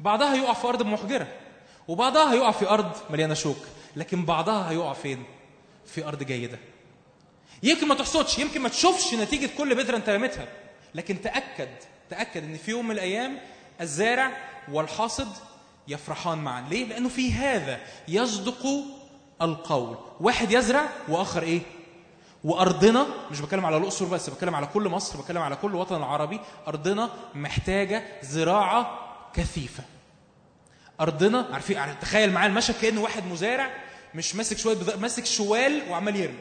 بعضها 0.00 0.34
يقع 0.34 0.52
في 0.52 0.68
أرض 0.68 0.82
محجرة. 0.82 1.28
وبعضها 1.88 2.32
هيقع 2.32 2.50
في 2.50 2.68
أرض 2.68 2.92
مليانة 3.10 3.34
شوك. 3.34 3.58
لكن 3.96 4.24
بعضها 4.24 4.70
هيقع 4.70 4.92
فين؟ 4.92 5.24
في 5.94 6.04
أرض 6.08 6.22
جيدة. 6.22 6.58
يمكن 7.62 7.88
ما 7.88 7.94
تحصدش 7.94 8.38
يمكن 8.38 8.60
ما 8.60 8.68
تشوفش 8.68 9.14
نتيجة 9.14 9.50
كل 9.58 9.74
بذره 9.74 9.96
أنت 9.96 10.08
رميتها. 10.08 10.46
لكن 10.94 11.20
تأكد 11.20 11.68
تأكد 12.10 12.44
إن 12.44 12.56
في 12.56 12.70
يوم 12.70 12.84
من 12.84 12.90
الأيام 12.90 13.38
الزارع 13.80 14.30
والحاصد 14.72 15.28
يفرحان 15.88 16.38
معا. 16.38 16.68
ليه؟ 16.70 16.84
لأنه 16.84 17.08
في 17.08 17.32
هذا 17.32 17.80
يصدق 18.08 18.66
القول. 19.42 19.96
واحد 20.20 20.52
يزرع 20.52 20.88
وآخر 21.08 21.42
إيه؟ 21.42 21.60
وأرضنا 22.44 23.06
مش 23.30 23.40
بتكلم 23.40 23.66
على 23.66 23.76
الأقصر 23.76 24.04
بس 24.04 24.30
بتكلم 24.30 24.54
على 24.54 24.66
كل 24.66 24.88
مصر 24.88 25.20
بتكلم 25.20 25.42
على 25.42 25.56
كل 25.56 25.68
الوطن 25.70 25.96
العربي. 25.96 26.40
أرضنا 26.68 27.10
محتاجة 27.34 28.04
زراعة 28.22 28.98
كثيفة. 29.34 29.82
أرضنا 31.00 31.48
عارفين 31.52 31.78
عارف- 31.78 32.00
تخيل 32.00 32.32
معايا 32.32 32.48
المشهد 32.48 32.74
كأنه 32.82 33.00
واحد 33.00 33.26
مزارع 33.26 33.70
مش 34.14 34.34
ماسك 34.34 34.58
شوية 34.58 34.76
بذ- 34.76 34.96
ماسك 34.98 35.26
شوال 35.26 35.82
وعمال 35.90 36.16
يرمي. 36.16 36.38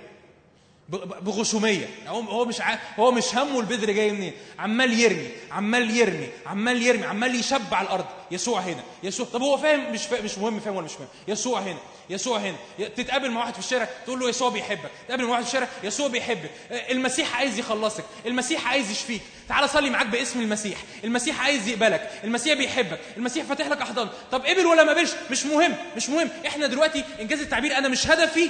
بغشومية. 1.21 1.89
هو 2.07 2.19
هو 2.21 2.45
مش 2.45 2.61
ع... 2.61 2.77
هو 2.99 3.11
مش 3.11 3.35
همه 3.35 3.59
البذر 3.59 3.91
جاي 3.91 4.11
منين. 4.11 4.33
عمال 4.59 4.99
يرمي 4.99 5.29
عمال 5.51 5.97
يرمي 5.97 6.27
عمال 6.45 6.81
يرمي 6.83 7.05
عمال 7.05 7.35
يشبع 7.35 7.81
الأرض. 7.81 8.05
يسوع 8.31 8.59
هنا 8.59 8.83
يسوع 9.03 9.25
طب 9.33 9.41
هو 9.41 9.57
فاهم 9.57 9.93
مش 9.93 10.05
فاهم 10.05 10.25
مش 10.25 10.37
مهم 10.37 10.59
فاهم 10.59 10.75
ولا 10.75 10.85
مش 10.85 10.93
فاهم. 10.93 11.07
يسوع 11.27 11.59
هنا. 11.59 11.77
يسوع 12.09 12.37
هنا. 12.39 12.55
تتقابل 12.95 13.31
مع 13.31 13.39
واحد 13.41 13.53
في 13.53 13.59
الشارع 13.59 13.89
تقول 14.05 14.19
له 14.19 14.29
يسوع 14.29 14.49
بيحبك. 14.49 14.89
تقابل 15.07 15.23
مع 15.23 15.29
واحد 15.29 15.41
في 15.43 15.47
الشارع 15.47 15.67
يسوع 15.83 16.07
بيحبك. 16.07 16.51
آه، 16.71 16.91
المسيح 16.91 17.35
عايز 17.35 17.59
يخلصك. 17.59 18.03
المسيح 18.25 18.67
عايز 18.67 18.91
يشفيك. 18.91 19.21
تعال 19.49 19.69
صلي 19.69 19.89
معاك 19.89 20.07
باسم 20.07 20.39
المسيح. 20.39 20.77
المسيح 21.03 21.41
عايز 21.41 21.67
يقبلك. 21.67 22.11
المسيح 22.23 22.57
بيحبك. 22.57 22.99
المسيح 23.17 23.45
فاتح 23.45 23.67
لك 23.67 23.81
أحضان. 23.81 24.09
طب 24.31 24.45
قبل 24.45 24.65
ولا 24.65 24.83
ما 24.83 24.91
قبلش؟ 24.91 25.11
مش 25.31 25.45
مهم 25.45 25.75
مش 25.95 26.09
مهم. 26.09 26.29
إحنا 26.47 26.67
دلوقتي 26.67 27.03
إنجاز 27.21 27.39
التعبير 27.39 27.77
أنا 27.77 27.87
مش 27.87 28.07
هدفي. 28.07 28.49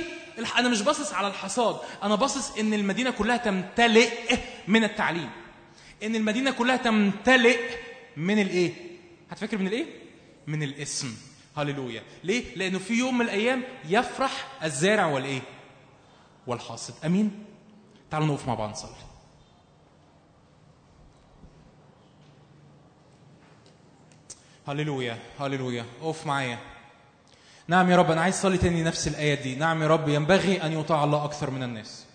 أنا 0.58 0.70
مش 0.70 0.82
باصص 0.82 1.14
على 1.14 1.28
الحصاد. 1.28 1.78
أنا 2.04 2.16
باصص 2.16 2.58
إن 2.58 2.74
المدينة 2.74 3.12
كلها 3.12 3.38
تمتلئ 3.38 4.10
من 4.68 4.84
التعليم. 4.84 5.30
إن 6.04 6.16
المدينة 6.16 6.52
كلها 6.52 6.76
تمتلئ 6.76 7.60
من 8.18 8.42
الإيه؟ 8.42 8.72
هتفكر 9.32 9.58
من 9.58 9.68
الإيه؟ 9.68 9.86
من 10.48 10.64
الاسم. 10.64 11.16
هللويا. 11.62 12.04
ليه؟ 12.24 12.56
لأنه 12.56 12.80
في 12.80 12.94
يوم 12.94 13.18
من 13.18 13.26
الأيام 13.26 13.64
يفرح 13.86 14.48
الزارع 14.64 15.06
والإيه؟ 15.06 15.42
والحاصد. 16.48 16.94
أمين؟ 17.06 17.46
تعالوا 18.12 18.28
نقف 18.28 18.48
مع 18.48 18.54
بعض 18.54 18.70
نصلي. 18.70 18.92
هللويا 24.68 25.18
هللويا. 25.40 25.86
أقف 26.02 26.26
معايا. 26.26 26.60
نعم 27.68 27.92
يا 27.92 27.98
رب 27.98 28.12
أنا 28.12 28.22
عايز 28.22 28.36
أصلي 28.36 28.58
تاني 28.58 28.84
نفس 28.84 29.08
الآية 29.08 29.36
دي. 29.36 29.56
نعم 29.56 29.82
يا 29.82 29.88
رب 29.88 30.10
ينبغي 30.10 30.64
أن 30.64 30.72
يطاع 30.72 31.04
الله 31.04 31.26
أكثر 31.26 31.50
من 31.50 31.64
الناس. 31.64 32.06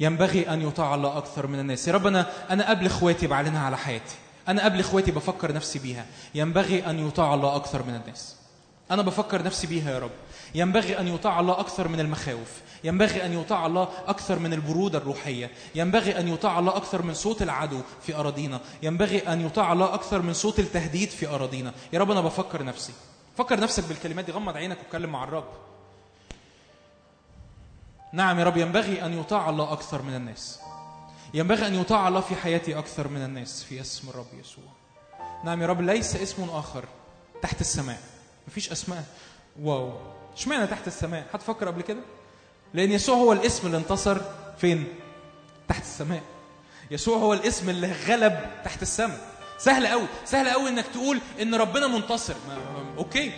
ينبغي 0.00 0.48
أن 0.48 0.62
يطاع 0.62 0.94
الله 0.94 1.18
أكثر 1.18 1.46
من 1.46 1.60
الناس. 1.60 1.88
يا 1.88 1.92
رب 1.92 2.06
أنا 2.06 2.52
أنا 2.52 2.70
قبل 2.70 2.86
إخواتي 2.86 3.26
بعلنها 3.26 3.66
على 3.66 3.76
حياتي. 3.76 4.16
أنا 4.48 4.64
قبل 4.64 4.80
إخواتي 4.80 5.10
بفكر 5.10 5.52
نفسي 5.52 5.78
بيها. 5.78 6.06
ينبغي 6.34 6.86
أن 6.86 7.08
يطاع 7.08 7.34
الله 7.34 7.56
أكثر 7.56 7.82
من 7.82 7.94
الناس. 7.94 8.36
أنا 8.90 9.02
بفكر 9.02 9.42
نفسي 9.42 9.66
بيها 9.66 9.90
يا 9.90 9.98
رب. 9.98 10.10
ينبغي 10.54 11.00
أن 11.00 11.08
يطاع 11.08 11.40
الله 11.40 11.60
أكثر 11.60 11.88
من 11.88 12.00
المخاوف. 12.00 12.62
ينبغي 12.84 13.26
أن 13.26 13.40
يطاع 13.40 13.66
الله 13.66 13.88
أكثر 14.06 14.38
من 14.38 14.52
البرودة 14.52 14.98
الروحية. 14.98 15.50
ينبغي 15.74 16.18
أن 16.18 16.28
يطاع 16.28 16.58
الله 16.58 16.76
أكثر 16.76 17.02
من 17.02 17.14
صوت 17.14 17.42
العدو 17.42 17.80
في 18.02 18.14
أراضينا. 18.14 18.60
ينبغي 18.82 19.18
أن 19.18 19.46
يطاع 19.46 19.72
الله 19.72 19.94
أكثر 19.94 20.22
من 20.22 20.32
صوت 20.32 20.58
التهديد 20.58 21.08
في 21.08 21.28
أراضينا. 21.28 21.72
يا 21.92 21.98
رب 21.98 22.10
أنا 22.10 22.20
بفكر 22.20 22.64
نفسي. 22.64 22.92
فكر 23.36 23.60
نفسك 23.60 23.84
بالكلمات 23.84 24.24
دي. 24.24 24.32
غمض 24.32 24.56
عينك 24.56 24.78
واتكلم 24.78 25.10
مع 25.10 25.24
الرب. 25.24 25.48
نعم 28.12 28.38
يا 28.38 28.44
رب. 28.44 28.56
ينبغي 28.56 29.04
أن 29.04 29.20
يطاع 29.20 29.50
الله 29.50 29.72
أكثر 29.72 30.02
من 30.02 30.14
الناس. 30.14 30.60
ينبغي 31.34 31.66
أن 31.66 31.74
يطاع 31.74 32.08
الله 32.08 32.20
في 32.20 32.34
حياتي 32.36 32.78
أكثر 32.78 33.08
من 33.08 33.24
الناس 33.24 33.64
في 33.64 33.80
اسم 33.80 34.08
الرب 34.08 34.26
يسوع. 34.40 34.64
نعم 35.44 35.62
يا 35.62 35.66
رب 35.66 35.80
ليس 35.80 36.16
اسم 36.16 36.42
آخر 36.50 36.84
تحت 37.42 37.60
السماء. 37.60 38.00
مفيش 38.48 38.72
أسماء. 38.72 39.04
واو. 39.62 39.92
اشمعنى 40.36 40.66
تحت 40.66 40.86
السماء؟ 40.86 41.26
حد 41.32 41.40
فكر 41.40 41.66
قبل 41.66 41.82
كده؟ 41.82 42.00
لأن 42.74 42.92
يسوع 42.92 43.16
هو 43.16 43.32
الاسم 43.32 43.66
اللي 43.66 43.76
انتصر 43.78 44.18
فين؟ 44.60 44.84
تحت 45.68 45.82
السماء. 45.82 46.22
يسوع 46.90 47.16
هو 47.18 47.32
الاسم 47.32 47.70
اللي 47.70 47.92
غلب 47.92 48.40
تحت 48.64 48.82
السماء. 48.82 49.20
سهل 49.58 49.86
قوي 49.86 50.06
سهل 50.24 50.48
قوي 50.50 50.68
إنك 50.68 50.84
تقول 50.94 51.20
إن 51.42 51.54
ربنا 51.54 51.86
منتصر. 51.86 52.34
ما 52.48 52.54
ما- 52.54 52.94
أوكي. 52.98 53.32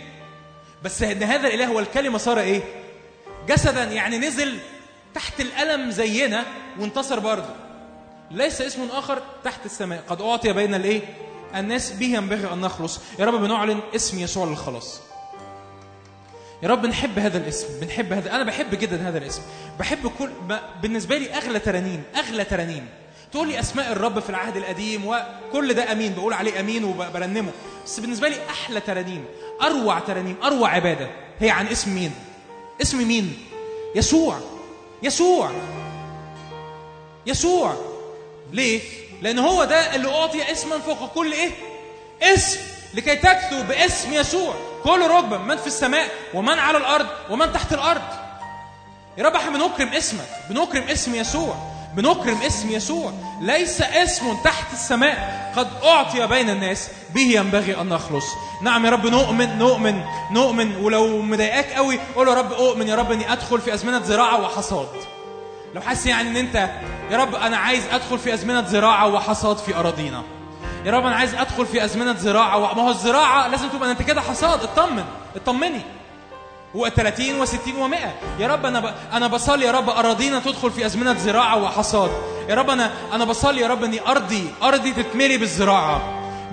بس 0.83 1.01
إن 1.01 1.23
هذا 1.23 1.47
الإله 1.47 1.67
هو 1.67 1.79
الكلمة 1.79 2.17
صار 2.17 2.39
إيه؟ 2.39 2.61
جسدا. 3.47 3.83
يعني 3.83 4.17
نزل 4.17 4.59
تحت 5.13 5.39
الألم 5.41 5.91
زينا 5.91 6.45
وانتصر 6.79 7.19
برضه. 7.19 7.55
ليس 8.33 8.61
اسم 8.61 8.87
آخر 8.91 9.21
تحت 9.43 9.65
السماء. 9.65 10.03
قد 10.07 10.21
أعطي 10.21 10.53
بين 10.53 10.73
الإيه؟ 10.73 11.01
الناس 11.55 11.91
به 11.91 12.05
ينبغي 12.05 12.53
أن 12.53 12.61
نخلص. 12.61 12.99
يا 13.19 13.25
رب 13.25 13.33
بنعلن 13.33 13.79
اسم 13.95 14.19
يسوع 14.19 14.45
للخلاص. 14.45 15.01
يا 16.63 16.67
رب 16.67 16.81
بنحب 16.81 17.19
هذا 17.19 17.37
الاسم 17.37 17.67
بنحب 17.81 18.13
هذا. 18.13 18.35
أنا 18.35 18.43
بحب 18.43 18.75
جدا 18.75 19.09
هذا 19.09 19.17
الاسم. 19.17 19.41
بحب 19.79 20.11
كل 20.19 20.29
ب... 20.49 20.57
بالنسبة 20.81 21.17
لي 21.17 21.33
أغلى 21.33 21.59
ترانيم 21.59 22.03
أغلى 22.15 22.43
ترانيم. 22.43 22.87
تقول 23.31 23.47
لي 23.47 23.59
أسماء 23.59 23.91
الرب 23.91 24.19
في 24.19 24.29
العهد 24.29 24.57
القديم 24.57 25.05
وكل 25.05 25.73
ده 25.73 25.91
أمين 25.91 26.13
بقول 26.13 26.33
عليه 26.33 26.59
أمين 26.59 26.83
وبرنمه. 26.83 27.51
بس 27.85 27.99
بالنسبة 27.99 28.29
لي 28.29 28.35
أحلى 28.49 28.79
ترانيم 28.79 29.25
أروع 29.61 29.99
ترانيم 29.99 30.35
أروع 30.43 30.69
عبادة 30.69 31.07
هي 31.39 31.49
عن 31.49 31.67
اسم 31.67 31.95
مين؟ 31.95 32.11
اسم 32.81 33.07
مين؟ 33.07 33.37
يسوع. 33.95 34.39
يسوع. 35.03 35.51
يسوع. 37.25 37.90
ليه؟ 38.51 38.81
لأن 39.21 39.39
هو 39.39 39.63
ده 39.63 39.95
اللي 39.95 40.09
أعطي 40.15 40.51
اسما 40.51 40.79
فوق 40.79 41.13
كل 41.13 41.31
إيه؟ 41.31 41.49
اسم 42.23 42.59
لكي 42.93 43.15
تكثو 43.15 43.63
باسم 43.63 44.13
يسوع. 44.13 44.53
كل 44.83 45.07
ركبة 45.07 45.37
من 45.37 45.57
في 45.57 45.67
السماء 45.67 46.09
ومن 46.33 46.59
على 46.59 46.77
الأرض 46.77 47.07
ومن 47.29 47.53
تحت 47.53 47.73
الأرض. 47.73 48.01
يا 49.17 49.23
رب 49.23 49.35
إحنا 49.35 49.51
بنكرم 49.51 49.87
اسمك 49.87 50.27
بنكرم 50.49 50.83
اسم 50.83 51.15
يسوع 51.15 51.55
بنكرم 51.95 52.41
اسم 52.41 52.71
يسوع. 52.71 53.13
ليس 53.41 53.81
اسم 53.81 54.37
تحت 54.43 54.73
السماء 54.73 55.51
قد 55.55 55.67
أعطي 55.83 56.27
بين 56.27 56.49
الناس 56.49 56.87
به 57.09 57.21
ينبغي 57.21 57.81
أن 57.81 57.89
نخلص. 57.89 58.25
نعم 58.61 58.85
يا 58.85 58.89
رب 58.91 59.07
نؤمن 59.07 59.57
نؤمن 59.57 60.03
نؤمن. 60.31 60.75
ولو 60.75 61.21
مضايقاك 61.21 61.73
قوي 61.73 61.99
قول 62.15 62.27
يا 62.27 62.33
رب 62.33 62.53
أؤمن 62.53 62.87
يا 62.87 62.95
رب 62.95 63.11
إني 63.11 63.33
أدخل 63.33 63.61
في 63.61 63.73
أزمنة 63.73 64.03
زراعة 64.03 64.41
وحصاد. 64.41 64.87
لو 65.75 65.81
حاسس 65.81 66.05
يعني 66.05 66.29
إن 66.29 66.35
أنت 66.37 66.69
يا 67.11 67.17
رب 67.17 67.35
أنا 67.35 67.57
عايز 67.57 67.83
أدخل 67.91 68.19
في 68.19 68.33
أزمنة 68.33 68.67
زراعة 68.67 69.07
وحصاد 69.07 69.57
في 69.57 69.75
أراضينا. 69.75 70.23
يا 70.85 70.91
رب 70.91 71.05
أنا 71.05 71.15
عايز 71.15 71.35
أدخل 71.35 71.65
في 71.65 71.85
أزمنة 71.85 72.13
زراعة. 72.13 72.73
ما 72.73 72.81
هو 72.81 72.89
الزراعة 72.89 73.47
لازم 73.47 73.69
تبقى 73.69 73.91
أنت 73.91 74.01
كده 74.01 74.21
حصاد 74.21 74.63
اطمن 74.63 75.03
اطمني. 75.35 75.81
و30 76.75 77.21
و60 77.41 77.67
و100 77.67 77.95
يا 78.39 78.47
رب 78.47 78.65
أنا 78.65 78.79
ب... 78.79 78.93
أنا 79.13 79.27
بصلي 79.27 79.65
يا 79.65 79.71
رب 79.71 79.89
أراضينا 79.89 80.39
تدخل 80.39 80.71
في 80.71 80.85
أزمنة 80.85 81.13
زراعة 81.13 81.63
وحصاد. 81.63 82.11
يا 82.49 82.55
رب 82.55 82.69
أنا 82.69 82.91
أنا 83.13 83.25
بصلي 83.25 83.61
يا 83.61 83.67
رب 83.67 83.83
إني 83.83 84.07
أرضي 84.07 84.53
أرضي 84.63 84.91
تتملي 84.91 85.37
بالزراعة. 85.37 86.01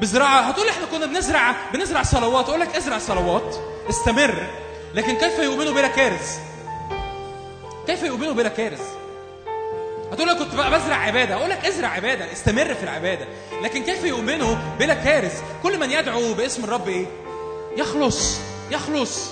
بالزراعة 0.00 0.40
هتقول 0.40 0.68
إحنا 0.68 0.86
كنا 0.86 1.06
بنزرع 1.06 1.54
بنزرع 1.74 2.02
صلوات. 2.02 2.48
أقول 2.48 2.60
لك 2.60 2.76
ازرع 2.76 2.98
صلوات 2.98 3.56
استمر. 3.90 4.46
لكن 4.94 5.14
كيف 5.16 5.38
يؤمنوا 5.38 5.72
بلا 5.72 5.88
كارث؟ 5.88 6.38
كيف 7.86 8.02
يؤمنوا 8.02 8.32
بلا 8.32 8.48
كارث؟ 8.48 8.97
هتقول 10.12 10.28
لك 10.28 10.36
كنت 10.36 10.54
بزرع 10.54 10.96
عبادة. 10.96 11.34
أقول 11.34 11.50
لك 11.50 11.66
ازرع 11.66 11.88
عبادة 11.88 12.32
استمر 12.32 12.74
في 12.74 12.82
العبادة. 12.82 13.26
لكن 13.62 13.82
كيف 13.82 14.04
يؤمنوا 14.04 14.54
بلا 14.78 14.94
كارث. 14.94 15.42
كل 15.62 15.78
من 15.78 15.90
يدعو 15.90 16.34
باسم 16.34 16.64
الرب 16.64 16.88
إيه؟ 16.88 17.06
يخلص 17.76 18.38
يخلص 18.70 19.30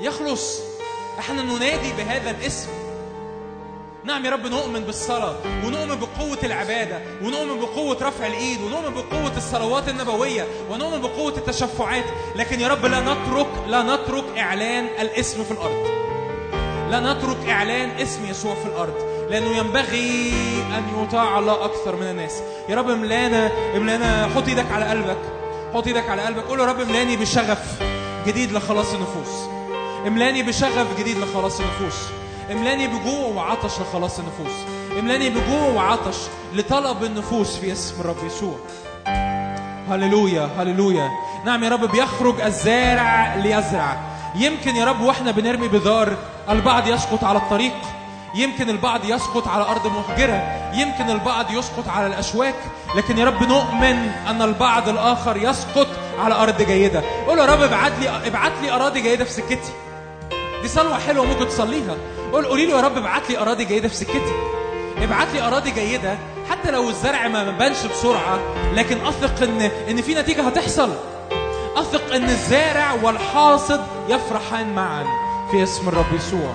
يخلص. 0.00 0.60
إحنا 1.18 1.42
ننادي 1.42 1.92
بهذا 1.92 2.30
الاسم. 2.30 2.68
نعم 4.04 4.24
يا 4.24 4.30
رب 4.30 4.46
نؤمن 4.46 4.80
بالصلاة 4.84 5.36
ونؤمن 5.64 5.94
بقوة 5.94 6.38
العبادة 6.42 7.00
ونؤمن 7.22 7.60
بقوة 7.60 7.96
رفع 8.02 8.26
الإيد 8.26 8.60
ونؤمن 8.62 8.94
بقوة 8.94 9.36
الصلوات 9.36 9.88
النبوية 9.88 10.46
ونؤمن 10.70 11.00
بقوة 11.00 11.36
التشفعات. 11.36 12.04
لكن 12.36 12.60
يا 12.60 12.68
رب 12.68 12.86
لا 12.86 13.00
نترك 13.00 13.46
لا 13.68 13.82
نترك 13.82 14.24
إعلان 14.38 14.86
الاسم 15.00 15.44
في 15.44 15.50
الأرض. 15.50 15.86
لا 16.90 17.00
نترك 17.00 17.48
إعلان 17.48 17.90
اسم 17.90 18.26
يسوع 18.26 18.54
في 18.54 18.66
الأرض. 18.66 19.13
لأنه 19.30 19.56
ينبغي 19.56 20.32
أن 20.78 21.02
يطاع 21.02 21.38
الله 21.38 21.64
أكثر 21.64 21.96
من 21.96 22.02
الناس. 22.02 22.32
يا 22.68 22.76
رب 22.76 22.90
املانا 22.90 23.50
املانا 23.76 24.28
حط 24.36 24.48
إيدك 24.48 24.72
على 24.72 24.84
قلبك. 24.84 25.18
حط 25.74 25.86
إيدك 25.86 26.08
على 26.08 26.22
قلبك. 26.22 26.42
قول 26.42 26.60
يا 26.60 26.64
رب 26.64 26.80
املاني 26.80 27.16
بشغف 27.16 27.82
جديد 28.26 28.52
لخلاص 28.52 28.94
النفوس. 28.94 29.48
املاني 30.06 30.42
بشغف 30.42 30.98
جديد 30.98 31.18
لخلاص 31.18 31.60
النفوس. 31.60 32.08
املاني 32.52 32.86
بجوع 32.86 33.26
وعطش 33.34 33.80
لخلاص 33.80 34.18
النفوس. 34.18 34.54
املاني 34.98 35.30
بجوع 35.30 35.68
وعطش 35.74 36.16
لطلب 36.54 37.04
النفوس 37.04 37.56
في 37.56 37.72
اسم 37.72 38.00
الرب 38.00 38.16
يسوع. 38.26 38.56
هللويا 39.90 40.50
هللويا. 40.58 41.10
نعم 41.46 41.64
يا 41.64 41.68
رب 41.68 41.90
بيخرج 41.90 42.40
الزارع 42.40 43.34
ليزرع. 43.34 43.96
يمكن 44.34 44.76
يا 44.76 44.84
رب 44.84 45.00
وإحنا 45.00 45.30
بنرمي 45.30 45.68
بذار 45.68 46.16
البعض 46.50 46.88
يسقط 46.88 47.24
على 47.24 47.38
الطريق. 47.38 47.74
يمكن 48.34 48.70
البعض 48.70 49.04
يسقط 49.04 49.48
على 49.48 49.64
أرض 49.64 49.86
مهجرة 49.86 50.42
يمكن 50.74 51.10
البعض 51.10 51.50
يسقط 51.50 51.88
على 51.88 52.06
الأشواك 52.06 52.54
لكن 52.96 53.18
يا 53.18 53.24
رب 53.24 53.42
نؤمن 53.42 54.10
أن 54.28 54.42
البعض 54.42 54.88
الآخر 54.88 55.36
يسقط 55.36 55.86
على 56.18 56.34
أرض 56.34 56.62
جيدة. 56.62 57.02
قول 57.26 57.38
يا 57.38 57.44
رب 57.46 57.62
ابعت 57.62 57.92
لي 58.00 58.08
ابعت 58.26 58.52
لي 58.62 58.72
أراضي 58.72 59.00
جيدة 59.00 59.24
في 59.24 59.32
سكتي. 59.32 59.72
دي 60.62 60.68
صلوة 60.68 60.98
حلوة 60.98 61.24
ممكن 61.24 61.48
تصليها. 61.48 61.96
قول 62.32 62.44
قولي 62.44 62.66
له 62.66 62.76
يا 62.76 62.80
رب 62.80 62.96
ابعت 62.96 63.30
لي 63.30 63.38
أراضي 63.38 63.64
جيدة 63.64 63.88
في 63.88 63.94
سكتي. 63.94 64.32
ابعت 65.02 65.28
لي 65.34 65.42
أراضي 65.42 65.70
جيدة 65.70 66.18
حتى 66.50 66.70
لو 66.70 66.88
الزرع 66.88 67.28
ما 67.28 67.50
بانش 67.50 67.86
بسرعة 67.86 68.38
لكن 68.74 69.06
أثق 69.06 69.42
إن 69.42 69.70
إن 69.90 70.02
في 70.02 70.14
نتيجة 70.14 70.42
هتحصل. 70.42 70.90
أثق 71.76 72.14
إن 72.14 72.24
الزارع 72.24 72.92
والحاصد 73.02 73.80
يفرحان 74.08 74.74
معا. 74.74 75.04
في 75.50 75.62
اسم 75.62 75.88
الرب 75.88 76.14
يسوع. 76.16 76.54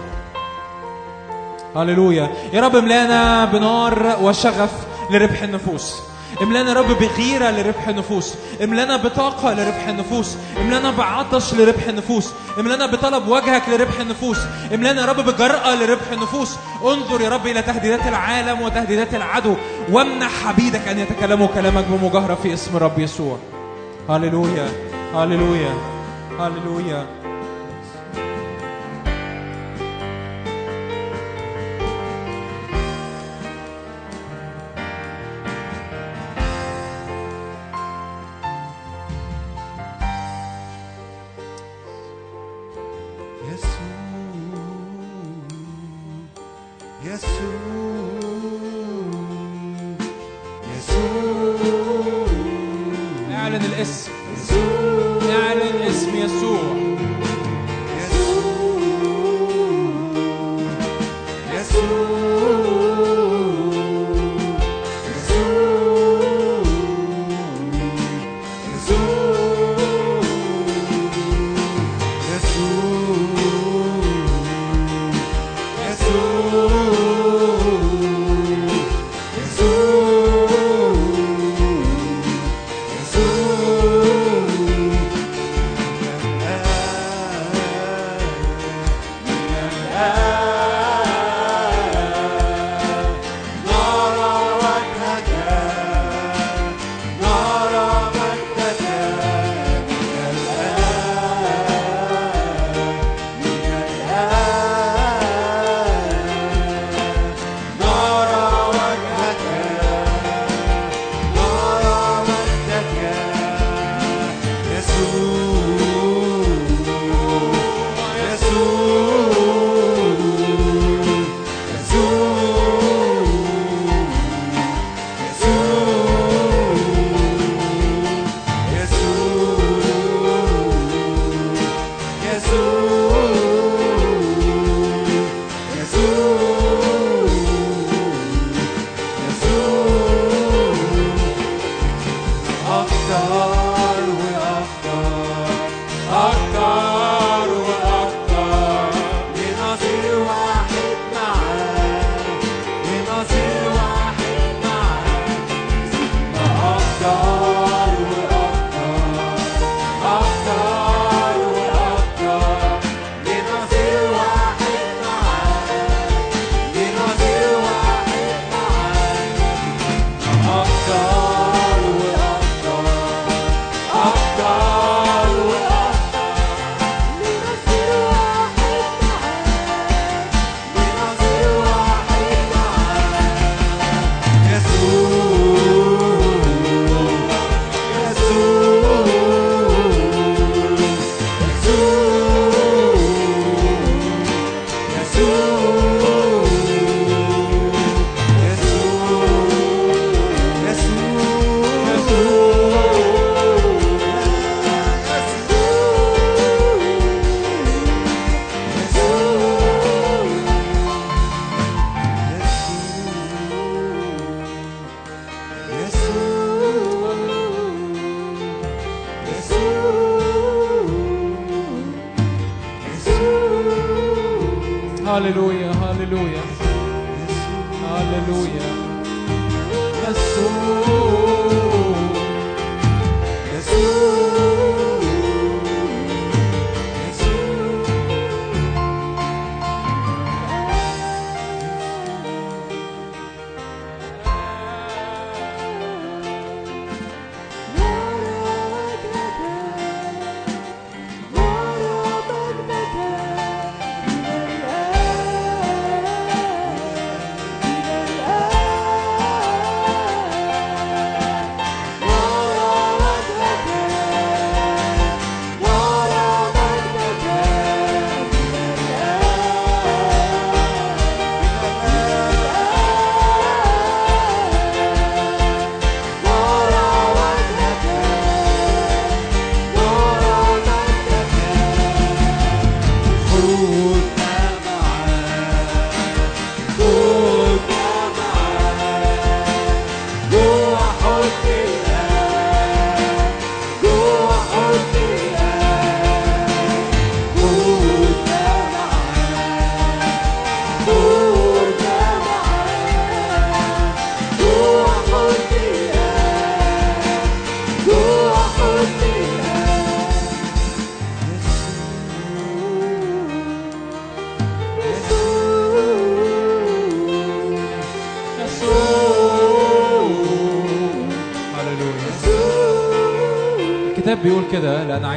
هللويا 1.76 2.30
يا 2.54 2.62
رب 2.62 2.76
املانا 2.76 3.46
بنار 3.46 4.18
وشغف 4.22 4.72
لربح 5.12 5.41
النفوس. 5.41 5.96
املانا 6.41 6.70
يا 6.70 6.76
رب 6.76 6.88
بغيرة 6.88 7.52
لربح 7.52 7.88
النفوس. 7.88 8.34
املانا 8.64 8.98
بطاقة 8.98 9.54
لربح 9.54 9.88
النفوس. 9.88 10.38
املانا 10.62 10.91
بعطش 10.91 11.54
لربح 11.54 11.88
النفوس. 11.88 12.30
املانا 12.60 12.86
بطلب 12.86 13.28
وجهك 13.28 13.70
لربح 13.70 14.00
النفوس. 14.00 14.38
املانا 14.74 15.02
يا 15.02 15.06
رب 15.06 15.26
بجرأة 15.26 15.76
لربح 15.76 16.12
النفوس. 16.12 16.56
انظر 16.84 17.22
يا 17.22 17.30
رب 17.30 17.48
إلى 17.48 17.62
تهديدات 17.62 18.08
العالم 18.08 18.62
وتهديدات 18.62 19.14
العدو. 19.14 19.56
وامنح 19.91 20.32
حبيدك 20.46 20.88
أن 20.88 21.00
يتكلموا 21.00 21.48
كلامك 21.48 21.86
بمجاهره 21.90 22.38
في 22.44 22.54
اسم 22.54 22.78
الرب 22.78 23.00
يسوع. 23.00 23.38
هللويا 24.10 24.68
هللويا 25.16 25.74
هللويا 26.40 27.06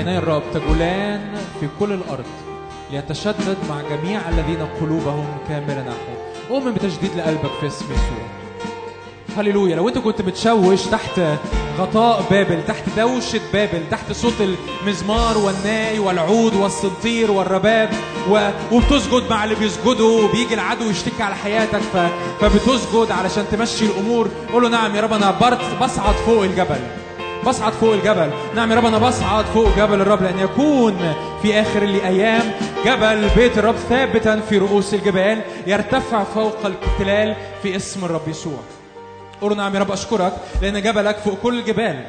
عيني 0.02 0.18
الرب 0.18 0.42
تجولان 0.54 1.34
في 1.60 1.68
كل 1.80 1.92
الأرض 1.92 2.24
ليتشدد 2.90 3.56
مع 3.68 3.80
جميع 3.90 4.28
الذين 4.28 4.66
قلوبهم 4.80 5.26
كاملة 5.48 5.80
نحوه 5.80 6.16
أؤمن 6.50 6.72
بتجديد 6.72 7.10
لقلبك 7.16 7.50
في 7.60 7.66
اسم 7.66 7.84
يسوع. 7.84 8.26
هللويا. 9.36 9.76
لو 9.76 9.88
انت 9.88 9.98
كنت 9.98 10.22
متشوش 10.22 10.82
تحت 10.82 11.20
غطاء 11.78 12.24
بابل 12.30 12.66
تحت 12.68 12.82
دوشة 12.96 13.40
بابل 13.52 13.82
تحت 13.90 14.12
صوت 14.12 14.34
المزمار 14.40 15.38
والناي 15.38 15.98
والعود 15.98 16.54
والسنطير 16.54 17.30
والرباب 17.30 17.90
و... 18.30 18.48
وبتسجد 18.72 19.30
مع 19.30 19.44
اللي 19.44 19.54
بيسجدوا 19.54 20.24
وبيجي 20.24 20.54
العدو 20.54 20.90
يشتكي 20.90 21.22
على 21.22 21.34
حياتك 21.34 21.80
ف... 21.80 21.96
فبتسجد 22.40 23.10
علشان 23.10 23.44
تمشي 23.52 23.84
الأمور. 23.86 24.28
قول 24.52 24.62
له 24.62 24.68
نعم 24.68 24.96
يا 24.96 25.00
رب 25.00 25.12
أنا 25.12 25.30
برت 25.30 25.60
بصعد 25.82 26.14
فوق 26.14 26.42
الجبل. 26.42 26.80
بصعد 27.46 27.72
فوق 27.72 27.92
الجبل. 27.94 28.30
نعم 28.56 28.70
يا 28.70 28.76
رب 28.76 28.86
أنا 28.86 28.98
بصعد 28.98 29.44
فوق 29.44 29.76
جبل 29.76 30.00
الرب 30.00 30.22
لأن 30.22 30.38
يكون 30.38 31.14
في 31.42 31.60
آخر 31.60 31.82
الأيام 31.82 32.52
جبل 32.86 33.28
بيت 33.36 33.58
الرب 33.58 33.74
ثابتا 33.74 34.40
في 34.40 34.58
رؤوس 34.58 34.94
الجبال 34.94 35.42
يرتفع 35.66 36.24
فوق 36.24 36.66
التلال 36.66 37.36
في 37.62 37.76
اسم 37.76 38.04
الرب 38.04 38.28
يسوع. 38.28 38.58
قولوا 39.40 39.56
نعم 39.56 39.74
يا 39.74 39.80
رب 39.80 39.92
أشكرك 39.92 40.32
لأن 40.62 40.82
جبلك 40.82 41.16
فوق 41.16 41.38
كل 41.42 41.58
الجبال. 41.58 42.06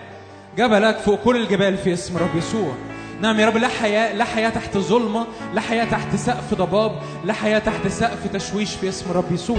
جبلك 0.57 0.97
فوق 0.97 1.19
كل 1.19 1.35
الجبال 1.35 1.77
في 1.77 1.93
اسم 1.93 2.15
الرب 2.15 2.35
يسوع. 2.35 2.73
نعم 3.21 3.39
يا 3.39 3.45
رب 3.45 3.57
لا 3.57 3.67
حياة 3.67 4.13
لا 4.13 4.25
حياة 4.25 4.49
تحت 4.49 4.77
ظلمة 4.77 5.25
لا 5.53 5.61
حياة 5.61 5.85
تحت 5.85 6.15
سقف 6.15 6.53
ضباب 6.53 6.91
لا 7.25 7.33
حياة 7.33 7.59
تحت 7.59 7.87
سقف 7.87 8.27
تشويش 8.33 8.75
في 8.75 8.89
اسم 8.89 9.11
الرب 9.11 9.31
يسوع. 9.31 9.57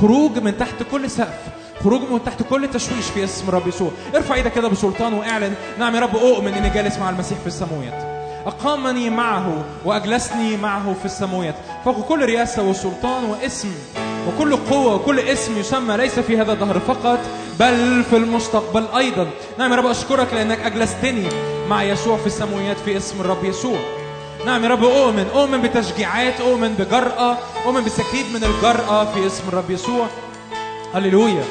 خروج 0.00 0.38
من 0.38 0.58
تحت 0.58 0.82
كل 0.90 1.10
سقف. 1.10 1.49
خروج 1.84 2.00
من 2.10 2.24
تحت 2.24 2.42
كل 2.42 2.68
تشويش 2.68 3.04
في 3.14 3.24
اسم 3.24 3.48
الرب 3.48 3.68
يسوع. 3.68 3.90
ارفع 4.14 4.34
إيدك 4.34 4.52
كده 4.52 4.68
بسلطان 4.68 5.12
واعلن. 5.12 5.54
نعم 5.78 5.94
يا 5.94 6.00
رب 6.00 6.16
اؤمن 6.16 6.54
إني 6.54 6.70
جالس 6.70 6.98
مع 6.98 7.10
المسيح 7.10 7.38
في 7.38 7.46
السماوات 7.46 8.10
أقامني 8.46 9.10
معه 9.10 9.64
وأجلسني 9.84 10.56
معه 10.56 10.94
في 10.98 11.04
السماوات 11.04 11.54
فوق 11.84 12.08
كل 12.08 12.24
رياسه 12.24 12.62
وسلطان 12.62 13.24
واسم 13.24 13.68
وكل 14.28 14.56
قوة 14.56 14.94
وكل 14.94 15.20
اسم 15.20 15.58
يسمى 15.58 15.96
ليس 15.96 16.18
في 16.18 16.38
هذا 16.38 16.52
الدهر 16.52 16.78
فقط 16.78 17.18
بل 17.60 18.04
في 18.10 18.16
المستقبل 18.16 18.84
أيضا. 18.96 19.26
نعم 19.58 19.72
يا 19.72 19.76
رب 19.76 19.86
أشكرك 19.86 20.34
لأنك 20.34 20.60
أجلستني 20.60 21.28
مع 21.68 21.82
يسوع 21.82 22.16
في 22.16 22.26
السماويات 22.26 22.76
في 22.84 22.96
اسم 22.96 23.20
الرب 23.20 23.44
يسوع. 23.44 23.78
نعم 24.46 24.64
يا 24.64 24.68
رب 24.68 24.84
أؤمن. 24.84 25.26
أؤمن 25.34 25.62
بتشجيعات 25.62 26.40
أؤمن 26.40 26.74
بجرأة 26.74 27.38
أؤمن 27.66 27.84
بسكيب 27.84 28.26
من 28.34 28.44
الجرأة 28.44 29.04
في 29.04 29.26
اسم 29.26 29.48
الرب 29.48 29.70
يسوع. 29.70 30.06
هللويا. 30.94 31.44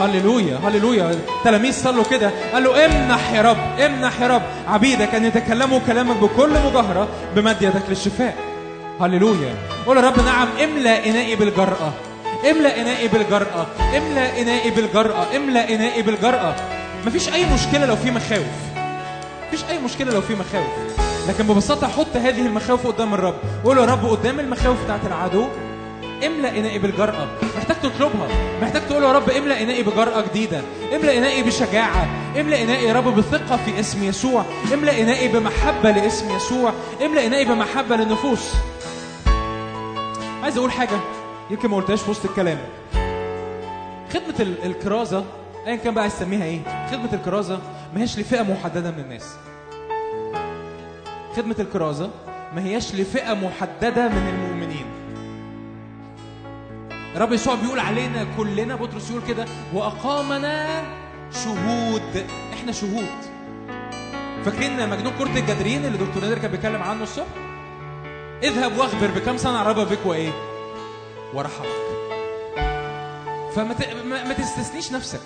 هللويا 0.00 0.58
هللويا. 0.64 1.10
التلاميذ 1.10 1.72
صلوا 1.72 2.04
كده. 2.04 2.30
قالوا 2.52 2.86
امنح 2.86 3.32
يا 3.32 3.42
رب 3.42 3.80
امنح 3.80 4.20
يا 4.20 4.26
رب. 4.26 4.42
عبيدك 4.68 5.14
أن 5.14 5.24
يتكلموا 5.24 5.80
كلامك 5.86 6.16
بكل 6.16 6.50
مجاهرة 6.50 7.08
بمد 7.36 7.62
يدك 7.62 7.82
للشفاء. 7.88 8.36
هللويا. 9.00 9.54
قول 9.86 9.96
يا 9.96 10.02
رب 10.02 10.24
نعم 10.24 10.48
املأ 10.64 11.06
إنائي 11.06 11.36
بالجرأة. 11.36 11.92
املأ 12.50 12.80
إنائي 12.80 13.08
بالجرأة. 13.08 13.66
املأ 13.96 14.40
إنائي 14.40 14.70
بالجرأة. 14.70 15.26
املأ 15.36 15.74
إنائي 15.74 16.02
بالجرأة. 16.02 16.54
مفيش 17.06 17.28
أي 17.28 17.44
مشكلة 17.54 17.86
لو 17.86 17.96
في 17.96 18.10
مخاوف. 18.10 18.46
مفيش 19.48 19.60
أي 19.70 19.78
مشكلة 19.78 20.12
لو 20.12 20.20
في 20.20 20.34
مخاوف. 20.34 20.66
لكن 21.28 21.44
ببساطة 21.44 21.88
حط 21.88 22.16
هذه 22.16 22.40
المخاوف 22.46 22.86
قدام 22.86 23.14
الرب. 23.14 23.34
قول 23.64 23.78
يا 23.78 23.84
رب 23.84 24.06
قدام 24.06 24.40
المخاوف 24.40 24.84
بتاعت 24.84 25.00
العدو 25.06 25.46
املأ 26.26 26.48
إنائي 26.58 26.78
بالجرأة. 26.78 27.26
محتاج 27.56 27.76
تطلبها. 27.82 28.28
محتاج 28.62 28.82
تقول 28.88 29.02
يا 29.02 29.12
رب 29.12 29.30
املأ 29.30 29.62
إنائي 29.62 29.82
بجرأة 29.82 30.20
جديدة. 30.20 30.60
املأ 30.96 31.18
إنائي 31.18 31.42
بشجاعة. 31.42 32.06
املأ 32.40 32.62
إنائي 32.62 32.84
يا 32.84 32.92
رب 32.92 33.16
بثقة 33.16 33.56
في 33.56 33.80
اسم 33.80 34.04
يسوع. 34.04 34.44
املأ 34.74 35.00
إنائي 35.02 35.28
بمحبة 35.28 35.90
لاسم 35.90 36.36
يسوع. 36.36 36.72
املأ 37.04 37.26
إنائي 37.26 37.44
بمحبة 37.44 37.96
للنفوس. 37.96 38.52
عايز 40.42 40.56
أقول 40.58 40.72
حاجة. 40.72 41.00
يمكن 41.50 41.68
ما 41.70 41.76
قلتهاش 41.76 42.00
في 42.00 42.10
وسط 42.10 42.24
الكلام. 42.24 42.58
خدمة 44.14 44.34
ال- 44.40 44.64
الكرازة 44.64 45.24
ايا 45.66 45.76
كان 45.76 45.94
بقى 45.94 46.02
عايز 46.02 46.16
تسميها 46.18 46.44
إيه؟ 46.44 46.60
خدمة 46.90 47.12
الكرازة 47.12 47.58
ما 47.94 48.02
هيش 48.02 48.18
لفئة 48.18 48.42
محددة 48.42 48.90
من 48.90 48.98
الناس. 48.98 49.36
خدمة 51.36 51.56
الكرازة 51.58 52.10
ما 52.54 52.64
هياش 52.64 52.94
لفئة 52.94 53.34
محددة 53.34 54.08
من 54.08 54.28
المؤمنين 54.28 54.53
الرب 57.16 57.32
يسوع 57.32 57.54
بيقول 57.54 57.78
علينا 57.80 58.26
كلنا 58.36 58.76
بطرس 58.76 59.10
يقول 59.10 59.22
كده 59.28 59.44
وأقامنا 59.74 60.82
شهود. 61.44 62.26
إحنا 62.52 62.72
شهود. 62.72 63.08
فاكرين 64.44 64.88
مجنون 64.90 65.12
كرة 65.18 65.38
الجدرين 65.38 65.84
اللي 65.84 65.98
دكتور 65.98 66.22
نادر 66.22 66.38
كان 66.38 66.50
بيتكلم 66.50 66.82
عنه 66.82 67.02
الصبح؟ 67.02 67.26
اذهب 68.42 68.78
واخبر 68.78 69.06
بكم 69.06 69.36
صنع 69.38 69.62
الرب 69.62 69.88
بك 69.88 70.06
وايه 70.06 70.32
ورحمك 71.34 71.66
فما 73.56 73.74
ت... 73.74 73.88
ما... 74.04 74.24
ما 74.24 74.32
تستثنيش 74.34 74.92
نفسك. 74.92 75.20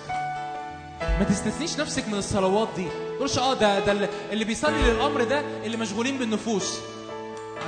ما 1.01 1.23
تستثنيش 1.29 1.79
نفسك 1.79 2.07
من 2.07 2.13
الصلوات 2.17 2.67
دي. 2.75 2.87
تقولش 3.17 3.37
آه 3.39 3.53
ده 3.53 3.79
ده 3.79 3.91
اللي- 3.91 4.09
بيصلي 4.45 4.91
للأمر 4.91 5.23
ده 5.23 5.41
اللي 5.65 5.77
مشغولين 5.77 6.17
بالنفوس. 6.17 6.79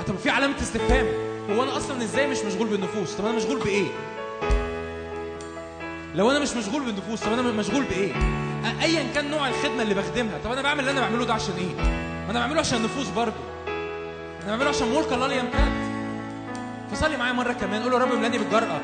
طب 0.08 0.16
في 0.16 0.30
علامة 0.30 0.54
استفهام. 0.62 1.06
هو 1.50 1.62
أنا 1.62 1.76
أصلا 1.76 2.02
إزاي 2.02 2.26
مش 2.26 2.38
مشغول 2.38 2.68
بالنفوس؟ 2.68 3.14
طب 3.14 3.26
أنا 3.26 3.36
مشغول 3.36 3.58
بإيه؟ 3.58 3.86
لو 6.14 6.30
أنا 6.30 6.38
مش 6.38 6.52
مشغول 6.56 6.82
بالنفوس 6.82 7.20
طب 7.20 7.32
أنا 7.32 7.42
مشغول 7.42 7.82
بإيه؟ 7.84 8.12
ايا 8.82 9.12
كان 9.14 9.30
نوع 9.30 9.48
الخدمة 9.48 9.82
اللي 9.82 9.94
بخدمها. 9.94 10.38
طب 10.44 10.52
أنا 10.52 10.62
بعمل 10.62 10.80
اللي 10.80 10.90
أنا 10.90 11.00
بعمله 11.00 11.24
ده 11.24 11.34
عشان 11.34 11.54
إيه؟ 11.58 11.84
ما 12.24 12.30
أنا 12.30 12.40
بعمله 12.40 12.60
عشان 12.60 12.78
النفوس 12.78 13.08
برضه. 13.08 13.36
أنا 14.42 14.50
بعمله 14.50 14.68
عشان 14.68 14.88
ملك 14.88 15.12
الله 15.12 15.32
يمتد 15.32 15.72
فصلي 16.92 17.16
معايا 17.16 17.32
مرة 17.32 17.52
كمان 17.52 17.82
قول 17.82 17.92
له 17.92 17.98
يا 17.98 18.04
رب 18.04 18.12
املأني 18.12 18.38
بالجرأة. 18.38 18.80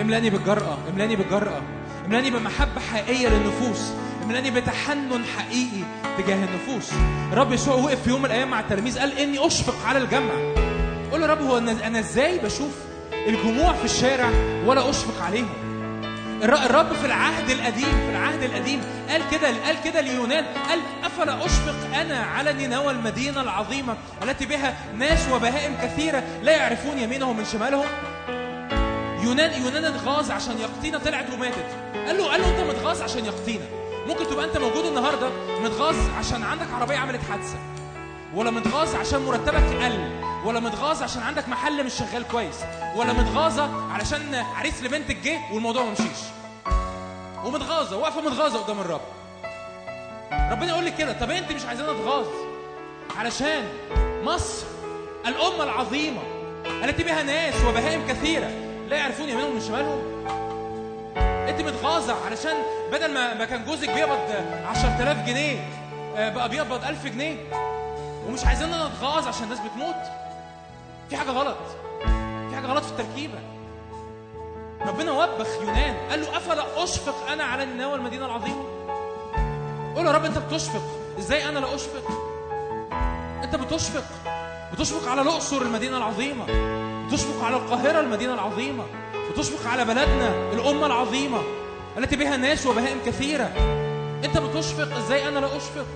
املأني 0.00 0.30
بالجرأة 0.30 0.78
املأني 0.92 1.16
بالجرأة. 1.16 1.62
املأني 2.06 2.30
بمحبة 2.30 2.80
حقيقية 2.92 3.28
للنفوس. 3.28 3.92
املأني 4.24 4.50
بتحنن 4.50 5.24
حقيقي 5.36 5.84
تجاه 6.18 6.44
النفوس. 6.44 6.92
الرب 7.32 7.52
يسوع 7.52 7.74
وقف 7.74 8.02
في 8.02 8.10
يوم 8.10 8.20
من 8.20 8.26
الأيام 8.26 8.50
مع 8.50 8.60
التلاميذ 8.60 8.98
قال 8.98 9.18
إني 9.18 9.46
أشفق 9.46 9.86
على 9.86 9.98
الجمع. 9.98 10.65
قول 11.12 11.22
يا 11.22 11.26
رب 11.26 11.42
هو 11.42 11.58
أنا 11.58 11.98
إزاي 11.98 12.38
بشوف 12.38 12.70
الجموع 13.12 13.72
في 13.72 13.84
الشارع 13.84 14.30
ولا 14.66 14.90
أشفق 14.90 15.22
عليهم؟ 15.24 15.48
الر- 16.42 16.64
الرب 16.66 16.92
في 16.92 17.06
العهد 17.06 17.50
القديم 17.50 17.84
في 18.06 18.10
العهد 18.10 18.42
القديم 18.42 18.80
قال 19.08 19.22
كده 19.30 19.48
قال 19.66 19.76
كده 19.84 20.00
ليونان 20.00 20.44
قال 20.68 20.80
أفلا 21.04 21.44
أشفق 21.46 21.96
أنا 22.00 22.18
على 22.18 22.52
نينوى 22.52 22.90
المدينة 22.92 23.40
العظيمة 23.40 23.96
التي 24.22 24.46
بها 24.46 24.74
ناس 24.98 25.18
وبهائم 25.32 25.74
كثيرة 25.82 26.22
لا 26.42 26.56
يعرفون 26.56 26.98
يمينهم 26.98 27.36
من 27.36 27.44
شمالهم؟ 27.44 27.86
يونان 29.24 29.62
يونان 29.62 29.84
اتغاظ 29.84 30.30
عشان 30.30 30.58
يقطينا 30.58 30.98
طلعت 30.98 31.26
وماتت. 31.34 31.66
قال 32.06 32.18
له 32.18 32.24
قال 32.30 32.40
له 32.40 32.48
أنت 32.50 32.70
متغاظ 32.70 33.02
عشان 33.02 33.24
يقطينا 33.24 33.64
ممكن 34.06 34.26
تبقى 34.30 34.44
أنت 34.44 34.56
موجود 34.56 34.84
النهارده 34.84 35.28
متغاظ 35.64 35.96
عشان 36.18 36.42
عندك 36.42 36.66
عربية 36.74 36.96
عملت 36.96 37.20
حادثة. 37.30 37.58
ولا 38.34 38.50
متغاظ 38.50 38.94
عشان 38.94 39.20
مرتبك 39.20 39.82
قل 39.82 40.10
ولا 40.44 40.60
متغاظ 40.60 41.02
عشان 41.02 41.22
عندك 41.22 41.48
محل 41.48 41.84
مش 41.86 41.92
شغال 41.94 42.28
كويس 42.28 42.56
ولا 42.96 43.12
متغاظة 43.12 43.92
علشان 43.92 44.34
عريس 44.34 44.82
لبنتك 44.82 45.16
جه 45.16 45.38
والموضوع 45.52 45.84
ما 45.84 45.90
مشيش. 45.90 46.18
ومتغاظة 47.44 47.96
واقفة 47.96 48.20
متغاظة 48.20 48.58
قدام 48.58 48.80
الرب. 48.80 49.00
ربنا 50.50 50.68
يقول 50.68 50.86
لك 50.86 50.96
كده 50.96 51.12
طب 51.12 51.30
انت 51.30 51.52
مش 51.52 51.64
عايزانا 51.64 51.92
نتغاظ؟ 51.92 52.26
علشان 53.16 53.64
مصر 54.24 54.66
الأمة 55.26 55.64
العظيمة 55.64 56.20
التي 56.84 57.02
بها 57.02 57.22
ناس 57.22 57.54
وبهائم 57.68 58.06
كثيرة 58.08 58.50
لا 58.88 58.96
يعرفون 58.96 59.28
يمينهم 59.28 59.54
من 59.54 59.60
شمالهم. 59.60 60.02
انت 61.48 61.60
متغاظة 61.60 62.24
علشان 62.26 62.54
بدل 62.92 63.14
ما 63.14 63.34
ما 63.34 63.44
كان 63.44 63.64
جوزك 63.64 63.90
بيقبض 63.90 64.18
10000 64.70 65.26
جنيه 65.26 65.68
آه، 66.16 66.28
بقى 66.28 66.48
بيقبض 66.48 66.84
1000 66.84 67.06
جنيه. 67.06 67.36
ومش 68.28 68.44
عايزيننا 68.44 68.88
نتغاظ 68.88 69.28
عشان 69.28 69.44
الناس 69.44 69.58
بتموت. 69.58 70.02
في 71.10 71.16
حاجة 71.16 71.30
غلط. 71.30 71.56
في 72.50 72.54
حاجة 72.54 72.66
غلط 72.66 72.84
في 72.84 72.90
التركيبة. 72.90 73.38
ربنا 74.86 75.12
وبخ 75.12 75.48
يونان. 75.60 75.96
قال 76.10 76.20
له 76.20 76.36
أفلا 76.36 76.84
أشفق 76.84 77.30
أنا 77.30 77.44
على 77.44 77.64
نينوى 77.66 77.94
المدينة 77.94 78.26
العظيمة؟ 78.26 78.64
قول 79.96 80.06
يا 80.06 80.12
رب 80.12 80.24
أنت 80.24 80.38
بتشفق. 80.38 80.82
إزاي 81.18 81.48
أنا 81.48 81.58
لا 81.58 81.74
أشفق؟ 81.74 82.10
أنت 83.44 83.56
بتشفق. 83.56 84.04
بتشفق 84.72 85.10
على 85.10 85.22
الأقصر 85.22 85.62
المدينة 85.62 85.96
العظيمة. 85.96 86.44
بتشفق 87.06 87.44
على 87.44 87.56
القاهرة 87.56 88.00
المدينة 88.00 88.34
العظيمة. 88.34 88.84
بتشفق 89.30 89.70
على 89.70 89.84
بلدنا 89.84 90.52
الأمة 90.52 90.86
العظيمة. 90.86 91.42
التي 91.98 92.16
بها 92.16 92.36
ناس 92.36 92.66
وبهائم 92.66 92.98
كثيرة. 93.06 93.52
أنت 94.24 94.38
بتشفق. 94.38 94.96
إزاي 94.96 95.28
أنا 95.28 95.38
لا 95.38 95.56
أشفق؟ 95.56 95.86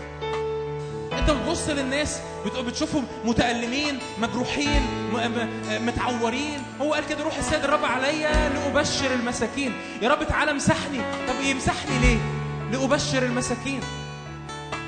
انت 1.20 1.30
بتبص 1.30 1.68
للناس 1.68 2.18
بت- 2.46 2.56
بتشوفهم 2.58 3.04
متألمين 3.24 3.98
مجروحين 4.18 4.82
متعورين. 5.70 6.62
هو 6.80 6.94
قال 6.94 7.06
كده 7.06 7.24
روح 7.24 7.36
السيد 7.38 7.64
الرب 7.64 7.84
عليا 7.84 8.48
لأبشر 8.48 9.14
المساكين. 9.14 9.72
يا 10.02 10.08
رب 10.08 10.28
تعالى 10.28 10.50
امسحني. 10.50 10.98
طب 11.28 11.40
يمسحني 11.44 11.98
ليه؟ 11.98 12.18
لأبشر 12.72 13.22
المساكين. 13.22 13.80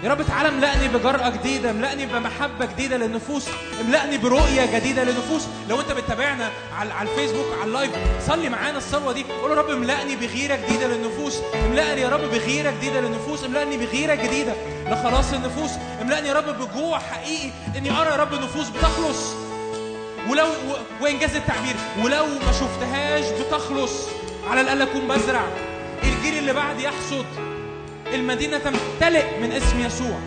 يا 0.02 0.10
رب 0.10 0.22
تعالى 0.26 0.48
املأني 0.48 0.88
بجرأة 0.88 1.28
جديدة 1.28 1.70
املأني 1.70 2.06
بمحبة 2.06 2.64
جديدة 2.64 2.96
للنفوس 2.96 3.48
املأني 3.80 4.18
برؤية 4.18 4.78
جديدة 4.78 5.04
للنفوس. 5.04 5.46
لو 5.68 5.80
انت 5.80 5.92
بتتابعنا 5.92 6.50
على, 6.78 7.02
الفيسبوك 7.02 7.46
على 7.60 7.68
اللايف 7.68 7.90
صلي 8.26 8.48
معانا 8.48 8.78
الصلوة 8.78 9.12
دي. 9.12 9.24
قول 9.42 9.50
يا 9.50 9.56
رب 9.56 9.70
املأني 9.70 10.16
بغيرة 10.16 10.56
جديدة 10.56 10.86
للنفوس. 10.86 11.38
املأني 11.66 12.00
يا 12.00 12.08
رب 12.08 12.20
بغيرة 12.20 12.70
جديدة 12.70 13.00
للنفوس. 13.00 13.44
املأني 13.44 13.76
بغيرة 13.76 14.14
جديدة 14.14 14.52
لخلاص 14.86 15.32
النفوس. 15.32 15.70
املأني 16.02 16.28
يا 16.28 16.34
رب 16.34 16.58
بجوع 16.58 16.98
حقيقي 16.98 17.50
إني 17.76 17.90
أرى 17.90 18.10
يا 18.10 18.16
رب 18.16 18.34
نفوس 18.34 18.68
بتخلص. 18.68 19.32
ولو 20.28 20.46
وانجاز 21.00 21.36
التعبير 21.36 21.74
ولو 22.04 22.26
ما 22.26 22.52
شفتهاش 22.52 23.24
بتخلص. 23.24 23.92
على 24.50 24.60
الأقل 24.60 24.82
أكون 24.82 25.08
بزرع. 25.08 25.42
الجيل 26.02 26.38
اللي 26.38 26.52
بعد 26.52 26.80
يحصد. 26.80 27.51
المدينة 28.14 28.58
تمتلئ 28.58 29.38
من 29.40 29.52
اسم 29.52 29.80
يسوع. 29.80 30.18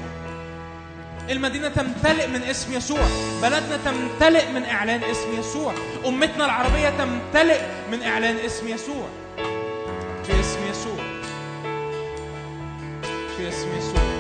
المدينة 1.30 1.70
تمتلئ 1.70 2.28
من 2.28 2.44
اسم 2.44 2.74
يسوع. 2.74 3.08
بلدنا 3.42 3.78
تمتلئ 3.86 4.52
من 4.52 4.64
إعلان 4.64 5.04
اسم 5.04 5.40
يسوع. 5.40 5.74
أمتنا 6.06 6.46
العربية 6.46 6.90
تمتلئ 6.90 7.62
من 7.92 8.04
إعلان 8.04 8.38
اسم 8.38 8.68
يسوع. 8.68 9.08
في 10.24 10.40
اسم 10.40 10.60
يسوع. 10.70 11.04
في 13.38 13.50
اسم 13.50 13.68
يسوع. 13.78 14.15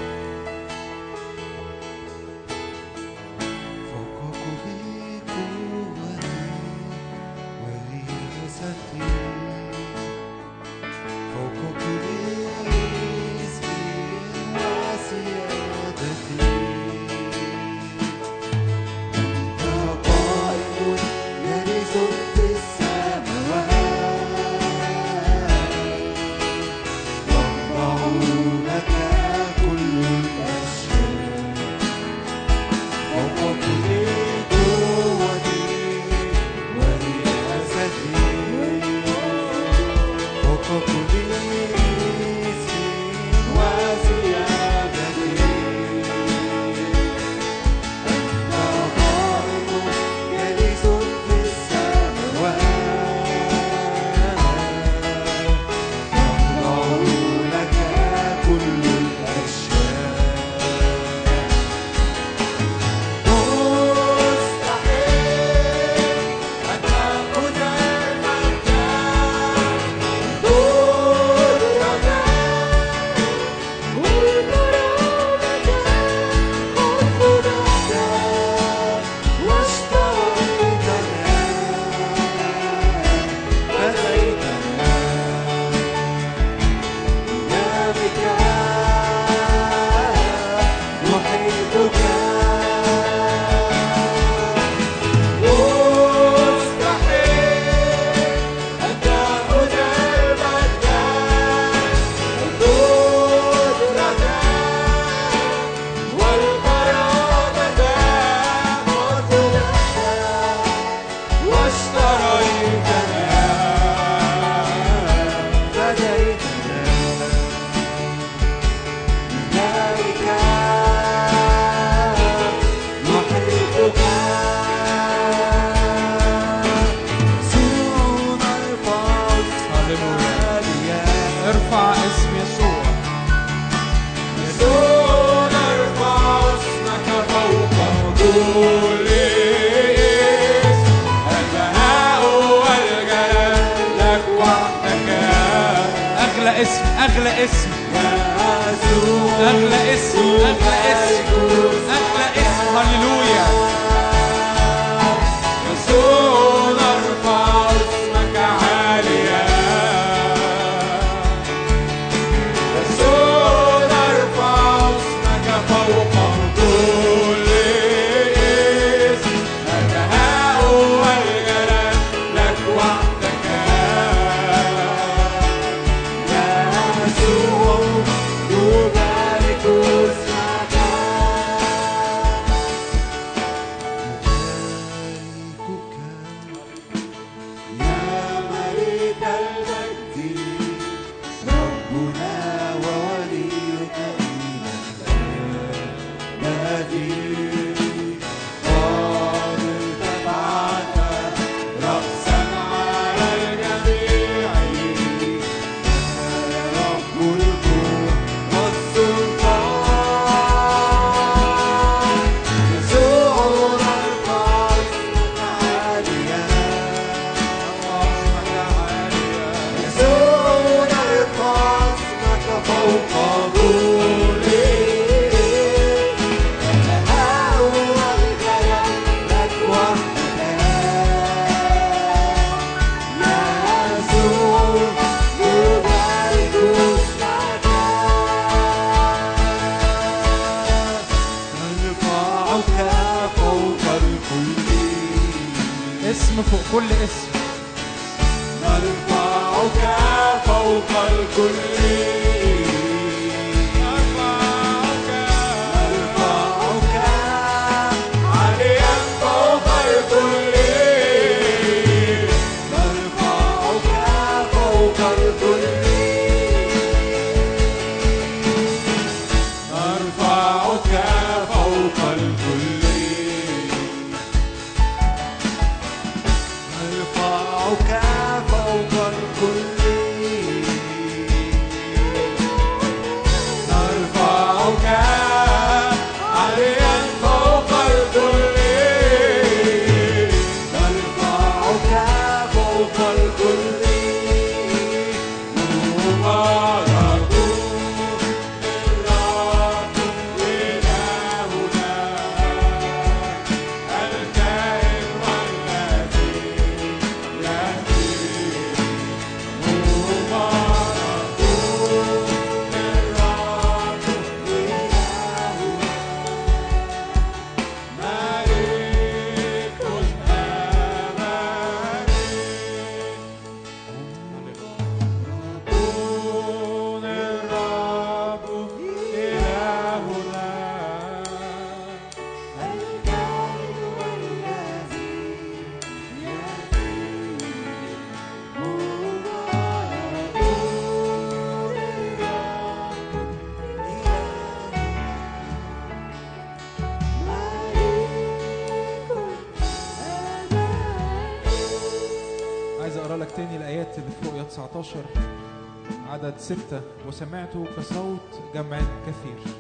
ستة 356.46 356.82
وسمعت 357.08 357.54
كصوت 357.78 358.42
جمع 358.54 358.80
كثير 359.08 359.54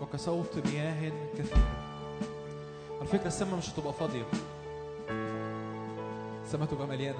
وكصوت 0.00 0.58
مياه 0.66 1.12
كثيرة 1.38 1.68
على 2.98 3.06
فكرة 3.08 3.26
السماء 3.26 3.56
مش 3.56 3.70
هتبقى 3.70 3.92
فاضية. 3.92 4.24
السماء 6.44 6.68
تبقى 6.68 6.86
مليانة. 6.86 7.18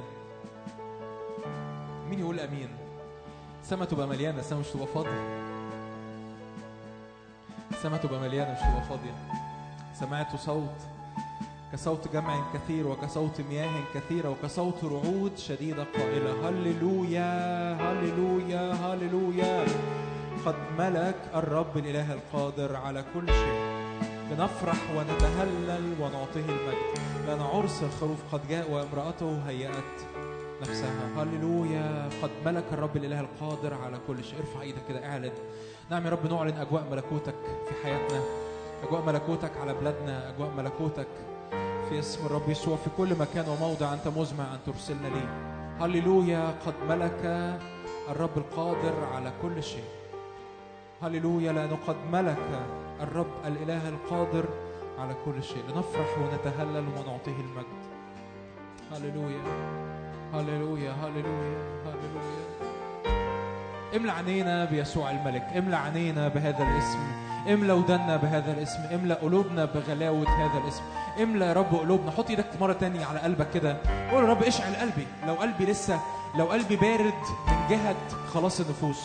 مين 2.11 2.19
يقول 2.19 2.41
أمين؟ 2.41 2.69
السماء 3.63 3.89
تبقى 3.89 4.07
مليانة 4.07 4.39
السماء 4.39 4.61
مش 4.61 4.69
تبقى 4.69 4.87
فاضية. 4.87 5.49
السماء 7.71 8.01
تبقى 8.01 8.21
مليانة 8.21 8.53
مش 8.53 8.59
تبقى 8.59 8.83
فاضية. 8.89 9.15
سمعت 9.95 10.37
صوت 10.37 10.81
كصوت 11.73 12.13
جمع 12.13 12.53
كثير 12.55 12.87
وكصوت 12.87 13.41
مياه 13.41 13.71
كثيرة 13.95 14.29
وكصوت 14.29 14.85
رعود 14.85 15.39
شديدة 15.39 15.85
قائلة. 15.85 16.49
هللويا 16.49 17.73
هللويا 17.75 18.73
هللويا. 18.73 19.65
قد 20.47 20.55
ملك 20.79 21.17
الرب 21.35 21.77
الإله 21.77 22.13
القادر 22.13 22.77
على 22.77 23.05
كل 23.15 23.27
شيء. 23.29 23.69
لنفرح 24.31 24.77
ونتهلل 24.97 25.95
ونعطيه 26.01 26.45
المجد. 26.49 26.99
لأن 27.27 27.41
عرس 27.41 27.83
الخروف 27.83 28.19
قد 28.33 28.41
جاء 28.49 28.71
وامرأته 28.71 29.43
هيأت 29.49 29.97
نفسها. 30.61 31.23
هللويا 31.23 32.09
قد 32.23 32.31
ملك 32.47 32.65
الرب 32.73 32.97
الإله 32.97 33.21
القادر 33.21 33.75
على 33.75 33.99
كل 34.07 34.25
شيء. 34.25 34.39
ارفع 34.39 34.61
إيدك 34.61 34.83
كده 34.89 35.07
اعلن. 35.07 35.33
نعم 35.91 36.05
يا 36.05 36.11
رب 36.11 36.33
نعلن 36.33 36.59
أجواء 36.59 36.85
ملكوتك 36.91 37.35
في 37.69 37.75
حياتنا. 37.85 38.23
أجواء 38.89 39.03
ملكوتك 39.07 39.57
على 39.57 39.75
بلادنا. 39.75 40.31
أجواء 40.31 40.51
ملكوتك 40.57 41.09
في 41.89 41.99
اسم 41.99 42.27
الرب 42.27 42.49
يسوع 42.49 42.77
في 42.77 42.91
كل 42.97 43.15
مكان 43.15 43.49
وموضع 43.49 43.95
أنت 43.95 44.09
مزمع 44.09 44.45
أن 44.45 44.59
ترسلنا 44.67 45.09
ليه. 45.09 45.59
هللويا 45.81 46.55
قد 46.67 46.75
ملك 46.89 47.21
الرب 48.09 48.39
القادر 48.39 49.05
على 49.15 49.33
كل 49.43 49.63
شيء. 49.63 49.85
هللويا 51.03 51.53
لأنه 51.53 51.79
قد 51.87 51.97
ملك 52.13 52.67
الرب 53.01 53.31
الإله 53.47 53.89
القادر 53.89 54.45
على 54.99 55.15
كل 55.25 55.43
شيء. 55.43 55.63
لنفرح 55.69 56.19
ونتهلل 56.19 56.85
ونعطيه 56.89 57.41
المجد. 57.41 57.83
هللويا 58.93 59.43
هللويا 60.35 60.93
هللويا 60.93 61.83
هللويا. 61.87 62.49
املى 63.97 64.13
عينينا 64.13 64.65
بيسوع 64.65 65.11
الملك. 65.11 65.43
املى 65.57 65.77
عينينا 65.77 66.29
بهذا 66.29 66.63
الاسم. 66.63 67.28
املى 67.47 67.73
ودنا 67.73 68.17
بهذا 68.17 68.53
الاسم 68.53 68.79
املى 68.95 69.15
قلوبنا 69.15 69.65
بغلاوة 69.65 70.29
هذا 70.29 70.59
الاسم. 70.65 70.83
املى 71.23 71.45
يا 71.45 71.53
رب 71.53 71.75
قلوبنا. 71.75 72.11
حط 72.11 72.31
إيدك 72.31 72.47
مرة 72.61 72.73
تانية 72.73 73.05
على 73.05 73.19
قلبك 73.19 73.51
كده. 73.55 73.77
قول 74.11 74.25
يا 74.25 74.29
رب 74.29 74.43
اشعل 74.43 74.75
قلبي. 74.75 75.07
لو 75.27 75.35
قلبي 75.35 75.65
لسه 75.65 76.01
لو 76.39 76.45
قلبي 76.45 76.77
بارد 76.77 77.15
من 77.49 77.57
جهة 77.71 77.97
خلاص 78.35 78.61
النفوس. 78.61 79.01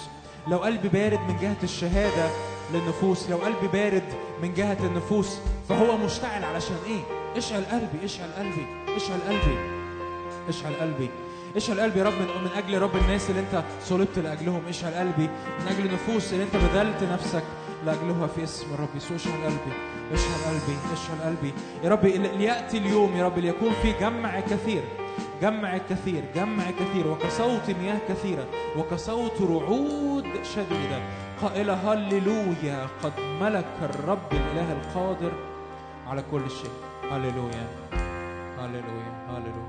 لو 0.48 0.58
قلبي 0.58 0.88
بارد 0.88 1.20
من 1.20 1.38
جهة 1.42 1.64
الشهادة 1.64 2.30
للنفوس. 2.74 3.30
لو 3.30 3.38
قلبي 3.38 3.68
بارد 3.68 4.04
من 4.42 4.54
جهة 4.54 4.78
النفوس 4.84 5.38
فهو 5.70 5.98
مشتعل 5.98 6.44
علشان 6.44 6.78
إيه؟ 6.88 7.02
اشعل 7.38 7.64
قلبي 7.72 8.06
اشعل 8.06 8.30
قلبي 8.38 8.66
اشعل 8.96 9.20
قلبي 9.28 9.58
اشعل 10.50 10.74
قلبي. 10.74 11.10
اشعل 11.56 11.82
قلبي 11.82 12.00
يا 12.00 12.04
رب 12.04 12.14
من, 12.14 12.28
من 12.44 12.50
أجل 12.58 12.82
رب 12.82 12.96
الناس 12.96 13.30
اللي 13.30 13.42
أنت 13.42 13.64
صلبت 13.84 14.20
لأجلهم. 14.20 14.62
اشعل 14.70 14.94
قلبي 14.94 15.30
من 15.60 15.68
أجل 15.68 15.86
النفوس 15.86 16.34
اللي 16.34 16.44
أنت 16.44 16.56
بذلت 16.56 17.04
نفسك. 17.04 17.44
لأجلها 17.86 18.28
في 18.28 18.44
اسم 18.44 18.74
الرب 18.74 18.96
يسوع. 18.96 19.18
اشعل 19.18 19.34
قلبي 19.44 19.74
اشعل 20.14 20.40
قلبي 20.48 20.78
اشعل 20.94 21.22
قلبي. 21.26 21.54
يا 21.84 21.90
رب 21.90 22.06
لياتي 22.06 22.78
اليوم 22.78 23.16
يا 23.16 23.26
رب 23.26 23.40
ليكون 23.40 23.72
في 23.82 23.92
جمع 23.92 24.40
كثير 24.40 24.84
جمع 25.42 25.78
كثير 25.78 26.24
جمع 26.36 26.64
كثير. 26.72 27.08
وكصوت 27.08 27.70
مياه 27.82 28.00
كثيرة 28.10 28.46
وكصوت 28.78 29.42
رعود 29.42 30.26
شديدة. 30.56 31.00
قائلة 31.42 31.74
هللويا 31.74 32.88
قد 33.04 33.14
ملك 33.42 33.66
الرب 33.82 34.32
الإله 34.32 34.72
القادر 34.72 35.32
على 36.08 36.24
كل 36.32 36.50
شيء. 36.50 36.72
هللويا 37.12 37.68
هللويا 38.60 39.28
هللويا. 39.30 39.63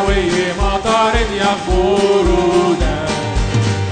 مطر 0.00 1.14
ينبورنا 1.32 3.06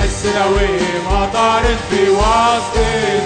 حس 0.01 0.23
دوي 0.27 0.81
مطر 1.11 1.62
في 1.91 2.11
وسطنا 2.11 3.20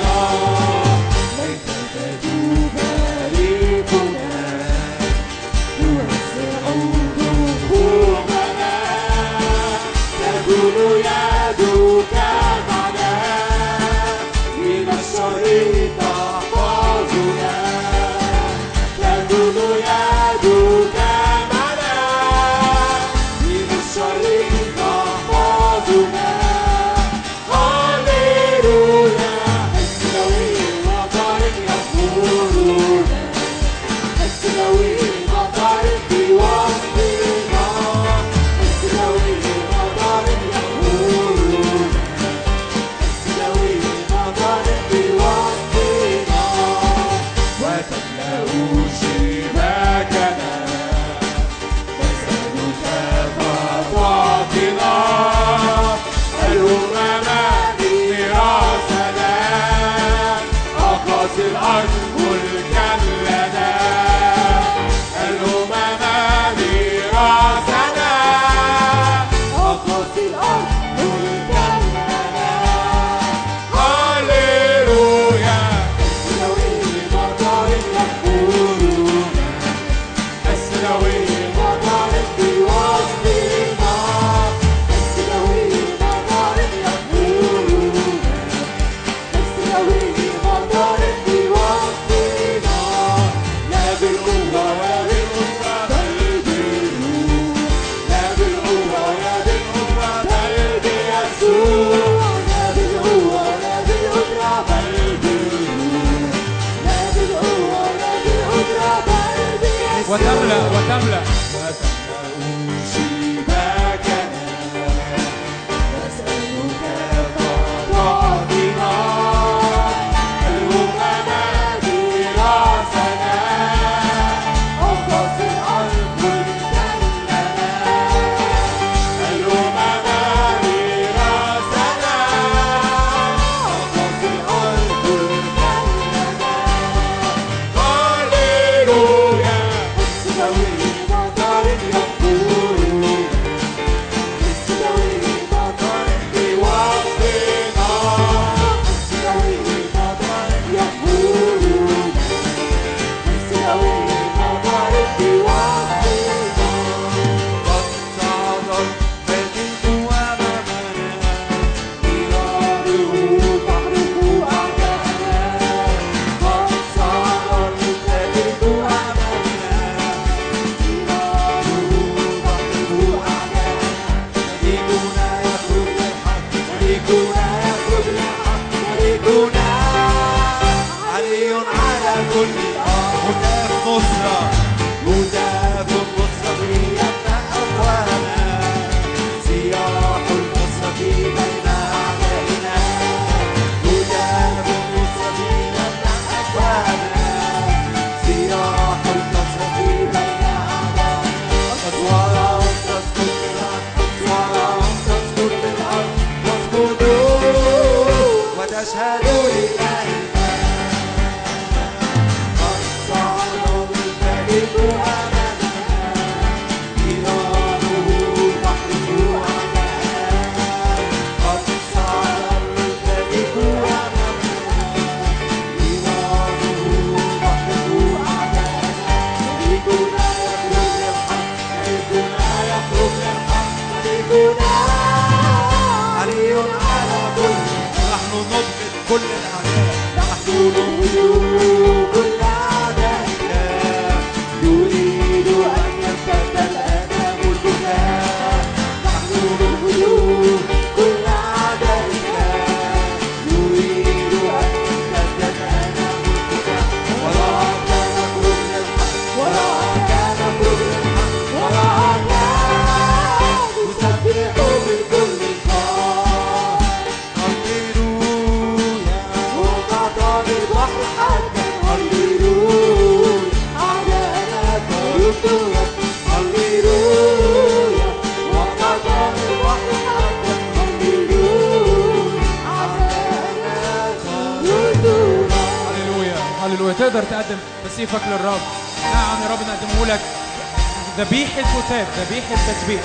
ذبيحة 291.85 292.07
وتاب 292.07 292.07
ذبيحة 292.27 292.55
تسبيح 292.55 293.03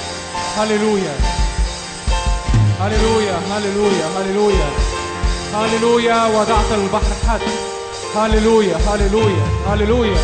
هللويا. 0.58 1.14
هللويا 2.80 3.38
هللويا 3.52 4.08
هللويا. 4.18 4.70
هللويا 5.54 6.26
وضعت 6.28 6.72
البحر 6.72 7.14
حد. 7.28 7.42
هللويا 8.16 8.78
هللويا 8.78 9.46
هللويا. 9.68 10.18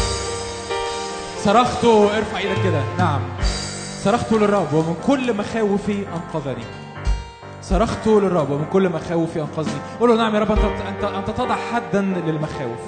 صرخت 1.43 1.85
ارفع 1.85 2.37
إيدك 2.37 2.63
كده. 2.63 2.83
نعم. 2.97 3.21
صرخت 4.03 4.31
للرب 4.31 4.73
ومن 4.73 4.95
كل 5.07 5.33
مخاوفي 5.33 6.05
انقذني. 6.15 6.65
صرخت 7.61 8.07
للرب 8.07 8.49
ومن 8.49 8.65
كل 8.73 8.89
مخاوفي 8.89 9.41
انقذني. 9.41 9.81
قول 9.99 10.09
له 10.09 10.15
نعم 10.15 10.35
يا 10.35 10.39
رب 10.39 10.51
انت 10.51 10.59
انت 10.87 11.03
أنت 11.03 11.29
تضع 11.37 11.55
حدا 11.73 12.01
للمخاوف. 12.01 12.79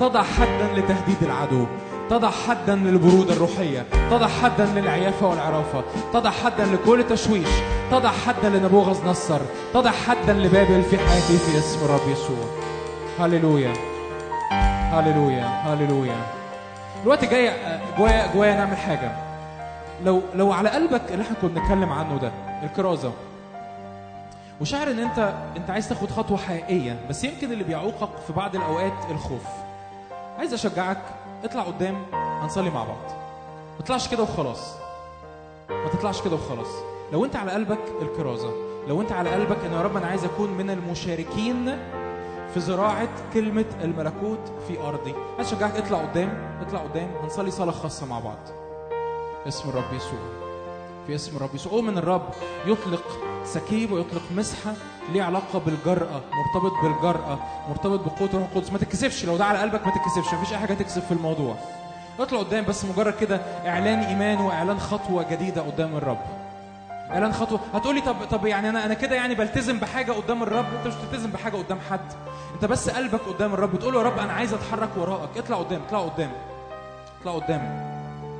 تضع 0.00 0.22
حدا 0.22 0.68
لتهديد 0.76 1.22
العدو. 1.22 1.66
تضع 2.12 2.30
حدا 2.30 2.74
للبرودة 2.74 3.32
الروحية 3.32 3.86
تضع 4.10 4.28
حدا 4.28 4.64
للعيافة 4.64 5.26
والعرافة 5.26 5.82
تضع 6.12 6.30
حدا 6.30 6.64
لكل 6.66 7.04
تشويش 7.08 7.48
تضع 7.90 8.10
حدا 8.10 8.48
لنبوغذ 8.48 9.06
نصر 9.06 9.40
تضع 9.74 9.90
حدا 9.90 10.32
لبابل 10.32 10.82
في 10.82 10.98
حياتي 10.98 11.38
في 11.38 11.58
اسم 11.58 11.84
الرب 11.84 12.08
يسوع. 12.08 12.44
هللويا. 13.20 13.72
هللويا. 14.92 15.44
هللويا. 15.44 16.16
الوقت 17.02 17.24
جاي 17.24 17.50
آه، 17.50 17.80
جوايا 17.98 18.32
جوايا 18.34 18.54
نعمل 18.54 18.76
حاجة. 18.76 19.12
لو 20.04 20.22
لو 20.34 20.52
على 20.52 20.68
قلبك 20.68 21.02
اللي 21.12 21.22
إحنا 21.22 21.36
كنا 21.42 21.50
بنتكلم 21.50 21.92
عنه 21.92 22.16
ده 22.18 22.32
الكرازة. 22.62 23.12
وشعر 24.60 24.90
إن 24.90 24.98
أنت 24.98 25.34
أنت 25.56 25.70
عايز 25.70 25.88
تاخد 25.88 26.10
خطوة 26.10 26.38
حقيقية 26.38 26.96
بس 27.10 27.24
يمكن 27.24 27.52
اللي 27.52 27.64
بيعوقك 27.64 28.10
في 28.26 28.32
بعض 28.32 28.56
الأوقات 28.56 28.92
الخوف. 29.10 29.44
عايز 30.38 30.54
أشجعك 30.54 30.98
اطلع 31.44 31.62
قدام 31.62 32.04
هنصلي 32.12 32.70
مع 32.70 32.84
بعض. 32.84 33.12
ما 33.78 33.84
تطلعش 33.84 34.08
كده 34.08 34.22
وخلاص. 34.22 34.74
ما 35.70 35.88
تطلعش 35.88 36.22
كده 36.22 36.34
وخلاص. 36.36 36.68
لو 37.12 37.24
انت 37.24 37.36
على 37.36 37.52
قلبك 37.52 37.78
الكرازة 38.02 38.50
لو 38.88 39.00
انت 39.00 39.12
على 39.12 39.30
قلبك 39.30 39.64
ان 39.64 39.72
يا 39.72 39.82
رب 39.82 39.96
أنا 39.96 40.06
عايز 40.06 40.24
اكون 40.24 40.50
من 40.50 40.70
المشاركين 40.70 41.78
في 42.54 42.60
زراعة 42.60 43.08
كلمة 43.34 43.64
الملكوت 43.82 44.52
في 44.68 44.80
أرضي. 44.80 45.14
أشجعك 45.38 45.76
اطلع 45.76 45.98
قدام 45.98 46.58
اطلع 46.66 46.80
قدام 46.80 47.10
هنصلي 47.22 47.50
صلاة 47.50 47.72
خاصة 47.72 48.06
مع 48.06 48.18
بعض. 48.18 48.38
اسم 49.48 49.68
الرب 49.68 49.92
يسوع. 49.96 50.41
في 51.06 51.14
اسم 51.14 51.36
الرب 51.36 51.54
يسوع 51.54 51.72
أؤمن 51.72 51.98
الرب. 51.98 52.28
يطلق 52.66 53.04
سكيب 53.44 53.92
ويطلق 53.92 54.22
مسحة 54.36 54.72
ليه 55.12 55.22
علاقة 55.22 55.58
بالجرأة 55.58 56.20
مرتبط 56.32 56.72
بالجرأة 56.82 57.38
مرتبط 57.68 58.00
بقوة 58.00 58.28
الروح 58.34 58.48
القدس. 58.52 58.72
ما 58.72 58.78
تتكسفش. 58.78 59.24
لو 59.24 59.36
ده 59.36 59.44
على 59.44 59.58
قلبك 59.58 59.86
ما 59.86 59.92
تتكسفش. 59.92 60.34
مفيش 60.34 60.52
أي 60.52 60.58
حاجة 60.58 60.74
تكسف 60.74 61.06
في 61.06 61.12
الموضوع. 61.12 61.54
اطلع 62.20 62.38
قدام 62.38 62.64
بس 62.64 62.84
مجرد 62.84 63.14
كده 63.20 63.36
إعلان 63.66 63.98
إيمان 63.98 64.38
وإعلان 64.40 64.78
خطوة 64.80 65.30
جديدة 65.30 65.62
قدام 65.62 65.96
الرب. 65.96 66.20
إعلان 67.10 67.32
خطوة. 67.32 67.60
هتقولي 67.74 68.00
طب 68.00 68.16
طب 68.30 68.46
يعني 68.46 68.68
أنا 68.68 68.84
أنا 68.84 68.94
كده 68.94 69.16
يعني 69.16 69.34
بلتزم 69.34 69.78
بحاجة 69.78 70.12
قدام 70.12 70.42
الرب؟ 70.42 70.66
أنت 70.78 70.86
مش 70.86 70.94
بتلتزم 70.94 71.30
بحاجة 71.30 71.56
قدام 71.56 71.78
حد. 71.90 72.12
أنت 72.54 72.64
بس 72.64 72.90
قلبك 72.90 73.20
قدام 73.20 73.54
الرب. 73.54 73.72
بتقول 73.72 73.94
له 73.94 74.00
يا 74.00 74.04
رب 74.06 74.18
أنا 74.18 74.32
عايز 74.32 74.54
أتحرك 74.54 74.90
وراءك 74.96 75.38
اطلع 75.38 75.56
قدام 75.56 75.82
اطلع 75.86 76.00
قدام 76.00 76.30
اطلع 77.20 77.32
قدام. 77.32 77.91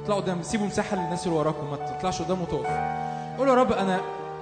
اطلعوا 0.02 0.20
قدام 0.20 0.42
سيبوا 0.42 0.66
مساحة 0.66 0.96
للناس 0.96 1.26
اللي 1.26 1.38
وراكم 1.38 1.70
ما 1.70 1.76
تطلعش 1.76 2.22
قدام 2.22 2.42
وتقف. 2.42 2.66
قول 3.38 3.48
يا 3.48 3.54
رب 3.54 3.72
أنا 3.72 4.00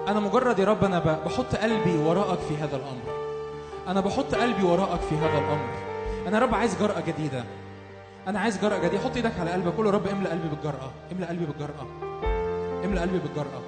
أنا 0.08 0.20
مجرد 0.20 0.58
يا 0.58 0.64
رب 0.64 0.84
أنا 0.84 0.98
بحط 0.98 1.56
قلبي 1.56 1.98
وراءك 1.98 2.38
في 2.38 2.56
هذا 2.56 2.76
الأمر. 2.76 3.20
أنا 3.88 4.00
بحط 4.00 4.34
قلبي 4.34 4.62
وراءك 4.62 5.00
في 5.00 5.14
هذا 5.16 5.38
الأمر. 5.38 5.68
أنا 6.26 6.38
يا 6.38 6.42
رب 6.42 6.54
عايز 6.54 6.76
جرأة 6.80 7.00
جديدة. 7.00 7.44
أنا 8.28 8.40
عايز 8.40 8.58
جرأة 8.58 8.78
جديدة. 8.78 9.02
حط 9.04 9.16
إيدك 9.16 9.32
على 9.40 9.50
قلبك. 9.50 9.74
قول 9.76 9.86
يا 9.86 9.90
رب 9.90 10.06
املأ 10.06 10.30
قلبي 10.30 10.48
بالجرأة. 10.48 10.90
املأ 11.12 11.28
قلبي 11.28 11.46
بالجرأة. 11.46 11.86
املأ 12.84 13.00
قلبي 13.00 13.18
بالجرأة. 13.18 13.60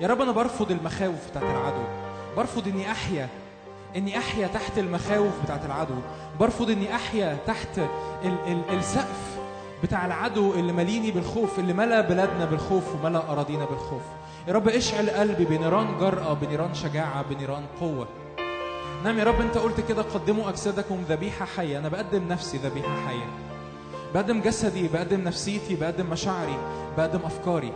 يا 0.00 0.08
رب 0.08 0.20
أنا 0.22 0.32
برفض 0.32 0.70
المخاوف 0.70 1.30
بتاعت 1.30 1.44
العدو. 1.44 1.84
برفض 2.36 2.68
إني 2.68 2.90
أحيا 2.90 3.28
إني 3.96 4.18
أحيا 4.18 4.46
تحت 4.46 4.78
المخاوف 4.78 5.32
بتاعت 5.44 5.64
العدو. 5.64 5.94
برفض 6.40 6.70
إني 6.70 6.94
أحيا 6.94 7.38
تحت 7.46 7.78
ال 8.24 8.36
ال 8.46 8.78
السقف. 8.78 9.37
بتاع 9.82 10.06
العدو 10.06 10.54
اللي 10.54 10.72
ماليني 10.72 11.10
بالخوف 11.10 11.58
اللي 11.58 11.72
ملا 11.72 12.00
بلادنا 12.00 12.44
بالخوف 12.44 12.94
وملا 12.94 13.32
أراضينا 13.32 13.64
بالخوف. 13.64 14.02
يا 14.48 14.52
رب 14.52 14.68
اشعل 14.68 15.10
قلبي 15.10 15.44
بنيران 15.44 15.98
جرأة 16.00 16.32
بنيران 16.34 16.74
شجاعة 16.74 17.24
بنيران 17.30 17.62
قوة. 17.80 18.08
نعم 19.04 19.18
يا 19.18 19.24
رب 19.24 19.40
انت 19.40 19.58
قلت 19.58 19.80
كده 19.88 20.02
قدموا 20.02 20.48
أجسادكم 20.48 21.04
ذبيحة 21.08 21.46
حية. 21.56 21.78
أنا 21.78 21.88
بقدم 21.88 22.28
نفسي 22.28 22.56
ذبيحة 22.58 23.06
حية. 23.08 23.26
بقدم 24.14 24.40
جسدي 24.40 24.88
بقدم 24.88 25.20
نفسيتي 25.20 25.74
بقدم 25.76 26.06
مشاعري 26.10 26.58
بقدم 26.96 27.20
أفكاري. 27.24 27.72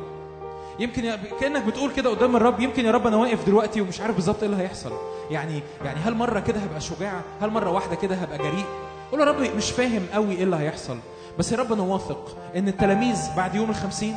يمكن 0.78 1.16
كأنك 1.40 1.62
بتقول 1.64 1.92
كده 1.92 2.10
قدام 2.10 2.36
الرب 2.36 2.60
يمكن 2.60 2.84
يا 2.84 2.90
رب 2.90 3.06
أنا 3.06 3.16
واقف 3.16 3.46
دلوقتي 3.46 3.80
ومش 3.80 4.00
عارف 4.00 4.14
بالظبط 4.14 4.42
إيه 4.42 4.50
اللي 4.50 4.62
هيحصل. 4.62 4.92
يعني 5.30 5.62
يعني 5.84 6.00
هل 6.00 6.14
مرة 6.14 6.40
كده 6.40 6.60
هبقى 6.60 6.80
شجاع؟ 6.80 7.20
هل 7.40 7.50
مرة 7.50 7.70
واحدة 7.70 7.94
كده 7.96 8.14
هبقى 8.14 8.38
جريء؟ 8.38 8.64
قول 9.10 9.20
يا 9.20 9.24
رب 9.24 9.56
مش 9.56 9.70
فاهم 9.70 10.06
قوي 10.12 10.34
إيه 10.34 10.42
اللي 10.44 10.56
هيحصل. 10.56 10.96
بس 11.38 11.52
يا 11.52 11.56
رب 11.56 11.72
أنا 11.72 11.82
واثق 11.82 12.36
إن 12.56 12.68
التلاميذ 12.68 13.18
بعد 13.36 13.54
يوم 13.54 13.70
الخمسين 13.70 14.16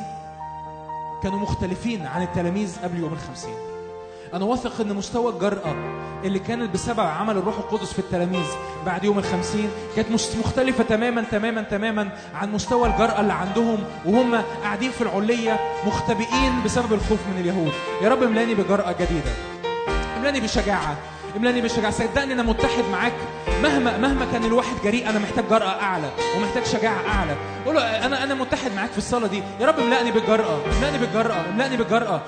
كانوا 1.23 1.39
مختلفين 1.39 2.05
عن 2.05 2.21
التلاميذ 2.21 2.77
قبل 2.83 2.99
يوم 2.99 3.13
الخمسين. 3.13 3.55
أنا 4.33 4.45
واثق 4.45 4.81
إن 4.81 4.95
مستوى 4.95 5.33
الجرأة 5.33 5.75
اللي 6.23 6.39
كانت 6.39 6.73
بسبب 6.73 6.99
عمل 6.99 7.37
الروح 7.37 7.57
القدس 7.57 7.93
في 7.93 7.99
التلاميذ 7.99 8.45
بعد 8.85 9.03
يوم 9.03 9.19
الخمسين 9.19 9.69
كانت 9.95 10.11
مختلفة 10.11 10.83
تماما 10.83 11.21
تماما 11.31 11.61
تماما 11.61 12.09
عن 12.35 12.51
مستوى 12.51 12.87
الجرأة 12.89 13.21
اللي 13.21 13.33
عندهم 13.33 13.77
وهم 14.05 14.41
قاعدين 14.63 14.91
في 14.91 15.01
العلية 15.01 15.59
مختبئين 15.87 16.63
بسبب 16.65 16.93
الخوف 16.93 17.19
من 17.33 17.41
اليهود. 17.41 17.71
يا 18.01 18.09
رب 18.09 18.23
املاني 18.23 18.55
بجرأة 18.55 18.91
جديدة 18.91 19.31
املاني 20.17 20.39
بشجاعة. 20.39 20.95
املاني 21.37 21.61
بشجاعة 21.61 21.91
صدقني 21.91 22.33
أنا 22.33 22.43
متحد 22.43 22.83
معاك. 22.91 23.13
مهما 23.63 23.97
مهما 23.97 24.27
كان 24.31 24.45
الواحد 24.45 24.75
جريء 24.83 25.09
أنا 25.09 25.19
محتاج 25.19 25.45
جرأة 25.49 25.81
أعلى 25.81 26.09
ومحتاج 26.37 26.65
شجاعة 26.65 27.07
أعلى. 27.07 27.35
قول 27.65 27.75
له 27.75 28.05
أنا 28.05 28.23
أنا 28.23 28.33
متحد 28.33 28.71
معاك 28.75 28.91
في 28.91 28.97
الصلاة 28.97 29.27
دي. 29.27 29.43
يا 29.59 29.65
رب 29.65 29.79
املأني 29.79 30.11
بالجرأة. 30.11 30.59
املأني 30.77 30.97
بالجرأة. 30.97 31.45
املأني 31.49 31.77
بالجرأة. 31.77 32.21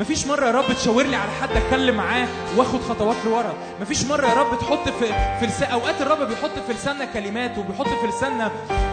مفيش 0.00 0.26
مرة 0.26 0.46
يا 0.46 0.50
رب 0.50 0.64
تشاور 0.72 1.02
لي 1.02 1.16
على 1.16 1.30
حد 1.42 1.48
أتكلم 1.56 1.96
معاه 1.96 2.28
وآخد 2.56 2.80
خطوات 2.80 3.16
لورا. 3.24 3.54
مفيش 3.80 4.04
مرة 4.04 4.26
يا 4.26 4.34
رب 4.34 4.58
تحط 4.58 4.88
في 4.88 5.06
في 5.40 5.46
لسان 5.46 5.70
أوقات 5.70 6.00
الرب 6.00 6.28
بيحط 6.28 6.58
في 6.66 6.72
لساننا 6.72 7.04
كلمات 7.04 7.58
وبيحط 7.58 7.88
في 7.88 8.06
لساننا 8.06 8.50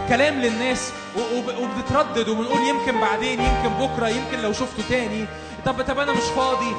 كلام 0.08 0.34
للناس 0.34 0.92
وبنتردد 1.60 2.28
وبنقول 2.28 2.60
يمكن 2.68 3.00
بعدين 3.00 3.40
يمكن 3.40 3.68
بكرة 3.68 4.08
يمكن 4.08 4.42
لو 4.42 4.52
شفته 4.52 4.82
تاني. 4.88 5.26
طب 5.66 5.82
طب 5.82 5.98
أنا 5.98 6.12
مش 6.12 6.22
فاضي. 6.36 6.72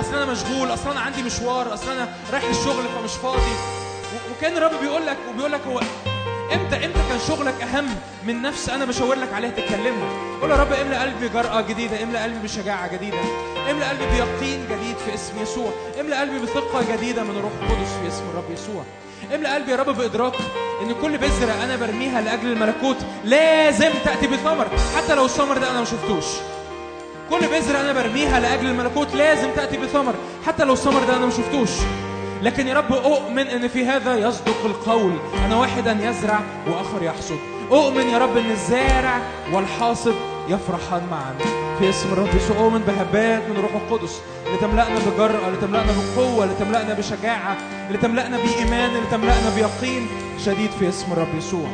أصل 0.00 0.14
أنا 0.14 0.24
مشغول. 0.24 0.74
أصل 0.74 0.90
أنا 0.90 1.00
عندي 1.00 1.22
مشوار. 1.22 1.74
أصل 1.74 1.90
أنا 1.90 2.08
رايح 2.32 2.44
الشغل 2.44 2.84
فمش 2.98 3.12
فاضي. 3.22 3.54
وكان 4.36 4.56
الرب 4.56 4.80
بيقول 4.82 5.06
لك 5.06 5.16
وبيقول 5.30 5.52
لك 5.52 5.60
هو 5.66 5.80
إمتى 6.52 6.76
إمتى 6.86 6.98
كان 7.08 7.18
شغلك 7.28 7.62
أهم 7.62 7.86
من 8.26 8.42
نفس 8.42 8.68
أنا 8.68 8.84
بشاور 8.84 9.14
لك 9.14 9.32
عليها 9.32 9.50
تتكلمها 9.50 10.08
قول 10.40 10.50
يا 10.50 10.56
رب 10.56 10.72
املى 10.72 10.96
قلبي 10.96 11.28
جرأة 11.28 11.60
جديدة 11.60 12.02
املى 12.02 12.18
قلبي 12.18 12.38
بشجاعة 12.38 12.92
جديدة 12.92 13.18
املى 13.70 13.84
قلبي 13.84 14.04
بيقين 14.06 14.66
جديد 14.70 14.96
في 14.96 15.14
اسم 15.14 15.42
يسوع 15.42 15.70
املى 16.00 16.16
قلبي 16.16 16.38
بثقة 16.38 16.96
جديدة 16.96 17.22
من 17.22 17.30
الروح 17.36 17.52
القدس 17.62 17.90
في 18.02 18.08
اسم 18.08 18.22
الرب 18.30 18.50
يسوع. 18.52 18.84
املى 19.34 19.48
قلبي 19.48 19.70
يا 19.72 19.76
رب 19.76 19.96
بإدراك 19.96 20.34
إن 20.82 20.94
كل 21.02 21.18
بذرة 21.18 21.52
أنا 21.64 21.76
برميها 21.76 22.20
لأجل 22.20 22.52
الملكوت 22.52 22.96
لازم 23.24 23.90
تأتي 24.04 24.26
بثمر 24.26 24.66
حتى 24.96 25.14
لو 25.14 25.24
الثمر 25.24 25.58
ده 25.58 25.70
أنا 25.70 25.78
ما 25.78 25.84
شفتوش. 25.84 26.24
كل 27.30 27.40
بذرة 27.40 27.80
أنا 27.80 27.92
برميها 27.92 28.40
لأجل 28.40 28.66
الملكوت 28.66 29.14
لازم 29.14 29.50
تأتي 29.56 29.76
بثمر 29.76 30.14
حتى 30.46 30.64
لو 30.64 30.72
الثمر 30.72 31.04
ده 31.04 31.16
أنا 31.16 31.26
ما 31.26 31.32
شفتوش. 31.32 31.70
لكن 32.42 32.66
يا 32.66 32.74
رب 32.74 32.92
أؤمن 32.92 33.46
أن 33.46 33.68
في 33.68 33.84
هذا 33.86 34.16
يصدق 34.16 34.64
القول. 34.64 35.12
أنا 35.46 35.56
واحدا 35.56 35.98
يزرع 36.02 36.40
وآخر 36.66 37.02
يحصد. 37.02 37.38
أؤمن 37.72 38.08
يا 38.08 38.18
رب 38.18 38.36
أن 38.36 38.50
الزارع 38.50 39.20
والحاصد 39.52 40.14
يفرحان 40.48 41.02
معا. 41.10 41.34
في 41.78 41.88
اسم 41.88 42.12
الرب 42.12 42.28
يسوع 42.36 42.56
أؤمن 42.56 42.78
بهبات 42.78 43.42
من 43.48 43.56
الروح 43.56 43.72
القدس. 43.74 44.20
لتملأنا 44.54 44.98
بجرأة 44.98 45.50
لتملأنا 45.50 45.92
بقوة 46.16 46.46
لتملأنا 46.46 46.94
بشجاعة 46.94 47.56
لتملأنا 47.90 48.36
بإيمان 48.36 48.90
لتملأنا 49.02 49.50
بيقين 49.56 50.08
شديد 50.44 50.70
في 50.78 50.88
اسم 50.88 51.12
الرب 51.12 51.34
يسوع. 51.38 51.68